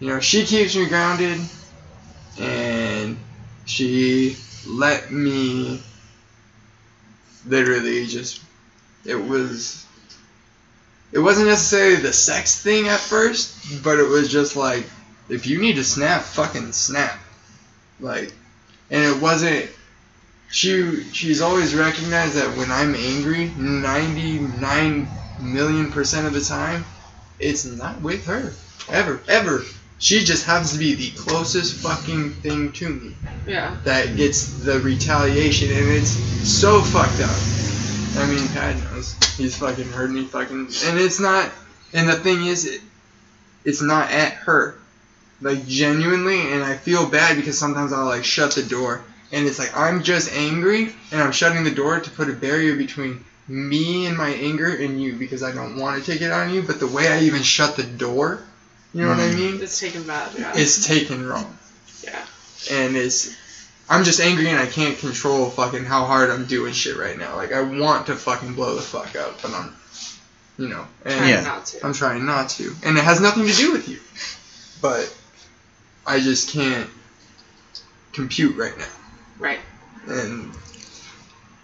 you 0.00 0.08
know, 0.08 0.20
she 0.20 0.44
keeps 0.44 0.74
me 0.74 0.86
grounded. 0.88 1.40
And 2.38 3.18
she 3.66 4.36
let 4.66 5.10
me 5.12 5.82
literally 7.46 8.06
just, 8.06 8.42
it 9.04 9.14
was, 9.14 9.85
it 11.12 11.18
wasn't 11.18 11.48
necessarily 11.48 11.96
the 11.96 12.12
sex 12.12 12.60
thing 12.62 12.88
at 12.88 13.00
first, 13.00 13.82
but 13.82 13.98
it 13.98 14.08
was 14.08 14.30
just 14.30 14.56
like, 14.56 14.84
if 15.28 15.46
you 15.46 15.60
need 15.60 15.76
to 15.76 15.84
snap, 15.84 16.22
fucking 16.22 16.72
snap. 16.72 17.18
Like, 18.00 18.32
and 18.90 19.04
it 19.04 19.20
wasn't, 19.20 19.68
she 20.50 21.02
she's 21.12 21.40
always 21.40 21.74
recognized 21.74 22.34
that 22.34 22.56
when 22.56 22.70
I'm 22.70 22.94
angry, 22.94 23.50
99 23.56 25.08
million 25.40 25.90
percent 25.92 26.26
of 26.26 26.32
the 26.32 26.40
time, 26.40 26.84
it's 27.38 27.64
not 27.64 28.00
with 28.00 28.26
her. 28.26 28.52
Ever, 28.88 29.20
ever. 29.28 29.62
She 29.98 30.24
just 30.24 30.44
happens 30.44 30.72
to 30.72 30.78
be 30.78 30.94
the 30.94 31.10
closest 31.18 31.76
fucking 31.82 32.34
thing 32.34 32.70
to 32.72 32.88
me 32.88 33.16
Yeah. 33.46 33.76
that 33.84 34.16
gets 34.16 34.46
the 34.62 34.78
retaliation, 34.80 35.70
and 35.70 35.88
it's 35.88 36.10
so 36.10 36.82
fucked 36.82 37.20
up. 37.20 37.65
I 38.16 38.26
mean, 38.26 38.46
Pat 38.48 38.76
knows. 38.76 39.14
He's 39.36 39.56
fucking 39.56 39.90
heard 39.90 40.10
me 40.10 40.24
fucking. 40.24 40.68
And 40.84 40.98
it's 40.98 41.20
not. 41.20 41.50
And 41.92 42.08
the 42.08 42.14
thing 42.14 42.46
is, 42.46 42.66
it, 42.66 42.80
it's 43.64 43.82
not 43.82 44.10
at 44.10 44.32
her. 44.34 44.76
Like, 45.40 45.66
genuinely, 45.66 46.52
and 46.52 46.64
I 46.64 46.76
feel 46.76 47.08
bad 47.08 47.36
because 47.36 47.58
sometimes 47.58 47.92
I'll, 47.92 48.06
like, 48.06 48.24
shut 48.24 48.52
the 48.52 48.62
door. 48.62 49.04
And 49.32 49.46
it's 49.46 49.58
like, 49.58 49.76
I'm 49.76 50.02
just 50.02 50.32
angry, 50.32 50.94
and 51.12 51.20
I'm 51.20 51.32
shutting 51.32 51.64
the 51.64 51.70
door 51.70 52.00
to 52.00 52.10
put 52.10 52.30
a 52.30 52.32
barrier 52.32 52.76
between 52.76 53.24
me 53.48 54.06
and 54.06 54.16
my 54.16 54.30
anger 54.30 54.74
and 54.74 55.00
you 55.00 55.12
because 55.14 55.42
I 55.42 55.52
don't 55.52 55.76
want 55.76 56.02
to 56.02 56.10
take 56.10 56.22
it 56.22 56.32
on 56.32 56.52
you. 56.52 56.62
But 56.62 56.80
the 56.80 56.86
way 56.86 57.08
I 57.08 57.20
even 57.20 57.42
shut 57.42 57.76
the 57.76 57.82
door, 57.82 58.40
you 58.94 59.02
know 59.02 59.08
what 59.08 59.18
I 59.18 59.28
mm. 59.28 59.36
mean? 59.36 59.62
It's 59.62 59.78
taken 59.78 60.04
bad. 60.04 60.32
Yeah. 60.38 60.52
It's 60.54 60.86
taken 60.86 61.26
wrong 61.26 61.56
yeah. 62.06 62.24
and 62.70 62.96
it's 62.96 63.34
I'm 63.88 64.04
just 64.04 64.20
angry 64.20 64.48
and 64.48 64.58
I 64.58 64.66
can't 64.66 64.98
control 64.98 65.48
fucking 65.50 65.84
how 65.84 66.04
hard 66.04 66.30
I'm 66.30 66.46
doing 66.46 66.72
shit 66.72 66.96
right 66.96 67.16
now. 67.16 67.36
Like 67.36 67.52
I 67.52 67.60
want 67.62 68.06
to 68.06 68.16
fucking 68.16 68.54
blow 68.54 68.74
the 68.74 68.82
fuck 68.82 69.14
up, 69.16 69.40
but 69.42 69.52
I'm, 69.52 69.74
you 70.58 70.68
know, 70.68 70.86
and 71.04 71.14
Trying 71.14 71.28
Yeah. 71.30 71.40
not 71.42 71.66
to. 71.66 71.86
I'm 71.86 71.92
trying 71.92 72.26
not 72.26 72.48
to, 72.50 72.74
and 72.82 72.98
it 72.98 73.04
has 73.04 73.20
nothing 73.20 73.46
to 73.46 73.52
do 73.52 73.72
with 73.72 73.88
you, 73.88 74.00
but 74.82 75.12
I 76.06 76.18
just 76.20 76.50
can't 76.50 76.90
compute 78.12 78.56
right 78.56 78.76
now. 78.76 78.88
Right. 79.38 79.60
And 80.08 80.52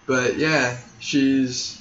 but 0.07 0.37
yeah, 0.37 0.77
she's 1.01 1.81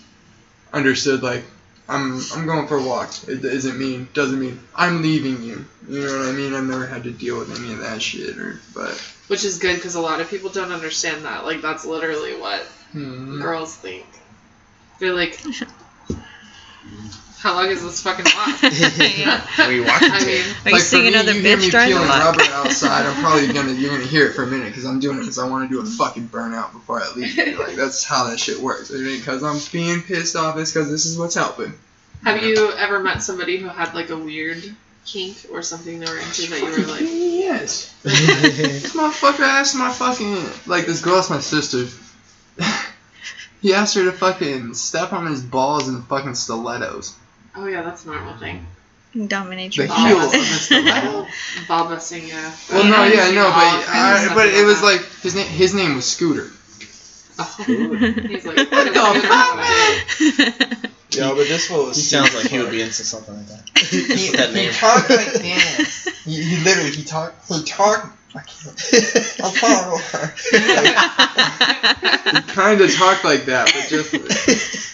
understood 0.73 1.21
like 1.21 1.43
I'm 1.87 2.21
I'm 2.33 2.45
going 2.45 2.67
for 2.67 2.77
a 2.77 2.83
walk. 2.83 3.13
It 3.27 3.41
doesn't 3.41 3.77
mean 3.77 4.07
doesn't 4.13 4.39
mean 4.39 4.59
I'm 4.75 5.01
leaving 5.01 5.43
you. 5.43 5.65
You 5.87 6.05
know 6.05 6.19
what 6.19 6.29
I 6.29 6.31
mean? 6.31 6.53
I've 6.53 6.63
never 6.63 6.85
had 6.85 7.03
to 7.03 7.11
deal 7.11 7.39
with 7.39 7.59
any 7.59 7.73
of 7.73 7.79
that 7.79 8.01
shit 8.01 8.37
or 8.37 8.59
but 8.73 8.91
Which 9.27 9.43
is 9.43 9.57
good 9.57 9.75
because 9.75 9.95
a 9.95 10.01
lot 10.01 10.21
of 10.21 10.29
people 10.29 10.49
don't 10.49 10.71
understand 10.71 11.25
that. 11.25 11.45
Like 11.45 11.61
that's 11.61 11.85
literally 11.85 12.39
what 12.39 12.61
hmm. 12.91 13.41
girls 13.41 13.75
think. 13.75 14.05
They're 14.99 15.13
like, 15.15 15.39
how 17.41 17.55
long 17.55 17.69
is 17.69 17.81
this 17.81 18.01
fucking 18.03 18.25
walk? 18.35 18.61
yeah. 18.61 19.41
Where 19.55 19.67
are 19.67 19.71
you 19.71 19.83
walking 19.83 20.11
I 20.11 20.25
mean, 20.25 20.43
Are 20.65 20.69
you 20.71 20.77
for 20.77 20.79
seeing 20.79 21.03
me, 21.03 21.09
another 21.09 21.33
you 21.33 21.41
hear 21.41 21.57
bitch 21.57 21.73
me 21.73 21.87
peeling 21.87 22.07
rubber 22.07 22.43
outside. 22.43 23.05
I'm 23.07 23.19
probably 23.19 23.47
gonna 23.53 23.71
you're 23.73 23.89
gonna 23.89 24.05
hear 24.05 24.27
it 24.27 24.33
for 24.33 24.43
a 24.43 24.47
minute 24.47 24.67
because 24.67 24.85
I'm 24.85 24.99
doing 24.99 25.17
it 25.17 25.21
because 25.21 25.39
I 25.39 25.49
want 25.49 25.67
to 25.67 25.75
do 25.75 25.81
a 25.81 25.85
fucking 25.85 26.27
burnout 26.29 26.71
before 26.71 27.01
I 27.01 27.11
leave. 27.15 27.35
Like 27.57 27.75
that's 27.75 28.03
how 28.03 28.25
that 28.29 28.39
shit 28.39 28.59
works. 28.59 28.91
Because 28.91 29.43
I'm 29.43 29.57
being 29.71 30.01
pissed 30.03 30.35
off. 30.35 30.57
It's 30.57 30.71
because 30.71 30.89
this 30.89 31.05
is 31.05 31.17
what's 31.17 31.33
helping. 31.35 31.73
have 32.23 32.43
you 32.43 32.71
ever 32.73 32.99
met 32.99 33.23
somebody 33.23 33.57
who 33.57 33.67
had 33.67 33.95
like 33.95 34.11
a 34.11 34.17
weird 34.17 34.63
kink 35.05 35.37
or 35.51 35.63
something 35.63 35.99
they 35.99 36.05
were 36.05 36.19
into 36.19 36.47
that 36.49 36.59
you 36.59 36.69
were 36.69 36.91
like, 36.91 37.01
yes. 37.01 37.91
This 38.03 38.95
motherfucker 38.95 39.39
asked 39.39 39.75
my 39.75 39.91
fucking 39.91 40.37
like 40.67 40.85
this 40.85 41.01
girl, 41.01 41.15
that's 41.15 41.31
my 41.31 41.39
sister. 41.39 41.87
he 43.61 43.73
asked 43.73 43.95
her 43.95 44.03
to 44.03 44.11
fucking 44.11 44.75
step 44.75 45.11
on 45.11 45.25
his 45.25 45.41
balls 45.41 45.87
in 45.87 46.03
fucking 46.03 46.35
stilettos. 46.35 47.15
Oh 47.55 47.67
yeah, 47.67 47.81
that's 47.81 48.05
a 48.05 48.07
normal 48.07 48.35
thing. 48.37 48.65
Dominate 49.27 49.71
The 49.75 49.83
your 49.83 49.93
heel 49.93 50.17
balls. 50.19 50.25
of 50.25 50.31
the 50.39 50.45
stiletto. 50.45 51.27
Ball 51.67 51.85
busting, 51.89 52.27
yeah. 52.27 52.51
Well, 52.71 52.85
no, 52.85 53.03
yeah, 53.03 53.25
seen 53.25 53.35
no, 53.35 53.43
but 53.43 53.53
I, 53.89 54.21
stuff 54.23 54.35
but 54.35 54.47
it 54.47 54.65
was 54.65 54.81
like 54.81 55.01
his 55.21 55.35
name. 55.35 55.47
His 55.47 55.73
name 55.73 55.95
was 55.95 56.05
Scooter. 56.09 56.47
Oh. 57.39 57.63
He's 57.65 58.45
like, 58.45 58.57
What 58.71 58.93
the 58.93 59.21
fuck? 59.27 60.77
fuck? 60.79 60.91
Yo, 61.11 61.35
but 61.35 61.45
this 61.47 61.67
fool 61.67 61.87
He 61.87 61.93
sounds 61.95 62.33
like 62.35 62.47
he 62.47 62.59
would 62.59 62.71
be 62.71 62.81
into 62.81 63.03
something 63.03 63.35
like 63.35 63.47
that. 63.47 63.69
He, 63.79 63.97
With 63.97 64.31
that 64.37 64.49
he 64.49 64.55
name. 64.55 64.71
talked 64.71 65.09
like 65.09 65.33
this. 65.33 66.07
He, 66.23 66.41
he 66.41 66.63
literally 66.63 66.91
he 66.91 67.03
talked 67.03 67.51
he 67.51 67.63
talked 67.63 68.07
like 68.33 68.47
I'm 69.43 70.03
sorry. 70.09 70.31
he 72.31 72.41
kind 72.53 72.81
of 72.81 72.93
talked 72.93 73.23
like 73.23 73.45
that, 73.45 73.71
but 73.73 73.87
just 73.89 74.13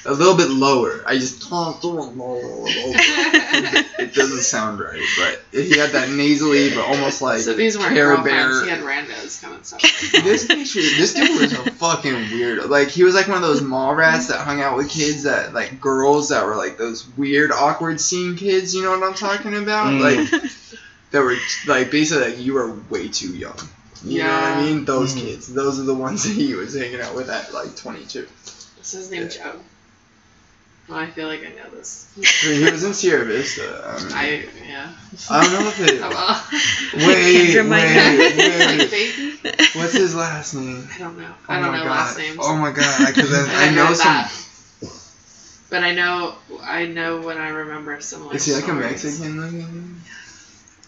a 0.06 0.14
little 0.14 0.36
bit 0.36 0.50
lower. 0.50 1.04
I 1.06 1.16
just 1.16 1.48
talked 1.48 1.84
a 1.84 1.88
little 1.88 2.14
lower. 2.14 2.42
It 2.66 4.14
doesn't 4.16 4.42
sound 4.42 4.80
right, 4.80 5.04
but 5.18 5.42
he 5.52 5.78
had 5.78 5.92
that 5.92 6.10
nasally, 6.10 6.70
but 6.70 6.86
almost 6.86 7.22
like 7.22 7.42
so 7.42 7.54
these 7.54 7.78
weren't 7.78 7.94
Care 7.94 8.16
girlfriends. 8.16 8.62
Bear. 8.62 8.64
He 8.64 8.70
had 8.70 8.80
randos 8.80 9.42
come 9.42 9.54
and 9.54 9.66
stuff. 9.66 9.82
this 10.12 10.48
picture, 10.48 10.80
this 10.80 11.14
dude 11.14 11.42
was 11.42 11.54
a 11.54 11.72
fucking 11.72 12.14
weirdo. 12.14 12.70
Like 12.70 12.88
he 12.88 13.04
was 13.04 13.14
like 13.14 13.28
one 13.28 13.38
of 13.38 13.44
those 13.44 13.62
mall 13.62 13.94
rats 13.94 14.28
that 14.28 14.40
hung 14.40 14.62
out 14.62 14.78
with 14.78 14.90
kids 14.90 15.24
that 15.24 15.54
like 15.54 15.80
girls 15.80 16.30
that 16.30 16.46
were 16.46 16.56
like 16.56 16.78
those 16.78 17.08
weird, 17.18 17.52
awkward 17.52 18.00
scene 18.02 18.36
kids. 18.36 18.74
You 18.74 18.84
know 18.84 18.98
what 18.98 19.04
I'm 19.04 19.14
talking 19.14 19.56
about? 19.56 19.88
Mm. 19.88 20.00
Like 20.02 20.52
that 21.12 21.22
were 21.22 21.36
like 21.68 21.92
basically 21.92 22.32
like 22.32 22.40
you 22.40 22.54
were 22.54 22.74
way 22.90 23.08
too 23.10 23.36
young. 23.36 23.58
You 24.04 24.24
know 24.24 24.30
what 24.30 24.44
I 24.44 24.62
mean? 24.62 24.86
Those 24.86 25.14
Mm. 25.16 25.22
kids. 25.22 25.48
Those 25.54 25.80
are 25.80 25.84
the 25.84 25.94
ones 25.94 26.24
that 26.28 26.34
he 26.34 26.54
was 26.54 26.76
hanging 26.76 27.02
out 27.02 27.16
with 27.16 27.30
at 27.30 27.54
like 27.54 27.76
22. 27.76 28.28
What's 28.76 28.92
his 28.92 29.10
name? 29.12 29.30
Joe. 29.30 29.60
Well, 30.88 31.00
I 31.00 31.08
feel 31.08 31.28
like 31.28 31.42
I 31.42 31.50
know 31.50 31.70
this. 31.76 32.08
He 32.16 32.64
was 32.64 32.84
in 32.84 32.94
Sierra 32.94 33.26
Vista. 33.26 33.84
I, 33.86 34.04
mean, 34.04 34.14
I 34.14 34.46
yeah. 34.70 34.90
I 35.30 35.44
don't 35.44 35.52
know 35.52 35.68
if 35.68 35.80
it. 35.82 36.00
Oh, 36.02 36.10
well. 36.94 37.08
Wait, 37.08 37.36
Kendra 37.54 37.68
might 37.68 37.82
wait, 37.82 38.38
wait. 38.38 38.90
baby. 38.92 39.34
What's 39.74 39.94
his 39.94 40.16
last 40.16 40.54
name? 40.54 40.88
I 40.96 40.98
don't 41.00 41.18
know. 41.18 41.34
Oh 41.50 41.54
I 41.54 41.60
don't 41.60 41.72
my 41.72 41.78
know 41.80 41.84
god. 41.84 41.90
last 41.92 42.18
names. 42.18 42.38
Oh 42.42 42.56
my 42.56 42.72
god. 42.72 43.08
Because 43.08 43.34
I, 43.34 43.66
I 43.66 43.68
I 43.68 43.70
know 43.72 43.86
know 43.88 43.94
some. 43.94 44.06
that. 44.14 44.32
But 45.70 45.84
I 45.84 45.92
know 45.94 46.36
I 46.64 46.86
know 46.86 47.20
when 47.22 47.38
I 47.38 47.50
remember 47.50 48.00
similar. 48.00 48.34
Is 48.36 48.46
he 48.46 48.54
like 48.54 48.64
a 48.64 48.68
stories. 48.68 49.04
Mexican 49.04 49.42
looking? 49.42 50.02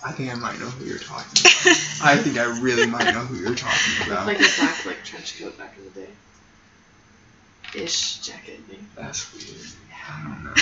I 0.05 0.11
think 0.13 0.31
I 0.31 0.35
might 0.35 0.59
know 0.59 0.67
who 0.67 0.85
you're 0.85 0.97
talking 0.97 1.41
about. 1.41 1.77
I 2.01 2.15
think 2.17 2.37
I 2.37 2.45
really 2.61 2.87
might 2.87 3.13
know 3.13 3.19
who 3.21 3.35
you're 3.35 3.55
talking 3.55 3.93
Looked 3.99 4.11
about. 4.11 4.27
like 4.27 4.37
a 4.39 4.47
black 4.57 4.85
like 4.85 5.03
trench 5.03 5.39
coat 5.39 5.57
back 5.57 5.75
in 5.77 5.83
the 5.85 5.89
day. 6.01 6.09
Ish 7.83 8.19
jacket 8.19 8.59
thing. 8.69 8.85
That's 8.95 9.31
weird. 9.33 9.67
I 10.11 10.23
don't 10.23 10.43
know. 10.43 10.53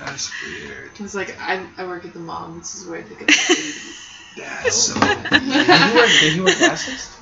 That's 0.00 0.32
weird. 0.42 0.90
It's 0.98 1.14
like 1.14 1.36
I, 1.40 1.64
I 1.76 1.86
work 1.86 2.04
at 2.04 2.12
the 2.12 2.18
mall. 2.18 2.50
This 2.58 2.74
is 2.74 2.88
where 2.88 2.98
I 3.00 3.02
think 3.02 3.20
of 3.20 3.26
the 3.28 3.32
babies. 3.48 4.02
That's 4.36 4.76
so 4.76 4.94
Did 4.94 5.42
he 5.42 5.48
weird. 5.50 5.68
wear, 5.94 6.08
did 6.20 6.32
he 6.32 6.40
wear 6.40 6.56
glasses? 6.58 7.16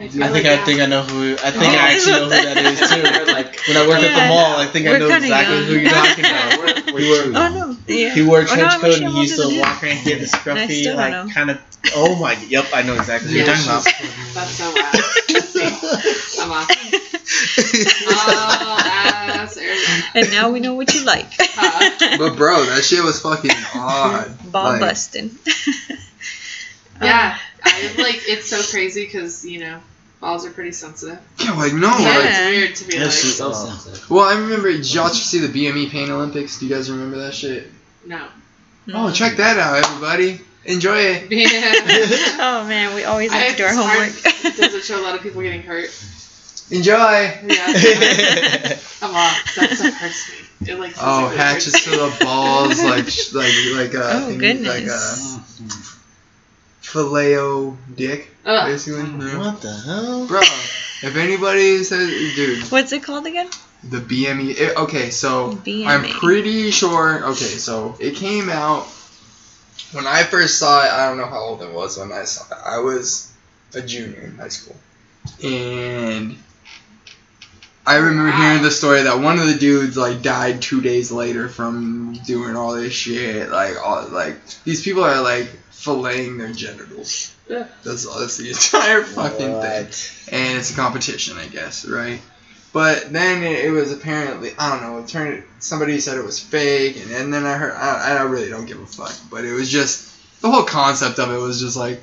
I 0.00 0.06
think 0.08 0.46
I 0.46 0.56
think 0.64 0.80
I 0.80 0.86
know 0.86 1.02
who. 1.02 1.32
I 1.34 1.50
think 1.50 1.64
I 1.74 1.92
actually 1.94 2.12
know 2.12 2.24
who 2.24 2.30
that 2.30 2.56
is 2.56 2.78
too. 2.90 3.02
like 3.32 3.58
When 3.66 3.76
I 3.76 3.86
worked 3.88 4.04
at 4.04 4.14
the 4.14 4.28
mall, 4.28 4.56
I 4.56 4.66
think 4.66 4.86
I 4.86 4.96
know 4.98 5.06
exactly 5.08 5.28
young. 5.56 5.64
who 5.66 5.72
you're 5.74 5.90
talking 5.90 6.24
about. 6.24 6.58
we're, 6.58 6.92
we're 6.94 7.00
He 7.00 7.08
wore- 7.08 7.42
Oh 7.42 7.48
no! 7.52 7.76
Yeah. 7.88 8.14
He 8.14 8.22
wore 8.22 8.40
a 8.40 8.42
Oh, 8.42 8.44
no, 8.46 8.54
trench 8.54 8.80
coat 8.80 8.94
and 9.02 9.08
he 9.12 9.20
used 9.22 9.40
to 9.40 9.58
walk 9.58 9.82
around. 9.82 9.96
here 9.98 10.14
had 10.18 10.22
the 10.22 10.30
scruffy, 10.30 10.94
like 10.94 11.34
kind 11.34 11.50
of. 11.50 11.60
Oh 11.96 12.14
my! 12.16 12.32
Yep, 12.48 12.66
I 12.74 12.82
know 12.82 12.94
exactly 12.94 13.30
who 13.30 13.36
you're 13.38 13.46
talking 13.46 13.64
about. 13.64 13.84
That's 14.34 14.50
so 14.50 14.64
loud. 14.70 14.94
I'm 16.40 16.52
awesome. 16.52 17.00
Oh, 18.08 18.78
ass. 18.84 19.58
And 20.14 20.30
now 20.30 20.50
we 20.50 20.60
know 20.60 20.74
what 20.74 20.94
you 20.94 21.04
like. 21.04 21.26
Huh. 21.38 22.16
But 22.18 22.36
bro, 22.36 22.64
that 22.66 22.84
shit 22.84 23.02
was 23.02 23.20
fucking 23.20 23.50
odd. 23.74 24.52
Ball 24.52 24.64
Like, 24.72 24.80
busting. 24.80 25.36
Yeah, 27.00 27.34
um, 27.34 27.40
I 27.64 27.94
like 27.98 28.20
it's 28.28 28.48
so 28.48 28.60
crazy 28.70 29.04
because 29.04 29.44
you 29.44 29.60
know 29.60 29.80
balls 30.20 30.44
are 30.46 30.50
pretty 30.50 30.72
sensitive. 30.72 31.18
Yeah, 31.38 31.52
like 31.54 31.72
no, 31.74 31.90
So 31.90 32.02
like. 32.04 32.24
it's 32.24 32.38
weird 32.38 32.76
to 32.76 32.84
be 32.88 32.96
Yeah, 32.96 33.02
like, 33.04 33.12
she- 33.12 33.26
So 33.28 33.50
Oh. 33.50 33.52
sensitive. 33.52 34.10
Well, 34.10 34.24
I 34.24 34.38
remember. 34.38 34.70
Did 34.72 34.92
y'all 34.94 35.08
see 35.08 35.38
the 35.38 35.48
BME 35.48 35.90
Pain 35.90 36.10
Olympics? 36.10 36.58
Do 36.58 36.66
you 36.66 36.74
guys 36.74 36.90
remember 36.90 37.18
that 37.18 37.34
shit? 37.34 37.70
no. 38.06 38.26
Oh, 38.94 39.10
check 39.12 39.36
that 39.36 39.58
out, 39.58 39.84
everybody. 39.84 40.40
Enjoy 40.64 40.96
it. 40.98 41.30
Yeah. 41.30 42.36
Oh 42.40 42.64
man, 42.66 42.94
we 42.94 43.04
always 43.04 43.30
I- 43.32 43.36
have 43.36 43.52
to 43.52 43.56
do 43.58 43.62
our 43.64 43.68
it's 43.70 43.78
hard 43.78 44.08
homework. 44.08 44.22
because 44.56 44.74
it 44.74 44.84
show 44.84 45.00
a 45.00 45.04
lot 45.04 45.14
of 45.14 45.20
people 45.22 45.42
getting 45.42 45.62
hurt. 45.62 45.90
Enjoy. 46.70 46.92
Yeah. 46.94 47.36
I'm 49.02 49.14
off. 49.14 49.54
That 49.56 49.70
stuff 49.72 49.94
hurts 49.94 50.30
me. 50.30 50.70
It 50.72 50.78
like. 50.78 50.94
Oh, 51.00 51.28
physically 51.30 51.36
hatches 51.36 51.72
hurts 51.74 51.84
to 51.84 51.90
the 51.90 52.24
balls, 52.24 52.82
like 52.82 53.06
like 53.34 53.54
like 53.76 53.94
a 53.94 54.10
Oh, 54.12 54.36
thing- 54.38 54.64
like 54.64 54.84
uh, 54.88 54.92
a 54.92 55.97
goodness. 56.92 57.10
filet 57.10 57.76
dick, 57.94 58.30
Ugh. 58.44 58.68
basically. 58.68 59.02
Mm-hmm. 59.02 59.20
Yeah. 59.20 59.38
What 59.38 59.60
the 59.62 59.72
hell? 59.72 60.26
Bro, 60.26 60.40
if 60.40 61.16
anybody 61.16 61.82
says, 61.84 62.08
dude, 62.34 62.70
What's 62.70 62.92
it 62.92 63.02
called 63.02 63.26
again? 63.26 63.48
the 63.84 63.98
BME. 63.98 64.58
It, 64.58 64.76
okay, 64.76 65.10
so 65.10 65.52
BME. 65.64 65.86
I'm 65.86 66.04
pretty 66.04 66.70
sure. 66.70 67.24
Okay, 67.26 67.44
so 67.44 67.96
it 68.00 68.16
came 68.16 68.48
out 68.48 68.86
when 69.92 70.06
I 70.06 70.22
first 70.24 70.58
saw 70.58 70.84
it. 70.84 70.90
I 70.90 71.08
don't 71.08 71.18
know 71.18 71.26
how 71.26 71.40
old 71.40 71.62
I 71.62 71.70
was 71.70 71.98
when 71.98 72.12
I 72.12 72.24
saw 72.24 72.44
it. 72.54 72.60
I 72.64 72.78
was 72.78 73.32
a 73.74 73.82
junior 73.82 74.20
in 74.20 74.36
high 74.36 74.48
school, 74.48 74.76
and 75.42 76.36
I 77.86 77.96
remember 77.96 78.32
hearing 78.32 78.62
the 78.62 78.70
story 78.70 79.02
that 79.04 79.20
one 79.20 79.38
of 79.38 79.46
the 79.46 79.54
dudes 79.54 79.96
like 79.96 80.20
died 80.22 80.60
two 80.60 80.80
days 80.80 81.12
later 81.12 81.48
from 81.48 82.18
doing 82.26 82.56
all 82.56 82.74
this 82.74 82.92
shit. 82.92 83.48
Like 83.50 83.76
all 83.82 84.08
like 84.08 84.36
these 84.64 84.82
people 84.82 85.04
are 85.04 85.22
like 85.22 85.48
filleting 85.78 86.38
their 86.38 86.52
genitals. 86.52 87.32
Yeah. 87.48 87.66
That's 87.84 88.04
that's 88.04 88.36
the 88.36 88.50
entire 88.50 89.04
fucking 89.04 89.60
thing 89.62 89.86
and 90.32 90.58
it's 90.58 90.70
a 90.72 90.74
competition, 90.74 91.38
I 91.38 91.46
guess, 91.46 91.86
right? 91.86 92.20
But 92.72 93.12
then 93.12 93.42
it, 93.42 93.64
it 93.66 93.70
was 93.70 93.92
apparently 93.92 94.50
I 94.58 94.70
don't 94.70 94.82
know. 94.82 94.98
It 94.98 95.08
turned 95.08 95.42
somebody 95.58 96.00
said 96.00 96.18
it 96.18 96.24
was 96.24 96.38
fake, 96.38 96.96
and, 96.96 97.10
and 97.12 97.32
then 97.32 97.46
I 97.46 97.54
heard 97.56 97.72
I, 97.74 98.18
I 98.18 98.22
really 98.22 98.50
don't 98.50 98.66
give 98.66 98.80
a 98.80 98.86
fuck. 98.86 99.14
But 99.30 99.44
it 99.44 99.52
was 99.52 99.70
just 99.70 100.06
the 100.42 100.50
whole 100.50 100.64
concept 100.64 101.18
of 101.18 101.30
it 101.32 101.38
was 101.38 101.60
just 101.60 101.76
like 101.76 102.00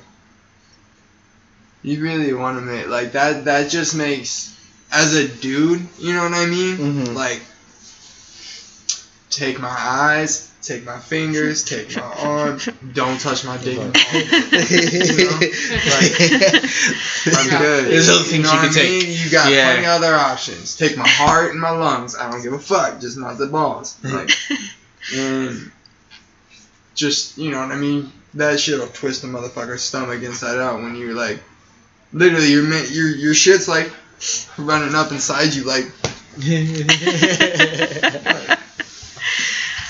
you 1.82 2.02
really 2.02 2.32
want 2.32 2.58
to 2.58 2.62
make 2.62 2.88
like 2.88 3.12
that. 3.12 3.44
That 3.44 3.70
just 3.70 3.94
makes 3.94 4.52
as 4.92 5.14
a 5.14 5.28
dude, 5.28 5.86
you 5.98 6.12
know 6.14 6.22
what 6.24 6.34
I 6.34 6.46
mean? 6.46 6.76
Mhm. 6.78 7.14
Like 7.14 7.42
take 9.30 9.60
my 9.60 9.68
eyes, 9.68 10.50
take 10.66 10.84
my 10.84 10.98
fingers, 10.98 11.64
take 11.64 11.94
my 11.96 12.02
arm. 12.02 12.58
Don't 12.92 13.20
touch 13.20 13.44
my 13.44 13.56
dick. 13.58 13.78
and 13.78 13.92
balls. 13.92 14.04
I'm 17.26 17.48
Yeah. 17.48 17.58
good. 17.58 17.84
There's 17.86 18.08
other 18.08 18.24
things 18.24 18.32
you 18.32 18.42
know 18.42 18.52
you 18.62 18.68
can 18.68 18.70
I 18.70 18.82
mean? 18.82 19.00
take. 19.00 19.08
You 19.24 19.30
got 19.30 19.52
Yeah. 19.52 19.72
plenty 19.72 19.86
other 19.86 20.14
options. 20.14 20.76
Take 20.76 20.96
my 20.96 21.08
heart 21.08 21.52
and 21.52 21.60
my 21.60 21.70
lungs. 21.70 22.16
I 22.16 22.30
don't 22.30 22.42
give 22.42 22.52
a 22.52 22.58
fuck. 22.58 23.00
Just 23.00 23.16
not 23.18 23.38
the 23.38 23.46
balls. 23.46 23.96
Like, 24.02 24.30
and 25.14 25.70
just 26.94 27.38
you 27.38 27.50
know 27.50 27.60
what 27.60 27.72
I 27.72 27.76
mean. 27.76 28.12
That 28.34 28.60
shit'll 28.60 28.88
twist 28.88 29.24
a 29.24 29.26
motherfucker's 29.28 29.82
stomach 29.82 30.22
inside 30.22 30.58
out 30.58 30.82
when 30.82 30.94
you're 30.96 31.14
like, 31.14 31.40
literally, 32.12 32.50
your 32.52 32.64
your 32.84 33.08
your 33.08 33.34
shit's 33.34 33.66
like 33.68 33.90
running 34.58 34.94
up 34.94 35.10
inside 35.12 35.54
you 35.54 35.64
like. 35.64 35.86
my 36.36 36.36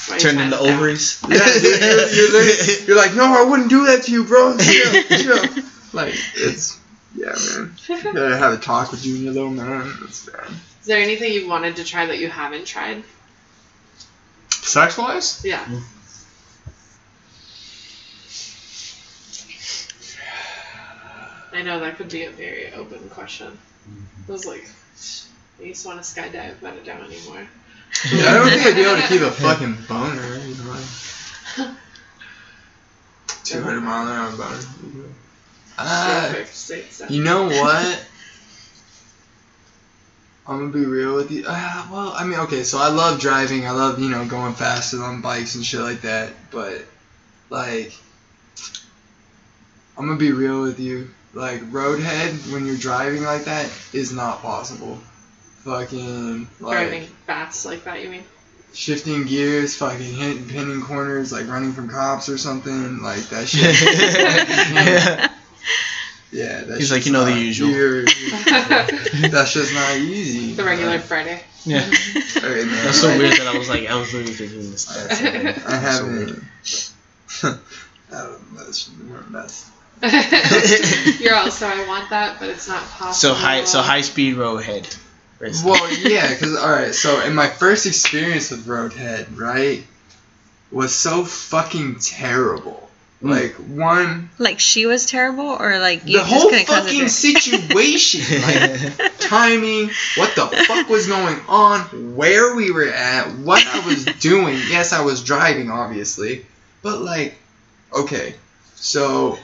Turn 0.07 0.37
time 0.37 0.39
into 0.39 0.57
down. 0.57 0.74
ovaries. 0.74 1.23
Yeah, 1.28 1.39
you're, 1.61 1.78
you're, 1.78 2.43
you're, 2.43 2.81
you're 2.87 2.97
like, 2.97 3.15
no, 3.15 3.24
I 3.24 3.43
wouldn't 3.49 3.70
do 3.70 3.87
that 3.87 4.05
to 4.05 4.12
you, 4.12 4.24
bro. 4.24 4.57
Chill, 4.59 5.03
chill. 5.03 5.62
Like, 5.93 6.15
it's, 6.37 6.78
yeah, 7.15 7.35
man. 7.57 7.74
You 7.89 8.03
gotta 8.12 8.37
have 8.37 8.53
a 8.53 8.59
talk 8.59 8.93
with 8.93 9.03
Junior, 9.03 9.33
though, 9.33 9.51
man. 9.51 9.93
It's 10.03 10.28
bad. 10.28 10.49
Is 10.81 10.87
there 10.87 11.01
anything 11.01 11.33
you've 11.33 11.49
wanted 11.49 11.77
to 11.77 11.85
try 11.85 12.07
that 12.07 12.19
you 12.19 12.28
haven't 12.28 12.66
tried? 12.66 13.03
Sex 14.51 14.97
wise? 14.97 15.45
Yeah. 15.45 15.65
I 21.53 21.62
know 21.62 21.81
that 21.81 21.97
could 21.97 22.11
be 22.11 22.24
a 22.24 22.31
very 22.31 22.73
open 22.73 23.09
question. 23.09 23.47
Mm-hmm. 23.89 24.31
I 24.31 24.33
was 24.33 24.45
like, 24.45 24.69
I 25.59 25.62
used 25.65 25.83
to 25.83 25.89
want 25.89 26.03
to 26.03 26.07
skydive, 26.09 26.57
but 26.61 26.74
I 26.74 26.77
don't 26.85 27.03
anymore. 27.03 27.49
Yeah, 28.12 28.31
I 28.31 28.35
don't 28.35 28.48
think 28.48 28.66
I'd 28.66 28.74
be 28.74 28.82
able 28.82 29.01
to 29.01 29.09
keep 29.09 29.20
a 29.23 29.31
fucking 29.43 29.77
boner. 29.89 30.39
You 30.39 30.55
know, 30.64 30.70
like, 30.70 31.74
200 33.44 33.81
mile 33.81 34.06
an 34.06 34.12
hour 34.12 34.36
boner. 34.36 35.09
Uh, 35.78 36.28
Perfect 36.28 36.55
state 36.55 36.93
stuff. 36.93 37.10
you 37.10 37.23
know 37.23 37.48
what? 37.48 38.06
I'm 40.48 40.59
gonna 40.60 40.73
be 40.73 40.85
real 40.85 41.16
with 41.16 41.31
you. 41.31 41.44
Uh, 41.47 41.86
well, 41.90 42.12
I 42.12 42.24
mean, 42.24 42.39
okay, 42.40 42.62
so 42.62 42.78
I 42.78 42.89
love 42.89 43.18
driving. 43.20 43.66
I 43.66 43.73
love, 43.73 43.98
you 43.98 44.09
know, 44.09 44.24
going 44.27 44.55
faster 44.55 45.02
on 45.02 45.20
bikes 45.20 45.56
and 45.56 45.64
shit 45.64 45.81
like 45.81 46.02
that. 46.02 46.32
But, 46.51 46.85
like, 47.51 47.93
I'm 49.98 50.06
gonna 50.06 50.18
be 50.18 50.32
real 50.32 50.62
with 50.62 50.78
you. 50.78 51.10
Like, 51.35 51.62
roadhead, 51.73 52.52
when 52.52 52.64
you're 52.64 52.77
driving 52.77 53.24
like 53.24 53.44
that, 53.44 53.70
is 53.93 54.12
not 54.12 54.40
possible. 54.40 55.01
Fucking, 55.66 56.48
like, 56.60 56.72
Driving 56.88 57.02
fast 57.26 57.66
like 57.66 57.82
that, 57.84 58.01
you 58.02 58.09
mean? 58.09 58.22
shifting 58.72 59.24
gears, 59.24 59.74
fucking 59.76 60.14
hitting, 60.14 60.47
pinning 60.48 60.80
corners, 60.82 61.32
like 61.32 61.48
running 61.48 61.72
from 61.72 61.88
cops 61.88 62.28
or 62.28 62.36
something, 62.38 63.01
like 63.02 63.22
that 63.30 63.48
shit. 63.48 63.62
yeah. 64.72 65.32
yeah, 66.30 66.60
that 66.64 66.78
He's 66.78 66.93
like, 66.93 67.05
you 67.06 67.10
know 67.12 67.24
the 67.24 67.32
usual. 67.32 67.68
you're- 67.70 68.05
that's 69.30 69.55
just 69.55 69.72
not 69.74 69.97
easy. 69.97 70.52
The 70.52 70.62
regular 70.62 70.93
Like, 70.93 71.01
Friday. 71.01 71.43
Yeah. 71.64 71.78
okay, 72.36 72.64
man, 72.64 72.84
That's 72.84 73.01
so 73.01 73.09
weird 73.18 73.32
that 73.38 73.47
I 73.52 73.59
was 73.59 73.68
like, 73.68 73.88
I 73.90 73.97
was 73.98 74.12
literally 74.12 74.34
thinking 74.34 74.70
this. 74.70 74.84
That's 74.84 75.18
so 75.18 75.24
weird. 75.24 75.47
I 75.47 75.51
That's 75.51 75.98
so 75.98 76.06
weird. 76.06 76.43
haven't. 77.40 77.60
I 78.12 78.22
don't 78.22 78.55
know. 78.55 78.62
That's, 79.32 79.70
that's, 80.01 81.20
You're 81.20 81.34
also 81.34 81.66
I 81.66 81.84
want 81.88 82.10
that, 82.10 82.38
but 82.38 82.51
it's 82.51 82.68
not 82.68 82.82
possible. 82.84 83.14
So 83.14 83.34
high, 83.34 83.64
so 83.64 83.80
high 83.80 84.02
speed 84.02 84.36
roadhead. 84.36 84.97
Basically. 85.39 85.71
well, 85.71 85.93
yeah, 86.01 86.33
because 86.33 86.57
alright, 86.57 86.95
so 86.95 87.21
in 87.25 87.35
my 87.35 87.49
first 87.49 87.87
experience 87.87 88.51
with 88.51 88.67
Roadhead, 88.67 89.39
right, 89.39 89.85
was 90.71 90.95
so 90.95 91.25
fucking 91.25 91.99
terrible. 92.01 92.89
Mm. 93.23 93.31
Like 93.31 93.55
one, 93.55 94.31
Like 94.39 94.61
she 94.61 94.85
was 94.85 95.07
terrible, 95.07 95.57
or 95.59 95.79
like 95.79 96.05
you 96.05 96.19
the 96.19 96.25
just 96.25 96.33
whole 96.35 96.51
couldn't 96.51 96.67
fucking 96.67 97.09
situation, 97.09 98.21
like 98.43 99.19
timing, 99.19 99.91
what 100.17 100.35
the 100.35 100.47
fuck 100.67 100.89
was 100.91 101.07
going 101.07 101.39
on, 101.49 102.15
where 102.15 102.55
we 102.55 102.71
were 102.71 102.89
at, 102.89 103.33
what 103.39 103.67
I 103.67 103.87
was 103.87 104.05
doing. 104.21 104.59
Yes, 104.69 104.93
I 104.93 105.03
was 105.03 105.25
driving, 105.25 105.71
obviously, 105.71 106.45
but 106.83 107.01
like, 107.01 107.39
okay, 107.97 108.35
so 108.75 109.39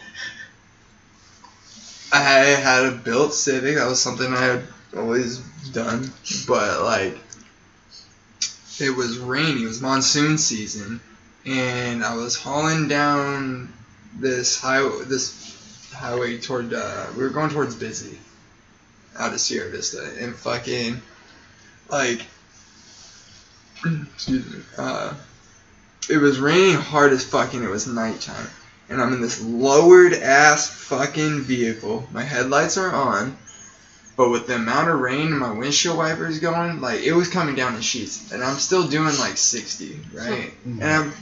I 2.12 2.20
had 2.20 2.84
a 2.84 2.90
built 2.92 3.32
Civic. 3.32 3.76
That 3.76 3.88
was 3.88 4.02
something 4.02 4.34
I 4.34 4.40
had 4.44 4.62
always 4.94 5.40
done, 5.70 6.12
but 6.46 6.82
like, 6.82 7.18
it 8.80 8.90
was 8.90 9.18
rainy. 9.18 9.62
It 9.62 9.68
was 9.68 9.80
monsoon 9.80 10.38
season, 10.38 11.00
and 11.46 12.04
I 12.04 12.14
was 12.14 12.36
hauling 12.36 12.88
down 12.88 13.72
this 14.18 14.58
highway. 14.58 15.04
This 15.04 15.90
highway 15.92 16.38
toward 16.38 16.72
uh 16.74 17.06
we 17.16 17.22
were 17.22 17.30
going 17.30 17.50
towards 17.50 17.74
Bisbee 17.74 18.18
out 19.18 19.32
of 19.32 19.40
Sierra 19.40 19.70
Vista 19.70 20.12
and 20.18 20.34
fucking 20.34 21.00
like 21.88 22.26
excuse 24.14 24.50
me 24.50 24.62
uh 24.78 25.14
it 26.10 26.16
was 26.16 26.40
raining 26.40 26.74
hard 26.74 27.12
as 27.12 27.24
fucking. 27.24 27.62
it 27.62 27.68
was 27.68 27.86
nighttime 27.86 28.48
and 28.88 29.00
I'm 29.00 29.12
in 29.12 29.20
this 29.20 29.42
lowered 29.42 30.14
ass 30.14 30.70
fucking 30.70 31.42
vehicle 31.42 32.08
my 32.12 32.22
headlights 32.22 32.76
are 32.78 32.92
on 32.92 33.36
but 34.16 34.30
with 34.30 34.46
the 34.46 34.54
amount 34.54 34.88
of 34.88 35.00
rain 35.00 35.28
and 35.28 35.38
my 35.38 35.52
windshield 35.52 35.96
wipers 35.96 36.38
going 36.38 36.80
like 36.80 37.00
it 37.00 37.12
was 37.12 37.28
coming 37.28 37.54
down 37.54 37.74
in 37.74 37.80
sheets 37.80 38.32
and 38.32 38.42
I'm 38.42 38.56
still 38.56 38.86
doing 38.86 39.16
like 39.18 39.36
60 39.36 39.98
right 40.14 40.50
mm-hmm. 40.66 40.82
and 40.82 40.84
I'm 40.84 41.12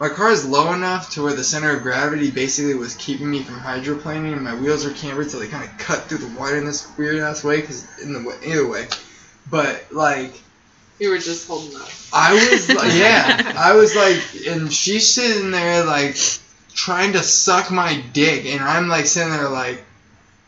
my 0.00 0.08
car 0.08 0.30
is 0.30 0.44
low 0.44 0.72
enough 0.72 1.10
to 1.10 1.22
where 1.22 1.34
the 1.34 1.44
center 1.44 1.76
of 1.76 1.82
gravity 1.82 2.30
basically 2.30 2.74
was 2.74 2.94
keeping 2.96 3.30
me 3.30 3.42
from 3.42 3.54
hydroplaning, 3.54 4.32
and 4.32 4.42
my 4.42 4.54
wheels 4.54 4.84
are 4.84 4.92
cambered, 4.92 5.30
so 5.30 5.38
they 5.38 5.46
kind 5.46 5.64
of 5.64 5.78
cut 5.78 6.02
through 6.02 6.18
the 6.18 6.38
water 6.38 6.56
in 6.56 6.64
this 6.64 6.86
weird 6.98 7.18
ass 7.18 7.44
way. 7.44 7.62
Cause 7.62 7.86
in 8.02 8.12
the 8.12 8.28
way, 8.28 8.34
either 8.44 8.66
way, 8.66 8.88
but 9.50 9.86
like 9.92 10.32
You 10.98 11.10
were 11.10 11.18
just 11.18 11.46
holding 11.46 11.76
up. 11.76 11.88
I 12.12 12.34
was 12.34 12.68
like, 12.74 12.92
yeah, 12.94 13.54
I 13.56 13.74
was 13.74 13.94
like, 13.94 14.20
and 14.46 14.72
she's 14.72 15.08
sitting 15.08 15.52
there 15.52 15.84
like 15.84 16.16
trying 16.74 17.12
to 17.12 17.22
suck 17.22 17.70
my 17.70 18.02
dick, 18.12 18.46
and 18.46 18.62
I'm 18.62 18.88
like 18.88 19.06
sitting 19.06 19.32
there 19.32 19.48
like. 19.48 19.82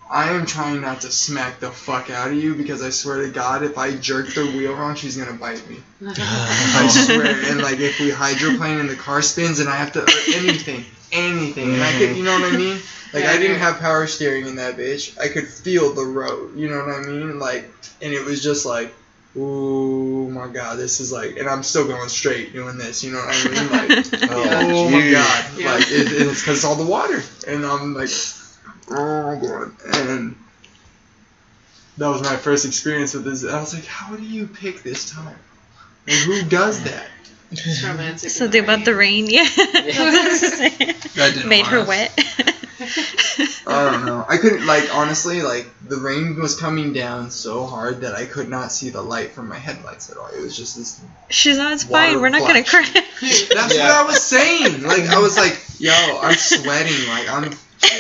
I 0.08 0.30
am 0.30 0.46
trying 0.46 0.80
not 0.80 1.00
to 1.00 1.10
smack 1.10 1.58
the 1.58 1.70
fuck 1.70 2.10
out 2.10 2.28
of 2.28 2.34
you 2.36 2.54
because 2.54 2.82
I 2.82 2.90
swear 2.90 3.22
to 3.22 3.28
God, 3.28 3.62
if 3.64 3.76
I 3.76 3.94
jerk 3.96 4.32
the 4.34 4.44
wheel 4.46 4.74
wrong, 4.74 4.94
she's 4.94 5.16
gonna 5.16 5.32
bite 5.32 5.68
me. 5.68 5.78
I 6.06 6.88
swear. 6.88 7.50
And 7.50 7.60
like 7.60 7.80
if 7.80 7.98
we 7.98 8.10
hydroplane 8.10 8.78
and 8.78 8.88
the 8.88 8.94
car 8.96 9.22
spins 9.22 9.58
and 9.58 9.68
I 9.68 9.76
have 9.76 9.92
to 9.92 10.02
or 10.02 10.08
anything, 10.34 10.84
anything, 11.12 11.74
and 11.74 11.82
I 11.82 11.92
could, 11.92 12.16
you 12.16 12.22
know 12.24 12.38
what 12.38 12.52
I 12.52 12.56
mean? 12.56 12.78
Like 13.12 13.24
Yeah, 13.24 13.32
I 13.32 13.38
didn't 13.38 13.58
have 13.58 13.78
power 13.78 14.06
steering 14.06 14.46
in 14.46 14.56
that 14.56 14.76
bitch. 14.76 15.18
I 15.18 15.28
could 15.28 15.48
feel 15.48 15.92
the 15.92 16.04
road. 16.04 16.56
You 16.56 16.68
know 16.68 16.84
what 16.84 16.94
I 16.94 17.00
mean? 17.02 17.38
Like, 17.38 17.70
and 18.00 18.12
it 18.12 18.24
was 18.24 18.42
just 18.42 18.64
like, 18.66 18.92
oh 19.36 20.28
my 20.28 20.48
god, 20.48 20.78
this 20.78 21.00
is 21.00 21.12
like, 21.12 21.36
and 21.36 21.48
I'm 21.48 21.62
still 21.62 21.86
going 21.86 22.08
straight 22.08 22.52
doing 22.52 22.78
this. 22.78 23.02
You 23.04 23.12
know 23.12 23.18
what 23.18 23.46
I 23.46 23.48
mean? 23.48 23.70
Like, 23.70 24.06
oh, 24.30 24.84
oh 24.86 24.90
my 24.90 25.10
god, 25.10 25.44
Yeah. 25.58 25.72
like 25.72 25.82
it, 25.90 26.12
it's 26.12 26.42
because 26.42 26.64
all 26.64 26.76
the 26.76 26.86
water, 26.86 27.22
and 27.46 27.64
I'm 27.66 27.94
like, 27.94 28.10
oh 28.90 29.36
god, 29.36 29.72
and 29.94 30.36
that 31.98 32.08
was 32.08 32.22
my 32.22 32.36
first 32.36 32.64
experience 32.66 33.14
with 33.14 33.24
this. 33.24 33.44
I 33.44 33.58
was 33.60 33.74
like, 33.74 33.86
how 33.86 34.14
do 34.16 34.22
you 34.22 34.46
pick 34.46 34.82
this 34.82 35.10
time? 35.10 35.38
Like, 36.06 36.16
who 36.18 36.42
does 36.42 36.84
that? 36.84 37.06
It's 37.50 37.84
romantic. 37.84 38.30
So 38.30 38.46
in 38.46 38.50
the 38.50 38.58
about 38.58 38.84
the 38.84 38.94
rain, 38.94 39.26
yeah. 39.30 39.46
That's 39.56 39.98
what 39.98 40.60
I. 40.62 40.94
That 41.16 41.32
didn't 41.34 41.48
Made 41.48 41.66
her 41.66 41.84
wet. 41.84 42.12
I 43.66 43.90
don't 43.90 44.04
know. 44.04 44.24
I 44.28 44.36
couldn't 44.36 44.66
like 44.66 44.94
honestly 44.94 45.40
like 45.42 45.66
the 45.88 45.96
rain 45.96 46.38
was 46.38 46.58
coming 46.58 46.92
down 46.92 47.30
so 47.30 47.64
hard 47.64 48.02
that 48.02 48.14
I 48.14 48.26
could 48.26 48.48
not 48.50 48.70
see 48.70 48.90
the 48.90 49.00
light 49.00 49.30
from 49.32 49.48
my 49.48 49.58
headlights 49.58 50.10
at 50.10 50.18
all. 50.18 50.26
It 50.28 50.40
was 50.40 50.56
just 50.56 50.76
this. 50.76 51.00
She's 51.30 51.56
not. 51.56 51.72
It's 51.72 51.84
fine. 51.84 52.20
We're 52.20 52.28
not 52.28 52.42
gonna 52.42 52.64
flash. 52.64 52.92
crash. 52.92 53.48
That's 53.48 53.74
Yeah. 53.74 53.84
what 53.88 53.92
I 53.92 54.02
was 54.06 54.22
saying. 54.22 54.82
Like 54.82 55.08
I 55.08 55.18
was 55.20 55.36
like, 55.36 55.58
yo, 55.78 55.92
I'm 56.20 56.36
sweating. 56.36 57.08
Like 57.08 57.28
I'm, 57.30 57.50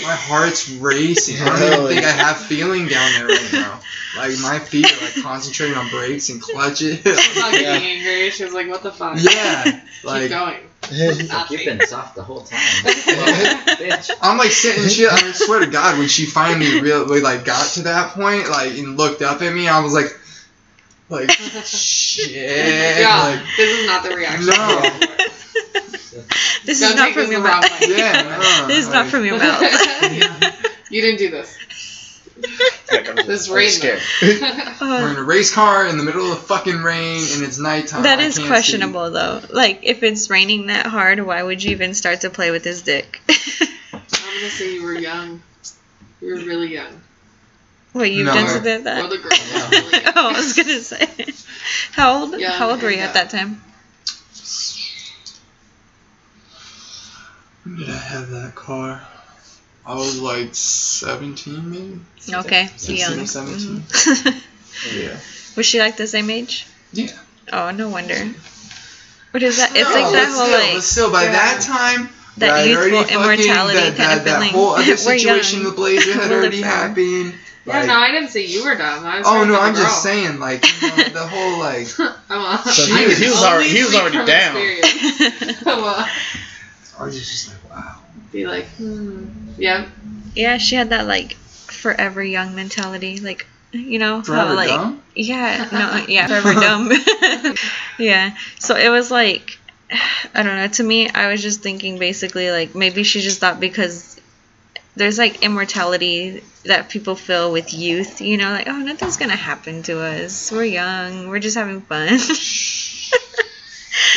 my 0.02 0.14
heart's 0.14 0.70
racing. 0.70 1.36
I 1.40 1.58
don't 1.58 1.72
even 1.72 1.86
think 1.88 2.04
I 2.04 2.10
have 2.10 2.36
feeling 2.38 2.86
down 2.88 3.12
there 3.12 3.26
right 3.28 3.48
now. 3.52 3.80
Like 4.16 4.32
my 4.42 4.58
feet 4.58 4.86
are 4.86 5.04
like 5.04 5.22
concentrating 5.22 5.76
on 5.76 5.88
brakes 5.90 6.28
and 6.30 6.40
clutches. 6.40 6.98
She's 7.04 7.36
not 7.36 7.52
Yeah. 7.52 7.72
angry. 7.74 8.30
She 8.30 8.44
was 8.44 8.54
like, 8.54 8.68
"What 8.68 8.82
the 8.82 8.90
fuck?" 8.92 9.18
yeah, 9.20 9.64
Keep 9.64 10.04
like 10.04 10.30
going. 10.30 10.56
It's 10.88 11.32
like 11.32 11.50
you've 11.50 11.64
been 11.64 11.86
soft 11.86 12.14
the 12.14 12.22
whole 12.22 12.40
time. 12.42 12.58
Bitch. 12.86 14.10
I'm 14.22 14.38
like 14.38 14.52
sitting 14.52 14.84
and 14.84 14.92
shit. 14.92 15.10
I 15.12 15.32
swear 15.32 15.60
to 15.60 15.66
God, 15.66 15.98
when 15.98 16.08
she 16.08 16.24
finally 16.26 16.80
really 16.80 17.20
like 17.20 17.44
got 17.44 17.66
to 17.72 17.82
that 17.82 18.12
point, 18.12 18.48
like 18.48 18.72
and 18.78 18.96
looked 18.96 19.20
up 19.20 19.42
at 19.42 19.52
me, 19.52 19.68
I 19.68 19.80
was 19.80 19.92
like, 19.92 20.16
like 21.10 21.30
shit. 21.64 22.30
yeah, 23.00 23.22
Like, 23.24 23.40
this 23.56 23.78
is 23.80 23.86
not 23.86 24.02
the 24.04 24.14
reaction. 24.16 24.46
No. 24.46 24.92
This 26.66 26.80
Don't 26.80 26.90
is 26.90 26.96
not 26.96 27.12
from 27.12 27.30
your 27.30 27.40
mouth. 27.40 27.64
yeah, 27.88 28.22
no, 28.60 28.66
This 28.66 28.78
is 28.86 28.88
not 28.88 29.06
from 29.06 29.24
your 29.24 29.38
mouth. 29.38 29.62
you 30.90 31.00
didn't 31.00 31.18
do 31.18 31.30
this. 31.30 31.56
Like, 32.92 33.08
I'm, 33.08 33.16
This 33.26 33.48
I'm 33.48 33.54
rain. 33.56 33.70
scared. 33.70 34.00
Uh, 34.78 34.98
we're 35.02 35.10
in 35.12 35.16
a 35.16 35.22
race 35.22 35.54
car 35.54 35.86
in 35.86 35.96
the 35.96 36.04
middle 36.04 36.24
of 36.30 36.38
the 36.38 36.44
fucking 36.46 36.82
rain 36.82 37.24
and 37.32 37.42
it's 37.42 37.58
nighttime. 37.58 38.02
That 38.02 38.18
is 38.20 38.24
I 38.24 38.28
is 38.28 38.36
can't 38.38 38.48
questionable 38.48 39.10
though. 39.10 39.40
Like 39.50 39.80
if 39.84 40.02
it's 40.02 40.28
raining 40.28 40.66
that 40.66 40.84
hard, 40.86 41.18
why 41.24 41.42
would 41.42 41.62
you 41.62 41.70
even 41.70 41.94
start 41.94 42.20
to 42.22 42.30
play 42.30 42.50
with 42.50 42.62
his 42.62 42.82
dick? 42.82 43.20
I'm 43.30 44.00
gonna 44.12 44.50
say 44.50 44.74
you 44.74 44.82
were 44.82 44.92
young. 44.92 45.40
You 46.20 46.34
were 46.34 46.40
really 46.40 46.74
young. 46.74 47.00
Wait, 47.94 48.12
you've 48.12 48.26
No. 48.26 48.34
done 48.34 48.48
something 48.48 48.84
like 48.84 49.04
Or 49.04 49.08
that? 49.08 49.10
the 49.10 49.16
girl 49.16 49.30
was 49.30 49.92
really 49.92 50.04
oh, 50.14 50.28
I 50.28 50.32
was 50.36 50.52
gonna 50.52 50.80
say. 50.80 51.32
How 51.92 52.20
old? 52.20 52.38
Young 52.38 52.52
how 52.52 52.70
old 52.70 52.82
were 52.82 52.88
and 52.88 52.96
you 52.98 53.02
at 53.02 53.10
uh, 53.10 53.14
that 53.14 53.30
time? 53.30 53.62
See. 54.34 54.82
When 57.42 57.54
did 57.78 57.88
I 57.90 57.96
have 57.96 58.30
that 58.30 58.54
car? 58.54 59.00
I 59.84 59.94
was 59.94 60.20
like 60.20 60.54
17 60.54 61.70
maybe? 61.70 62.00
Okay, 62.32 62.66
16 62.76 62.96
young. 62.96 63.20
or 63.20 63.26
17. 63.26 63.80
Mhm. 63.80 64.42
Yeah. 64.94 65.16
Was 65.56 65.64
she 65.64 65.78
like 65.78 65.96
the 65.96 66.06
same 66.06 66.28
age? 66.28 66.66
Yeah. 66.92 67.08
Oh, 67.52 67.70
no 67.70 67.88
wonder. 67.88 68.14
What 69.30 69.42
is 69.42 69.56
that? 69.56 69.74
It's 69.74 69.88
No, 69.88 69.94
like 69.94 70.12
that 70.12 70.26
but 70.28 70.34
whole 70.36 70.46
still, 70.46 70.58
like 70.60 70.74
but 70.74 70.82
still, 70.82 71.10
by 71.12 71.24
yeah. 71.24 71.32
that 71.32 71.60
time, 71.62 72.08
That 72.38 72.50
I'd 72.50 72.64
youthful 72.68 72.82
already 72.82 72.96
fucking- 72.96 73.16
immortality 73.16 73.78
that, 73.78 73.96
kind 73.96 73.98
that, 73.98 74.18
of 74.18 74.24
that 74.24 74.34
feeling. 74.38 74.52
whole 74.52 74.70
other 74.76 74.84
We're 74.90 74.96
situation 74.98 75.60
young. 75.60 75.66
with 75.70 75.76
Blazer 75.76 76.12
had 76.20 76.28
We'll 76.30 76.38
already 76.40 76.56
live 76.60 76.66
forever. 76.66 76.88
happened. 76.88 77.34
Yeah, 77.64 77.78
Like, 77.78 77.86
no, 77.88 77.94
I 77.94 78.10
didn't 78.12 78.28
say 78.28 78.44
you 78.44 78.64
were 78.64 78.74
dumb. 78.76 79.04
I 79.06 79.18
was 79.18 79.26
oh 79.26 79.44
no, 79.44 79.58
I'm 79.58 79.72
the 79.74 79.80
just 79.80 80.02
saying, 80.02 80.38
like 80.38 80.62
you 80.82 80.88
know, 80.88 80.96
the 81.08 81.26
whole 81.26 81.58
like. 81.58 81.88
I'm 82.28 82.58
a- 82.60 82.62
So 82.68 82.84
he 82.94 83.06
was- 83.06 83.18
he 83.18 83.28
was 83.28 83.42
already- 83.42 83.70
he 83.70 83.82
was 83.82 83.94
already 83.94 84.24
down. 84.26 84.56
experience. 84.56 85.64
well, 85.64 86.06
I 87.00 87.02
was 87.04 87.16
just 87.18 87.48
like, 87.48 87.55
wow. 87.55 87.55
Be 88.36 88.46
like, 88.46 88.66
hmm, 88.76 89.26
yeah, 89.56 89.88
yeah, 90.34 90.58
she 90.58 90.76
had 90.76 90.90
that 90.90 91.06
like 91.06 91.32
forever 91.34 92.22
young 92.22 92.54
mentality, 92.54 93.18
like 93.20 93.46
you 93.72 93.98
know 93.98 94.22
how 94.22 94.54
like 94.54 94.68
dumb? 94.68 95.02
yeah 95.14 95.68
no 95.72 96.04
yeah 96.08 96.26
forever 96.26 96.54
dumb. 96.54 96.90
Yeah 97.98 98.36
so 98.58 98.76
it 98.76 98.88
was 98.88 99.10
like 99.10 99.58
I 100.34 100.42
don't 100.42 100.56
know 100.56 100.68
to 100.68 100.82
me 100.82 101.08
I 101.08 101.28
was 101.30 101.42
just 101.42 101.62
thinking 101.62 101.98
basically 101.98 102.50
like 102.50 102.74
maybe 102.74 103.02
she 103.02 103.20
just 103.20 103.40
thought 103.40 103.60
because 103.60 104.20
there's 104.94 105.18
like 105.18 105.42
immortality 105.42 106.42
that 106.64 106.88
people 106.88 107.16
feel 107.16 107.52
with 107.52 107.74
youth 107.74 108.20
you 108.20 108.36
know 108.36 108.50
like 108.50 108.68
oh 108.68 108.78
nothing's 108.78 109.16
gonna 109.16 109.36
happen 109.36 109.82
to 109.84 110.00
us. 110.00 110.50
We're 110.50 110.64
young. 110.64 111.28
We're 111.28 111.40
just 111.40 111.56
having 111.56 111.80
fun 111.82 112.08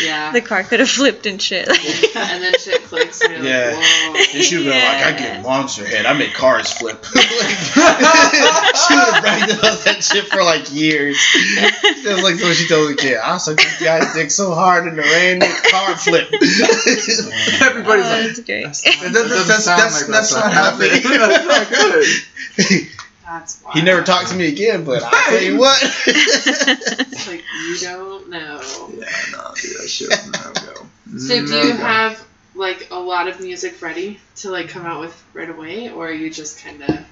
yeah. 0.03 0.31
the 0.31 0.41
car 0.41 0.63
could 0.63 0.79
have 0.79 0.89
flipped 0.89 1.25
and 1.25 1.41
shit 1.41 1.67
and 2.15 2.43
then 2.43 2.53
shit 2.59 2.83
clicks 2.83 3.21
and 3.21 3.33
you're 3.33 3.43
Yeah. 3.43 3.67
like, 3.67 3.75
whoa. 3.77 4.15
And 4.35 4.43
she 4.43 4.57
would 4.57 4.65
have 4.67 4.73
been 4.73 4.83
like, 4.83 5.05
I 5.05 5.17
get 5.17 5.43
monster 5.43 5.85
head. 5.85 6.05
I 6.05 6.13
make 6.13 6.33
cars 6.33 6.71
flip. 6.73 7.03
like, 7.15 7.25
she 7.25 8.93
would 8.95 9.13
have 9.13 9.21
bragged 9.23 9.51
about 9.51 9.79
that 9.85 9.99
shit 10.03 10.25
for 10.25 10.43
like 10.43 10.71
years. 10.73 11.17
It 11.35 12.13
was 12.15 12.23
like 12.23 12.35
so 12.35 12.51
she 12.53 12.67
told 12.67 12.89
the 12.91 12.95
kid, 12.95 13.17
I 13.17 13.37
sucked 13.37 13.59
this 13.61 13.81
guy's 13.81 14.13
dick 14.13 14.31
so 14.31 14.53
hard 14.53 14.87
in 14.87 14.95
the 14.95 15.01
rain, 15.03 15.39
the 15.39 15.69
car 15.71 15.95
flipped. 15.97 16.33
Everybody's 17.61 18.05
Oh, 18.05 18.09
like, 18.09 18.25
that's 18.27 18.39
great 18.41 18.63
That's, 18.65 18.83
That- 18.83 18.99
that 19.01 19.13
doesn't 19.13 19.47
that's- 19.47 19.65
that's- 19.65 20.07
that's 20.07 20.33
not 20.33 20.53
happening. 20.53 21.01
that's 21.03 21.45
not 21.45 21.69
good. 21.69 22.87
That's 23.29 23.61
wild. 23.63 23.75
he 23.77 23.83
never 23.83 24.01
talked 24.01 24.29
to 24.29 24.35
me 24.35 24.47
again, 24.47 24.85
but 24.85 25.03
I'll 25.03 25.11
tell 25.29 25.41
you 25.41 25.59
what. 25.59 25.79
It's 26.07 27.27
like, 27.27 27.43
you 27.67 27.77
don't 27.81 28.27
know. 28.29 28.59
Yeah, 28.91 29.05
no, 29.31 29.53
dude, 29.55 29.77
that 29.77 29.87
shit 29.87 30.09
was 30.09 30.31
no 30.31 30.51
go. 30.53 30.87
So 31.19 31.45
do 31.45 31.53
you 31.53 31.73
go. 31.73 31.77
have 31.77 32.25
like 32.55 32.87
a 32.89 32.99
lot 32.99 33.27
of 33.27 33.39
music 33.39 33.83
ready 33.83 34.19
to 34.37 34.49
like 34.49 34.69
come 34.69 34.83
out 34.83 35.01
with 35.01 35.23
right 35.35 35.49
away, 35.49 35.91
or 35.91 36.07
are 36.07 36.11
you 36.11 36.31
just 36.31 36.63
kind 36.63 36.81
of 36.81 37.05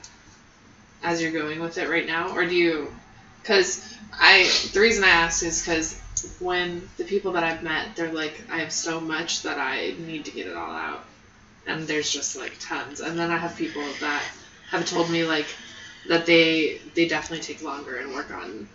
as 1.03 1.21
you're 1.21 1.31
going 1.31 1.59
with 1.59 1.77
it 1.77 1.87
right 1.87 2.07
now, 2.07 2.35
or 2.35 2.47
do 2.47 2.55
you? 2.55 2.91
Because 3.43 3.95
I 4.11 4.51
the 4.73 4.79
reason 4.79 5.03
I 5.03 5.09
ask 5.09 5.43
is 5.43 5.61
because 5.61 6.01
when 6.39 6.89
the 6.97 7.03
people 7.03 7.33
that 7.33 7.43
I've 7.43 7.61
met, 7.61 7.95
they're 7.95 8.11
like, 8.11 8.41
I 8.49 8.57
have 8.61 8.71
so 8.71 8.99
much 8.99 9.43
that 9.43 9.59
I 9.59 9.93
need 9.99 10.25
to 10.25 10.31
get 10.31 10.47
it 10.47 10.57
all 10.57 10.71
out, 10.71 11.03
and 11.67 11.87
there's 11.87 12.09
just 12.11 12.35
like 12.35 12.55
tons, 12.59 13.01
and 13.01 13.19
then 13.19 13.29
I 13.29 13.37
have 13.37 13.55
people 13.55 13.83
that 13.99 14.23
have 14.71 14.85
told 14.85 15.11
me 15.11 15.23
like 15.23 15.45
that 16.07 16.25
they 16.25 16.79
they 16.95 17.07
definitely 17.07 17.43
take 17.43 17.61
longer 17.61 17.97
and 17.97 18.13
work 18.13 18.31
on 18.31 18.67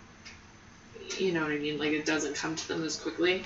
you 1.19 1.31
know 1.31 1.41
what 1.41 1.51
I 1.51 1.57
mean? 1.57 1.77
Like 1.77 1.91
it 1.91 2.05
doesn't 2.05 2.35
come 2.35 2.55
to 2.55 2.67
them 2.67 2.83
as 2.83 2.97
quickly. 2.97 3.43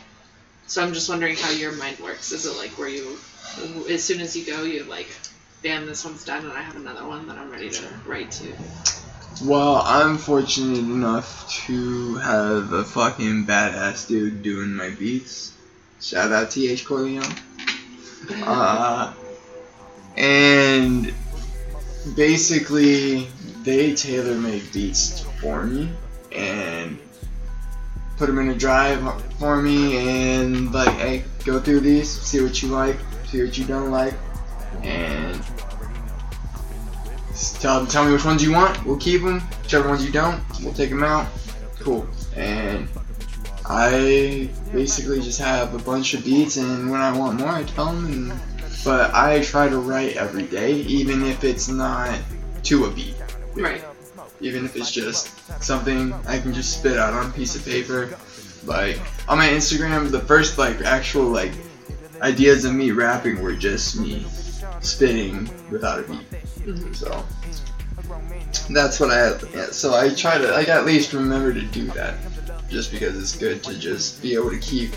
So 0.68 0.84
I'm 0.84 0.94
just 0.94 1.10
wondering 1.10 1.36
how 1.36 1.52
your 1.52 1.72
mind 1.74 2.00
works. 2.00 2.32
Is 2.32 2.46
it 2.46 2.58
like 2.58 2.72
where 2.72 2.90
you, 2.90 3.18
as 3.90 4.04
soon 4.04 4.20
as 4.20 4.36
you 4.36 4.46
go, 4.46 4.64
you're 4.64 4.86
like, 4.86 5.08
bam, 5.64 5.86
this 5.86 6.04
one's 6.04 6.26
done, 6.26 6.44
and 6.44 6.54
I 6.54 6.62
have 6.62 6.76
another 6.76 7.08
one 7.08 7.28
that 7.28 7.38
I'm 7.38 7.50
ready 7.50 7.70
to 7.70 7.88
write 8.06 8.32
to. 8.32 8.54
Well, 9.44 9.82
I'm 9.86 10.18
fortunate 10.18 10.80
enough 10.80 11.50
to 11.68 12.16
have 12.16 12.74
a 12.74 12.84
fucking 12.84 13.46
badass 13.46 14.08
dude 14.08 14.44
doing 14.44 14.74
my 14.74 14.90
beats. 14.90 15.54
Shout 16.02 16.32
out 16.32 16.52
TH 16.52 16.86
Corleone. 16.86 17.24
Uh, 18.44 19.14
and 20.18 21.14
basically, 22.16 23.28
they 23.64 23.94
tailor 23.94 24.38
make 24.38 24.72
beats 24.74 25.22
for 25.42 25.66
me 25.66 25.92
and 26.32 27.00
put 28.18 28.28
them 28.28 28.40
in 28.40 28.50
a 28.50 28.56
drive 28.56 29.00
for 29.40 29.62
me 29.62 29.98
and 29.98 30.72
like, 30.74 30.94
hey, 30.96 31.24
go 31.46 31.60
through 31.60 31.82
these, 31.82 32.10
see 32.10 32.42
what 32.42 32.62
you 32.62 32.70
like, 32.70 32.98
see 33.28 33.44
what 33.44 33.58
you 33.58 33.66
don't 33.66 33.92
like, 33.92 34.14
and 34.84 35.42
tell 37.60 37.86
tell 37.86 38.06
me 38.06 38.12
which 38.12 38.26
ones 38.26 38.44
you 38.44 38.52
want. 38.52 38.84
We'll 38.86 38.98
keep 38.98 39.22
them. 39.22 39.42
Whichever 39.64 39.90
ones 39.90 40.06
you 40.06 40.12
don't, 40.12 40.42
we'll 40.64 40.74
take 40.74 40.90
them 40.90 41.04
out. 41.04 41.28
Cool. 41.80 42.08
And 42.36 42.88
I 43.66 44.50
basically 44.72 45.22
just 45.22 45.40
have 45.40 45.74
a 45.76 45.80
bunch 45.80 46.14
of 46.14 46.24
beats, 46.24 46.58
and 46.58 46.90
when 46.90 47.02
I 47.02 47.16
want 47.18 47.40
more, 47.40 47.50
I 47.50 47.64
tell 47.64 47.88
them. 47.88 48.06
And, 48.06 48.40
but 48.88 49.14
I 49.14 49.42
try 49.42 49.68
to 49.68 49.80
write 49.80 50.16
every 50.16 50.44
day, 50.44 50.72
even 50.72 51.22
if 51.26 51.44
it's 51.44 51.68
not 51.68 52.18
to 52.64 52.86
a 52.86 52.90
beat. 52.90 53.16
Right. 53.54 53.84
Even 54.40 54.64
if 54.64 54.78
it's 54.78 54.90
just 54.90 55.28
something 55.62 56.14
I 56.26 56.40
can 56.40 56.54
just 56.54 56.80
spit 56.80 56.98
out 56.98 57.12
on 57.14 57.30
a 57.30 57.34
piece 57.34 57.54
of 57.58 57.66
paper. 57.66 58.18
Like 58.64 58.98
on 59.28 59.40
my 59.40 59.50
Instagram, 59.50 60.10
the 60.10 60.22
first 60.22 60.58
like 60.58 60.80
actual 60.84 61.26
like 61.26 61.52
ideas 62.22 62.64
of 62.64 62.76
me 62.76 62.92
rapping 62.92 63.42
were 63.42 63.56
just 63.56 64.00
me 64.00 64.26
spitting 64.80 65.50
without 65.70 66.00
a 66.00 66.04
beat. 66.04 66.32
Mhm. 66.66 66.96
So 66.96 67.26
that's 68.70 69.02
what 69.02 69.12
I 69.12 69.38
yeah, 69.54 69.66
so 69.72 69.96
I 69.96 70.14
try 70.14 70.38
to 70.38 70.48
like 70.52 70.70
at 70.70 70.86
least 70.86 71.12
remember 71.12 71.54
to 71.54 71.62
do 71.62 71.88
that. 71.88 72.16
Just 72.70 72.94
because 72.94 73.22
it's 73.22 73.36
good 73.36 73.66
to 73.66 73.78
just 73.78 74.22
be 74.22 74.34
able 74.34 74.52
to 74.52 74.60
keep 74.60 74.94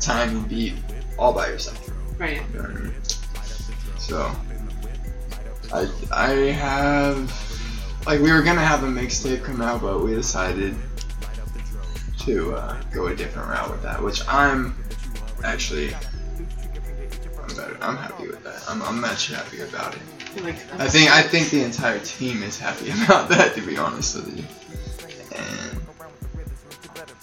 time 0.00 0.30
and 0.30 0.48
beat 0.48 0.72
all 1.18 1.34
by 1.34 1.48
yourself. 1.48 1.90
Right. 2.18 2.40
You 2.54 2.58
know 2.58 2.64
I 2.64 2.72
mean? 2.72 2.92
So 4.06 4.30
I 5.72 5.88
I 6.12 6.28
have 6.52 7.18
like 8.06 8.20
we 8.20 8.30
were 8.30 8.42
gonna 8.42 8.64
have 8.64 8.84
a 8.84 8.86
mixtape 8.86 9.42
come 9.42 9.60
out 9.60 9.80
but 9.80 10.00
we 10.04 10.14
decided 10.14 10.76
to 12.20 12.54
uh, 12.54 12.80
go 12.92 13.08
a 13.08 13.16
different 13.16 13.48
route 13.48 13.68
with 13.68 13.82
that, 13.82 14.00
which 14.00 14.20
I'm 14.28 14.76
actually 15.42 15.92
I'm 15.94 17.56
better 17.56 17.76
I'm 17.80 17.96
happy 17.96 18.28
with 18.28 18.44
that. 18.44 18.62
I'm 18.68 18.80
I'm 18.82 19.00
much 19.00 19.28
happy 19.32 19.62
about 19.62 19.96
it. 19.96 20.02
I 20.78 20.88
think 20.88 21.10
I 21.10 21.22
think 21.22 21.50
the 21.50 21.64
entire 21.64 21.98
team 21.98 22.44
is 22.44 22.60
happy 22.60 22.90
about 23.04 23.28
that. 23.30 23.54
To 23.56 23.60
be 23.60 23.76
honest 23.76 24.14
with 24.14 24.36
you, 24.38 24.44
and 25.36 25.80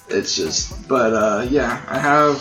it's 0.09 0.35
just. 0.35 0.87
But 0.89 1.13
uh, 1.13 1.47
yeah, 1.49 1.81
I 1.87 1.99
have. 1.99 2.35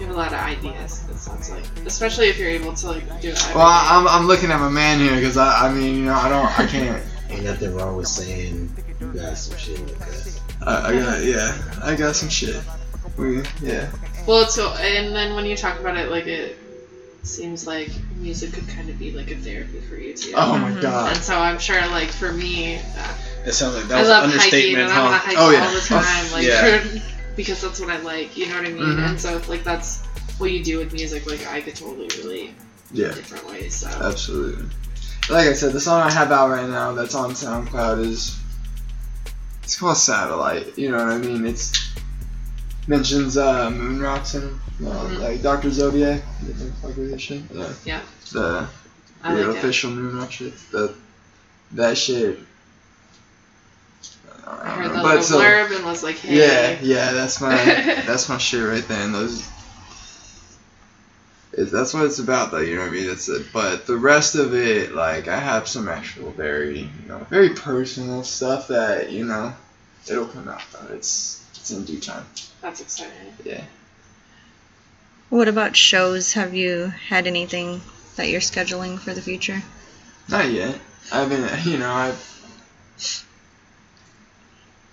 You 0.00 0.06
have 0.06 0.14
a 0.14 0.18
lot 0.18 0.32
of 0.32 0.38
ideas. 0.40 1.01
It 1.22 1.26
sounds 1.26 1.50
like, 1.50 1.64
especially 1.86 2.26
if 2.28 2.38
you're 2.38 2.48
able 2.50 2.74
to 2.74 2.86
like 2.88 3.20
do 3.20 3.28
it. 3.30 3.52
Well, 3.54 3.64
I- 3.64 3.88
I'm, 3.92 4.08
I'm 4.08 4.26
looking 4.26 4.50
at 4.50 4.58
my 4.58 4.68
man 4.68 4.98
here 4.98 5.14
because 5.14 5.36
I, 5.36 5.68
I 5.68 5.72
mean, 5.72 5.96
you 5.96 6.04
know, 6.06 6.14
I 6.14 6.28
don't, 6.28 6.58
I 6.58 6.66
can't. 6.66 7.02
Ain't 7.30 7.44
nothing 7.44 7.74
wrong 7.76 7.96
with 7.96 8.08
saying 8.08 8.74
you 9.00 9.12
got 9.12 9.38
some 9.38 9.56
shit 9.56 9.80
like 9.80 9.98
that. 10.00 10.40
I, 10.66 10.88
I 10.88 10.92
got, 10.92 11.24
yeah, 11.24 11.62
I 11.82 11.94
got 11.94 12.16
some 12.16 12.28
shit. 12.28 12.60
We, 13.16 13.42
yeah. 13.62 13.90
Well, 14.26 14.46
so 14.46 14.70
and 14.74 15.14
then 15.14 15.34
when 15.34 15.46
you 15.46 15.56
talk 15.56 15.78
about 15.80 15.96
it, 15.96 16.10
like 16.10 16.26
it 16.26 16.58
seems 17.22 17.66
like 17.66 17.88
music 18.16 18.52
could 18.52 18.68
kind 18.68 18.90
of 18.90 18.98
be 18.98 19.12
like 19.12 19.30
a 19.30 19.36
therapy 19.36 19.80
for 19.80 19.94
you 19.96 20.14
too. 20.14 20.32
Oh 20.34 20.58
my 20.58 20.72
Mhm. 20.72 20.82
god. 20.82 21.14
And 21.14 21.22
so 21.22 21.38
I'm 21.38 21.58
sure, 21.58 21.80
like 21.88 22.08
for 22.08 22.32
me, 22.32 22.76
uh, 22.98 23.14
It 23.46 23.52
sounds 23.52 23.76
like 23.76 23.84
that 23.88 23.98
I 23.98 24.00
was 24.00 24.08
love 24.08 24.24
an 24.24 24.30
hiking 24.30 24.44
understatement, 24.44 24.90
and 24.90 24.92
I 24.92 25.02
want 25.02 25.14
to 25.14 25.18
huh? 25.20 25.26
hike 25.26 25.36
Oh, 25.38 25.50
yeah. 25.50 25.66
all 25.66 25.72
the 25.72 25.80
time, 25.80 26.32
like 26.32 26.46
Yeah. 26.46 26.78
for- 26.80 27.12
because 27.36 27.62
that's 27.62 27.80
what 27.80 27.88
I 27.90 27.98
like. 27.98 28.36
You 28.36 28.48
know 28.48 28.56
what 28.56 28.66
I 28.66 28.70
mean? 28.72 28.96
Mhm. 28.98 29.08
And 29.08 29.20
so 29.20 29.40
like 29.48 29.64
that's 29.64 30.02
what 30.42 30.50
you 30.52 30.62
do 30.62 30.78
with 30.78 30.92
music, 30.92 31.24
like 31.26 31.46
I 31.46 31.60
could 31.62 31.74
totally 31.76 32.08
relate 32.22 32.52
Yeah, 32.92 33.08
in 33.08 33.14
different 33.14 33.48
ways. 33.48 33.74
So 33.76 33.88
absolutely. 33.88 34.66
Like 35.30 35.46
I 35.46 35.52
said, 35.54 35.72
the 35.72 35.80
song 35.80 36.02
I 36.02 36.10
have 36.10 36.30
out 36.32 36.50
right 36.50 36.68
now 36.68 36.92
that's 36.92 37.14
on 37.14 37.30
SoundCloud 37.30 38.04
is 38.04 38.38
it's 39.62 39.78
called 39.78 39.96
Satellite. 39.96 40.76
You 40.76 40.90
know 40.90 40.98
what 40.98 41.08
I 41.08 41.18
mean? 41.18 41.46
It's 41.46 41.72
mentions 42.88 43.36
uh, 43.38 43.70
moon 43.70 44.00
rocks 44.02 44.34
in 44.34 44.42
it, 44.42 44.52
you 44.80 44.86
know, 44.86 44.90
Mhm. 44.90 45.18
like 45.20 45.42
Doctor 45.42 45.70
Zodiak. 45.70 46.22
You 46.44 46.54
fuck 46.82 46.96
with 46.96 47.18
shit? 47.20 47.42
Yeah. 47.52 47.68
Yeah. 47.84 48.00
The 48.32 48.68
the 49.22 49.28
like 49.30 49.38
it. 49.38 49.48
official 49.56 49.90
moon 49.92 50.18
rock 50.18 50.32
shit. 50.32 50.52
That 50.72 50.94
that 51.72 51.96
shit. 51.96 52.40
I 54.44 54.50
I 54.50 54.70
heard 54.74 54.82
know, 54.88 54.88
the 54.88 54.94
but 54.96 55.04
little 55.04 55.22
so- 55.22 55.40
blurb 55.40 55.76
and 55.76 55.84
was 55.84 56.02
like, 56.02 56.16
hey. 56.16 56.36
Yeah, 56.36 56.78
yeah, 56.82 57.12
that's 57.12 57.40
my 57.40 57.54
that's 58.06 58.28
my 58.28 58.38
shit 58.38 58.66
right 58.68 58.86
there. 58.88 59.04
And 59.04 59.14
those, 59.14 59.48
it, 61.52 61.64
that's 61.70 61.92
what 61.92 62.06
it's 62.06 62.18
about, 62.18 62.50
though. 62.50 62.60
You 62.60 62.76
know 62.76 62.82
what 62.82 62.90
I 62.90 62.94
mean? 62.94 63.06
That's 63.08 63.28
it. 63.28 63.46
But 63.52 63.86
the 63.86 63.96
rest 63.96 64.34
of 64.34 64.54
it, 64.54 64.94
like, 64.94 65.28
I 65.28 65.38
have 65.38 65.68
some 65.68 65.88
actual 65.88 66.30
very, 66.30 66.80
you 66.80 67.08
know, 67.08 67.18
very 67.30 67.50
personal 67.50 68.24
stuff 68.24 68.68
that 68.68 69.10
you 69.10 69.24
know, 69.24 69.54
it'll 70.08 70.26
come 70.26 70.48
out. 70.48 70.62
Though 70.72 70.94
it's 70.94 71.44
it's 71.54 71.70
in 71.70 71.84
due 71.84 72.00
time. 72.00 72.24
That's 72.60 72.80
exciting. 72.80 73.34
Yeah. 73.44 73.64
What 75.28 75.48
about 75.48 75.76
shows? 75.76 76.32
Have 76.34 76.54
you 76.54 76.92
had 77.08 77.26
anything 77.26 77.80
that 78.16 78.28
you're 78.28 78.40
scheduling 78.40 78.98
for 78.98 79.14
the 79.14 79.22
future? 79.22 79.62
Not 80.28 80.50
yet. 80.50 80.78
I've 81.12 81.28
been, 81.28 81.48
you 81.64 81.78
know, 81.78 81.90
I've. 81.90 82.28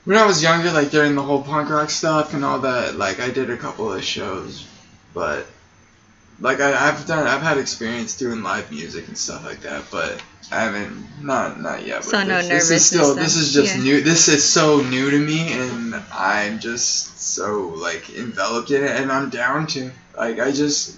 When 0.06 0.18
I 0.18 0.26
was 0.26 0.42
younger, 0.42 0.72
like 0.72 0.92
during 0.92 1.16
the 1.16 1.22
whole 1.22 1.44
punk 1.44 1.70
rock 1.70 1.90
stuff 1.90 2.34
and 2.34 2.44
all 2.44 2.60
that, 2.60 2.96
like 2.96 3.20
I 3.20 3.30
did 3.30 3.50
a 3.50 3.58
couple 3.58 3.94
of 3.94 4.04
shows, 4.04 4.66
but 5.14 5.46
like 6.42 6.60
I, 6.62 6.88
I've 6.88 7.06
done, 7.06 7.28
I've 7.28 7.42
had 7.42 7.58
experience 7.58 8.18
doing 8.18 8.44
live 8.44 8.72
music 8.72 9.08
and 9.08 9.18
stuff 9.18 9.44
like 9.46 9.62
that, 9.62 9.84
but 9.92 10.22
I 10.52 10.62
haven't, 10.62 11.24
not 11.24 11.60
not 11.62 11.86
yet. 11.86 12.04
So 12.04 12.24
no 12.24 12.38
this. 12.42 12.48
This 12.48 12.72
is 12.72 12.86
still, 12.86 13.16
this 13.16 13.36
is 13.36 13.54
just 13.54 13.76
Yeah. 13.76 13.84
new. 13.84 14.02
This 14.02 14.28
is 14.30 14.44
so 14.48 14.82
new 14.82 15.12
to 15.12 15.20
me, 15.20 15.52
and 15.54 15.96
I'm 16.14 16.60
just 16.60 17.20
so 17.20 17.74
like 17.78 18.10
enveloped 18.16 18.72
in 18.72 18.84
it, 18.84 18.92
and 18.92 19.12
I'm 19.12 19.30
down 19.30 19.68
to 19.68 19.92
like 20.18 20.40
I 20.40 20.52
just. 20.52 20.96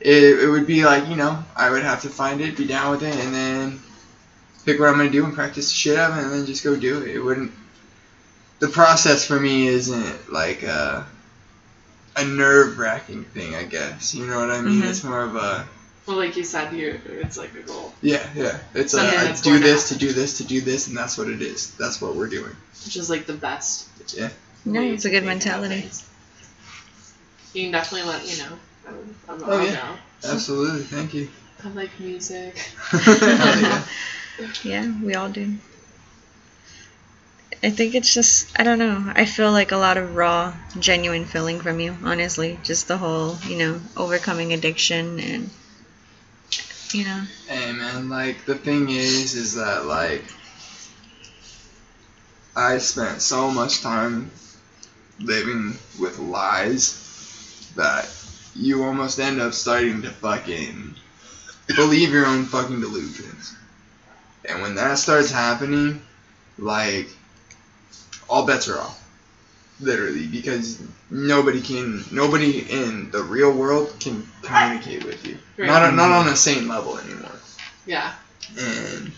It, 0.00 0.40
it 0.40 0.48
would 0.48 0.66
be 0.66 0.84
like 0.84 1.08
you 1.08 1.16
know 1.16 1.42
I 1.56 1.70
would 1.70 1.82
have 1.82 2.02
to 2.02 2.10
find 2.10 2.40
it, 2.42 2.56
be 2.58 2.66
down 2.66 2.90
with 2.90 3.02
it, 3.02 3.14
and 3.14 3.32
then 3.34 3.80
pick 4.66 4.78
what 4.78 4.88
I'm 4.88 4.96
gonna 4.98 5.10
do 5.10 5.24
and 5.24 5.34
practice 5.34 5.68
the 5.68 5.74
shit 5.74 5.96
out 5.96 6.10
of 6.12 6.18
it, 6.18 6.24
and 6.24 6.32
then 6.32 6.46
just 6.46 6.62
go 6.64 6.76
do 6.76 7.00
it. 7.02 7.08
It 7.08 7.20
wouldn't. 7.20 7.52
The 8.58 8.68
process 8.68 9.24
for 9.26 9.38
me 9.38 9.66
isn't 9.66 10.32
like 10.32 10.62
a, 10.62 11.06
a 12.16 12.24
nerve 12.24 12.78
wracking 12.78 13.24
thing, 13.24 13.54
I 13.54 13.64
guess. 13.64 14.14
You 14.14 14.26
know 14.26 14.38
what 14.40 14.50
I 14.50 14.60
mean? 14.60 14.82
Mhm. 14.82 14.88
It's 14.90 15.04
more 15.04 15.22
of 15.22 15.36
a 15.36 15.66
Well, 16.06 16.16
like 16.18 16.36
you 16.36 16.44
said, 16.44 16.72
you 16.74 17.00
it's 17.22 17.38
like 17.38 17.54
a 17.54 17.62
goal, 17.62 17.94
yeah, 18.02 18.22
yeah. 18.36 18.58
It's 18.74 18.92
a 18.94 18.98
Something 18.98 19.18
I 19.18 19.32
do 19.32 19.42
going 19.50 19.62
to 19.62 19.66
this 19.68 19.88
to 19.88 19.94
do 19.98 20.12
this 20.12 20.38
to 20.38 20.44
do 20.44 20.60
this, 20.60 20.86
and 20.88 20.96
that's 20.96 21.16
what 21.16 21.28
it 21.28 21.40
is. 21.40 21.70
That's 21.76 22.00
what 22.00 22.14
we're 22.14 22.28
doing. 22.28 22.54
which 22.84 22.96
is 22.96 23.08
like 23.08 23.26
the 23.26 23.32
best. 23.32 23.88
Yeah. 24.14 24.28
No, 24.66 24.80
it's 24.82 25.04
a 25.06 25.10
good 25.10 25.24
mentality. 25.24 25.88
You 27.54 27.62
can 27.64 27.72
definitely 27.72 28.08
let 28.08 28.22
me 28.24 28.36
know. 28.36 28.58
I'm, 28.86 29.16
I'm, 29.28 29.50
Oh, 29.50 29.62
yeah. 29.62 29.72
know. 29.74 29.96
Absolutely. 30.24 30.82
Thank 30.82 31.14
you. 31.14 31.28
I 31.64 31.68
like 31.68 31.98
music. 32.00 32.56
Yeah. 32.92 33.82
Yeah, 34.64 34.92
we 35.00 35.14
all 35.14 35.28
do. 35.28 35.54
I 37.62 37.70
think 37.70 37.94
it's 37.94 38.12
just 38.12 38.48
I 38.58 38.64
don't 38.64 38.78
know. 38.78 39.12
I 39.14 39.24
feel 39.24 39.52
like 39.52 39.72
a 39.72 39.76
lot 39.76 39.96
of 39.96 40.14
raw, 40.14 40.54
genuine 40.78 41.24
feeling 41.24 41.60
from 41.60 41.80
you, 41.80 41.96
honestly. 42.02 42.58
Just 42.62 42.88
the 42.88 42.98
whole, 42.98 43.36
you 43.46 43.56
know, 43.56 43.80
overcoming 43.96 44.52
addiction 44.52 45.18
and 45.20 45.50
you 46.92 47.04
know. 47.04 47.22
Hey 47.48 47.72
man, 47.72 48.08
like 48.08 48.44
the 48.46 48.54
thing 48.54 48.90
is, 48.90 49.34
is 49.34 49.54
that 49.54 49.86
like 49.86 50.24
I 52.56 52.78
spent 52.78 53.20
so 53.20 53.50
much 53.50 53.82
time 53.82 54.30
living 55.18 55.76
with 55.98 56.18
lies 56.18 57.72
that 57.76 58.08
you 58.54 58.84
almost 58.84 59.18
end 59.18 59.40
up 59.40 59.52
starting 59.52 60.02
to 60.02 60.10
fucking 60.10 60.94
believe 61.74 62.10
your 62.10 62.26
own 62.26 62.44
fucking 62.44 62.80
delusions. 62.80 63.54
And 64.48 64.62
when 64.62 64.74
that 64.76 64.98
starts 64.98 65.30
happening, 65.30 66.02
like 66.58 67.08
all 68.28 68.46
bets 68.46 68.68
are 68.68 68.78
off. 68.78 69.00
Literally, 69.80 70.26
because 70.26 70.80
nobody 71.10 71.60
can, 71.60 72.04
nobody 72.12 72.60
in 72.70 73.10
the 73.10 73.22
real 73.22 73.52
world 73.52 73.94
can 73.98 74.26
communicate 74.42 75.04
with 75.04 75.26
you. 75.26 75.36
Right. 75.56 75.66
Not, 75.66 75.94
not 75.94 76.12
on 76.12 76.26
the 76.26 76.32
mm-hmm. 76.32 76.36
same 76.36 76.68
level 76.68 76.98
anymore 76.98 77.32
Yeah. 77.84 78.12
and 78.56 79.12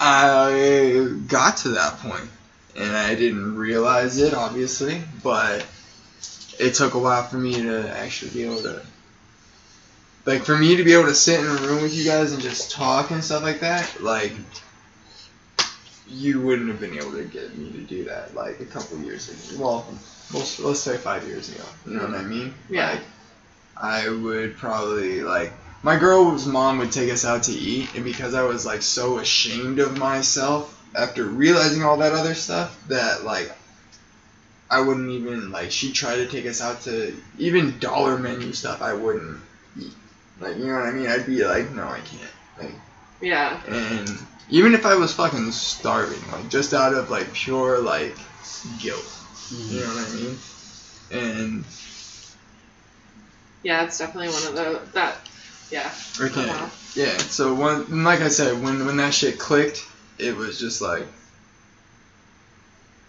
I 0.00 1.14
got 1.28 1.58
to 1.58 1.70
that 1.70 1.98
point, 1.98 2.28
and 2.74 2.96
I 2.96 3.14
didn't 3.14 3.56
realize 3.56 4.18
it, 4.18 4.32
obviously, 4.32 5.02
but 5.22 5.66
it 6.58 6.72
took 6.74 6.94
a 6.94 6.98
while 6.98 7.22
for 7.24 7.36
me 7.36 7.52
to 7.54 7.88
actually 7.98 8.30
be 8.30 8.44
able 8.44 8.62
to, 8.62 8.82
like, 10.24 10.44
for 10.44 10.56
me 10.56 10.76
to 10.76 10.84
be 10.84 10.94
able 10.94 11.04
to 11.04 11.14
sit 11.14 11.40
in 11.40 11.46
a 11.46 11.54
room 11.66 11.82
with 11.82 11.94
you 11.94 12.04
guys 12.04 12.32
and 12.32 12.42
just 12.42 12.70
talk 12.70 13.10
and 13.10 13.22
stuff 13.22 13.42
like 13.42 13.60
that, 13.60 14.02
like, 14.02 14.32
you 16.10 16.40
wouldn't 16.40 16.68
have 16.68 16.80
been 16.80 16.96
able 16.96 17.12
to 17.12 17.24
get 17.24 17.56
me 17.56 17.70
to 17.72 17.78
do 17.78 18.04
that, 18.04 18.34
like, 18.34 18.60
a 18.60 18.64
couple 18.66 18.98
years 18.98 19.28
ago. 19.28 19.62
Well, 19.62 19.86
let's, 20.34 20.58
let's 20.58 20.80
say 20.80 20.96
five 20.96 21.26
years 21.26 21.48
ago. 21.54 21.64
You 21.86 21.94
know 21.94 22.06
what 22.06 22.14
I 22.14 22.22
mean? 22.22 22.54
Yeah. 22.68 22.90
Like, 22.90 23.00
I 23.76 24.08
would 24.08 24.56
probably, 24.56 25.22
like, 25.22 25.52
my 25.82 25.98
girl's 25.98 26.46
mom 26.46 26.78
would 26.78 26.92
take 26.92 27.10
us 27.10 27.24
out 27.24 27.44
to 27.44 27.52
eat, 27.52 27.94
and 27.94 28.04
because 28.04 28.34
I 28.34 28.42
was 28.42 28.66
like 28.66 28.82
so 28.82 29.18
ashamed 29.18 29.78
of 29.78 29.96
myself 29.96 30.78
after 30.94 31.24
realizing 31.24 31.82
all 31.84 31.96
that 31.98 32.12
other 32.12 32.34
stuff, 32.34 32.78
that 32.88 33.24
like 33.24 33.50
I 34.70 34.82
wouldn't 34.82 35.10
even 35.10 35.50
like 35.50 35.70
she 35.70 35.92
tried 35.92 36.16
to 36.16 36.26
take 36.26 36.44
us 36.46 36.60
out 36.60 36.82
to 36.82 37.16
even 37.38 37.78
dollar 37.78 38.18
menu 38.18 38.52
stuff. 38.52 38.82
I 38.82 38.92
wouldn't 38.92 39.40
eat. 39.78 39.92
Like 40.38 40.58
you 40.58 40.66
know 40.66 40.74
what 40.74 40.84
I 40.84 40.92
mean? 40.92 41.06
I'd 41.08 41.24
be 41.26 41.44
like, 41.44 41.70
no, 41.72 41.84
I 41.84 42.00
can't. 42.00 42.32
Like, 42.58 42.74
Yeah. 43.22 43.58
and 43.66 44.08
even 44.50 44.74
if 44.74 44.84
I 44.84 44.96
was 44.96 45.14
fucking 45.14 45.52
starving, 45.52 46.20
like 46.32 46.48
just 46.48 46.74
out 46.74 46.92
of 46.92 47.10
like 47.10 47.32
pure 47.32 47.80
like 47.80 48.16
guilt. 48.80 49.16
You 49.50 49.56
mm-hmm. 49.56 49.78
know 49.78 49.86
what 49.86 51.18
I 51.18 51.20
mean? 51.22 51.38
And 51.52 51.64
Yeah, 53.62 53.84
it's 53.84 53.98
definitely 53.98 54.28
one 54.28 54.46
of 54.46 54.54
the 54.54 54.92
that. 54.92 55.16
Yeah. 55.70 55.90
Okay. 56.20 56.46
Wow. 56.46 56.52
Uh-huh. 56.52 56.68
Yeah. 56.94 57.16
So 57.16 57.54
when, 57.54 58.04
like 58.04 58.20
I 58.20 58.28
said, 58.28 58.62
when 58.62 58.84
when 58.86 58.96
that 58.96 59.14
shit 59.14 59.38
clicked, 59.38 59.86
it 60.18 60.36
was 60.36 60.58
just 60.58 60.82
like, 60.82 61.06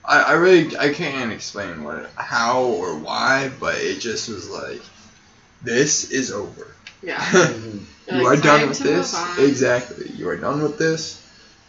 I 0.05 0.22
I 0.22 0.31
really 0.34 0.77
I 0.77 0.93
can't 0.93 1.31
explain 1.31 1.84
what 1.84 2.09
how 2.15 2.63
or 2.63 2.97
why, 2.97 3.51
but 3.59 3.76
it 3.76 3.99
just 3.99 4.30
was 4.30 4.49
like, 4.49 4.81
this 5.63 6.11
is 6.11 6.31
over. 6.31 6.68
Yeah. 7.01 7.49
you 7.51 7.85
You're 8.11 8.35
done 8.38 8.69
with 8.69 8.80
this. 8.80 9.15
Exactly. 9.39 10.11
You 10.11 10.30
are 10.30 10.38
done 10.38 10.61
with 10.61 10.77
this. 10.77 11.20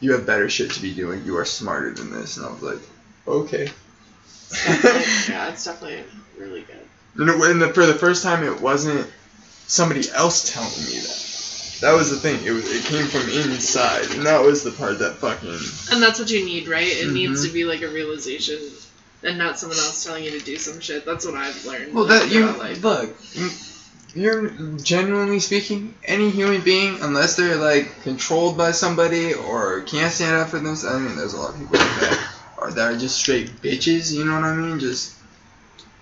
You 0.03 0.13
have 0.13 0.27
better 0.27 0.51
shit 0.51 0.73
to 0.73 0.83
be 0.83 0.93
doing. 0.93 1.25
You 1.25 1.37
are 1.39 1.45
smarter 1.45 1.93
than 1.95 2.11
this. 2.13 2.37
And 2.37 2.45
I 2.45 2.51
was 2.51 2.61
like, 2.61 2.79
okay. 3.27 3.71
It's 4.51 5.29
yeah, 5.29 5.49
it's 5.49 5.65
definitely 5.65 6.03
really 6.37 6.63
good. 6.63 6.77
And, 7.19 7.31
it, 7.31 7.51
and 7.51 7.63
the, 7.63 7.73
for 7.73 7.87
the 7.87 7.95
first 7.95 8.25
time, 8.25 8.43
it 8.45 8.61
wasn't 8.61 9.09
somebody 9.69 10.03
else 10.11 10.53
telling 10.53 10.69
me 10.71 10.99
that. 11.01 11.79
That 11.83 11.93
was 11.97 12.11
the 12.11 12.17
thing. 12.17 12.45
It 12.45 12.51
was. 12.51 12.69
It 12.71 12.85
came 12.85 13.07
from 13.07 13.23
inside, 13.31 14.11
and 14.11 14.27
that 14.27 14.43
was 14.43 14.63
the 14.65 14.73
part 14.73 14.99
that 14.99 15.15
fucking. 15.15 15.49
And 15.93 16.03
that's 16.03 16.19
what 16.19 16.31
you 16.31 16.45
need, 16.45 16.69
right? 16.69 16.87
It 16.87 17.13
needs 17.13 17.43
Mhm. 17.45 17.47
to 17.49 17.53
be 17.53 17.65
like 17.65 17.83
a 17.83 17.89
realization 17.89 18.59
and 19.25 19.39
not 19.39 19.59
someone 19.59 19.79
else 19.79 20.05
telling 20.05 20.25
you 20.25 20.31
to 20.33 20.41
do 20.41 20.57
some 20.59 20.81
shit. 20.81 21.05
That's 21.05 21.25
what 21.25 21.35
I've 21.35 21.65
learned. 21.65 21.95
Well, 21.95 22.07
like, 22.07 22.21
that 22.23 22.31
you 22.31 22.43
throughout 22.43 22.59
life. 22.59 22.83
look. 22.85 23.11
You- 24.15 24.23
you're 24.23 24.49
genuinely 24.79 25.41
speaking, 25.41 25.95
any 26.05 26.31
human 26.31 26.61
being, 26.61 27.01
unless 27.01 27.37
they're 27.37 27.57
like 27.57 28.03
controlled 28.03 28.57
by 28.57 28.73
somebody 28.73 29.35
or 29.35 29.81
can't 29.83 30.13
stand 30.13 30.37
up 30.37 30.51
for 30.51 30.59
themselves. 30.59 30.97
I 30.97 30.99
mean, 30.99 31.17
there's 31.17 31.33
a 31.35 31.39
lot 31.39 31.51
of 31.55 31.59
people 31.59 31.79
like 31.79 32.01
that, 32.01 32.19
or 32.59 32.71
that 32.73 32.93
are 32.95 32.99
just 32.99 33.17
straight 33.17 33.61
bitches. 33.63 34.13
You 34.13 34.25
know 34.25 34.35
what 34.35 34.45
I 34.45 34.55
mean? 34.55 34.79
Just 34.81 35.13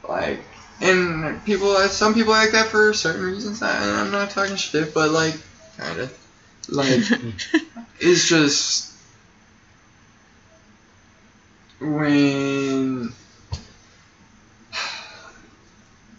like, 0.09 0.43
and 0.81 1.45
people, 1.45 1.77
some 1.89 2.15
people 2.15 2.32
like 2.32 2.53
that 2.53 2.69
for 2.69 2.93
certain 2.93 3.23
reasons. 3.23 3.62
I, 3.62 4.01
I'm 4.01 4.11
not 4.11 4.31
talking 4.31 4.57
shit, 4.57 4.93
but 4.95 5.11
like, 5.11 5.37
kind 5.77 6.01
of, 6.01 6.12
like, 6.69 7.01
it's 8.01 8.28
just 8.28 8.89
when 11.81 13.12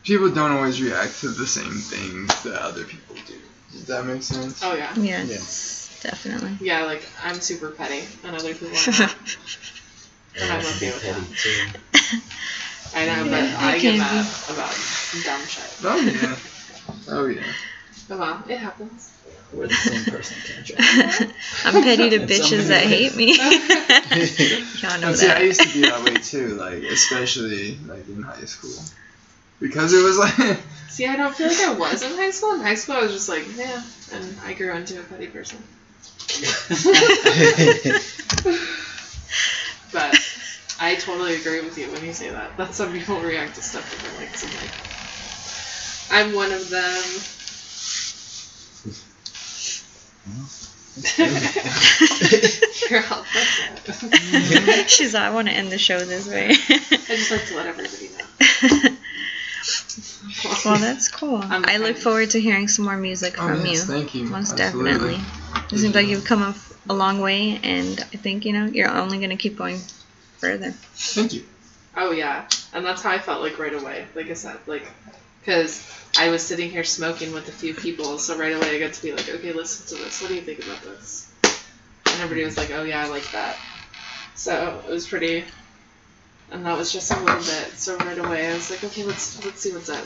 people 0.04 0.30
don't 0.30 0.52
always 0.52 0.82
react 0.82 1.20
to 1.22 1.30
the 1.30 1.48
same 1.48 1.74
things 1.74 2.44
that 2.44 2.62
other 2.62 2.84
people 2.84 3.16
do. 3.28 3.36
Does 3.72 3.88
that 3.88 4.06
make 4.06 4.24
sense? 4.24 4.62
Oh 4.64 4.76
yeah. 4.76 4.94
Yes, 4.96 6.00
definitely. 6.04 6.58
Yeah, 6.60 6.84
like 6.84 7.08
I'm 7.24 7.40
super 7.40 7.72
petty, 7.72 8.04
and 8.24 8.36
other 8.36 8.54
people 8.54 8.70
are 8.70 8.92
not. 9.00 9.16
and 10.42 10.52
I'm 10.52 10.60
okay 10.60 10.92
with 10.92 11.04
petty 11.04 11.22
that. 11.22 11.38
too. 11.38 12.20
I 12.94 13.06
know, 13.06 13.30
but 13.30 13.44
I 13.44 13.80
get 13.80 13.82
can 13.82 13.98
mad 14.00 14.26
be. 14.26 14.54
about 14.54 14.76
dumb 15.24 15.42
shit. 15.48 15.78
Oh 15.84 16.00
yeah. 16.00 16.36
Oh 17.08 17.28
yeah. 17.28 17.44
Oh 18.10 18.18
well, 18.18 18.44
it 18.50 18.58
happens. 18.58 19.18
We're 19.54 19.68
the 19.68 19.74
same 19.74 20.04
person, 20.06 20.38
Kendra. 20.38 21.34
I'm 21.66 21.84
petty 21.84 22.10
to 22.10 22.20
bitches 22.20 22.68
many 22.68 22.70
that 22.70 22.86
hate 22.86 23.16
me. 23.16 23.38
Y'all 24.82 25.00
know 25.00 25.08
And 25.10 25.18
see, 25.18 25.30
I 25.30 25.40
used 25.42 25.62
to 25.62 25.74
be 25.74 25.82
that 25.82 26.04
way 26.04 26.16
too, 26.16 26.56
like 26.56 26.84
especially 26.84 27.78
like 27.86 28.08
in 28.08 28.24
high 28.24 28.44
school, 28.46 28.74
because 29.62 29.94
it 29.94 30.04
was 30.04 30.18
like 30.18 30.58
See, 30.90 31.08
I 31.08 31.16
don't 31.16 31.34
feel 31.34 31.48
like 31.48 31.62
I 31.62 31.74
was 31.74 32.04
in 32.04 32.12
high 32.18 32.32
school. 32.32 32.52
In 32.56 32.60
high 32.60 32.76
school, 32.76 32.96
I 32.96 33.04
was 33.04 33.14
just 33.14 33.30
like, 33.30 33.46
yeah, 33.56 33.82
and 34.12 34.38
I 34.44 34.52
grew 34.52 34.76
into 34.76 35.00
a 35.00 35.04
petty 35.04 35.28
person. 35.28 35.58
But 39.92 40.18
I 40.80 40.96
totally 40.96 41.36
agree 41.36 41.60
with 41.62 41.78
you 41.78 41.92
when 41.92 42.04
you 42.06 42.14
say 42.14 42.30
that. 42.30 42.56
That 42.58 42.74
some 42.74 42.92
people 42.94 43.20
react 43.20 43.56
to 43.56 43.62
stuff 43.62 43.90
differently. 43.92 44.26
Cause 44.28 44.44
I'm 44.46 44.52
like, 44.56 46.12
I'm 46.12 46.34
one 46.36 46.52
of 46.52 46.70
them. 46.70 47.04
You're 52.90 53.04
all 53.12 53.22
upset. 53.22 54.90
She's 54.90 55.14
like, 55.14 55.24
I 55.24 55.30
want 55.32 55.48
to 55.50 55.54
end 55.54 55.72
the 55.72 55.78
show 55.78 56.00
this 56.00 56.28
way. 56.28 56.50
I 56.50 57.16
just 57.16 57.32
like 57.32 57.46
to 57.48 57.56
let 57.56 57.68
everybody 57.68 58.10
know. 58.18 58.26
well, 60.66 60.78
that's 60.78 61.08
cool. 61.10 61.38
I'm 61.38 61.66
I 61.66 61.78
look 61.78 61.98
forward 61.98 62.32
to 62.32 62.42
hearing 62.42 62.68
some 62.68 62.86
more 62.86 62.98
music 62.98 63.36
oh, 63.38 63.48
from 63.48 63.66
yes, 63.66 63.74
you. 63.74 63.94
thank 63.94 64.16
you. 64.16 64.26
Most 64.26 64.60
Absolutely. 64.60 64.92
definitely. 64.92 65.26
It 65.72 65.80
seems 65.80 65.96
like 65.96 66.08
you've 66.08 66.26
come 66.26 66.42
a, 66.42 66.56
a 66.90 66.94
long 66.94 67.20
way, 67.20 67.60
and 67.64 68.00
I 68.00 68.18
think 68.18 68.46
you 68.46 68.54
know 68.54 68.66
you're 68.66 68.90
only 68.90 69.20
gonna 69.20 69.38
keep 69.38 69.58
going 69.58 69.80
further. 70.38 70.72
Thank 70.72 71.34
you. 71.34 71.46
Oh 71.96 72.12
yeah, 72.12 72.48
and 72.74 72.86
that's 72.86 73.02
how 73.02 73.12
I 73.12 73.20
felt 73.20 73.42
like 73.42 73.60
right 73.60 73.74
away. 73.74 74.06
Like 74.16 74.30
I 74.30 74.34
said, 74.34 74.58
like 74.68 74.88
because 75.42 75.88
I 76.18 76.30
was 76.30 76.46
sitting 76.46 76.70
here 76.70 76.84
smoking 76.84 77.34
with 77.34 77.48
a 77.48 77.52
few 77.52 77.74
people, 77.74 78.18
so 78.20 78.38
right 78.38 78.56
away 78.56 78.76
I 78.76 78.80
got 78.80 78.94
to 78.94 79.02
be 79.02 79.12
like, 79.12 79.30
okay, 79.30 79.54
listen 79.54 79.98
to 79.98 80.04
this. 80.04 80.22
What 80.22 80.28
do 80.28 80.36
you 80.36 80.42
think 80.42 80.64
about 80.64 80.82
this? 80.82 81.32
And 81.44 82.22
everybody 82.22 82.44
was 82.44 82.58
like, 82.58 82.72
oh 82.72 82.84
yeah, 82.84 83.04
I 83.04 83.08
like 83.08 83.30
that. 83.32 83.58
So 84.36 84.82
it 84.88 84.92
was 84.92 85.08
pretty, 85.08 85.46
and 86.52 86.66
that 86.66 86.78
was 86.78 86.92
just 86.92 87.12
a 87.12 87.20
little 87.20 87.36
bit. 87.40 87.72
So 87.78 87.98
right 87.98 88.18
away 88.18 88.50
I 88.50 88.54
was 88.54 88.70
like, 88.70 88.84
okay, 88.84 89.04
let's 89.04 89.44
let's 89.46 89.62
see 89.62 89.72
what's 89.74 89.90
up. 89.90 90.06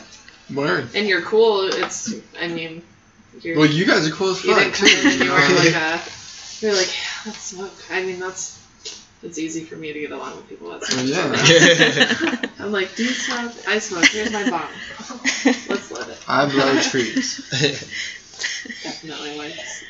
Word. 0.54 0.90
And 0.96 1.08
you're 1.08 1.22
cool. 1.24 1.68
It's 1.68 2.14
I 2.40 2.48
mean, 2.48 2.84
you're, 3.42 3.58
Well, 3.58 3.66
you 3.70 3.86
guys 3.86 4.08
are 4.08 4.12
cool 4.12 4.30
as 4.32 4.42
fuck. 4.42 4.46
you 4.46 4.54
fuck 4.56 4.64
didn't 4.64 4.76
come 4.76 4.88
in 4.88 5.08
and 5.12 5.20
too. 5.20 5.26
you 5.26 5.32
were 5.32 5.38
like 5.38 5.76
a, 5.76 6.02
you're 6.62 6.74
like, 6.76 6.88
yeah, 6.88 7.22
let's 7.26 7.42
smoke. 7.42 7.74
I 7.92 8.04
mean 8.04 8.20
that's. 8.20 8.62
It's 9.24 9.40
easy 9.40 9.64
for 9.64 9.76
me 9.76 9.92
to 9.92 10.00
get 10.00 10.12
along 10.12 10.36
with 10.36 10.48
people. 10.50 10.70
That's 10.70 10.94
Well, 10.96 11.04
yeah. 11.06 12.46
I'm 12.60 12.72
like, 12.72 12.96
do 12.96 13.04
you 13.06 13.10
smoke? 13.10 13.54
I 13.68 13.80
smoke. 13.80 14.06
Here's 14.06 14.32
my 14.32 14.48
bomb. 14.48 14.70
Let's 15.68 15.90
let 15.92 16.10
it. 16.10 16.18
I 16.28 16.48
blow 16.48 16.80
trees. 16.82 17.38
Definitely 18.84 19.38
likes. 19.38 19.84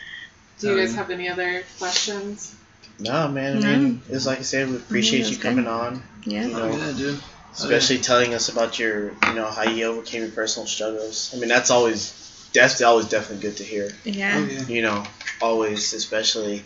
Do 0.60 0.70
you 0.70 0.78
guys 0.78 0.92
Um, 0.92 0.96
have 0.98 1.10
any 1.10 1.28
other 1.28 1.64
questions? 1.80 2.56
No, 3.00 3.28
man. 3.28 3.58
I 3.58 3.60
No. 3.60 3.78
mean, 3.78 4.02
it's 4.10 4.26
like 4.26 4.40
I 4.40 4.44
said, 4.44 4.70
we 4.70 4.78
appreciate 4.78 5.20
that's 5.20 5.32
you 5.32 5.38
good. 5.38 5.44
coming 5.44 5.68
on, 5.68 6.02
Yeah. 6.26 6.46
you 6.46 6.56
Oh 6.56 6.78
yeah, 6.78 6.94
dude. 6.96 7.20
especially 7.54 7.98
telling 8.00 8.34
us 8.34 8.50
about 8.50 8.80
your, 8.80 9.10
you 9.28 9.34
know, 9.34 9.50
how 9.50 9.64
you 9.64 9.86
overcame 9.86 10.22
your 10.22 10.32
personal 10.32 10.68
struggles. 10.68 11.32
I 11.36 11.40
mean, 11.40 11.50
that's 11.50 11.70
always, 11.72 12.48
that's 12.54 12.82
always 12.82 13.08
definitely 13.08 13.42
good 13.48 13.58
to 13.58 13.64
hear. 13.64 13.90
Yeah. 14.06 14.38
Oh 14.40 14.46
yeah. 14.46 14.62
You 14.68 14.82
know, 14.82 15.04
always, 15.42 15.94
especially 15.94 16.64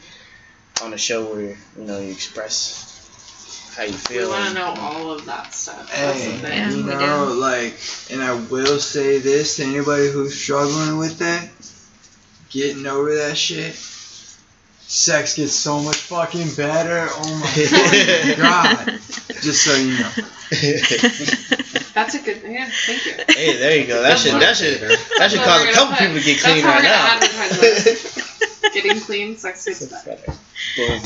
on 0.84 0.94
a 0.94 0.98
show 0.98 1.26
where 1.34 1.42
you 1.42 1.58
know 1.78 2.00
you 2.00 2.12
express 2.12 2.86
how 3.76 3.84
you 3.84 3.94
feel. 3.94 4.18
We 4.18 4.24
feel. 4.26 4.30
want 4.30 4.48
to 4.50 4.54
know 4.54 4.74
all 4.80 5.12
of 5.12 5.26
that 5.26 5.54
stuff. 5.54 5.90
That's 5.92 6.24
the 6.24 6.30
Hey, 6.32 6.38
thing. 6.38 6.54
Yeah, 6.54 6.70
you 6.72 6.84
know, 6.84 7.34
like, 7.40 7.74
and 8.12 8.22
I 8.22 8.34
will 8.36 8.80
say 8.80 9.18
this 9.20 9.56
to 9.58 9.64
anybody 9.64 10.10
who's 10.10 10.40
struggling 10.40 10.98
with 10.98 11.18
that, 11.20 11.50
getting 12.50 12.86
over 12.86 13.16
that 13.16 13.36
shit. 13.38 13.76
Sex 14.92 15.36
gets 15.36 15.54
so 15.54 15.80
much 15.80 15.98
fucking 15.98 16.52
better. 16.56 17.08
Oh 17.12 17.36
my 17.38 18.36
god! 18.38 19.00
Just 19.40 19.64
so 19.64 19.76
you 19.76 20.00
know. 20.00 20.10
That's 21.94 22.16
a 22.16 22.20
good. 22.24 22.42
Yeah, 22.44 22.68
thank 22.72 23.06
you. 23.06 23.14
hey, 23.36 23.58
there 23.60 23.78
you 23.78 23.86
go. 23.86 24.02
That 24.02 24.18
should 24.18 24.34
that 24.42 24.58
should 24.58 24.82
that 24.82 25.30
should 25.30 25.42
cause 25.42 25.64
a 25.64 25.72
couple 25.74 25.96
put. 25.96 26.00
people 26.00 26.16
to 26.16 26.26
get 26.26 26.42
clean 26.42 26.66
right 26.66 26.82
now. 26.82 27.20
gonna 27.20 27.26
advertise 27.26 27.60
this. 27.60 28.62
Getting 28.74 29.00
clean, 29.02 29.38
sex 29.38 29.64
gets 29.66 29.86
better. 30.04 30.34
Boom. 30.76 31.02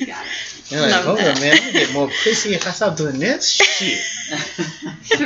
Yeah. 0.00 0.22
You're 0.68 0.80
like, 0.82 0.90
Love 0.92 1.04
hold 1.06 1.18
that. 1.18 1.36
on, 1.36 1.40
man. 1.40 1.52
I'm 1.54 1.58
gonna 1.60 1.72
get 1.72 1.92
more 1.94 2.08
pussy 2.08 2.54
if 2.54 2.66
I 2.66 2.72
stop 2.72 2.98
doing 2.98 3.18
this 3.18 3.48
shit. 3.48 4.04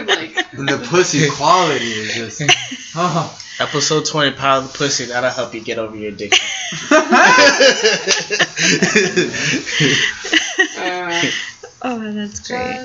Like. 0.07 0.37
And 0.53 0.69
the 0.69 0.87
pussy 0.89 1.29
quality 1.31 1.85
is 1.85 2.15
just. 2.15 2.43
Oh. 2.95 3.39
Episode 3.61 4.05
20, 4.07 4.33
Power 4.37 4.59
of 4.59 4.73
the 4.73 4.79
Pussy. 4.79 5.05
That'll 5.07 5.31
help 5.31 5.55
you 5.55 5.61
get 5.61 5.79
over 5.79 5.97
your 5.97 6.11
addiction. 6.13 6.45
Uh, 10.79 11.23
Oh, 11.85 11.99
that's 12.13 12.47
great. 12.47 12.77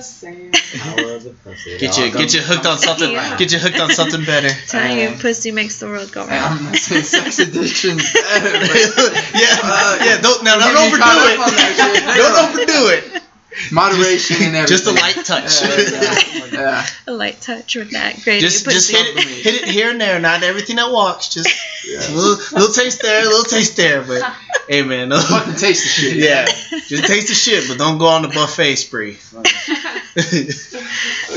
Power 0.80 1.12
of 1.14 1.24
the 1.24 1.36
pussy. 1.44 1.78
Get 1.78 2.00
you 2.00 2.12
get 2.12 2.34
you 2.34 2.42
hooked 2.42 2.66
on 2.66 2.80
something. 2.80 3.12
Yeah. 3.12 3.38
Get 3.38 3.52
you 3.54 3.60
hooked 3.60 3.80
on 3.80 3.92
something 3.92 4.26
better. 4.26 4.50
Telling 4.68 4.98
you, 4.98 5.10
Uh, 5.10 5.18
pussy 5.22 5.52
makes 5.52 5.80
the 5.80 5.86
world 5.86 6.12
go 6.12 6.26
round. 6.26 6.58
I'm 6.58 6.66
not 6.66 6.76
saying 6.78 7.04
sex 7.04 7.38
addiction's 7.46 8.12
better, 8.12 8.58
but 8.58 9.14
yeah, 9.38 9.60
Uh, 9.62 9.98
yeah. 10.02 10.18
Don't 10.20 10.44
now, 10.44 10.58
don't 10.58 10.74
don't 10.74 10.90
get 10.90 10.94
me 10.94 10.98
caught 11.00 11.16
overdo 11.16 11.42
up 11.44 11.48
on 11.48 11.54
that 11.54 11.78
it. 11.94 12.18
don't 12.18 12.38
overdo 12.50 12.90
it. 12.90 13.24
moderation 13.72 14.38
and 14.42 14.56
everything. 14.56 14.68
Just 14.68 14.88
a 14.88 14.92
light 14.92 15.16
touch. 15.26 15.62
Yeah, 15.62 15.78
yeah, 15.92 16.46
yeah. 16.52 16.86
A 17.08 17.12
light 17.12 17.40
touch 17.42 17.76
with 17.76 17.92
that 17.92 18.22
great 18.24 18.42
Just 18.42 18.66
just 18.66 18.92
hit 18.92 19.18
it, 19.18 19.24
hit 19.24 19.64
it 19.64 19.70
here 19.70 19.90
and 19.90 20.00
there. 20.00 20.20
Not 20.20 20.44
everything 20.44 20.76
that 20.78 20.92
walks. 20.92 21.30
Just 21.30 21.50
yeah. 21.88 22.00
a 22.00 22.14
little, 22.14 22.58
little 22.58 22.74
taste 22.74 23.02
there, 23.02 23.22
a 23.22 23.26
little 23.26 23.44
taste 23.44 23.76
there. 23.78 24.02
But 24.04 24.24
hey, 24.68 24.84
man, 24.84 25.10
no, 25.10 25.20
Fucking 25.20 25.56
taste 25.56 25.84
the 25.84 25.90
shit. 25.90 26.18
yeah, 26.18 26.46
just 26.88 27.06
taste 27.06 27.28
the 27.30 27.34
shit, 27.34 27.68
but 27.68 27.78
don't 27.78 27.98
go 27.98 28.08
on 28.08 28.22
the 28.22 28.30
buffet 28.30 28.76
spree. 28.76 29.18
Oh, 29.36 29.44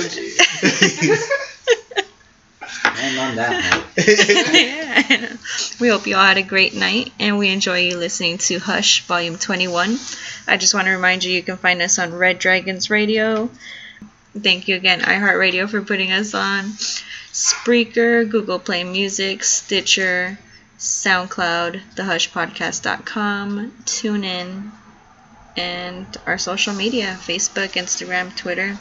geez. 0.09 1.31
And 3.03 3.19
on 3.19 3.37
that 3.37 3.85
yeah, 5.11 5.37
We 5.81 5.89
hope 5.89 6.07
you 6.07 6.17
all 6.17 6.25
had 6.25 6.37
a 6.37 6.43
great 6.43 6.75
night 6.75 7.13
and 7.19 7.39
we 7.39 7.49
enjoy 7.49 7.79
you 7.81 7.97
listening 7.97 8.39
to 8.39 8.59
Hush 8.59 9.07
Volume 9.07 9.39
21. 9.39 9.97
I 10.47 10.57
just 10.59 10.75
want 10.75 10.87
to 10.87 10.93
remind 10.93 11.25
you 11.25 11.33
you 11.33 11.43
can 11.43 11.57
find 11.57 11.81
us 11.81 11.99
on 11.99 12.13
Red 12.15 12.39
Dragons 12.39 12.91
Radio. 12.91 13.49
Thank 14.39 14.69
you 14.69 14.77
again, 14.77 15.01
iHeartRadio, 15.01 15.69
for 15.69 15.81
putting 15.81 16.13
us 16.13 16.35
on. 16.35 16.65
Spreaker, 17.33 18.29
Google 18.29 18.59
Play 18.59 18.85
Music, 18.85 19.43
Stitcher, 19.45 20.39
SoundCloud, 20.79 21.81
thehushpodcast.com, 21.95 23.73
TuneIn, 23.85 24.71
and 25.57 26.17
our 26.27 26.39
social 26.39 26.75
media 26.75 27.19
Facebook, 27.21 27.71
Instagram, 27.73 28.35
Twitter, 28.37 28.79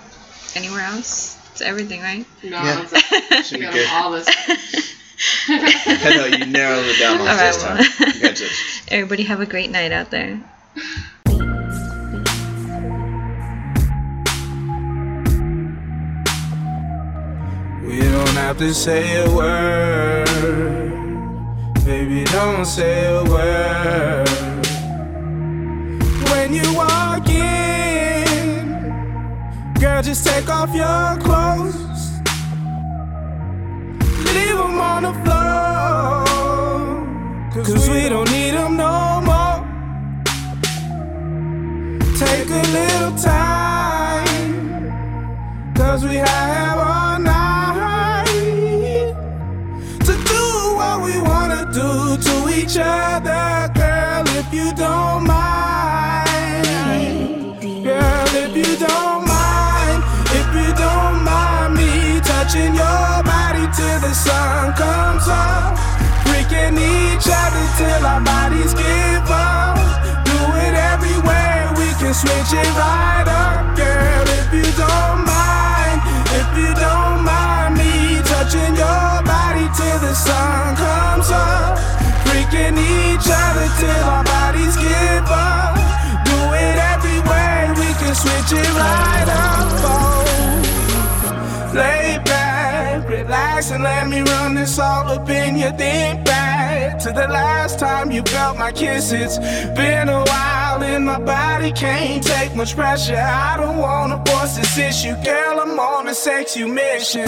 anywhere 0.55 0.81
else. 0.81 1.38
It's 1.51 1.61
everything, 1.61 2.01
right? 2.01 2.25
No, 2.43 2.49
Yeah. 2.49 2.85
it's 2.91 3.47
Should 3.49 3.59
be 3.59 3.65
good. 3.67 3.87
all 3.91 4.11
this. 4.11 4.27
I 5.47 6.13
know 6.15 6.25
you 6.25 6.45
narrowed 6.45 6.85
it 6.85 6.97
down 6.99 7.19
on 7.19 7.27
All 7.27 7.35
this 7.37 7.57
right, 7.63 7.67
time. 7.67 7.77
well. 7.77 8.11
Congratulations. 8.11 8.81
Everybody 8.89 9.23
have 9.23 9.41
a 9.41 9.45
great 9.45 9.69
night 9.69 9.91
out 9.91 10.11
there. 10.11 10.39
We 17.83 17.99
don't 18.01 18.35
have 18.45 18.57
to 18.59 18.73
say 18.73 19.23
a 19.25 19.29
word. 19.35 20.25
Baby, 21.85 22.23
don't 22.25 22.65
say 22.65 23.07
a 23.07 23.23
word. 23.23 24.29
When 26.31 26.53
you 26.53 26.67
walk 26.75 27.27
in, 27.29 27.68
girl, 29.79 30.01
just 30.01 30.25
take 30.25 30.49
off 30.49 30.75
your 30.75 31.17
clothes. 31.23 31.77
Leave 34.33 34.57
them 34.57 34.79
on 34.79 35.03
the 35.03 35.13
floor. 35.23 36.25
Cause 37.63 37.89
we 37.89 38.09
don't 38.09 38.29
need 38.29 38.51
them 38.51 38.75
no 38.75 39.21
more. 39.29 39.65
Take 42.17 42.49
a 42.49 42.63
little 42.77 43.15
time. 43.17 44.27
Cause 45.75 46.03
we 46.03 46.15
have 46.15 46.77
all 46.77 47.19
night 47.19 48.25
to 50.07 50.13
do 50.33 50.43
what 50.79 51.01
we 51.05 51.21
wanna 51.21 51.61
do 51.73 52.17
to 52.17 52.49
each 52.59 52.77
other, 52.77 53.38
the 64.09 64.15
sun 64.15 64.73
comes 64.73 65.27
up. 65.27 65.77
Freaking 66.25 66.77
each 66.81 67.27
other 67.29 67.65
till 67.77 68.01
our 68.11 68.21
bodies 68.21 68.73
give 68.73 69.29
up. 69.29 69.77
Do 70.25 70.39
it 70.65 70.73
everywhere, 70.73 71.69
we 71.77 71.93
can 72.01 72.13
switch 72.17 72.51
it 72.57 72.71
right 72.73 73.29
up, 73.29 73.77
girl, 73.77 74.25
if 74.39 74.49
you 74.49 74.65
don't 74.81 75.21
mind. 75.29 76.01
If 76.41 76.49
you 76.57 76.71
don't 76.73 77.21
mind 77.21 77.77
me 77.77 78.17
touching 78.25 78.73
your 78.73 79.09
body 79.29 79.69
till 79.77 79.99
the 80.01 80.13
sun 80.17 80.75
comes 80.75 81.29
up. 81.29 81.77
Freaking 82.25 82.81
each 82.81 83.29
other 83.29 83.67
till 83.77 84.05
our 84.09 84.23
bodies 84.25 84.73
give 84.73 85.29
up. 85.29 85.77
Do 86.25 86.37
it 86.65 86.77
everywhere, 86.93 87.77
we 87.77 87.89
can 88.01 88.15
switch 88.17 88.57
it 88.57 88.71
right 88.73 89.29
up. 89.29 89.69
Oh. 89.85 90.25
Lay 91.77 92.17
back, 92.25 92.38
relax, 93.39 93.71
and 93.71 93.83
let 93.83 94.07
me 94.07 94.21
run 94.21 94.55
this 94.55 94.79
all 94.79 95.07
up 95.09 95.29
in 95.29 95.57
your 95.57 95.71
think 95.71 96.25
back 96.25 96.99
to 96.99 97.11
the 97.11 97.27
last 97.27 97.79
time 97.79 98.11
you 98.11 98.21
felt 98.23 98.57
my 98.57 98.71
kiss. 98.71 99.11
It's 99.11 99.37
been 99.79 100.09
a 100.09 100.23
while, 100.23 100.83
and 100.83 101.05
my 101.05 101.19
body 101.19 101.71
can't 101.71 102.23
take 102.23 102.55
much 102.55 102.75
pressure. 102.75 103.17
I 103.17 103.57
don't 103.57 103.77
wanna 103.77 104.21
force 104.25 104.57
this 104.57 104.77
issue, 104.77 105.15
girl. 105.23 105.59
I'm 105.59 105.79
on 105.79 106.07
a 106.07 106.13
sexy 106.13 106.65
mission. 106.65 107.27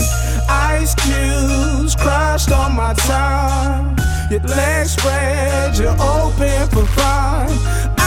Ice 0.49 0.93
cubes 0.95 1.95
crushed 1.95 2.51
on 2.51 2.75
my 2.75 2.93
tongue. 2.93 3.97
Your 4.29 4.41
legs 4.41 4.91
spread, 4.91 5.77
you're 5.77 5.99
open 5.99 6.61
for 6.73 6.85
fun. 6.97 7.49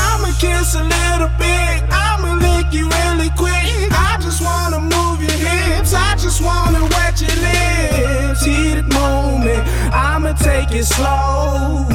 I'ma 0.05 0.31
kiss 0.39 0.74
a 0.74 0.85
little 0.97 1.32
bit, 1.39 1.76
I'ma 1.90 2.31
lick 2.44 2.72
you 2.72 2.89
really 2.89 3.31
quick. 3.36 3.64
I 3.93 4.19
just 4.20 4.40
wanna 4.43 4.81
move 4.81 5.20
your 5.23 5.39
hips, 5.47 5.94
I 5.94 6.16
just 6.16 6.40
wanna 6.43 6.82
wet 6.85 7.20
your 7.20 7.36
lips. 7.48 8.44
Heated 8.44 8.93
moment, 8.93 9.66
I'ma 9.93 10.32
take 10.32 10.73
it 10.73 10.85
slow. 10.85 11.86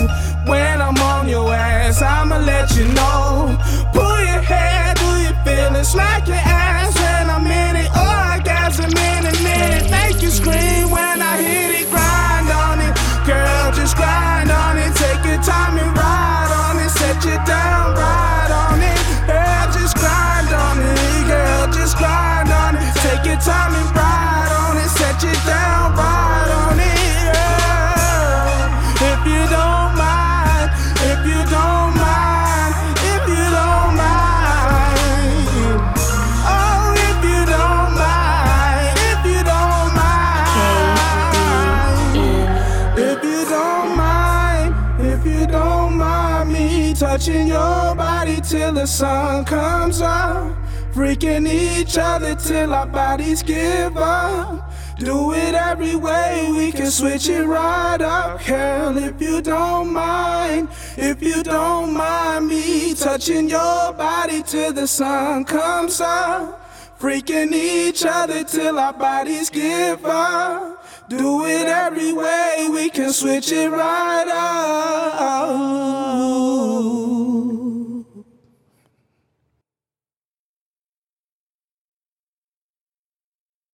When 0.45 0.81
I'm 0.81 0.97
on 0.97 1.27
your 1.27 1.53
ass, 1.53 2.01
I'ma 2.01 2.37
let 2.37 2.75
you 2.75 2.85
know. 2.99 3.57
Pull 3.93 4.19
your 4.31 4.41
hair, 4.41 4.93
do 4.95 5.09
your 5.25 5.37
feelings 5.45 5.95
like 5.95 6.27
your 6.27 6.37
ass 6.37 6.95
when 6.95 7.29
I'm 7.29 7.45
in 7.45 7.75
it. 7.83 7.89
Oh, 7.93 8.33
I 8.33 8.39
got 8.43 8.73
some 8.73 8.85
in 8.85 9.23
minute. 9.43 9.91
Make 9.91 10.21
you 10.21 10.29
scream 10.29 10.78
sun 48.89 49.45
comes 49.45 50.01
up. 50.01 50.57
Freaking 50.93 51.47
each 51.47 51.97
other 51.97 52.35
till 52.35 52.73
our 52.73 52.87
bodies 52.87 53.43
give 53.43 53.95
up. 53.95 54.71
Do 54.97 55.33
it 55.33 55.53
every 55.53 55.95
way, 55.95 56.51
we 56.51 56.71
can 56.73 56.91
switch 56.91 57.29
it 57.29 57.45
right 57.45 58.01
up, 58.01 58.43
girl. 58.45 58.97
If 58.97 59.21
you 59.21 59.41
don't 59.41 59.93
mind, 59.93 60.67
if 60.97 61.21
you 61.21 61.43
don't 61.43 61.93
mind 61.93 62.47
me 62.47 62.93
touching 62.95 63.47
your 63.47 63.93
body 63.93 64.43
till 64.43 64.73
the 64.73 64.87
sun 64.87 65.45
comes 65.45 66.01
up. 66.01 66.65
Freaking 66.99 67.53
each 67.53 68.03
other 68.05 68.43
till 68.43 68.77
our 68.77 68.91
bodies 68.91 69.49
give 69.49 70.03
up. 70.03 70.83
Do 71.07 71.45
it 71.45 71.67
every 71.67 72.11
way, 72.11 72.67
we 72.69 72.89
can 72.89 73.13
switch 73.13 73.51
it 73.53 73.69
right 73.69 74.27
up. 74.27 75.69